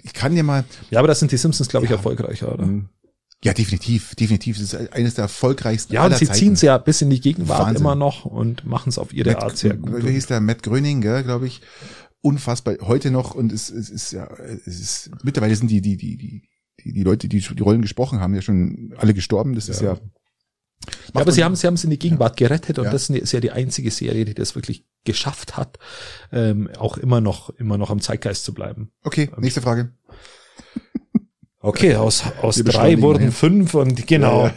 ich 0.03 0.14
kann 0.14 0.36
dir 0.36 0.43
mal, 0.43 0.64
Ja, 0.91 0.99
aber 0.99 1.08
das 1.08 1.20
sind 1.20 1.32
die 1.32 1.38
Simpsons, 1.38 1.70
glaube 1.70 1.86
ich, 1.86 1.91
erfolgreicher, 1.91 2.53
oder? 2.53 2.68
ja, 3.43 3.53
definitiv, 3.53 4.16
definitiv. 4.16 4.58
Das 4.58 4.74
ist 4.74 4.93
eines 4.93 5.16
der 5.16 5.24
erfolgreichsten 5.24 5.93
Ja, 5.93 6.06
und 6.06 6.18
sie 6.18 6.28
ziehen 6.28 6.53
es 6.53 6.62
ja 6.62 6.78
bis 6.78 7.01
in 7.01 7.10
die 7.10 7.22
Gegenwart 7.22 7.62
Wahnsinn. 7.62 7.82
immer 7.82 7.95
noch 7.95 8.26
und 8.26 8.66
machen 8.66 8.89
es 8.89 8.97
auf 8.97 9.14
ihre 9.14 9.32
Matt, 9.32 9.43
Art 9.43 9.58
sehr 9.58 9.76
gut. 9.76 10.03
Wie 10.03 10.12
hieß 10.12 10.28
der? 10.28 10.41
Matt 10.41 10.64
Gröning, 10.64 11.01
glaube 11.01 11.47
ich. 11.47 11.62
Unfassbar. 12.26 12.78
Heute 12.82 13.12
noch 13.12 13.36
und 13.36 13.52
es, 13.52 13.70
es 13.70 13.92
ist 13.92 14.12
ja, 14.12 14.28
es 14.66 14.66
ist, 14.80 15.12
mittlerweile 15.24 15.56
sind 15.56 15.70
die, 15.70 15.80
die, 15.80 15.96
die, 15.96 16.18
die, 16.18 16.50
die, 16.80 16.92
die 16.92 17.04
Leute, 17.04 17.28
die 17.30 17.40
die 17.40 17.62
Rollen 17.62 17.84
gesprochen 17.84 18.20
haben, 18.20 18.34
ja 18.34 18.42
schon 18.42 18.96
alle 18.98 19.14
gestorben. 19.14 19.54
Das 19.54 19.70
ist 19.70 19.80
ja. 19.80 19.94
Ja, 19.94 20.00
aber 21.22 21.32
sie 21.32 21.44
haben 21.44 21.56
sie 21.56 21.68
haben 21.68 21.76
es 21.76 21.84
in 21.84 21.92
die 21.92 22.00
Gegenwart 22.00 22.36
gerettet 22.36 22.80
und 22.80 22.86
Ja. 22.86 22.92
das 22.92 23.12
ist 23.12 23.32
ja 23.32 23.40
die 23.42 23.52
einzige 23.52 23.92
Serie, 23.92 24.26
die 24.26 24.34
das 24.34 24.56
wirklich 24.56 24.88
geschafft 25.04 25.56
hat, 25.56 25.78
ähm, 26.32 26.68
auch 26.80 26.98
immer 26.98 27.22
noch 27.22 27.52
immer 27.52 27.78
noch 27.78 27.92
am 27.92 28.02
Zeitgeist 28.02 28.44
zu 28.44 28.56
bleiben. 28.56 28.92
Okay, 29.04 29.30
nächste 29.38 29.62
Frage. 29.62 29.94
Okay, 31.60 31.96
aus 31.96 32.24
aus 32.42 32.58
Wir 32.58 32.64
drei 32.64 33.02
wurden 33.02 33.32
fünf 33.32 33.76
und 33.76 34.08
genau. 34.08 34.50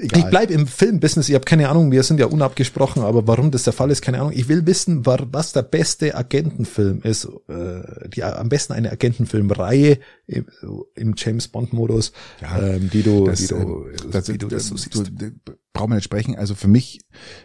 Egal. 0.00 0.20
Ich 0.20 0.26
bleib 0.26 0.50
im 0.50 0.66
Filmbusiness. 0.66 1.28
Ich 1.28 1.34
habe 1.34 1.44
keine 1.44 1.68
Ahnung, 1.68 1.92
wir 1.92 2.02
sind 2.02 2.18
ja 2.20 2.26
unabgesprochen, 2.26 3.02
aber 3.02 3.26
warum 3.26 3.50
das 3.50 3.64
der 3.64 3.72
Fall 3.72 3.90
ist, 3.90 4.00
keine 4.02 4.20
Ahnung. 4.20 4.32
Ich 4.34 4.48
will 4.48 4.66
wissen, 4.66 5.04
was 5.06 5.52
der 5.52 5.62
beste 5.62 6.14
Agentenfilm 6.14 7.02
ist. 7.02 7.26
Äh, 7.48 8.08
die 8.08 8.24
am 8.24 8.48
besten 8.48 8.72
eine 8.72 8.90
Agentenfilmreihe 8.90 9.98
im, 10.26 10.46
im 10.94 11.14
James 11.16 11.48
Bond 11.48 11.72
Modus, 11.72 12.12
Ja, 12.40 12.58
ähm, 12.74 12.88
die 12.90 13.02
du, 13.02 13.26
das, 13.26 13.40
die 13.40 13.46
du, 13.48 13.86
äh, 13.88 13.96
das, 14.10 14.28
wie 14.28 14.38
du 14.38 14.48
das 14.48 14.66
so 14.68 14.74
du- 14.74 14.80
siehst. 14.80 14.96
du- 15.44 15.52
brauchen 15.72 15.90
wir 15.90 15.94
nicht 15.96 16.04
sprechen. 16.04 16.36
Also 16.36 16.54
für 16.54 16.68
mich, 16.68 17.00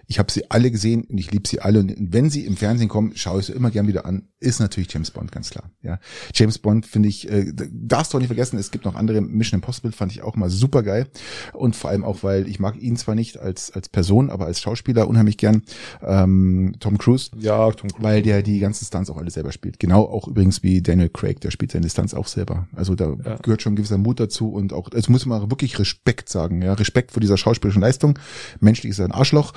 ich 0.08 0.18
habe 0.20 0.32
sie 0.32 0.50
alle 0.50 0.72
gesehen 0.72 1.04
und 1.04 1.18
ich 1.18 1.32
liebe 1.32 1.48
sie 1.48 1.62
alle. 1.62 1.80
Und 1.80 1.96
wenn 1.98 2.30
sie 2.30 2.46
im 2.46 2.58
Fernsehen 2.58 2.90
kommen, 2.90 3.16
schaue 3.16 3.40
ich 3.40 3.46
sie 3.48 3.54
immer 3.54 3.70
gern 3.72 3.88
wieder 3.88 4.06
an. 4.06 4.30
Ist 4.40 4.60
natürlich 4.60 4.92
James 4.92 5.12
Bond, 5.12 5.32
ganz 5.32 5.50
klar. 5.50 5.70
Ja, 5.82 6.00
James 6.34 6.58
Bond 6.60 6.86
finde 6.86 7.10
ich, 7.10 7.30
äh, 7.30 7.52
darfst 7.72 8.14
du 8.14 8.18
auch 8.18 8.20
nicht 8.20 8.28
vergessen. 8.28 8.58
Es 8.58 8.72
gibt 8.72 8.86
noch 8.86 8.96
andere 8.96 9.22
Mission 9.22 9.60
Impossible, 9.60 9.92
fand 9.92 10.12
ich 10.12 10.22
auch 10.24 10.36
mal 10.36 10.50
super 10.50 10.84
geil. 10.84 11.08
Und 11.54 11.76
vor 11.76 11.90
allem 11.92 12.04
auch, 12.04 12.24
weil 12.24 12.48
ich 12.48 12.60
mag 12.60 12.76
ihn 12.82 12.98
zwar 12.98 13.16
nicht 13.16 13.38
als 13.40 13.72
als 13.72 13.90
Person, 13.90 14.30
aber 14.30 14.46
als 14.46 14.60
Schauspieler 14.62 15.08
unheimlich 15.08 15.38
gern. 15.38 15.62
Ähm, 16.02 16.76
Tom 16.80 16.98
Cruise. 16.98 17.32
Ja, 17.40 17.72
Tom 17.72 17.90
Cruise. 17.90 18.04
Weil 18.04 18.22
der 18.22 18.42
die 18.42 18.60
ganzen 18.60 18.86
Stunts 18.86 19.10
auch 19.10 19.18
alle 19.18 19.32
selber 19.32 19.52
spielt. 19.52 19.80
Genau 19.80 20.04
auch 20.04 20.28
übrigens 20.28 20.64
wie 20.64 20.82
Daniel 20.82 21.10
Craig, 21.10 21.42
der 21.42 21.52
spielt 21.52 21.72
seine 21.72 21.90
Stunts 21.90 22.14
auch 22.14 22.28
selber. 22.28 22.68
Also 22.76 22.96
da 22.96 23.16
Ja. 23.24 23.38
gehört 23.38 23.62
schon 23.62 23.74
ein 23.74 23.76
gewisser 23.78 23.98
Mut 23.98 24.20
dazu 24.20 24.52
und 24.52 24.74
auch, 24.74 24.90
es 24.94 25.10
muss 25.10 25.26
man 25.26 25.50
wirklich 25.50 25.80
Respekt 25.80 26.30
sagen, 26.30 26.62
ja, 26.62 26.74
Respekt 26.74 27.12
vor 27.12 27.22
dieser 27.22 27.38
schauspielerischen 27.38 27.82
Leistung. 27.82 28.15
Menschlich 28.60 28.92
ist 28.92 29.00
er 29.00 29.06
ein 29.06 29.12
Arschloch. 29.12 29.54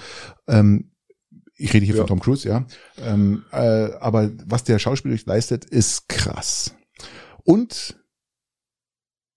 Ähm, 0.47 0.91
ich 1.57 1.73
rede 1.75 1.85
hier 1.85 1.95
Ja. 1.97 2.03
von 2.03 2.09
Tom 2.09 2.21
Cruise, 2.21 2.49
ja. 2.49 2.67
Ähm, 2.99 3.45
äh, 3.53 3.93
aber 4.01 4.31
was 4.47 4.65
der 4.65 4.79
schauspielerisch 4.79 5.27
leistet, 5.27 5.65
ist 5.65 6.09
krass. 6.09 6.75
Und 7.45 7.97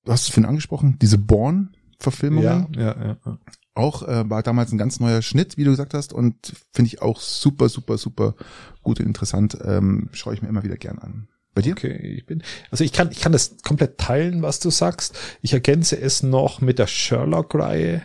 du 0.06 0.12
hast 0.12 0.24
es 0.24 0.28
vorhin 0.30 0.46
angesprochen, 0.46 0.98
diese 1.02 1.18
Born-Verfilmungen 1.18 2.68
Ja, 2.74 2.96
ja, 2.96 3.18
ja. 3.26 3.38
auch 3.74 4.08
äh, 4.08 4.30
war 4.30 4.44
damals 4.44 4.72
ein 4.72 4.78
ganz 4.78 5.00
neuer 5.00 5.22
Schnitt, 5.22 5.58
wie 5.58 5.64
du 5.64 5.72
gesagt 5.72 5.94
hast, 5.94 6.14
und 6.14 6.54
finde 6.74 6.88
ich 6.88 7.02
auch 7.02 7.20
super, 7.22 7.70
super, 7.70 7.98
super 7.98 8.36
gut 8.84 9.00
und 9.00 9.06
interessant. 9.08 9.58
Ähm, 9.64 10.10
schaue 10.12 10.34
ich 10.34 10.42
mir 10.42 10.50
immer 10.50 10.64
wieder 10.64 10.78
gern 10.78 11.00
an. 11.00 11.28
Bei 11.54 11.62
dir? 11.62 11.74
Okay, 11.74 11.98
ich 12.18 12.26
bin, 12.26 12.44
also 12.70 12.84
ich 12.84 12.94
kann, 12.94 13.12
ich 13.12 13.20
kann 13.20 13.34
das 13.34 13.58
komplett 13.64 13.98
teilen, 13.98 14.42
was 14.42 14.60
du 14.62 14.70
sagst. 14.70 15.18
Ich 15.42 15.52
ergänze 15.54 16.00
es 16.00 16.24
noch 16.24 16.62
mit 16.62 16.80
der 16.80 16.88
Sherlock-Reihe. 16.88 18.04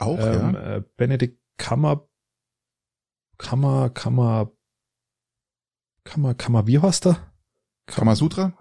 Auch, 0.00 0.18
ähm, 0.18 0.54
ja. 0.54 0.76
äh, 0.76 0.82
Benedict 0.96 1.38
Kammer, 1.58 2.08
Kammer, 3.38 3.90
Kammer, 3.90 4.50
Kammer, 6.04 6.34
Kammer, 6.34 6.66
wie 6.66 6.78
heißt 6.78 7.04
der? 7.06 7.32
Kamasutra? 7.86 8.52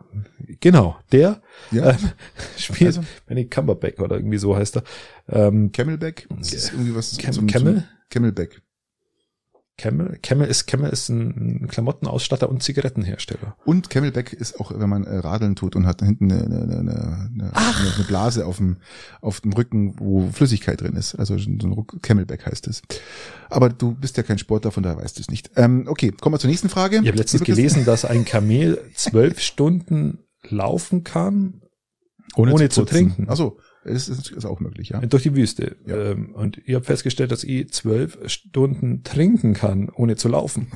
Genau, 0.59 0.97
der 1.11 1.41
Ja. 1.71 1.91
ähm, 1.91 1.97
spielt 2.57 2.87
Also? 2.97 3.03
Benedict 3.27 3.53
Cumberbatch 3.53 3.99
oder 3.99 4.15
irgendwie 4.17 4.37
so 4.39 4.55
heißt 4.55 4.77
er. 4.77 4.83
Ähm, 5.27 5.71
Camelback? 5.71 6.27
Das 6.29 6.51
ist 6.53 6.71
irgendwie 6.73 6.95
was 6.95 7.17
Cam- 7.17 7.33
zum- 7.33 7.47
Camel? 7.47 7.75
zum- 7.75 7.83
Camelback. 8.09 8.61
Camel, 9.79 10.19
Camel 10.21 10.47
ist, 10.47 10.67
Camel 10.67 10.89
ist 10.89 11.07
ein 11.07 11.67
Klamottenausstatter 11.69 12.49
und 12.49 12.61
Zigarettenhersteller. 12.61 13.55
Und 13.63 13.89
Camelback 13.89 14.33
ist 14.33 14.59
auch, 14.59 14.73
wenn 14.75 14.89
man 14.89 15.05
äh, 15.05 15.17
Radeln 15.19 15.55
tut 15.55 15.77
und 15.77 15.85
hat 15.85 16.01
hinten 16.01 16.29
eine, 16.31 16.43
eine, 16.43 16.61
eine, 16.61 16.79
eine, 16.79 17.53
eine, 17.53 18.03
Blase 18.05 18.45
auf 18.45 18.57
dem, 18.57 18.77
auf 19.21 19.39
dem 19.39 19.53
Rücken, 19.53 19.97
wo 19.97 20.29
Flüssigkeit 20.31 20.81
drin 20.81 20.97
ist. 20.97 21.15
Also 21.15 21.37
so 21.37 21.49
ein 21.49 21.71
Ruck- 21.71 22.03
Camelback 22.03 22.45
heißt 22.45 22.67
es. 22.67 22.81
Aber 23.49 23.69
du 23.69 23.95
bist 23.95 24.17
ja 24.17 24.23
kein 24.23 24.37
Sportler, 24.37 24.71
von 24.71 24.83
daher 24.83 24.97
weißt 24.97 25.17
du 25.17 25.21
es 25.21 25.29
nicht. 25.29 25.51
Ähm, 25.55 25.85
okay, 25.87 26.11
kommen 26.11 26.35
wir 26.35 26.39
zur 26.39 26.49
nächsten 26.49 26.69
Frage. 26.69 26.97
Ich 26.97 27.07
habe 27.07 27.17
letztens 27.17 27.43
gelesen, 27.43 27.85
dass 27.85 28.03
ein 28.03 28.25
Kamel 28.25 28.81
zwölf 28.95 29.39
Stunden 29.39 30.19
laufen 30.49 31.05
kann 31.05 31.61
Christian, 32.33 32.53
ohne 32.53 32.69
zu 32.69 32.81
putzen. 32.81 32.93
trinken. 32.95 33.29
Also, 33.29 33.57
das 33.83 34.09
ist, 34.09 34.31
ist 34.31 34.45
auch 34.45 34.59
möglich, 34.59 34.89
ja. 34.89 34.99
durch 35.01 35.23
die 35.23 35.35
Wüste. 35.35 35.77
Ja. 35.85 36.11
Ähm, 36.11 36.33
und 36.33 36.59
ich 36.65 36.75
habe 36.75 36.85
festgestellt, 36.85 37.31
dass 37.31 37.43
ich 37.43 37.71
zwölf 37.71 38.17
Stunden 38.25 39.03
trinken 39.03 39.53
kann, 39.53 39.89
ohne 39.89 40.15
zu 40.15 40.27
laufen. 40.27 40.67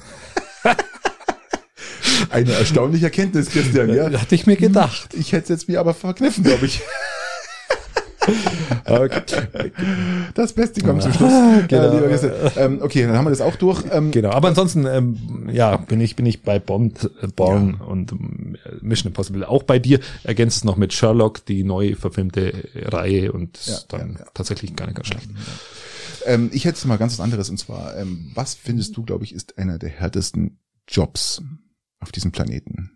Eine 2.29 2.53
erstaunliche 2.53 3.05
Erkenntnis, 3.05 3.49
Christian, 3.49 3.93
ja. 3.93 4.11
Hatte 4.19 4.35
ich 4.35 4.47
mir 4.47 4.55
gedacht. 4.55 5.13
Ich 5.13 5.33
hätte 5.33 5.43
es 5.43 5.49
jetzt 5.49 5.69
mir 5.69 5.79
aber 5.79 5.93
verkniffen, 5.93 6.43
glaube 6.43 6.65
ich. 6.65 6.81
Das 10.33 10.53
Beste 10.53 10.81
kommt 10.81 11.03
zum 11.03 11.13
Schluss. 11.13 11.31
Genau. 11.67 11.97
Äh, 11.97 12.07
Christian. 12.09 12.33
Ähm, 12.57 12.79
okay, 12.81 13.03
dann 13.05 13.15
haben 13.17 13.25
wir 13.25 13.29
das 13.29 13.41
auch 13.41 13.55
durch. 13.55 13.83
Ähm, 13.91 14.11
Genau, 14.11 14.29
aber 14.31 14.47
ansonsten, 14.49 14.85
ähm, 14.85 15.49
ja, 15.51 15.77
bin 15.77 15.99
ich, 16.01 16.15
bin 16.15 16.25
ich 16.25 16.43
bei 16.43 16.59
Bond, 16.59 17.09
äh, 17.21 17.27
Born 17.27 17.75
und 17.75 18.11
ähm, 18.11 18.57
Mission 18.81 19.09
Impossible. 19.11 19.43
Auch 19.45 19.63
bei 19.63 19.79
dir 19.79 19.99
ergänzt 20.23 20.57
es 20.57 20.63
noch 20.63 20.77
mit 20.77 20.93
Sherlock, 20.93 21.45
die 21.45 21.63
neu 21.63 21.95
verfilmte 21.95 22.69
Reihe 22.75 23.31
und 23.31 23.57
ist 23.57 23.67
Ja, 23.67 23.97
dann 23.97 24.13
ja, 24.13 24.19
ja. 24.19 24.25
tatsächlich 24.33 24.75
gar 24.75 24.85
nicht 24.85 24.95
ganz 24.95 25.07
schlecht. 25.07 25.29
Ähm, 26.25 26.49
ich 26.53 26.65
hätte 26.65 26.87
mal 26.87 26.97
ganz 26.97 27.13
was 27.13 27.23
anderes 27.23 27.49
und 27.49 27.57
zwar, 27.57 27.97
ähm, 27.97 28.31
was 28.33 28.53
findest 28.53 28.95
du, 28.95 29.03
glaube 29.03 29.23
ich, 29.25 29.33
ist 29.33 29.57
einer 29.57 29.77
der 29.77 29.89
härtesten 29.89 30.59
Jobs 30.87 31.41
auf 31.99 32.11
diesem 32.11 32.31
Planeten? 32.31 32.91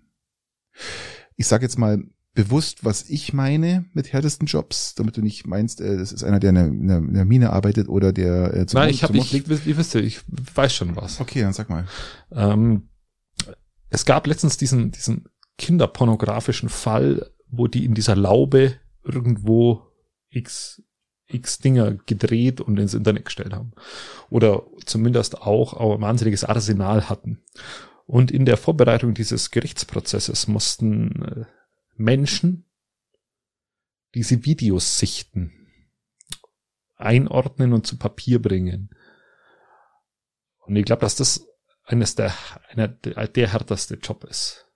Ich 1.36 1.48
sage 1.48 1.64
jetzt 1.66 1.78
mal 1.78 2.04
bewusst, 2.38 2.86
was 2.86 3.10
ich 3.10 3.34
meine 3.34 3.86
mit 3.94 4.14
härtesten 4.14 4.46
Jobs, 4.46 4.94
damit 4.94 5.18
du 5.18 5.22
nicht 5.22 5.48
meinst, 5.48 5.82
äh, 5.82 5.98
das 5.98 6.12
ist 6.12 6.24
einer, 6.24 6.40
der 6.40 6.52
in 6.52 6.58
einer, 6.58 6.68
in 6.68 7.10
einer 7.10 7.26
Mine 7.26 7.52
arbeitet 7.52 7.90
oder 7.90 8.14
der 8.14 8.54
äh, 8.54 8.66
zum 8.68 8.80
Nein, 8.80 8.92
ich 8.92 9.02
habe, 9.02 9.18
ich, 9.18 9.34
ich, 9.34 9.50
ich 9.50 9.78
wüsste, 9.78 10.00
ich 10.00 10.20
weiß 10.28 10.72
schon 10.72 10.96
was. 10.96 11.20
Okay, 11.20 11.42
dann 11.42 11.54
sag 11.54 11.68
mal. 11.68 11.88
Ähm, 12.32 12.90
es 13.90 14.06
gab 14.06 14.28
letztens 14.28 14.56
diesen, 14.56 14.92
diesen 14.92 15.26
kinderpornografischen 15.58 16.70
Fall, 16.70 17.32
wo 17.50 17.66
die 17.66 17.86
in 17.86 17.96
dieser 17.96 18.16
Laube 18.16 18.76
irgendwo 19.04 19.88
x 20.30 20.84
x 21.26 21.58
Dinger 21.58 21.96
gedreht 22.06 22.62
und 22.62 22.78
ins 22.78 22.94
Internet 22.94 23.26
gestellt 23.26 23.54
haben. 23.54 23.72
Oder 24.30 24.62
zumindest 24.86 25.42
auch, 25.42 25.74
auch 25.74 25.96
ein 25.96 26.02
wahnsinniges 26.02 26.44
Arsenal 26.44 27.10
hatten. 27.10 27.40
Und 28.06 28.30
in 28.30 28.46
der 28.46 28.58
Vorbereitung 28.58 29.16
dieses 29.16 29.50
Gerichtsprozesses 29.50 30.48
mussten 30.48 31.24
äh, 31.24 31.46
Menschen 31.98 32.66
diese 34.16 34.46
Videos 34.46 35.00
sichten, 35.00 35.70
einordnen 36.96 37.74
und 37.74 37.86
zu 37.86 37.98
Papier 37.98 38.42
bringen. 38.42 38.90
Und 40.60 40.76
ich 40.76 40.86
glaube, 40.86 41.02
dass 41.02 41.16
das 41.16 41.46
eines 41.84 42.16
der, 42.16 42.34
einer 42.70 42.88
der, 42.88 43.28
der 43.28 43.52
härteste 43.52 43.96
Job 43.96 44.24
ist, 44.24 44.68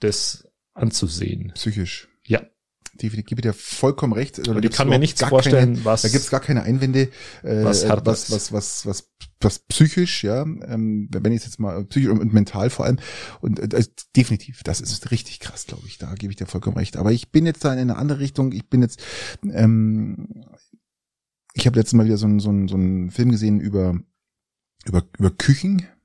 das 0.00 0.46
anzusehen. 0.74 1.52
Psychisch. 1.54 2.08
Ja 2.24 2.51
definitiv 2.94 3.26
gebe 3.26 3.42
dir 3.42 3.52
vollkommen 3.52 4.12
recht. 4.12 4.38
Also, 4.38 4.56
ich 4.58 4.70
kann 4.70 4.88
mir 4.88 4.98
nichts 4.98 5.22
vorstellen, 5.24 5.74
keine, 5.74 5.84
was. 5.84 6.02
Da 6.02 6.08
gibt's 6.08 6.30
gar 6.30 6.40
keine 6.40 6.62
Einwände, 6.62 7.08
äh, 7.42 7.64
was, 7.64 7.88
was, 7.88 8.30
was, 8.30 8.52
was, 8.52 8.86
was, 8.86 9.10
was 9.40 9.58
psychisch, 9.60 10.24
ja, 10.24 10.42
ähm, 10.42 11.08
wenn 11.10 11.32
ich 11.32 11.44
jetzt 11.44 11.58
mal 11.58 11.84
psychisch 11.84 12.10
und, 12.10 12.20
und 12.20 12.32
mental 12.32 12.70
vor 12.70 12.84
allem. 12.84 12.98
Und 13.40 13.58
äh, 13.58 13.84
definitiv, 14.14 14.62
das 14.62 14.80
ist 14.80 15.10
richtig 15.10 15.40
krass, 15.40 15.66
glaube 15.66 15.86
ich. 15.86 15.98
Da 15.98 16.14
gebe 16.14 16.32
ich 16.32 16.36
dir 16.36 16.46
vollkommen 16.46 16.76
recht. 16.76 16.96
Aber 16.96 17.12
ich 17.12 17.30
bin 17.30 17.46
jetzt 17.46 17.64
da 17.64 17.72
in 17.72 17.78
eine 17.78 17.96
andere 17.96 18.20
Richtung. 18.20 18.52
Ich 18.52 18.68
bin 18.68 18.82
jetzt, 18.82 19.02
ähm, 19.50 20.44
ich 21.54 21.66
habe 21.66 21.78
letztes 21.78 21.94
Mal 21.94 22.06
wieder 22.06 22.18
so 22.18 22.26
einen 22.26 22.40
so 22.40 22.50
einen, 22.50 22.68
so 22.68 22.76
einen 22.76 23.10
Film 23.10 23.30
gesehen 23.30 23.60
über 23.60 23.98
über 24.84 25.04
über 25.18 25.30
Küchen. 25.30 25.86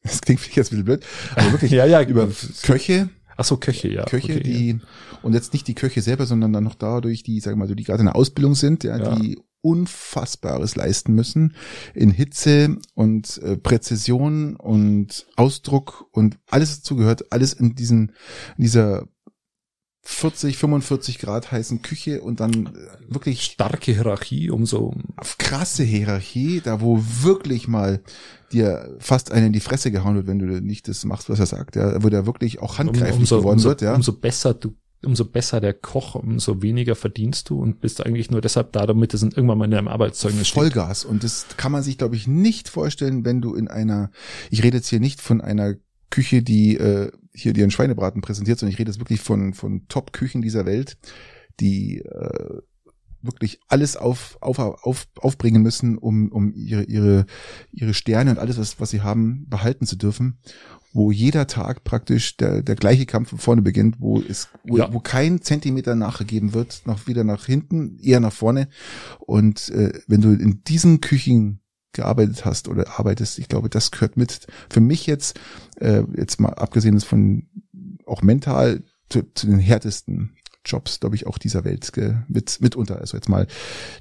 Das 0.00 0.20
klingt 0.20 0.40
vielleicht 0.40 0.56
jetzt 0.56 0.68
ein 0.68 0.76
bisschen 0.76 0.84
blöd, 0.84 1.06
aber 1.34 1.52
wirklich 1.52 1.70
ja, 1.72 1.84
ja, 1.84 2.00
über 2.00 2.30
Köche 2.62 3.10
Ach 3.40 3.44
so, 3.44 3.56
Köche, 3.56 3.88
ja. 3.88 4.04
Köche, 4.04 4.32
okay, 4.34 4.42
die, 4.42 4.70
ja. 4.72 4.78
und 5.22 5.32
jetzt 5.32 5.52
nicht 5.52 5.68
die 5.68 5.74
Köche 5.74 6.02
selber, 6.02 6.26
sondern 6.26 6.52
dann 6.52 6.64
noch 6.64 6.74
dadurch, 6.74 7.22
die, 7.22 7.38
sag 7.38 7.56
mal 7.56 7.68
so, 7.68 7.76
die 7.76 7.84
gerade 7.84 8.00
in 8.00 8.06
der 8.06 8.16
Ausbildung 8.16 8.56
sind, 8.56 8.82
ja, 8.82 8.98
ja. 8.98 9.14
die 9.14 9.38
Unfassbares 9.60 10.74
leisten 10.74 11.14
müssen 11.14 11.54
in 11.94 12.10
Hitze 12.10 12.78
und 12.94 13.38
äh, 13.38 13.56
Präzision 13.56 14.56
und 14.56 15.28
Ausdruck 15.36 16.06
und 16.10 16.38
alles 16.50 16.80
dazu 16.80 16.96
gehört, 16.96 17.32
alles 17.32 17.52
in 17.52 17.76
diesen, 17.76 18.12
in 18.56 18.64
dieser 18.64 19.06
40, 20.10 20.56
45 20.56 21.18
Grad 21.18 21.52
heißen 21.52 21.82
Küche 21.82 22.22
und 22.22 22.40
dann 22.40 22.66
äh, 22.66 23.14
wirklich 23.14 23.42
starke 23.44 23.92
Hierarchie, 23.92 24.48
umso 24.48 24.94
krasse 25.36 25.84
Hierarchie, 25.84 26.62
da 26.64 26.80
wo 26.80 27.04
wirklich 27.20 27.68
mal 27.68 28.00
dir 28.50 28.96
fast 29.00 29.30
einen 29.30 29.48
in 29.48 29.52
die 29.52 29.60
Fresse 29.60 29.90
gehauen 29.90 30.16
wird, 30.16 30.26
wenn 30.26 30.38
du 30.38 30.46
nicht 30.62 30.88
das 30.88 31.04
machst, 31.04 31.28
was 31.28 31.40
er 31.40 31.46
sagt, 31.46 31.76
ja, 31.76 32.02
wo 32.02 32.08
der 32.08 32.24
wirklich 32.24 32.60
auch 32.60 32.78
handgreiflich 32.78 33.18
umso, 33.18 33.38
geworden 33.38 33.58
umso, 33.58 33.68
wird, 33.68 33.82
ja. 33.82 33.94
Umso 33.94 34.12
besser 34.12 34.54
du 34.54 34.74
umso 35.04 35.26
besser 35.26 35.60
der 35.60 35.74
Koch, 35.74 36.14
umso 36.14 36.62
weniger 36.62 36.96
verdienst 36.96 37.50
du 37.50 37.60
und 37.60 37.80
bist 37.80 38.04
eigentlich 38.04 38.30
nur 38.30 38.40
deshalb 38.40 38.72
da, 38.72 38.86
damit 38.86 39.14
es 39.14 39.22
irgendwann 39.22 39.58
mal 39.58 39.66
in 39.66 39.70
deinem 39.70 39.88
Arbeitszeugnis 39.88 40.48
steht. 40.48 40.54
Vollgas. 40.54 41.04
Und 41.04 41.22
das 41.22 41.46
kann 41.56 41.70
man 41.70 41.84
sich, 41.84 41.98
glaube 41.98 42.16
ich, 42.16 42.26
nicht 42.26 42.68
vorstellen, 42.68 43.24
wenn 43.24 43.40
du 43.40 43.54
in 43.54 43.68
einer, 43.68 44.10
ich 44.50 44.64
rede 44.64 44.78
jetzt 44.78 44.88
hier 44.88 44.98
nicht 44.98 45.20
von 45.20 45.40
einer 45.40 45.76
Küche, 46.10 46.42
die 46.42 46.76
äh, 46.78 47.12
hier 47.42 47.52
dir 47.52 47.64
einen 47.64 47.70
Schweinebraten 47.70 48.22
präsentiert, 48.22 48.58
sondern 48.58 48.72
ich 48.72 48.78
rede 48.78 48.90
jetzt 48.90 49.00
wirklich 49.00 49.20
von, 49.20 49.54
von 49.54 49.86
Top-Küchen 49.88 50.42
dieser 50.42 50.66
Welt, 50.66 50.98
die 51.60 51.98
äh, 51.98 52.60
wirklich 53.22 53.60
alles 53.68 53.96
auf, 53.96 54.38
auf, 54.40 54.58
auf, 54.58 55.08
aufbringen 55.18 55.62
müssen, 55.62 55.98
um, 55.98 56.30
um 56.30 56.52
ihre, 56.54 56.84
ihre, 56.84 57.26
ihre 57.72 57.94
Sterne 57.94 58.30
und 58.30 58.38
alles, 58.38 58.58
was, 58.58 58.80
was 58.80 58.90
sie 58.90 59.00
haben, 59.00 59.46
behalten 59.48 59.86
zu 59.86 59.96
dürfen. 59.96 60.38
Wo 60.94 61.10
jeder 61.10 61.46
Tag 61.46 61.84
praktisch 61.84 62.36
der, 62.38 62.62
der 62.62 62.74
gleiche 62.74 63.04
Kampf 63.04 63.34
vorne 63.36 63.60
beginnt, 63.60 63.96
wo 63.98 64.20
es, 64.20 64.48
wo, 64.64 64.78
ja. 64.78 64.92
wo 64.92 65.00
kein 65.00 65.42
Zentimeter 65.42 65.94
nachgegeben 65.94 66.54
wird, 66.54 66.82
noch 66.86 67.06
wieder 67.06 67.24
nach 67.24 67.44
hinten, 67.44 67.98
eher 67.98 68.20
nach 68.20 68.32
vorne. 68.32 68.68
Und 69.18 69.68
äh, 69.68 69.92
wenn 70.06 70.22
du 70.22 70.32
in 70.32 70.62
diesen 70.64 71.00
Küchen 71.00 71.60
gearbeitet 71.92 72.44
hast 72.44 72.68
oder 72.68 72.98
arbeitest. 72.98 73.38
Ich 73.38 73.48
glaube, 73.48 73.68
das 73.68 73.90
gehört 73.90 74.16
mit 74.16 74.46
für 74.70 74.80
mich 74.80 75.06
jetzt, 75.06 75.38
äh, 75.80 76.02
jetzt 76.16 76.40
mal 76.40 76.50
abgesehen 76.54 77.00
von 77.00 77.48
auch 78.06 78.22
mental 78.22 78.82
zu, 79.08 79.22
zu 79.34 79.46
den 79.46 79.58
härtesten 79.58 80.36
Jobs, 80.64 81.00
glaube 81.00 81.16
ich, 81.16 81.26
auch 81.26 81.38
dieser 81.38 81.64
Welt 81.64 81.90
mit 82.28 82.60
mitunter. 82.60 82.98
Also 82.98 83.16
jetzt 83.16 83.28
mal, 83.28 83.46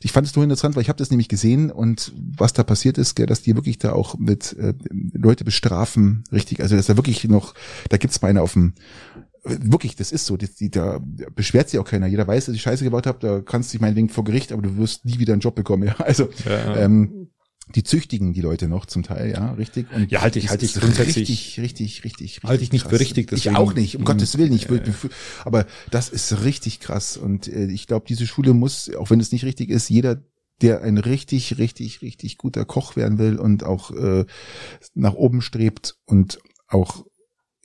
ich 0.02 0.12
fand 0.12 0.28
es 0.28 0.36
nur 0.36 0.44
interessant, 0.44 0.76
weil 0.76 0.82
ich 0.82 0.90
habe 0.90 0.98
das 0.98 1.12
nämlich 1.12 1.30
gesehen 1.30 1.72
und 1.72 2.12
was 2.16 2.54
da 2.54 2.64
passiert 2.64 2.98
ist, 2.98 3.16
gell, 3.16 3.26
dass 3.26 3.42
die 3.42 3.56
wirklich 3.56 3.78
da 3.78 3.94
auch 3.94 4.18
mit 4.18 4.54
äh, 4.58 4.74
Leute 5.14 5.46
bestrafen, 5.46 6.24
richtig. 6.32 6.62
Also 6.62 6.76
dass 6.76 6.88
da 6.88 6.98
wirklich 6.98 7.24
noch, 7.26 7.54
da 7.90 7.98
gibt's 7.98 8.22
meine 8.22 8.42
auf 8.42 8.54
dem 8.54 8.74
wirklich, 9.44 9.96
das 9.96 10.12
ist 10.12 10.26
so, 10.26 10.36
die, 10.36 10.54
die, 10.54 10.70
da 10.70 11.00
beschwert 11.36 11.70
sich 11.70 11.80
auch 11.80 11.86
keiner. 11.86 12.08
Jeder 12.08 12.28
weiß, 12.28 12.48
dass 12.48 12.56
ich 12.56 12.62
Scheiße 12.62 12.84
gebaut 12.84 13.08
habe, 13.08 13.20
da 13.20 13.42
kannst 13.42 13.70
du 13.70 13.74
dich 13.74 13.82
meinetwegen 13.82 14.10
vor 14.10 14.24
Gericht, 14.24 14.52
aber 14.52 14.62
du 14.62 14.78
wirst 14.78 15.06
nie 15.06 15.20
wieder 15.20 15.34
einen 15.34 15.42
Job 15.42 15.56
bekommen. 15.56 15.84
Ja, 15.84 15.96
also 15.98 16.30
ja. 16.46 16.76
Ähm, 16.76 17.30
die 17.76 17.84
züchtigen 17.84 18.34
die 18.34 18.42
Leute 18.42 18.68
noch 18.68 18.86
zum 18.86 19.04
Teil, 19.04 19.32
ja, 19.32 19.52
richtig. 19.54 19.92
Und 19.92 20.10
ja, 20.10 20.22
halte 20.22 20.40
ich, 20.40 20.50
halte 20.50 20.66
ich 20.66 20.74
grundsätzlich. 20.74 21.30
Richtig, 21.30 21.60
richtig, 21.60 22.04
richtig, 22.04 22.36
richtig. 22.36 22.50
Halte 22.50 22.64
ich 22.64 22.72
nicht 22.72 22.84
krass. 22.84 22.92
für 22.92 23.00
richtig. 23.00 23.28
Deswegen, 23.28 23.56
ich 23.56 23.60
auch 23.60 23.74
nicht, 23.74 23.98
um 23.98 24.06
Gottes 24.06 24.38
Willen. 24.38 24.54
Ich 24.54 24.70
würde, 24.70 24.94
aber 25.44 25.66
das 25.92 26.10
ist 26.10 26.44
richtig 26.44 26.80
krass. 26.80 27.18
Und 27.18 27.48
äh, 27.48 27.66
ich 27.66 27.88
glaube, 27.88 28.06
diese 28.08 28.26
Schule 28.26 28.54
muss, 28.54 28.94
auch 28.96 29.10
wenn 29.10 29.20
es 29.20 29.32
nicht 29.32 29.44
richtig 29.44 29.70
ist, 29.70 29.90
jeder, 29.90 30.24
der 30.62 30.82
ein 30.82 30.98
richtig, 30.98 31.58
richtig, 31.58 32.02
richtig 32.02 32.38
guter 32.38 32.66
Koch 32.66 32.96
werden 32.96 33.18
will 33.18 33.38
und 33.38 33.64
auch 33.64 33.92
äh, 33.92 34.26
nach 34.94 35.14
oben 35.14 35.42
strebt 35.42 35.98
und 36.06 36.40
auch 36.68 37.06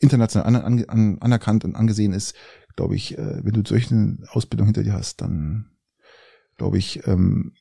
international 0.01 0.47
an, 0.47 0.57
an, 0.57 0.85
an, 0.87 1.19
anerkannt 1.21 1.65
und 1.65 1.77
angesehen 1.77 2.13
ist, 2.13 2.35
glaube 2.75 2.97
ich, 2.97 3.17
äh, 3.17 3.45
wenn 3.45 3.53
du 3.53 3.63
solche 3.67 4.19
Ausbildung 4.29 4.67
hinter 4.67 4.83
dir 4.83 4.95
hast, 4.95 5.21
dann 5.21 5.71
glaube 6.57 6.79
ich, 6.79 7.07
ähm, 7.07 7.55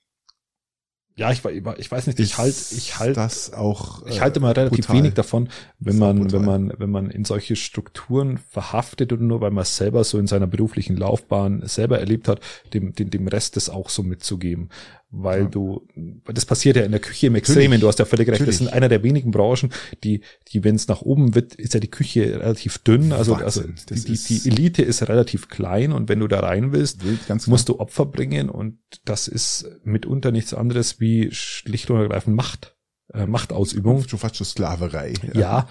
ja, 1.21 1.31
ich, 1.31 1.45
ich 1.45 1.91
weiß 1.91 2.07
nicht, 2.07 2.19
ich 2.19 2.39
halte, 2.39 2.57
ich 2.75 2.97
halte 2.97 3.13
das 3.13 3.53
auch. 3.53 4.03
Ich 4.07 4.21
halte 4.21 4.39
mal 4.39 4.53
relativ 4.53 4.87
brutal. 4.87 4.97
wenig 4.97 5.13
davon, 5.13 5.49
wenn 5.77 5.99
man, 5.99 6.31
wenn 6.31 6.43
man, 6.43 6.73
wenn 6.79 6.89
man 6.89 7.11
in 7.11 7.25
solche 7.25 7.55
Strukturen 7.55 8.39
verhaftet 8.49 9.13
oder 9.13 9.21
nur 9.21 9.39
weil 9.39 9.51
man 9.51 9.61
es 9.61 9.77
selber 9.77 10.03
so 10.03 10.17
in 10.17 10.25
seiner 10.25 10.47
beruflichen 10.47 10.97
Laufbahn 10.97 11.61
selber 11.67 11.99
erlebt 11.99 12.27
hat, 12.27 12.39
dem, 12.73 12.95
dem, 12.95 13.11
dem 13.11 13.27
Rest 13.27 13.55
das 13.55 13.69
auch 13.69 13.89
so 13.89 14.01
mitzugeben 14.01 14.69
weil 15.11 15.43
ja. 15.43 15.47
du, 15.47 15.87
das 16.25 16.45
passiert 16.45 16.77
ja 16.77 16.83
in 16.83 16.91
der 16.91 17.01
Küche 17.01 17.27
im 17.27 17.35
Extremen, 17.35 17.81
du 17.81 17.87
hast 17.87 17.99
ja 17.99 18.05
völlig 18.05 18.27
recht, 18.29 18.39
Natürlich. 18.39 18.59
das 18.59 18.65
sind 18.65 18.73
einer 18.73 18.89
der 18.89 19.03
wenigen 19.03 19.31
Branchen, 19.31 19.71
die, 20.03 20.21
die 20.47 20.63
wenn 20.63 20.75
es 20.75 20.87
nach 20.87 21.01
oben 21.01 21.35
wird, 21.35 21.53
ist 21.55 21.73
ja 21.73 21.79
die 21.79 21.89
Küche 21.89 22.39
relativ 22.39 22.79
dünn, 22.79 23.11
also, 23.11 23.35
also 23.35 23.61
die, 23.89 23.95
die, 23.95 24.17
die, 24.17 24.49
Elite 24.49 24.81
ist 24.83 25.07
relativ 25.07 25.49
klein 25.49 25.91
und 25.91 26.07
wenn 26.07 26.19
du 26.19 26.27
da 26.27 26.39
rein 26.39 26.71
willst, 26.71 27.01
musst 27.47 27.69
du 27.69 27.79
Opfer 27.79 28.05
bringen 28.05 28.49
und 28.49 28.77
das 29.03 29.27
ist 29.27 29.69
mitunter 29.83 30.31
nichts 30.31 30.53
anderes 30.53 30.99
wie 30.99 31.29
schlicht 31.31 31.91
und 31.91 31.99
ergreifend 31.99 32.35
Macht, 32.35 32.77
äh, 33.13 33.25
Machtausübung. 33.25 34.07
Schon 34.07 34.19
fast 34.19 34.37
schon 34.37 34.45
Sklaverei. 34.45 35.13
Ja, 35.33 35.39
ja 35.39 35.67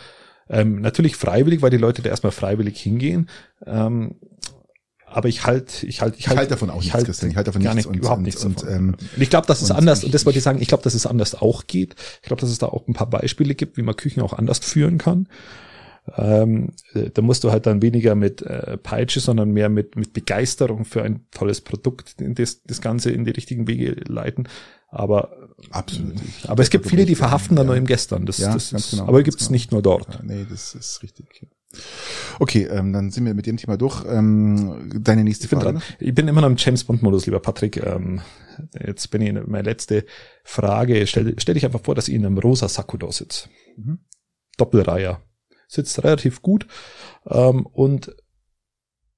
ähm, 0.51 0.81
natürlich 0.81 1.17
freiwillig, 1.17 1.63
weil 1.63 1.71
die 1.71 1.77
Leute 1.77 2.03
da 2.03 2.11
erstmal 2.11 2.33
freiwillig 2.33 2.81
hingehen. 2.81 3.31
Ähm, 3.65 4.17
aber 5.13 5.29
ich 5.29 5.45
halt, 5.45 5.83
ich 5.83 6.01
halt, 6.01 6.17
ich 6.17 6.29
halt, 6.29 6.35
ich 6.35 6.39
halt 6.39 6.51
davon 6.51 6.71
auch 6.71 6.83
ich 6.83 6.95
halt, 6.95 7.05
Christian. 7.05 7.31
Ich 7.31 7.37
halt 7.37 7.49
davon 7.49 7.63
gar 7.63 7.75
nichts 7.75 7.89
nicht, 7.89 7.97
und, 7.97 8.03
überhaupt 8.03 8.23
nichts 8.23 8.45
und, 8.45 8.65
ähm, 8.65 8.97
und 9.17 9.23
ich 9.23 9.31
glaube, 9.31 9.47
dass 9.47 9.61
es 9.61 9.71
anders, 9.71 10.05
und 10.05 10.15
das 10.15 10.25
wollte 10.25 10.39
ich 10.39 10.45
sagen, 10.45 10.61
ich 10.63 10.69
glaube, 10.69 10.85
dass 10.85 10.95
es 10.95 11.07
anders 11.07 11.35
auch 11.35 11.67
geht. 11.67 11.97
Ich 12.23 12.29
glaube, 12.29 12.41
dass 12.41 12.51
es 12.51 12.59
da 12.59 12.67
auch 12.67 12.87
ein 12.87 12.95
paar 12.95 13.11
Beispiele 13.11 13.55
gibt, 13.55 13.77
wie 13.77 13.83
man 13.83 13.97
Küchen 13.97 14.23
auch 14.23 14.33
anders 14.33 14.61
führen 14.61 14.99
kann. 14.99 15.29
Ähm, 16.17 16.73
äh, 16.95 17.11
da 17.11 17.23
musst 17.23 17.45
du 17.45 17.51
halt 17.51 17.67
dann 17.67 17.83
weniger 17.83 18.15
mit 18.15 18.43
äh, 18.43 18.77
Peitsche, 18.79 19.21
sondern 19.21 19.51
mehr 19.51 19.69
mit, 19.69 19.97
mit 19.97 20.13
Begeisterung 20.13 20.85
für 20.85 21.03
ein 21.03 21.27
tolles 21.31 21.61
Produkt 21.61 22.17
das, 22.19 22.63
das 22.63 22.81
Ganze 22.81 23.11
in 23.11 23.25
die 23.25 23.33
richtigen 23.33 23.67
Wege 23.69 23.97
leiten. 24.07 24.49
Aber 24.89 25.37
absolut. 25.71 26.15
Aber 26.49 26.63
es 26.63 26.71
gibt 26.71 26.87
viele, 26.87 27.05
die 27.05 27.15
verhaften 27.15 27.55
dann 27.55 27.67
ja. 27.67 27.69
nur 27.69 27.77
im 27.77 27.87
Gestern. 27.87 28.27
Das, 28.27 28.39
ja, 28.39 28.53
das 28.53 28.73
ist, 28.73 28.91
genau, 28.91 29.07
aber 29.07 29.23
gibt 29.23 29.41
es 29.41 29.49
genau. 29.49 29.53
nicht 29.53 29.73
nur 29.73 29.83
dort. 29.83 30.15
Ja, 30.15 30.21
nee, 30.23 30.47
das 30.49 30.75
ist 30.75 31.03
richtig. 31.03 31.47
Okay, 32.39 32.65
ähm, 32.65 32.93
dann 32.93 33.11
sind 33.11 33.25
wir 33.25 33.35
mit 33.35 33.47
dem 33.47 33.57
Thema 33.57 33.77
durch. 33.77 34.05
Ähm, 34.09 34.91
deine 35.03 35.25
nächste 35.25 35.45
ich 35.45 35.51
bin 35.51 35.61
Frage. 35.61 35.79
Dran. 35.79 35.83
Ich 35.99 36.15
bin 36.15 36.27
immer 36.27 36.41
noch 36.41 36.49
im 36.49 36.57
James 36.57 36.85
Bond 36.85 37.03
Modus, 37.03 37.27
lieber 37.27 37.41
Patrick. 37.41 37.77
Ähm, 37.77 38.21
jetzt 38.85 39.11
bin 39.11 39.23
ich 39.23 39.29
in 39.29 39.43
meine 39.47 39.69
letzte 39.69 40.05
Frage. 40.43 41.07
Stell, 41.07 41.35
stell 41.39 41.55
dich 41.55 41.65
einfach 41.65 41.83
vor, 41.83 41.95
dass 41.95 42.09
ich 42.09 42.15
in 42.15 42.27
einem 42.27 42.39
rosa 42.39 42.69
Sakko 42.69 42.97
da 42.97 43.13
sitze. 43.13 43.49
Mhm. 43.77 44.01
Doppelreiher. 44.57 45.23
Sitzt 45.69 46.03
relativ 46.03 46.43
gut. 46.43 46.67
Ähm, 47.27 47.67
und 47.67 48.15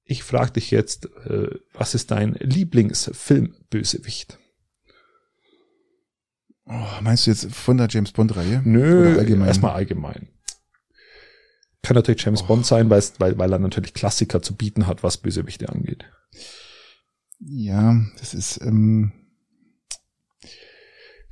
ich 0.05 0.23
frage 0.23 0.51
dich 0.51 0.71
jetzt, 0.71 1.05
äh, 1.25 1.49
was 1.73 1.95
ist 1.95 2.11
dein 2.11 2.33
Lieblingsfilmbösewicht? 2.33 4.37
Oh, 6.65 6.71
meinst 7.01 7.25
du 7.25 7.31
jetzt 7.31 7.53
von 7.53 7.77
der 7.77 7.87
James 7.89 8.11
Bond 8.11 8.35
Reihe? 8.35 8.61
Nö, 8.63 9.17
allgemein? 9.17 9.47
erstmal 9.47 9.73
allgemein. 9.73 10.29
Kann 11.83 11.95
natürlich 11.95 12.23
James 12.23 12.41
oh. 12.43 12.47
Bond 12.47 12.65
sein, 12.65 12.89
weil, 12.89 13.03
weil 13.19 13.51
er 13.51 13.59
natürlich 13.59 13.93
Klassiker 13.93 14.41
zu 14.41 14.55
bieten 14.55 14.87
hat, 14.87 15.03
was 15.03 15.17
Bösewichte 15.17 15.69
angeht. 15.69 16.05
Ja, 17.39 18.01
das 18.19 18.33
ist 18.33 18.61
ähm, 18.61 19.11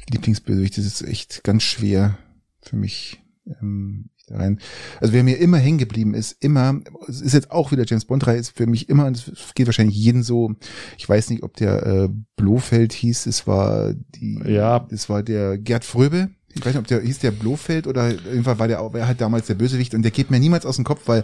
Lieblingsbösewicht, 0.09 0.77
das 0.77 0.85
ist 0.85 1.01
echt 1.01 1.43
ganz 1.43 1.63
schwer 1.63 2.17
für 2.61 2.75
mich. 2.75 3.21
Ähm, 3.61 4.11
da 4.31 4.37
rein. 4.37 4.59
Also 4.99 5.13
wer 5.13 5.23
mir 5.23 5.37
immer 5.37 5.57
hängen 5.57 5.77
geblieben 5.77 6.13
ist, 6.13 6.43
immer, 6.43 6.79
es 7.07 7.21
ist 7.21 7.33
jetzt 7.33 7.51
auch 7.51 7.71
wieder 7.71 7.85
James 7.85 8.05
Bond 8.05 8.25
3, 8.25 8.37
ist 8.37 8.57
für 8.57 8.67
mich 8.67 8.89
immer, 8.89 9.05
und 9.05 9.17
es 9.17 9.53
geht 9.53 9.67
wahrscheinlich 9.67 9.95
jeden 9.95 10.23
so, 10.23 10.53
ich 10.97 11.07
weiß 11.07 11.29
nicht, 11.29 11.43
ob 11.43 11.55
der 11.57 11.85
äh, 11.85 12.09
Blofeld 12.35 12.93
hieß, 12.93 13.25
es 13.25 13.47
war 13.47 13.93
die, 13.93 14.41
ja. 14.45 14.87
es 14.91 15.09
war 15.09 15.23
der 15.23 15.57
Gerd 15.57 15.85
Fröbe, 15.85 16.29
ich 16.55 16.65
weiß 16.65 16.73
nicht, 16.73 16.81
ob 16.81 16.87
der 16.87 17.01
hieß 17.01 17.19
der 17.19 17.31
Blofeld 17.31 17.87
oder 17.87 18.09
irgendwann 18.09 18.59
war 18.59 18.67
der, 18.67 18.79
war 18.79 19.07
halt 19.07 19.21
damals 19.21 19.47
der 19.47 19.55
Bösewicht 19.55 19.93
und 19.93 20.01
der 20.01 20.11
geht 20.11 20.31
mir 20.31 20.39
niemals 20.39 20.65
aus 20.65 20.75
dem 20.75 20.85
Kopf, 20.85 21.01
weil 21.05 21.23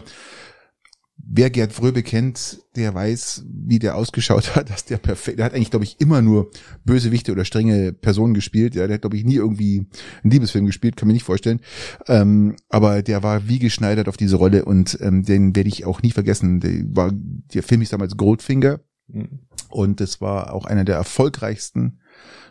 wer 1.17 1.49
Gerd 1.49 1.73
Fröbe 1.73 2.03
kennt, 2.03 2.59
der 2.75 2.93
weiß, 2.93 3.45
wie 3.47 3.79
der 3.79 3.95
ausgeschaut 3.95 4.47
hat, 4.55 4.69
dass 4.69 4.85
der 4.85 4.97
perfekt, 4.97 5.39
der 5.39 5.45
hat 5.45 5.53
eigentlich, 5.53 5.71
glaube 5.71 5.85
ich, 5.85 5.99
immer 5.99 6.21
nur 6.21 6.51
Bösewichte 6.85 7.31
oder 7.31 7.45
strenge 7.45 7.93
Personen 7.93 8.33
gespielt. 8.33 8.75
Ja, 8.75 8.87
der 8.87 8.95
hat, 8.95 9.01
glaube 9.01 9.17
ich, 9.17 9.25
nie 9.25 9.35
irgendwie 9.35 9.87
einen 10.23 10.31
Liebesfilm 10.31 10.65
gespielt, 10.65 10.95
kann 10.95 11.07
mir 11.07 11.13
nicht 11.13 11.23
vorstellen. 11.23 11.59
Ähm, 12.07 12.55
aber 12.69 13.01
der 13.01 13.23
war 13.23 13.47
wie 13.47 13.59
geschneidert 13.59 14.07
auf 14.07 14.17
diese 14.17 14.37
Rolle 14.37 14.65
und 14.65 14.97
ähm, 15.01 15.23
den 15.23 15.55
werde 15.55 15.69
ich 15.69 15.85
auch 15.85 16.01
nie 16.01 16.11
vergessen. 16.11 16.59
Der, 16.59 16.71
war, 16.95 17.11
der 17.13 17.63
Film 17.63 17.81
hieß 17.81 17.89
damals 17.89 18.15
Goldfinger 18.15 18.79
mhm. 19.07 19.39
und 19.69 19.99
das 19.99 20.21
war 20.21 20.53
auch 20.53 20.65
einer 20.65 20.85
der 20.85 20.95
erfolgreichsten 20.95 21.99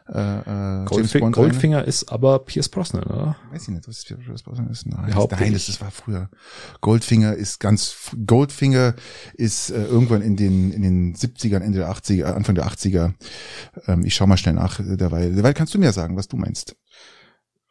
äh, 0.09 0.83
äh 0.83 0.85
Goldfinger, 0.85 1.31
Goldfinger 1.31 1.85
ist 1.85 2.11
aber 2.11 2.39
Pierce 2.41 2.69
Brosnan, 2.69 3.03
oder? 3.05 3.37
Weiß 3.51 3.63
ich 3.63 3.69
nicht, 3.69 3.89
was 3.89 4.05
Pierce 4.05 4.43
Brosnan 4.43 4.71
ist. 4.71 4.87
Nein, 4.87 5.13
nein 5.13 5.53
das, 5.53 5.67
das 5.67 5.81
war 5.81 5.91
früher. 5.91 6.31
Goldfinger 6.81 7.35
ist 7.35 7.59
ganz, 7.59 7.95
Goldfinger 8.25 8.95
ist 9.35 9.71
äh, 9.71 9.85
irgendwann 9.85 10.23
in 10.23 10.37
den, 10.37 10.73
in 10.73 10.83
den 10.83 11.15
70ern, 11.15 11.61
Ende 11.61 11.79
der 11.79 11.91
80er, 11.91 12.25
Anfang 12.25 12.55
der 12.55 12.67
80er. 12.67 13.15
Ähm, 13.87 14.05
ich 14.05 14.15
schau 14.15 14.27
mal 14.27 14.37
schnell 14.37 14.55
nach 14.55 14.81
dabei. 14.97 15.31
Dabei 15.31 15.53
kannst 15.53 15.75
du 15.75 15.79
mir 15.79 15.93
sagen, 15.93 16.17
was 16.17 16.29
du 16.29 16.37
meinst. 16.37 16.77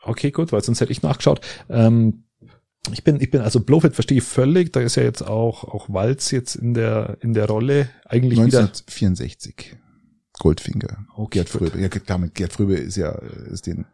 Okay, 0.01 0.31
gut, 0.31 0.51
weil 0.51 0.63
sonst 0.63 0.81
hätte 0.81 0.91
ich 0.91 1.01
nachgeschaut. 1.01 1.41
Ähm, 1.69 2.25
ich 2.91 3.03
bin, 3.03 3.19
ich 3.19 3.31
bin, 3.31 3.41
also 3.41 3.61
Blofeld 3.61 3.95
verstehe 3.95 4.19
ich 4.19 4.23
völlig, 4.23 4.71
da 4.71 4.81
ist 4.81 4.95
ja 4.95 5.03
jetzt 5.03 5.23
auch, 5.23 5.63
auch 5.63 5.89
Walz 5.89 6.31
jetzt 6.31 6.55
in 6.55 6.73
der, 6.73 7.17
in 7.21 7.33
der 7.33 7.47
Rolle 7.47 7.89
eigentlich 8.05 8.39
1964. 8.39 9.71
wieder. 9.71 9.84
Goldfinger. 10.39 11.05
Okay, 11.15 11.39
Gerd 11.39 11.49
Fröbe. 11.49 11.79
Ja, 11.79 11.88
damit 11.88 12.36
Gerd 12.36 12.53
Fröbe 12.53 12.75
ist 12.75 12.97
ja, 12.97 13.11
ist 13.11 13.67
den, 13.67 13.86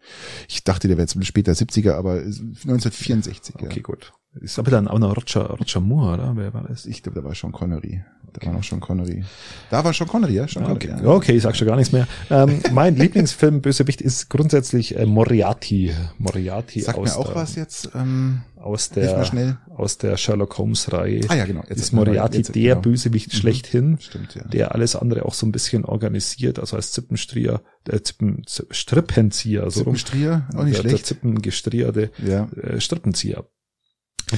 ich 0.48 0.64
dachte, 0.64 0.88
der 0.88 0.98
wäre 0.98 1.08
jetzt 1.08 1.26
später 1.26 1.52
70er, 1.52 1.94
aber 1.94 2.14
1964. 2.16 3.56
Okay, 3.56 3.76
ja. 3.76 3.82
gut. 3.82 4.14
Ist 4.40 4.60
aber 4.60 4.72
dann 4.72 4.88
auch 4.88 5.00
noch 5.00 5.16
Roger, 5.16 5.50
Roger 5.50 5.82
Moore, 5.82 6.14
oder? 6.14 6.34
Wer 6.36 6.54
war 6.54 6.64
das? 6.64 6.86
Ich 6.86 7.04
glaube, 7.04 7.20
da 7.20 7.28
war 7.28 7.36
schon 7.36 7.52
Connery. 7.52 8.02
Da 8.32 8.38
okay. 8.38 8.46
war 8.48 8.54
noch 8.54 8.64
schon 8.64 8.80
Connery. 8.80 9.26
Da 9.70 9.84
war 9.84 9.94
schon 9.94 10.08
Connery, 10.08 10.36
ja? 10.36 10.48
Schon 10.48 10.64
okay. 10.64 10.88
Connery, 10.88 11.06
ja. 11.06 11.12
okay, 11.12 11.34
ich 11.34 11.44
sag 11.44 11.56
schon 11.58 11.68
gar 11.68 11.76
nichts 11.76 11.92
mehr. 11.92 12.08
Ähm, 12.30 12.62
mein 12.72 12.96
Lieblingsfilm 12.96 13.62
Bösewicht 13.62 14.00
ist 14.00 14.30
grundsätzlich 14.30 14.98
äh, 14.98 15.06
Moriarty. 15.06 15.92
Moriarty 16.18 16.80
Sag 16.80 16.98
aus 16.98 17.10
mir 17.10 17.20
auch 17.20 17.28
der, 17.28 17.36
was 17.36 17.56
jetzt. 17.56 17.90
Ähm, 17.94 18.44
aus 18.56 18.90
der 18.90 19.58
aus 19.76 19.98
der 19.98 20.16
Sherlock 20.16 20.58
Holmes 20.58 20.94
Reihe. 20.94 21.22
Ah 21.28 21.36
ja, 21.36 21.46
genau. 21.46 21.64
Jetzt 21.68 21.82
ist 21.82 21.92
Moriarty 21.92 22.38
jetzt, 22.38 22.56
der 22.56 22.76
genau. 22.76 22.82
Bösewicht 22.82 23.34
mhm. 23.34 23.38
schlechthin, 23.38 23.98
Stimmt, 24.00 24.36
ja. 24.36 24.44
der 24.46 24.74
alles 24.74 24.96
andere 24.96 25.26
auch 25.26 25.34
so 25.34 25.46
ein 25.46 25.52
bisschen 25.52 25.84
organisiert, 25.84 26.58
also 26.58 26.78
als 26.78 26.94
Zippenstrier, 26.94 27.62
äh, 27.90 28.00
Zippen, 28.00 28.44
Strippenzieher, 28.48 29.70
so 29.72 29.82
Zippenstrier, 29.82 30.48
auch 30.56 30.64
nicht 30.64 30.78
der, 30.78 30.82
schlecht. 30.82 30.98
Der 31.00 31.04
Zippengestrierte 31.04 32.12
ja. 32.26 32.48
äh, 32.52 32.80
Strippenzieher. 32.80 33.46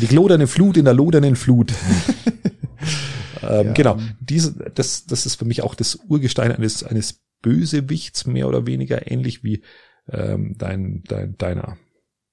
Die 0.02 0.08
gloderne 0.08 0.48
Flut 0.48 0.78
in 0.78 0.86
der 0.86 0.94
lodernden 0.94 1.36
Flut. 1.36 1.72
ähm, 3.42 3.68
ja. 3.68 3.74
Genau. 3.74 3.98
Diese, 4.20 4.54
das, 4.74 5.06
das 5.06 5.26
ist 5.26 5.36
für 5.36 5.46
mich 5.46 5.62
auch 5.62 5.76
das 5.76 5.96
Urgestein 6.08 6.52
eines, 6.52 6.84
eines 6.84 7.22
Bösewichts, 7.42 8.26
mehr 8.26 8.48
oder 8.48 8.66
weniger 8.66 9.12
ähnlich 9.12 9.44
wie 9.44 9.64
ähm, 10.10 10.56
dein, 10.58 11.04
dein, 11.04 11.38
deiner 11.38 11.78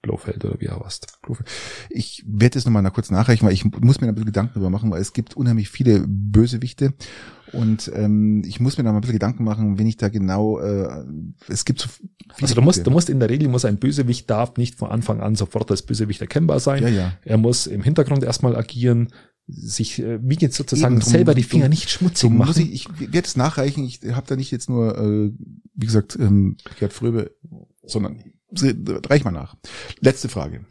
Blofeld 0.02 0.44
oder 0.44 0.60
wie 0.60 0.66
er 0.66 0.80
heißt. 0.80 1.18
Ich 1.90 2.24
werde 2.26 2.58
es 2.58 2.64
nochmal 2.64 2.88
kurz 2.90 3.10
nachreichen, 3.10 3.46
weil 3.46 3.52
ich 3.52 3.64
muss 3.64 4.00
mir 4.00 4.08
ein 4.08 4.14
bisschen 4.14 4.26
Gedanken 4.26 4.54
darüber 4.54 4.70
machen, 4.70 4.90
weil 4.90 5.02
es 5.02 5.12
gibt 5.12 5.36
unheimlich 5.36 5.68
viele 5.68 6.04
Bösewichte 6.06 6.94
und 7.52 7.90
ähm, 7.94 8.42
ich 8.46 8.60
muss 8.60 8.78
mir 8.78 8.84
da 8.84 8.90
mal 8.90 8.98
ein 8.98 9.00
bisschen 9.00 9.14
Gedanken 9.14 9.44
machen, 9.44 9.78
wenn 9.78 9.86
ich 9.86 9.96
da 9.96 10.08
genau, 10.08 10.58
äh, 10.58 11.04
es 11.48 11.64
gibt 11.64 11.80
so 11.80 11.88
Also 12.40 12.54
du 12.54 12.62
musst, 12.62 12.86
du 12.86 12.90
musst 12.90 13.10
in 13.10 13.20
der 13.20 13.30
Regel, 13.30 13.48
muss 13.48 13.64
ein 13.64 13.78
Bösewicht 13.78 14.28
darf 14.30 14.56
nicht 14.56 14.76
von 14.76 14.90
Anfang 14.90 15.20
an 15.20 15.34
sofort 15.34 15.70
als 15.70 15.82
Bösewicht 15.82 16.20
erkennbar 16.20 16.60
sein. 16.60 16.82
Ja, 16.82 16.88
ja. 16.88 17.12
Er 17.24 17.38
muss 17.38 17.66
im 17.66 17.82
Hintergrund 17.82 18.22
erstmal 18.22 18.56
agieren, 18.56 19.08
sich 19.46 20.00
äh, 20.00 20.18
wie 20.22 20.36
jetzt 20.38 20.56
sozusagen 20.56 20.96
Eben, 20.96 21.02
selber 21.02 21.34
die 21.34 21.42
Finger 21.42 21.68
nicht 21.68 21.90
schmutzig 21.90 22.30
machen. 22.30 22.48
Muss 22.48 22.56
ich, 22.56 22.72
ich 22.72 23.00
werde 23.00 23.26
es 23.26 23.36
nachreichen, 23.36 23.84
ich 23.84 24.00
habe 24.12 24.26
da 24.26 24.36
nicht 24.36 24.50
jetzt 24.50 24.68
nur, 24.68 24.96
äh, 24.98 25.32
wie 25.74 25.86
gesagt, 25.86 26.16
ähm, 26.20 26.56
Gerd 26.78 26.92
Fröbe, 26.92 27.32
sondern 27.84 28.22
reich 29.08 29.24
mal 29.24 29.30
nach. 29.30 29.56
Letzte 30.00 30.28
Frage. 30.28 30.64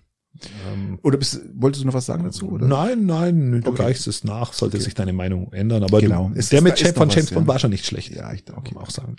Ähm, 0.72 1.00
oder 1.02 1.18
bist, 1.18 1.42
wolltest 1.54 1.84
du 1.84 1.88
noch 1.88 1.94
was 1.94 2.06
sagen 2.06 2.24
dazu? 2.24 2.50
Oder? 2.50 2.68
Nein, 2.68 3.06
nein, 3.06 3.62
du 3.62 3.72
okay. 3.72 3.84
reichst 3.84 4.08
es 4.08 4.24
nach, 4.24 4.54
sollte 4.54 4.78
okay. 4.78 4.84
sich 4.84 4.94
deine 4.94 5.14
Meinung 5.14 5.52
ändern. 5.54 5.84
Aber 5.84 6.00
genau. 6.02 6.32
du, 6.34 6.42
der 6.42 6.62
mit 6.62 6.80
Chef 6.80 6.96
von 6.96 7.10
James 7.10 7.32
Bond 7.32 7.48
ja. 7.48 7.54
war 7.54 7.60
schon 7.60 7.72
nicht 7.72 7.86
schlecht. 7.86 8.14
Ja, 8.16 8.32
ich 8.34 8.44
okay. 8.54 8.76
auch 8.76 8.90
sagen. 8.90 9.16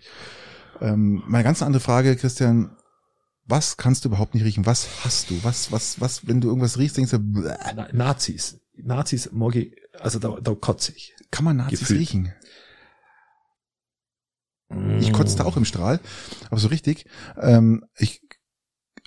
Ähm, 0.80 1.22
meine 1.26 1.44
ganz 1.44 1.62
andere 1.62 1.80
Frage, 1.80 2.16
Christian. 2.16 2.70
Was 3.46 3.76
kannst 3.76 4.04
du 4.04 4.10
überhaupt 4.10 4.34
nicht 4.34 4.44
riechen? 4.44 4.64
Was 4.64 4.86
hast 5.04 5.30
du? 5.30 5.42
Was, 5.42 5.72
was, 5.72 6.00
was, 6.00 6.28
wenn 6.28 6.40
du 6.40 6.46
irgendwas 6.46 6.78
riechst, 6.78 6.96
denkst 6.96 7.10
du, 7.10 7.18
Bläh. 7.18 7.56
Nazis. 7.92 8.60
Nazis, 8.76 9.32
Morgi, 9.32 9.74
also 9.98 10.20
da, 10.20 10.36
da 10.40 10.54
kotze 10.54 10.92
ich. 10.94 11.14
Kann 11.32 11.44
man 11.44 11.56
Nazis 11.56 11.80
Gefühl. 11.80 11.98
riechen? 11.98 12.32
Ich 15.00 15.12
kotze 15.12 15.36
da 15.36 15.44
auch 15.44 15.56
im 15.56 15.64
Strahl, 15.64 15.98
aber 16.48 16.60
so 16.60 16.68
richtig. 16.68 17.06
Ähm, 17.40 17.84
ich 17.98 18.22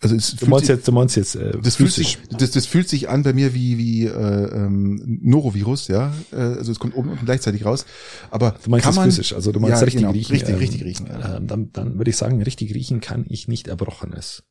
also 0.03 0.15
es 0.15 0.35
du 0.35 0.45
meinst 0.47 0.67
jetzt, 0.67 0.87
du 0.87 0.91
meinst 0.91 1.15
jetzt, 1.15 1.35
äh, 1.35 1.57
das 1.61 1.77
fühlt 1.77 1.91
sich, 1.91 2.17
das, 2.29 2.51
das 2.51 2.65
fühlt 2.65 2.89
sich 2.89 3.09
an 3.09 3.23
bei 3.23 3.33
mir 3.33 3.53
wie 3.53 3.77
wie 3.77 4.05
äh, 4.05 4.09
ähm, 4.09 5.19
Norovirus, 5.21 5.87
ja. 5.87 6.13
Äh, 6.31 6.35
also 6.35 6.71
es 6.71 6.79
kommt 6.79 6.95
oben 6.95 7.09
und 7.09 7.23
gleichzeitig 7.25 7.65
raus. 7.65 7.85
Aber 8.29 8.55
du 8.63 8.69
meinst 8.69 8.85
kann 8.85 8.95
man, 8.95 9.05
physisch, 9.05 9.33
also 9.33 9.51
du 9.51 9.59
meinst 9.59 9.81
ja, 9.81 9.85
richtig 9.85 10.01
genau, 10.01 10.11
riechen. 10.11 10.33
Richtig, 10.33 10.53
ähm, 10.53 10.59
richtig 10.59 10.83
riechen. 10.83 11.07
Ja. 11.07 11.37
Äh, 11.37 11.41
dann, 11.41 11.71
dann 11.71 11.97
würde 11.97 12.09
ich 12.09 12.17
sagen, 12.17 12.41
richtig 12.41 12.73
riechen 12.73 12.99
kann 12.99 13.25
ich 13.29 13.47
nicht 13.47 13.67
Erbrochenes 13.67 14.43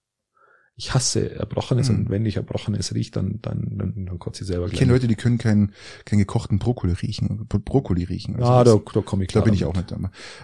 ich 0.76 0.94
hasse 0.94 1.34
Erbrochenes 1.34 1.90
mhm. 1.90 1.96
und 1.96 2.10
wenn 2.10 2.24
ich 2.24 2.36
Erbrochenes 2.36 2.94
rieche, 2.94 3.10
dann, 3.12 3.38
dann, 3.42 3.76
dann, 3.76 4.06
dann 4.06 4.18
kotze 4.18 4.42
ich 4.42 4.48
selber 4.48 4.64
gleich. 4.64 4.74
Ich 4.74 4.78
kenne 4.78 4.92
Leute, 4.92 5.06
die 5.06 5.16
können 5.16 5.36
keinen 5.36 5.72
keinen 6.06 6.20
gekochten 6.20 6.58
Brokkoli 6.58 6.94
riechen, 6.94 7.46
Brokkoli 7.46 8.04
riechen. 8.04 8.36
Also 8.36 8.48
ah, 8.48 8.64
da, 8.64 8.80
da 8.92 9.00
komme 9.02 9.24
ich 9.24 9.28
klar. 9.28 9.42
Da 9.42 9.44
bin 9.44 9.54
ich 9.54 9.66
auch 9.66 9.74
nicht. 9.74 9.94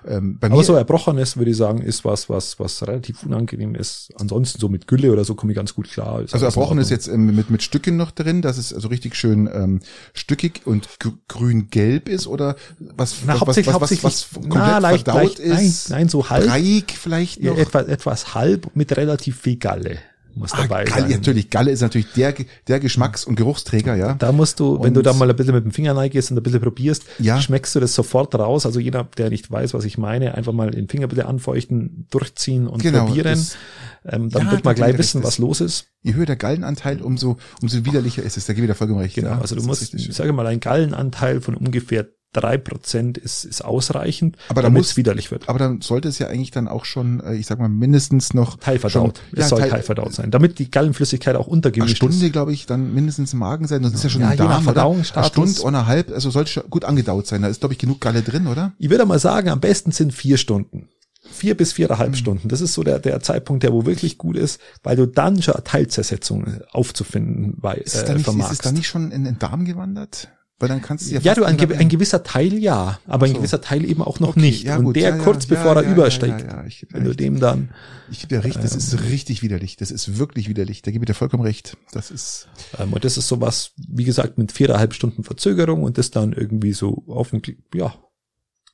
Ähm, 0.07 0.39
bei 0.39 0.51
Aber 0.51 0.63
so 0.63 0.75
Erbrochenes, 0.75 1.39
würde 1.39 1.51
ich 1.51 1.57
sagen, 1.57 1.81
ist 1.81 2.05
was, 2.05 2.29
was, 2.29 2.61
was 2.61 2.87
relativ 2.87 3.25
unangenehm 3.25 3.75
ist. 3.75 4.13
Ansonsten 4.19 4.61
so 4.61 4.69
mit 4.69 4.87
Gülle 4.87 5.13
oder 5.13 5.25
so 5.25 5.35
komme 5.35 5.53
ich 5.53 5.57
ganz 5.57 5.75
gut 5.75 5.89
klar. 5.89 6.21
Ist 6.21 6.35
also 6.35 6.45
Erbrochenes 6.45 6.91
jetzt 6.91 7.09
ähm, 7.09 7.35
mit, 7.35 7.49
mit 7.49 7.63
Stücken 7.63 7.97
noch 7.97 8.11
drin, 8.11 8.43
dass 8.43 8.59
es 8.59 8.75
also 8.75 8.89
richtig 8.89 9.17
schön 9.17 9.49
ähm, 9.51 9.81
stückig 10.13 10.67
und 10.67 10.89
grün-gelb 11.29 12.09
ist 12.09 12.27
oder 12.27 12.57
was, 12.79 13.17
na, 13.27 13.41
was, 13.41 13.57
was, 13.57 13.81
was, 13.81 14.05
was, 14.05 14.31
komplett 14.35 14.55
na, 14.55 14.79
leicht, 14.79 15.05
verdaut 15.07 15.23
leicht, 15.23 15.39
ist? 15.39 15.89
Nein, 15.89 16.01
nein, 16.01 16.09
so 16.11 16.29
halb. 16.29 16.47
Breiig 16.47 16.93
vielleicht 16.93 17.43
noch? 17.43 17.57
Ja, 17.57 17.63
etwas, 17.63 17.87
etwas 17.87 18.35
halb 18.35 18.77
mit 18.77 18.95
relativ 18.97 19.41
viel 19.41 19.57
Galle 19.57 19.99
muss 20.39 20.53
ah, 20.53 20.63
dabei 20.63 20.85
Galle, 20.85 21.03
sein. 21.03 21.11
Natürlich, 21.11 21.51
Galle 21.51 21.71
ist 21.71 21.81
natürlich 21.81 22.13
der, 22.13 22.35
der 22.67 22.81
Geschmacks- 22.81 23.25
und 23.25 23.37
Geruchsträger, 23.37 23.97
ja. 23.97 24.15
Da 24.15 24.33
musst 24.33 24.61
du, 24.61 24.77
und 24.77 24.85
wenn 24.85 24.95
du 24.95 25.03
da 25.03 25.13
mal 25.13 25.29
ein 25.29 25.37
bisschen 25.37 25.55
mit 25.55 25.65
dem 25.65 25.73
Finger 25.73 25.97
reingehst 25.97 26.31
und 26.31 26.37
ein 26.37 26.43
bisschen 26.43 26.61
probierst, 26.61 27.05
ja. 27.19 27.41
schmeckst 27.41 27.75
du 27.75 27.81
das 27.81 27.95
sofort 27.95 28.35
raus. 28.35 28.67
Also 28.67 28.81
jeder, 28.81 29.05
der 29.17 29.31
nicht 29.31 29.51
weiß, 29.51 29.75
was 29.75 29.85
ich 29.85 29.99
meine, 29.99 30.35
einfach 30.35 30.53
mal 30.53 30.71
den 30.71 30.89
Finger 30.89 31.09
bitte 31.09 31.27
anfeuchten, 31.27 32.07
durchziehen 32.11 32.67
und 32.67 32.83
genau, 32.83 33.07
probieren. 33.07 33.39
Das, 33.39 33.57
ähm, 34.05 34.31
dann 34.31 34.47
ja, 34.47 34.53
wird 34.53 34.65
man 34.65 34.75
gleich 34.75 34.97
wissen, 34.97 35.23
was 35.23 35.39
los 35.39 35.61
ist. 35.61 35.87
Je 36.03 36.15
höher 36.15 36.27
der 36.27 36.37
Gallenanteil, 36.37 37.03
umso, 37.03 37.37
umso 37.61 37.85
widerlicher 37.85 38.23
ist 38.23 38.37
es. 38.37 38.47
Da 38.47 38.53
geht 38.53 38.63
wieder 38.63 38.75
vollkommen 38.75 39.01
recht. 39.01 39.17
Genau, 39.17 39.31
ja, 39.31 39.41
also 39.41 39.57
du 39.57 39.63
musst, 39.63 39.95
ich 39.95 40.15
sage 40.15 40.33
mal, 40.33 40.47
ein 40.47 40.61
Gallenanteil 40.61 41.41
von 41.41 41.55
ungefähr 41.55 42.07
drei 42.33 42.59
Prozent 42.59 43.17
ist, 43.17 43.45
ist 43.45 43.65
ausreichend, 43.65 44.37
aber 44.49 44.63
damit 44.63 44.85
es 44.85 44.97
widerlich 44.97 45.31
wird. 45.31 45.49
Aber 45.49 45.59
dann 45.59 45.81
sollte 45.81 46.09
es 46.09 46.19
ja 46.19 46.29
eigentlich 46.29 46.51
dann 46.51 46.69
auch 46.69 46.85
schon, 46.85 47.21
äh, 47.21 47.35
ich 47.35 47.47
sag 47.47 47.59
mal, 47.59 47.69
mindestens 47.69 48.35
noch 48.35 48.59
teilverdaut. 48.59 49.19
Schon, 49.19 49.27
es 49.33 49.39
ja, 49.39 49.49
soll 49.49 49.61
teil, 49.61 49.71
teilverdaut 49.71 50.13
sein, 50.13 50.31
damit 50.31 50.59
die 50.59 50.71
Gallenflüssigkeit 50.71 51.37
auch 51.37 51.47
untergemischt 51.47 51.93
ist. 51.93 51.97
Stunde, 51.97 52.31
glaube 52.31 52.53
ich, 52.53 52.67
dann 52.67 52.95
mindestens 52.95 53.33
im 53.33 53.39
Magen 53.39 53.67
sein. 53.67 53.83
Das 53.83 53.95
ist 53.95 54.05
ja 54.05 54.11
schon 54.11 54.21
ja, 54.21 54.29
ein 54.29 54.37
Darm, 54.37 54.63
Verdauungsstatus. 54.63 55.37
Eine 55.37 55.49
Stunde, 55.49 55.69
eineinhalb, 55.69 56.13
also 56.13 56.31
sollte 56.31 56.51
schon 56.51 56.65
gut 56.69 56.85
angedaut 56.85 57.27
sein. 57.27 57.43
Da 57.43 57.49
ist, 57.49 57.61
glaube 57.61 57.73
ich, 57.73 57.79
genug 57.79 58.01
Galle 58.01 58.23
drin, 58.23 58.47
oder? 58.47 58.73
Ich 58.79 58.91
würde 58.91 59.07
mal 59.07 59.19
sagen, 59.19 59.49
am 59.49 59.61
besten 59.61 59.93
sind 59.93 60.13
vier 60.13 60.37
Stunden 60.37 60.89
vier 61.31 61.57
bis 61.57 61.73
viereinhalb 61.73 62.13
mhm. 62.13 62.17
Stunden. 62.17 62.49
Das 62.49 62.61
ist 62.61 62.73
so 62.75 62.83
der, 62.83 62.99
der 62.99 63.21
Zeitpunkt, 63.21 63.63
der 63.63 63.73
wo 63.73 63.85
wirklich 63.85 64.19
gut 64.19 64.37
ist, 64.37 64.61
weil 64.83 64.97
du 64.97 65.07
dann 65.07 65.43
schon 65.43 65.55
eine 65.55 65.65
Teilzersetzung 65.65 66.61
aufzufinden 66.73 67.57
bei, 67.59 67.75
ist 67.75 67.95
es 67.95 68.05
da 68.05 68.15
nicht, 68.15 68.27
Ist 68.27 68.53
es 68.53 68.59
da 68.59 68.73
nicht 68.73 68.87
schon 68.87 69.11
in 69.13 69.25
den 69.25 69.39
Darm 69.39 69.65
gewandert? 69.65 70.29
Weil 70.61 70.69
dann 70.69 70.83
kannst 70.83 71.09
du 71.09 71.15
ja. 71.15 71.21
Ja, 71.21 71.35
du, 71.35 71.45
ein, 71.45 71.59
ein, 71.73 71.89
gewisser 71.89 72.25
Teil 72.25 72.55
ja, 72.55 72.99
aber 73.07 73.27
so. 73.27 73.33
ein 73.33 73.37
gewisser 73.37 73.61
Teil 73.61 73.85
eben 73.85 74.03
auch 74.03 74.19
noch 74.19 74.31
okay, 74.31 74.41
nicht. 74.41 74.65
Ja, 74.65 74.79
Und 74.79 74.97
der 74.97 75.11
ja, 75.11 75.19
kurz 75.19 75.49
ja, 75.49 75.55
bevor 75.55 75.77
er 75.77 75.89
übersteigt. 75.89 76.47
Ich 76.67 76.85
wenn 76.91 77.05
du 77.05 77.15
dem 77.15 77.39
dann. 77.39 77.71
Ich 78.11 78.21
gebe 78.21 78.35
dir 78.35 78.43
recht, 78.43 78.57
das 78.57 78.73
ähm, 78.73 78.79
ist 78.79 79.03
richtig 79.05 79.43
widerlich. 79.43 79.77
Das 79.77 79.93
ist 79.93 80.19
wirklich 80.19 80.49
widerlich. 80.49 80.83
Da 80.83 80.91
gebe 80.91 81.05
ich 81.05 81.07
dir 81.07 81.15
vollkommen 81.15 81.45
recht. 81.45 81.77
Das 81.93 82.11
ist. 82.11 82.49
Ähm, 82.77 82.93
und 82.93 83.05
das 83.05 83.17
ist 83.17 83.29
sowas, 83.29 83.73
wie 83.77 84.03
gesagt, 84.03 84.37
mit 84.37 84.51
viereinhalb 84.51 84.95
Stunden 84.95 85.23
Verzögerung 85.23 85.85
und 85.85 85.97
das 85.97 86.11
dann 86.11 86.33
irgendwie 86.33 86.73
so 86.73 87.05
auf 87.07 87.31
dem, 87.31 87.41
ja, 87.73 87.95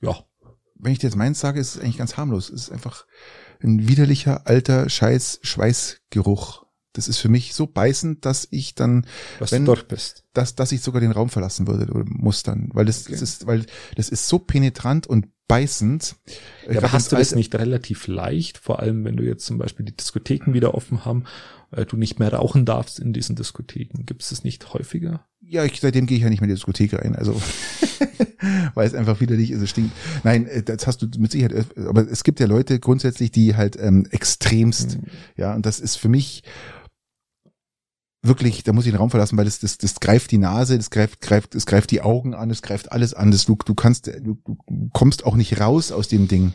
ja. 0.00 0.24
Wenn 0.76 0.92
ich 0.92 0.98
dir 0.98 1.08
jetzt 1.08 1.16
meins 1.16 1.40
sage, 1.40 1.60
ist 1.60 1.76
es 1.76 1.82
eigentlich 1.82 1.98
ganz 1.98 2.16
harmlos. 2.16 2.48
Es 2.48 2.62
ist 2.62 2.72
einfach 2.72 3.04
ein 3.62 3.88
widerlicher, 3.88 4.46
alter, 4.46 4.88
scheiß 4.88 5.40
Schweißgeruch 5.42 6.63
das 6.94 7.08
ist 7.08 7.18
für 7.18 7.28
mich 7.28 7.54
so 7.54 7.66
beißend, 7.66 8.24
dass 8.24 8.48
ich 8.50 8.74
dann, 8.74 9.06
dass 9.38 9.52
wenn, 9.52 9.64
du 9.64 9.74
dort 9.74 9.88
bist, 9.88 10.24
dass, 10.32 10.54
dass 10.54 10.72
ich 10.72 10.80
sogar 10.80 11.00
den 11.00 11.10
Raum 11.10 11.28
verlassen 11.28 11.66
würde 11.66 11.92
oder 11.92 12.04
muss 12.06 12.42
dann, 12.42 12.70
weil 12.72 12.86
das, 12.86 13.02
okay. 13.02 13.12
das 13.12 13.22
ist, 13.22 13.46
weil 13.46 13.66
das 13.96 14.08
ist 14.08 14.28
so 14.28 14.38
penetrant 14.38 15.06
und 15.06 15.26
beißend. 15.48 16.16
Ja, 16.70 16.78
aber 16.78 16.92
hast 16.92 17.12
du 17.12 17.16
das 17.16 17.34
nicht 17.34 17.54
relativ 17.54 18.06
leicht, 18.06 18.58
vor 18.58 18.80
allem 18.80 19.04
wenn 19.04 19.16
du 19.16 19.24
jetzt 19.24 19.44
zum 19.44 19.58
Beispiel 19.58 19.84
die 19.84 19.96
Diskotheken 19.96 20.54
wieder 20.54 20.74
offen 20.74 21.04
haben, 21.04 21.24
äh, 21.72 21.84
du 21.84 21.96
nicht 21.96 22.18
mehr 22.18 22.32
rauchen 22.32 22.64
darfst 22.64 22.98
in 22.98 23.12
diesen 23.12 23.36
Diskotheken. 23.36 24.06
Gibt 24.06 24.22
es 24.22 24.30
das 24.30 24.44
nicht 24.44 24.72
häufiger? 24.72 25.26
Ja, 25.40 25.64
ich, 25.64 25.80
seitdem 25.80 26.06
gehe 26.06 26.16
ich 26.16 26.22
ja 26.22 26.30
nicht 26.30 26.40
mehr 26.40 26.48
in 26.48 26.54
die 26.54 26.58
Diskothek 26.58 26.94
rein, 26.94 27.14
also 27.16 27.40
weil 28.74 28.86
es 28.86 28.94
einfach 28.94 29.20
widerlich 29.20 29.50
ist, 29.50 29.60
es 29.60 29.70
stinkt. 29.70 29.92
Nein, 30.22 30.46
äh, 30.46 30.62
das 30.62 30.86
hast 30.86 31.02
du 31.02 31.08
mit 31.18 31.32
Sicherheit, 31.32 31.66
aber 31.76 32.08
es 32.08 32.24
gibt 32.24 32.40
ja 32.40 32.46
Leute 32.46 32.78
grundsätzlich, 32.78 33.30
die 33.30 33.56
halt 33.56 33.76
ähm, 33.78 34.06
extremst, 34.10 35.02
mhm. 35.02 35.08
ja, 35.36 35.54
und 35.54 35.66
das 35.66 35.80
ist 35.80 35.96
für 35.96 36.08
mich 36.08 36.42
wirklich, 38.24 38.64
da 38.64 38.72
muss 38.72 38.86
ich 38.86 38.92
den 38.92 38.98
Raum 38.98 39.10
verlassen, 39.10 39.36
weil 39.36 39.44
das, 39.44 39.60
das, 39.60 39.78
das 39.78 40.00
greift 40.00 40.30
die 40.30 40.38
Nase, 40.38 40.76
das 40.76 40.90
greift, 40.90 41.20
greift, 41.20 41.54
es 41.54 41.66
greift 41.66 41.90
die 41.90 42.00
Augen 42.00 42.34
an, 42.34 42.50
es 42.50 42.62
greift 42.62 42.90
alles 42.90 43.14
an. 43.14 43.30
Das, 43.30 43.44
du, 43.44 43.56
du 43.64 43.74
kannst, 43.74 44.06
du, 44.06 44.38
du 44.44 44.56
kommst 44.92 45.24
auch 45.24 45.36
nicht 45.36 45.60
raus 45.60 45.92
aus 45.92 46.08
dem 46.08 46.26
Ding. 46.26 46.54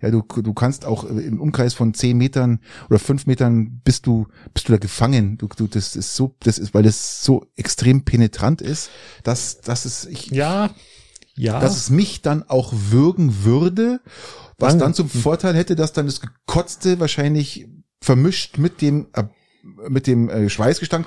Ja, 0.00 0.10
du, 0.10 0.22
du 0.22 0.54
kannst 0.54 0.86
auch 0.86 1.04
im 1.04 1.40
Umkreis 1.40 1.74
von 1.74 1.92
zehn 1.92 2.16
Metern 2.16 2.60
oder 2.88 2.98
fünf 2.98 3.26
Metern 3.26 3.80
bist 3.84 4.06
du, 4.06 4.26
bist 4.54 4.68
du 4.68 4.72
da 4.72 4.78
gefangen. 4.78 5.36
Du, 5.36 5.46
du, 5.48 5.66
das 5.66 5.94
ist 5.94 6.16
so, 6.16 6.34
das 6.40 6.58
ist, 6.58 6.72
weil 6.72 6.82
das 6.82 7.22
so 7.22 7.46
extrem 7.54 8.04
penetrant 8.04 8.62
ist, 8.62 8.90
dass, 9.22 9.60
dass 9.60 9.84
es, 9.84 10.06
ich, 10.06 10.30
ja, 10.30 10.70
ja, 11.36 11.60
dass 11.60 11.76
es 11.76 11.90
mich 11.90 12.22
dann 12.22 12.42
auch 12.48 12.72
würgen 12.72 13.44
würde, 13.44 14.00
was 14.58 14.78
dann 14.78 14.94
zum 14.94 15.08
Vorteil 15.10 15.54
hätte, 15.54 15.76
dass 15.76 15.92
dann 15.92 16.06
das 16.06 16.20
Gekotzte 16.20 16.98
wahrscheinlich 16.98 17.68
vermischt 18.00 18.56
mit 18.56 18.80
dem 18.80 19.08
mit 19.88 20.06
dem 20.06 20.28
äh, 20.28 20.48
Schweißgestank 20.48 21.06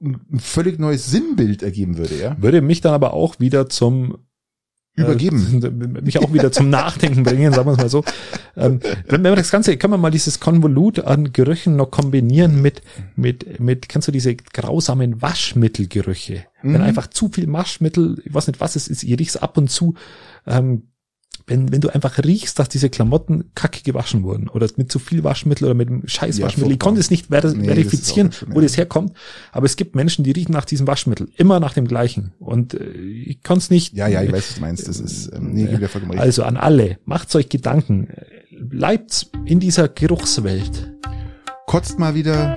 ein 0.00 0.40
völlig 0.40 0.78
neues 0.78 1.06
Sinnbild 1.06 1.62
ergeben 1.62 1.96
würde, 1.96 2.16
ja. 2.18 2.36
Würde 2.40 2.60
mich 2.60 2.80
dann 2.80 2.92
aber 2.92 3.14
auch 3.14 3.38
wieder 3.38 3.68
zum 3.68 4.18
äh, 4.96 5.02
übergeben. 5.02 5.62
Äh, 5.62 5.70
mich 6.02 6.18
auch 6.18 6.32
wieder 6.32 6.52
zum 6.52 6.70
Nachdenken 6.70 7.22
bringen, 7.22 7.52
sagen 7.52 7.66
wir 7.66 7.72
es 7.72 7.78
mal 7.78 7.88
so. 7.88 8.04
Ähm, 8.56 8.80
wenn 9.06 9.22
wir 9.22 9.36
das 9.36 9.50
Ganze, 9.50 9.76
können 9.76 9.92
wir 9.92 9.98
mal 9.98 10.10
dieses 10.10 10.40
Konvolut 10.40 10.98
an 11.00 11.32
Gerüchen 11.32 11.76
noch 11.76 11.90
kombinieren 11.90 12.60
mit, 12.60 12.82
mit, 13.16 13.60
mit, 13.60 13.88
kennst 13.88 14.08
du 14.08 14.12
diese 14.12 14.34
grausamen 14.34 15.22
Waschmittelgerüche? 15.22 16.44
Mhm. 16.62 16.74
Wenn 16.74 16.82
einfach 16.82 17.06
zu 17.06 17.28
viel 17.28 17.50
Waschmittel, 17.52 18.20
ich 18.24 18.34
weiß 18.34 18.48
nicht 18.48 18.60
was 18.60 18.76
es 18.76 18.88
ist, 18.88 19.02
ich 19.02 19.18
riech's 19.18 19.36
ab 19.36 19.56
und 19.56 19.70
zu, 19.70 19.94
ähm, 20.46 20.88
wenn, 21.46 21.72
wenn 21.72 21.80
du 21.80 21.88
einfach 21.88 22.18
riechst, 22.18 22.58
dass 22.58 22.68
diese 22.68 22.88
Klamotten 22.88 23.50
kacke 23.54 23.82
gewaschen 23.82 24.22
wurden 24.22 24.48
oder 24.48 24.68
mit 24.76 24.92
zu 24.92 24.98
viel 24.98 25.24
Waschmittel 25.24 25.64
oder 25.64 25.74
mit 25.74 25.88
einem 25.88 26.06
scheiß 26.06 26.40
Waschmittel. 26.40 26.70
Ja, 26.70 26.74
ich 26.74 26.78
konnte 26.78 27.00
es 27.00 27.10
nicht 27.10 27.26
ver 27.26 27.52
nee, 27.54 27.66
verifizieren, 27.66 28.30
wo 28.48 28.60
das 28.60 28.76
herkommt, 28.76 29.12
aber 29.50 29.66
es 29.66 29.76
gibt 29.76 29.96
Menschen, 29.96 30.24
die 30.24 30.30
riechen 30.30 30.52
nach 30.52 30.64
diesem 30.64 30.86
Waschmittel, 30.86 31.28
immer 31.36 31.60
nach 31.60 31.74
dem 31.74 31.86
gleichen 31.88 32.32
und 32.38 32.74
äh, 32.74 32.84
ich 32.84 33.42
konnte 33.42 33.64
es 33.64 33.70
nicht. 33.70 33.94
Ja, 33.94 34.06
ja, 34.06 34.22
ich 34.22 34.32
weiß, 34.32 34.48
was 34.48 34.54
du 34.54 34.60
meinst, 34.60 34.88
das 34.88 35.00
ist, 35.00 35.32
ähm, 35.34 35.52
nee, 35.52 35.64
äh, 35.64 35.88
vollkommen 35.88 36.18
Also 36.18 36.44
an 36.44 36.56
alle, 36.56 36.98
macht 37.04 37.34
euch 37.34 37.48
Gedanken, 37.48 38.08
bleibt 38.60 39.28
in 39.44 39.60
dieser 39.60 39.88
Geruchswelt. 39.88 40.92
Kotzt 41.66 41.98
mal 41.98 42.14
wieder, 42.14 42.56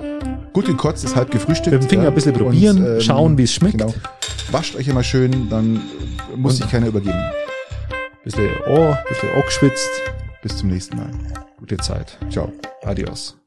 gut 0.52 0.66
gekotzt 0.66 1.04
ist 1.04 1.16
halb 1.16 1.30
gefrühstückt. 1.30 1.72
Mit 1.72 1.82
dem 1.82 1.88
Finger 1.88 2.02
ja, 2.04 2.08
ein 2.08 2.14
bisschen 2.14 2.34
probieren, 2.34 2.78
und, 2.78 2.86
ähm, 2.86 3.00
schauen, 3.00 3.38
wie 3.38 3.44
es 3.44 3.52
schmeckt. 3.52 3.78
Genau. 3.78 3.94
Wascht 4.52 4.76
euch 4.76 4.88
immer 4.88 5.02
schön, 5.02 5.48
dann 5.48 5.80
muss 6.36 6.58
sich 6.58 6.68
keiner 6.68 6.86
übergeben 6.86 7.18
bisschen 8.26 8.60
Ohr, 8.66 8.98
bisschen 9.08 9.30
Ohr 9.30 9.42
geschwitzt. 9.44 10.02
Bis 10.42 10.56
zum 10.56 10.68
nächsten 10.68 10.96
Mal. 10.96 11.10
Gute 11.58 11.76
Zeit. 11.76 12.18
Ciao. 12.28 12.52
Adios. 12.82 13.38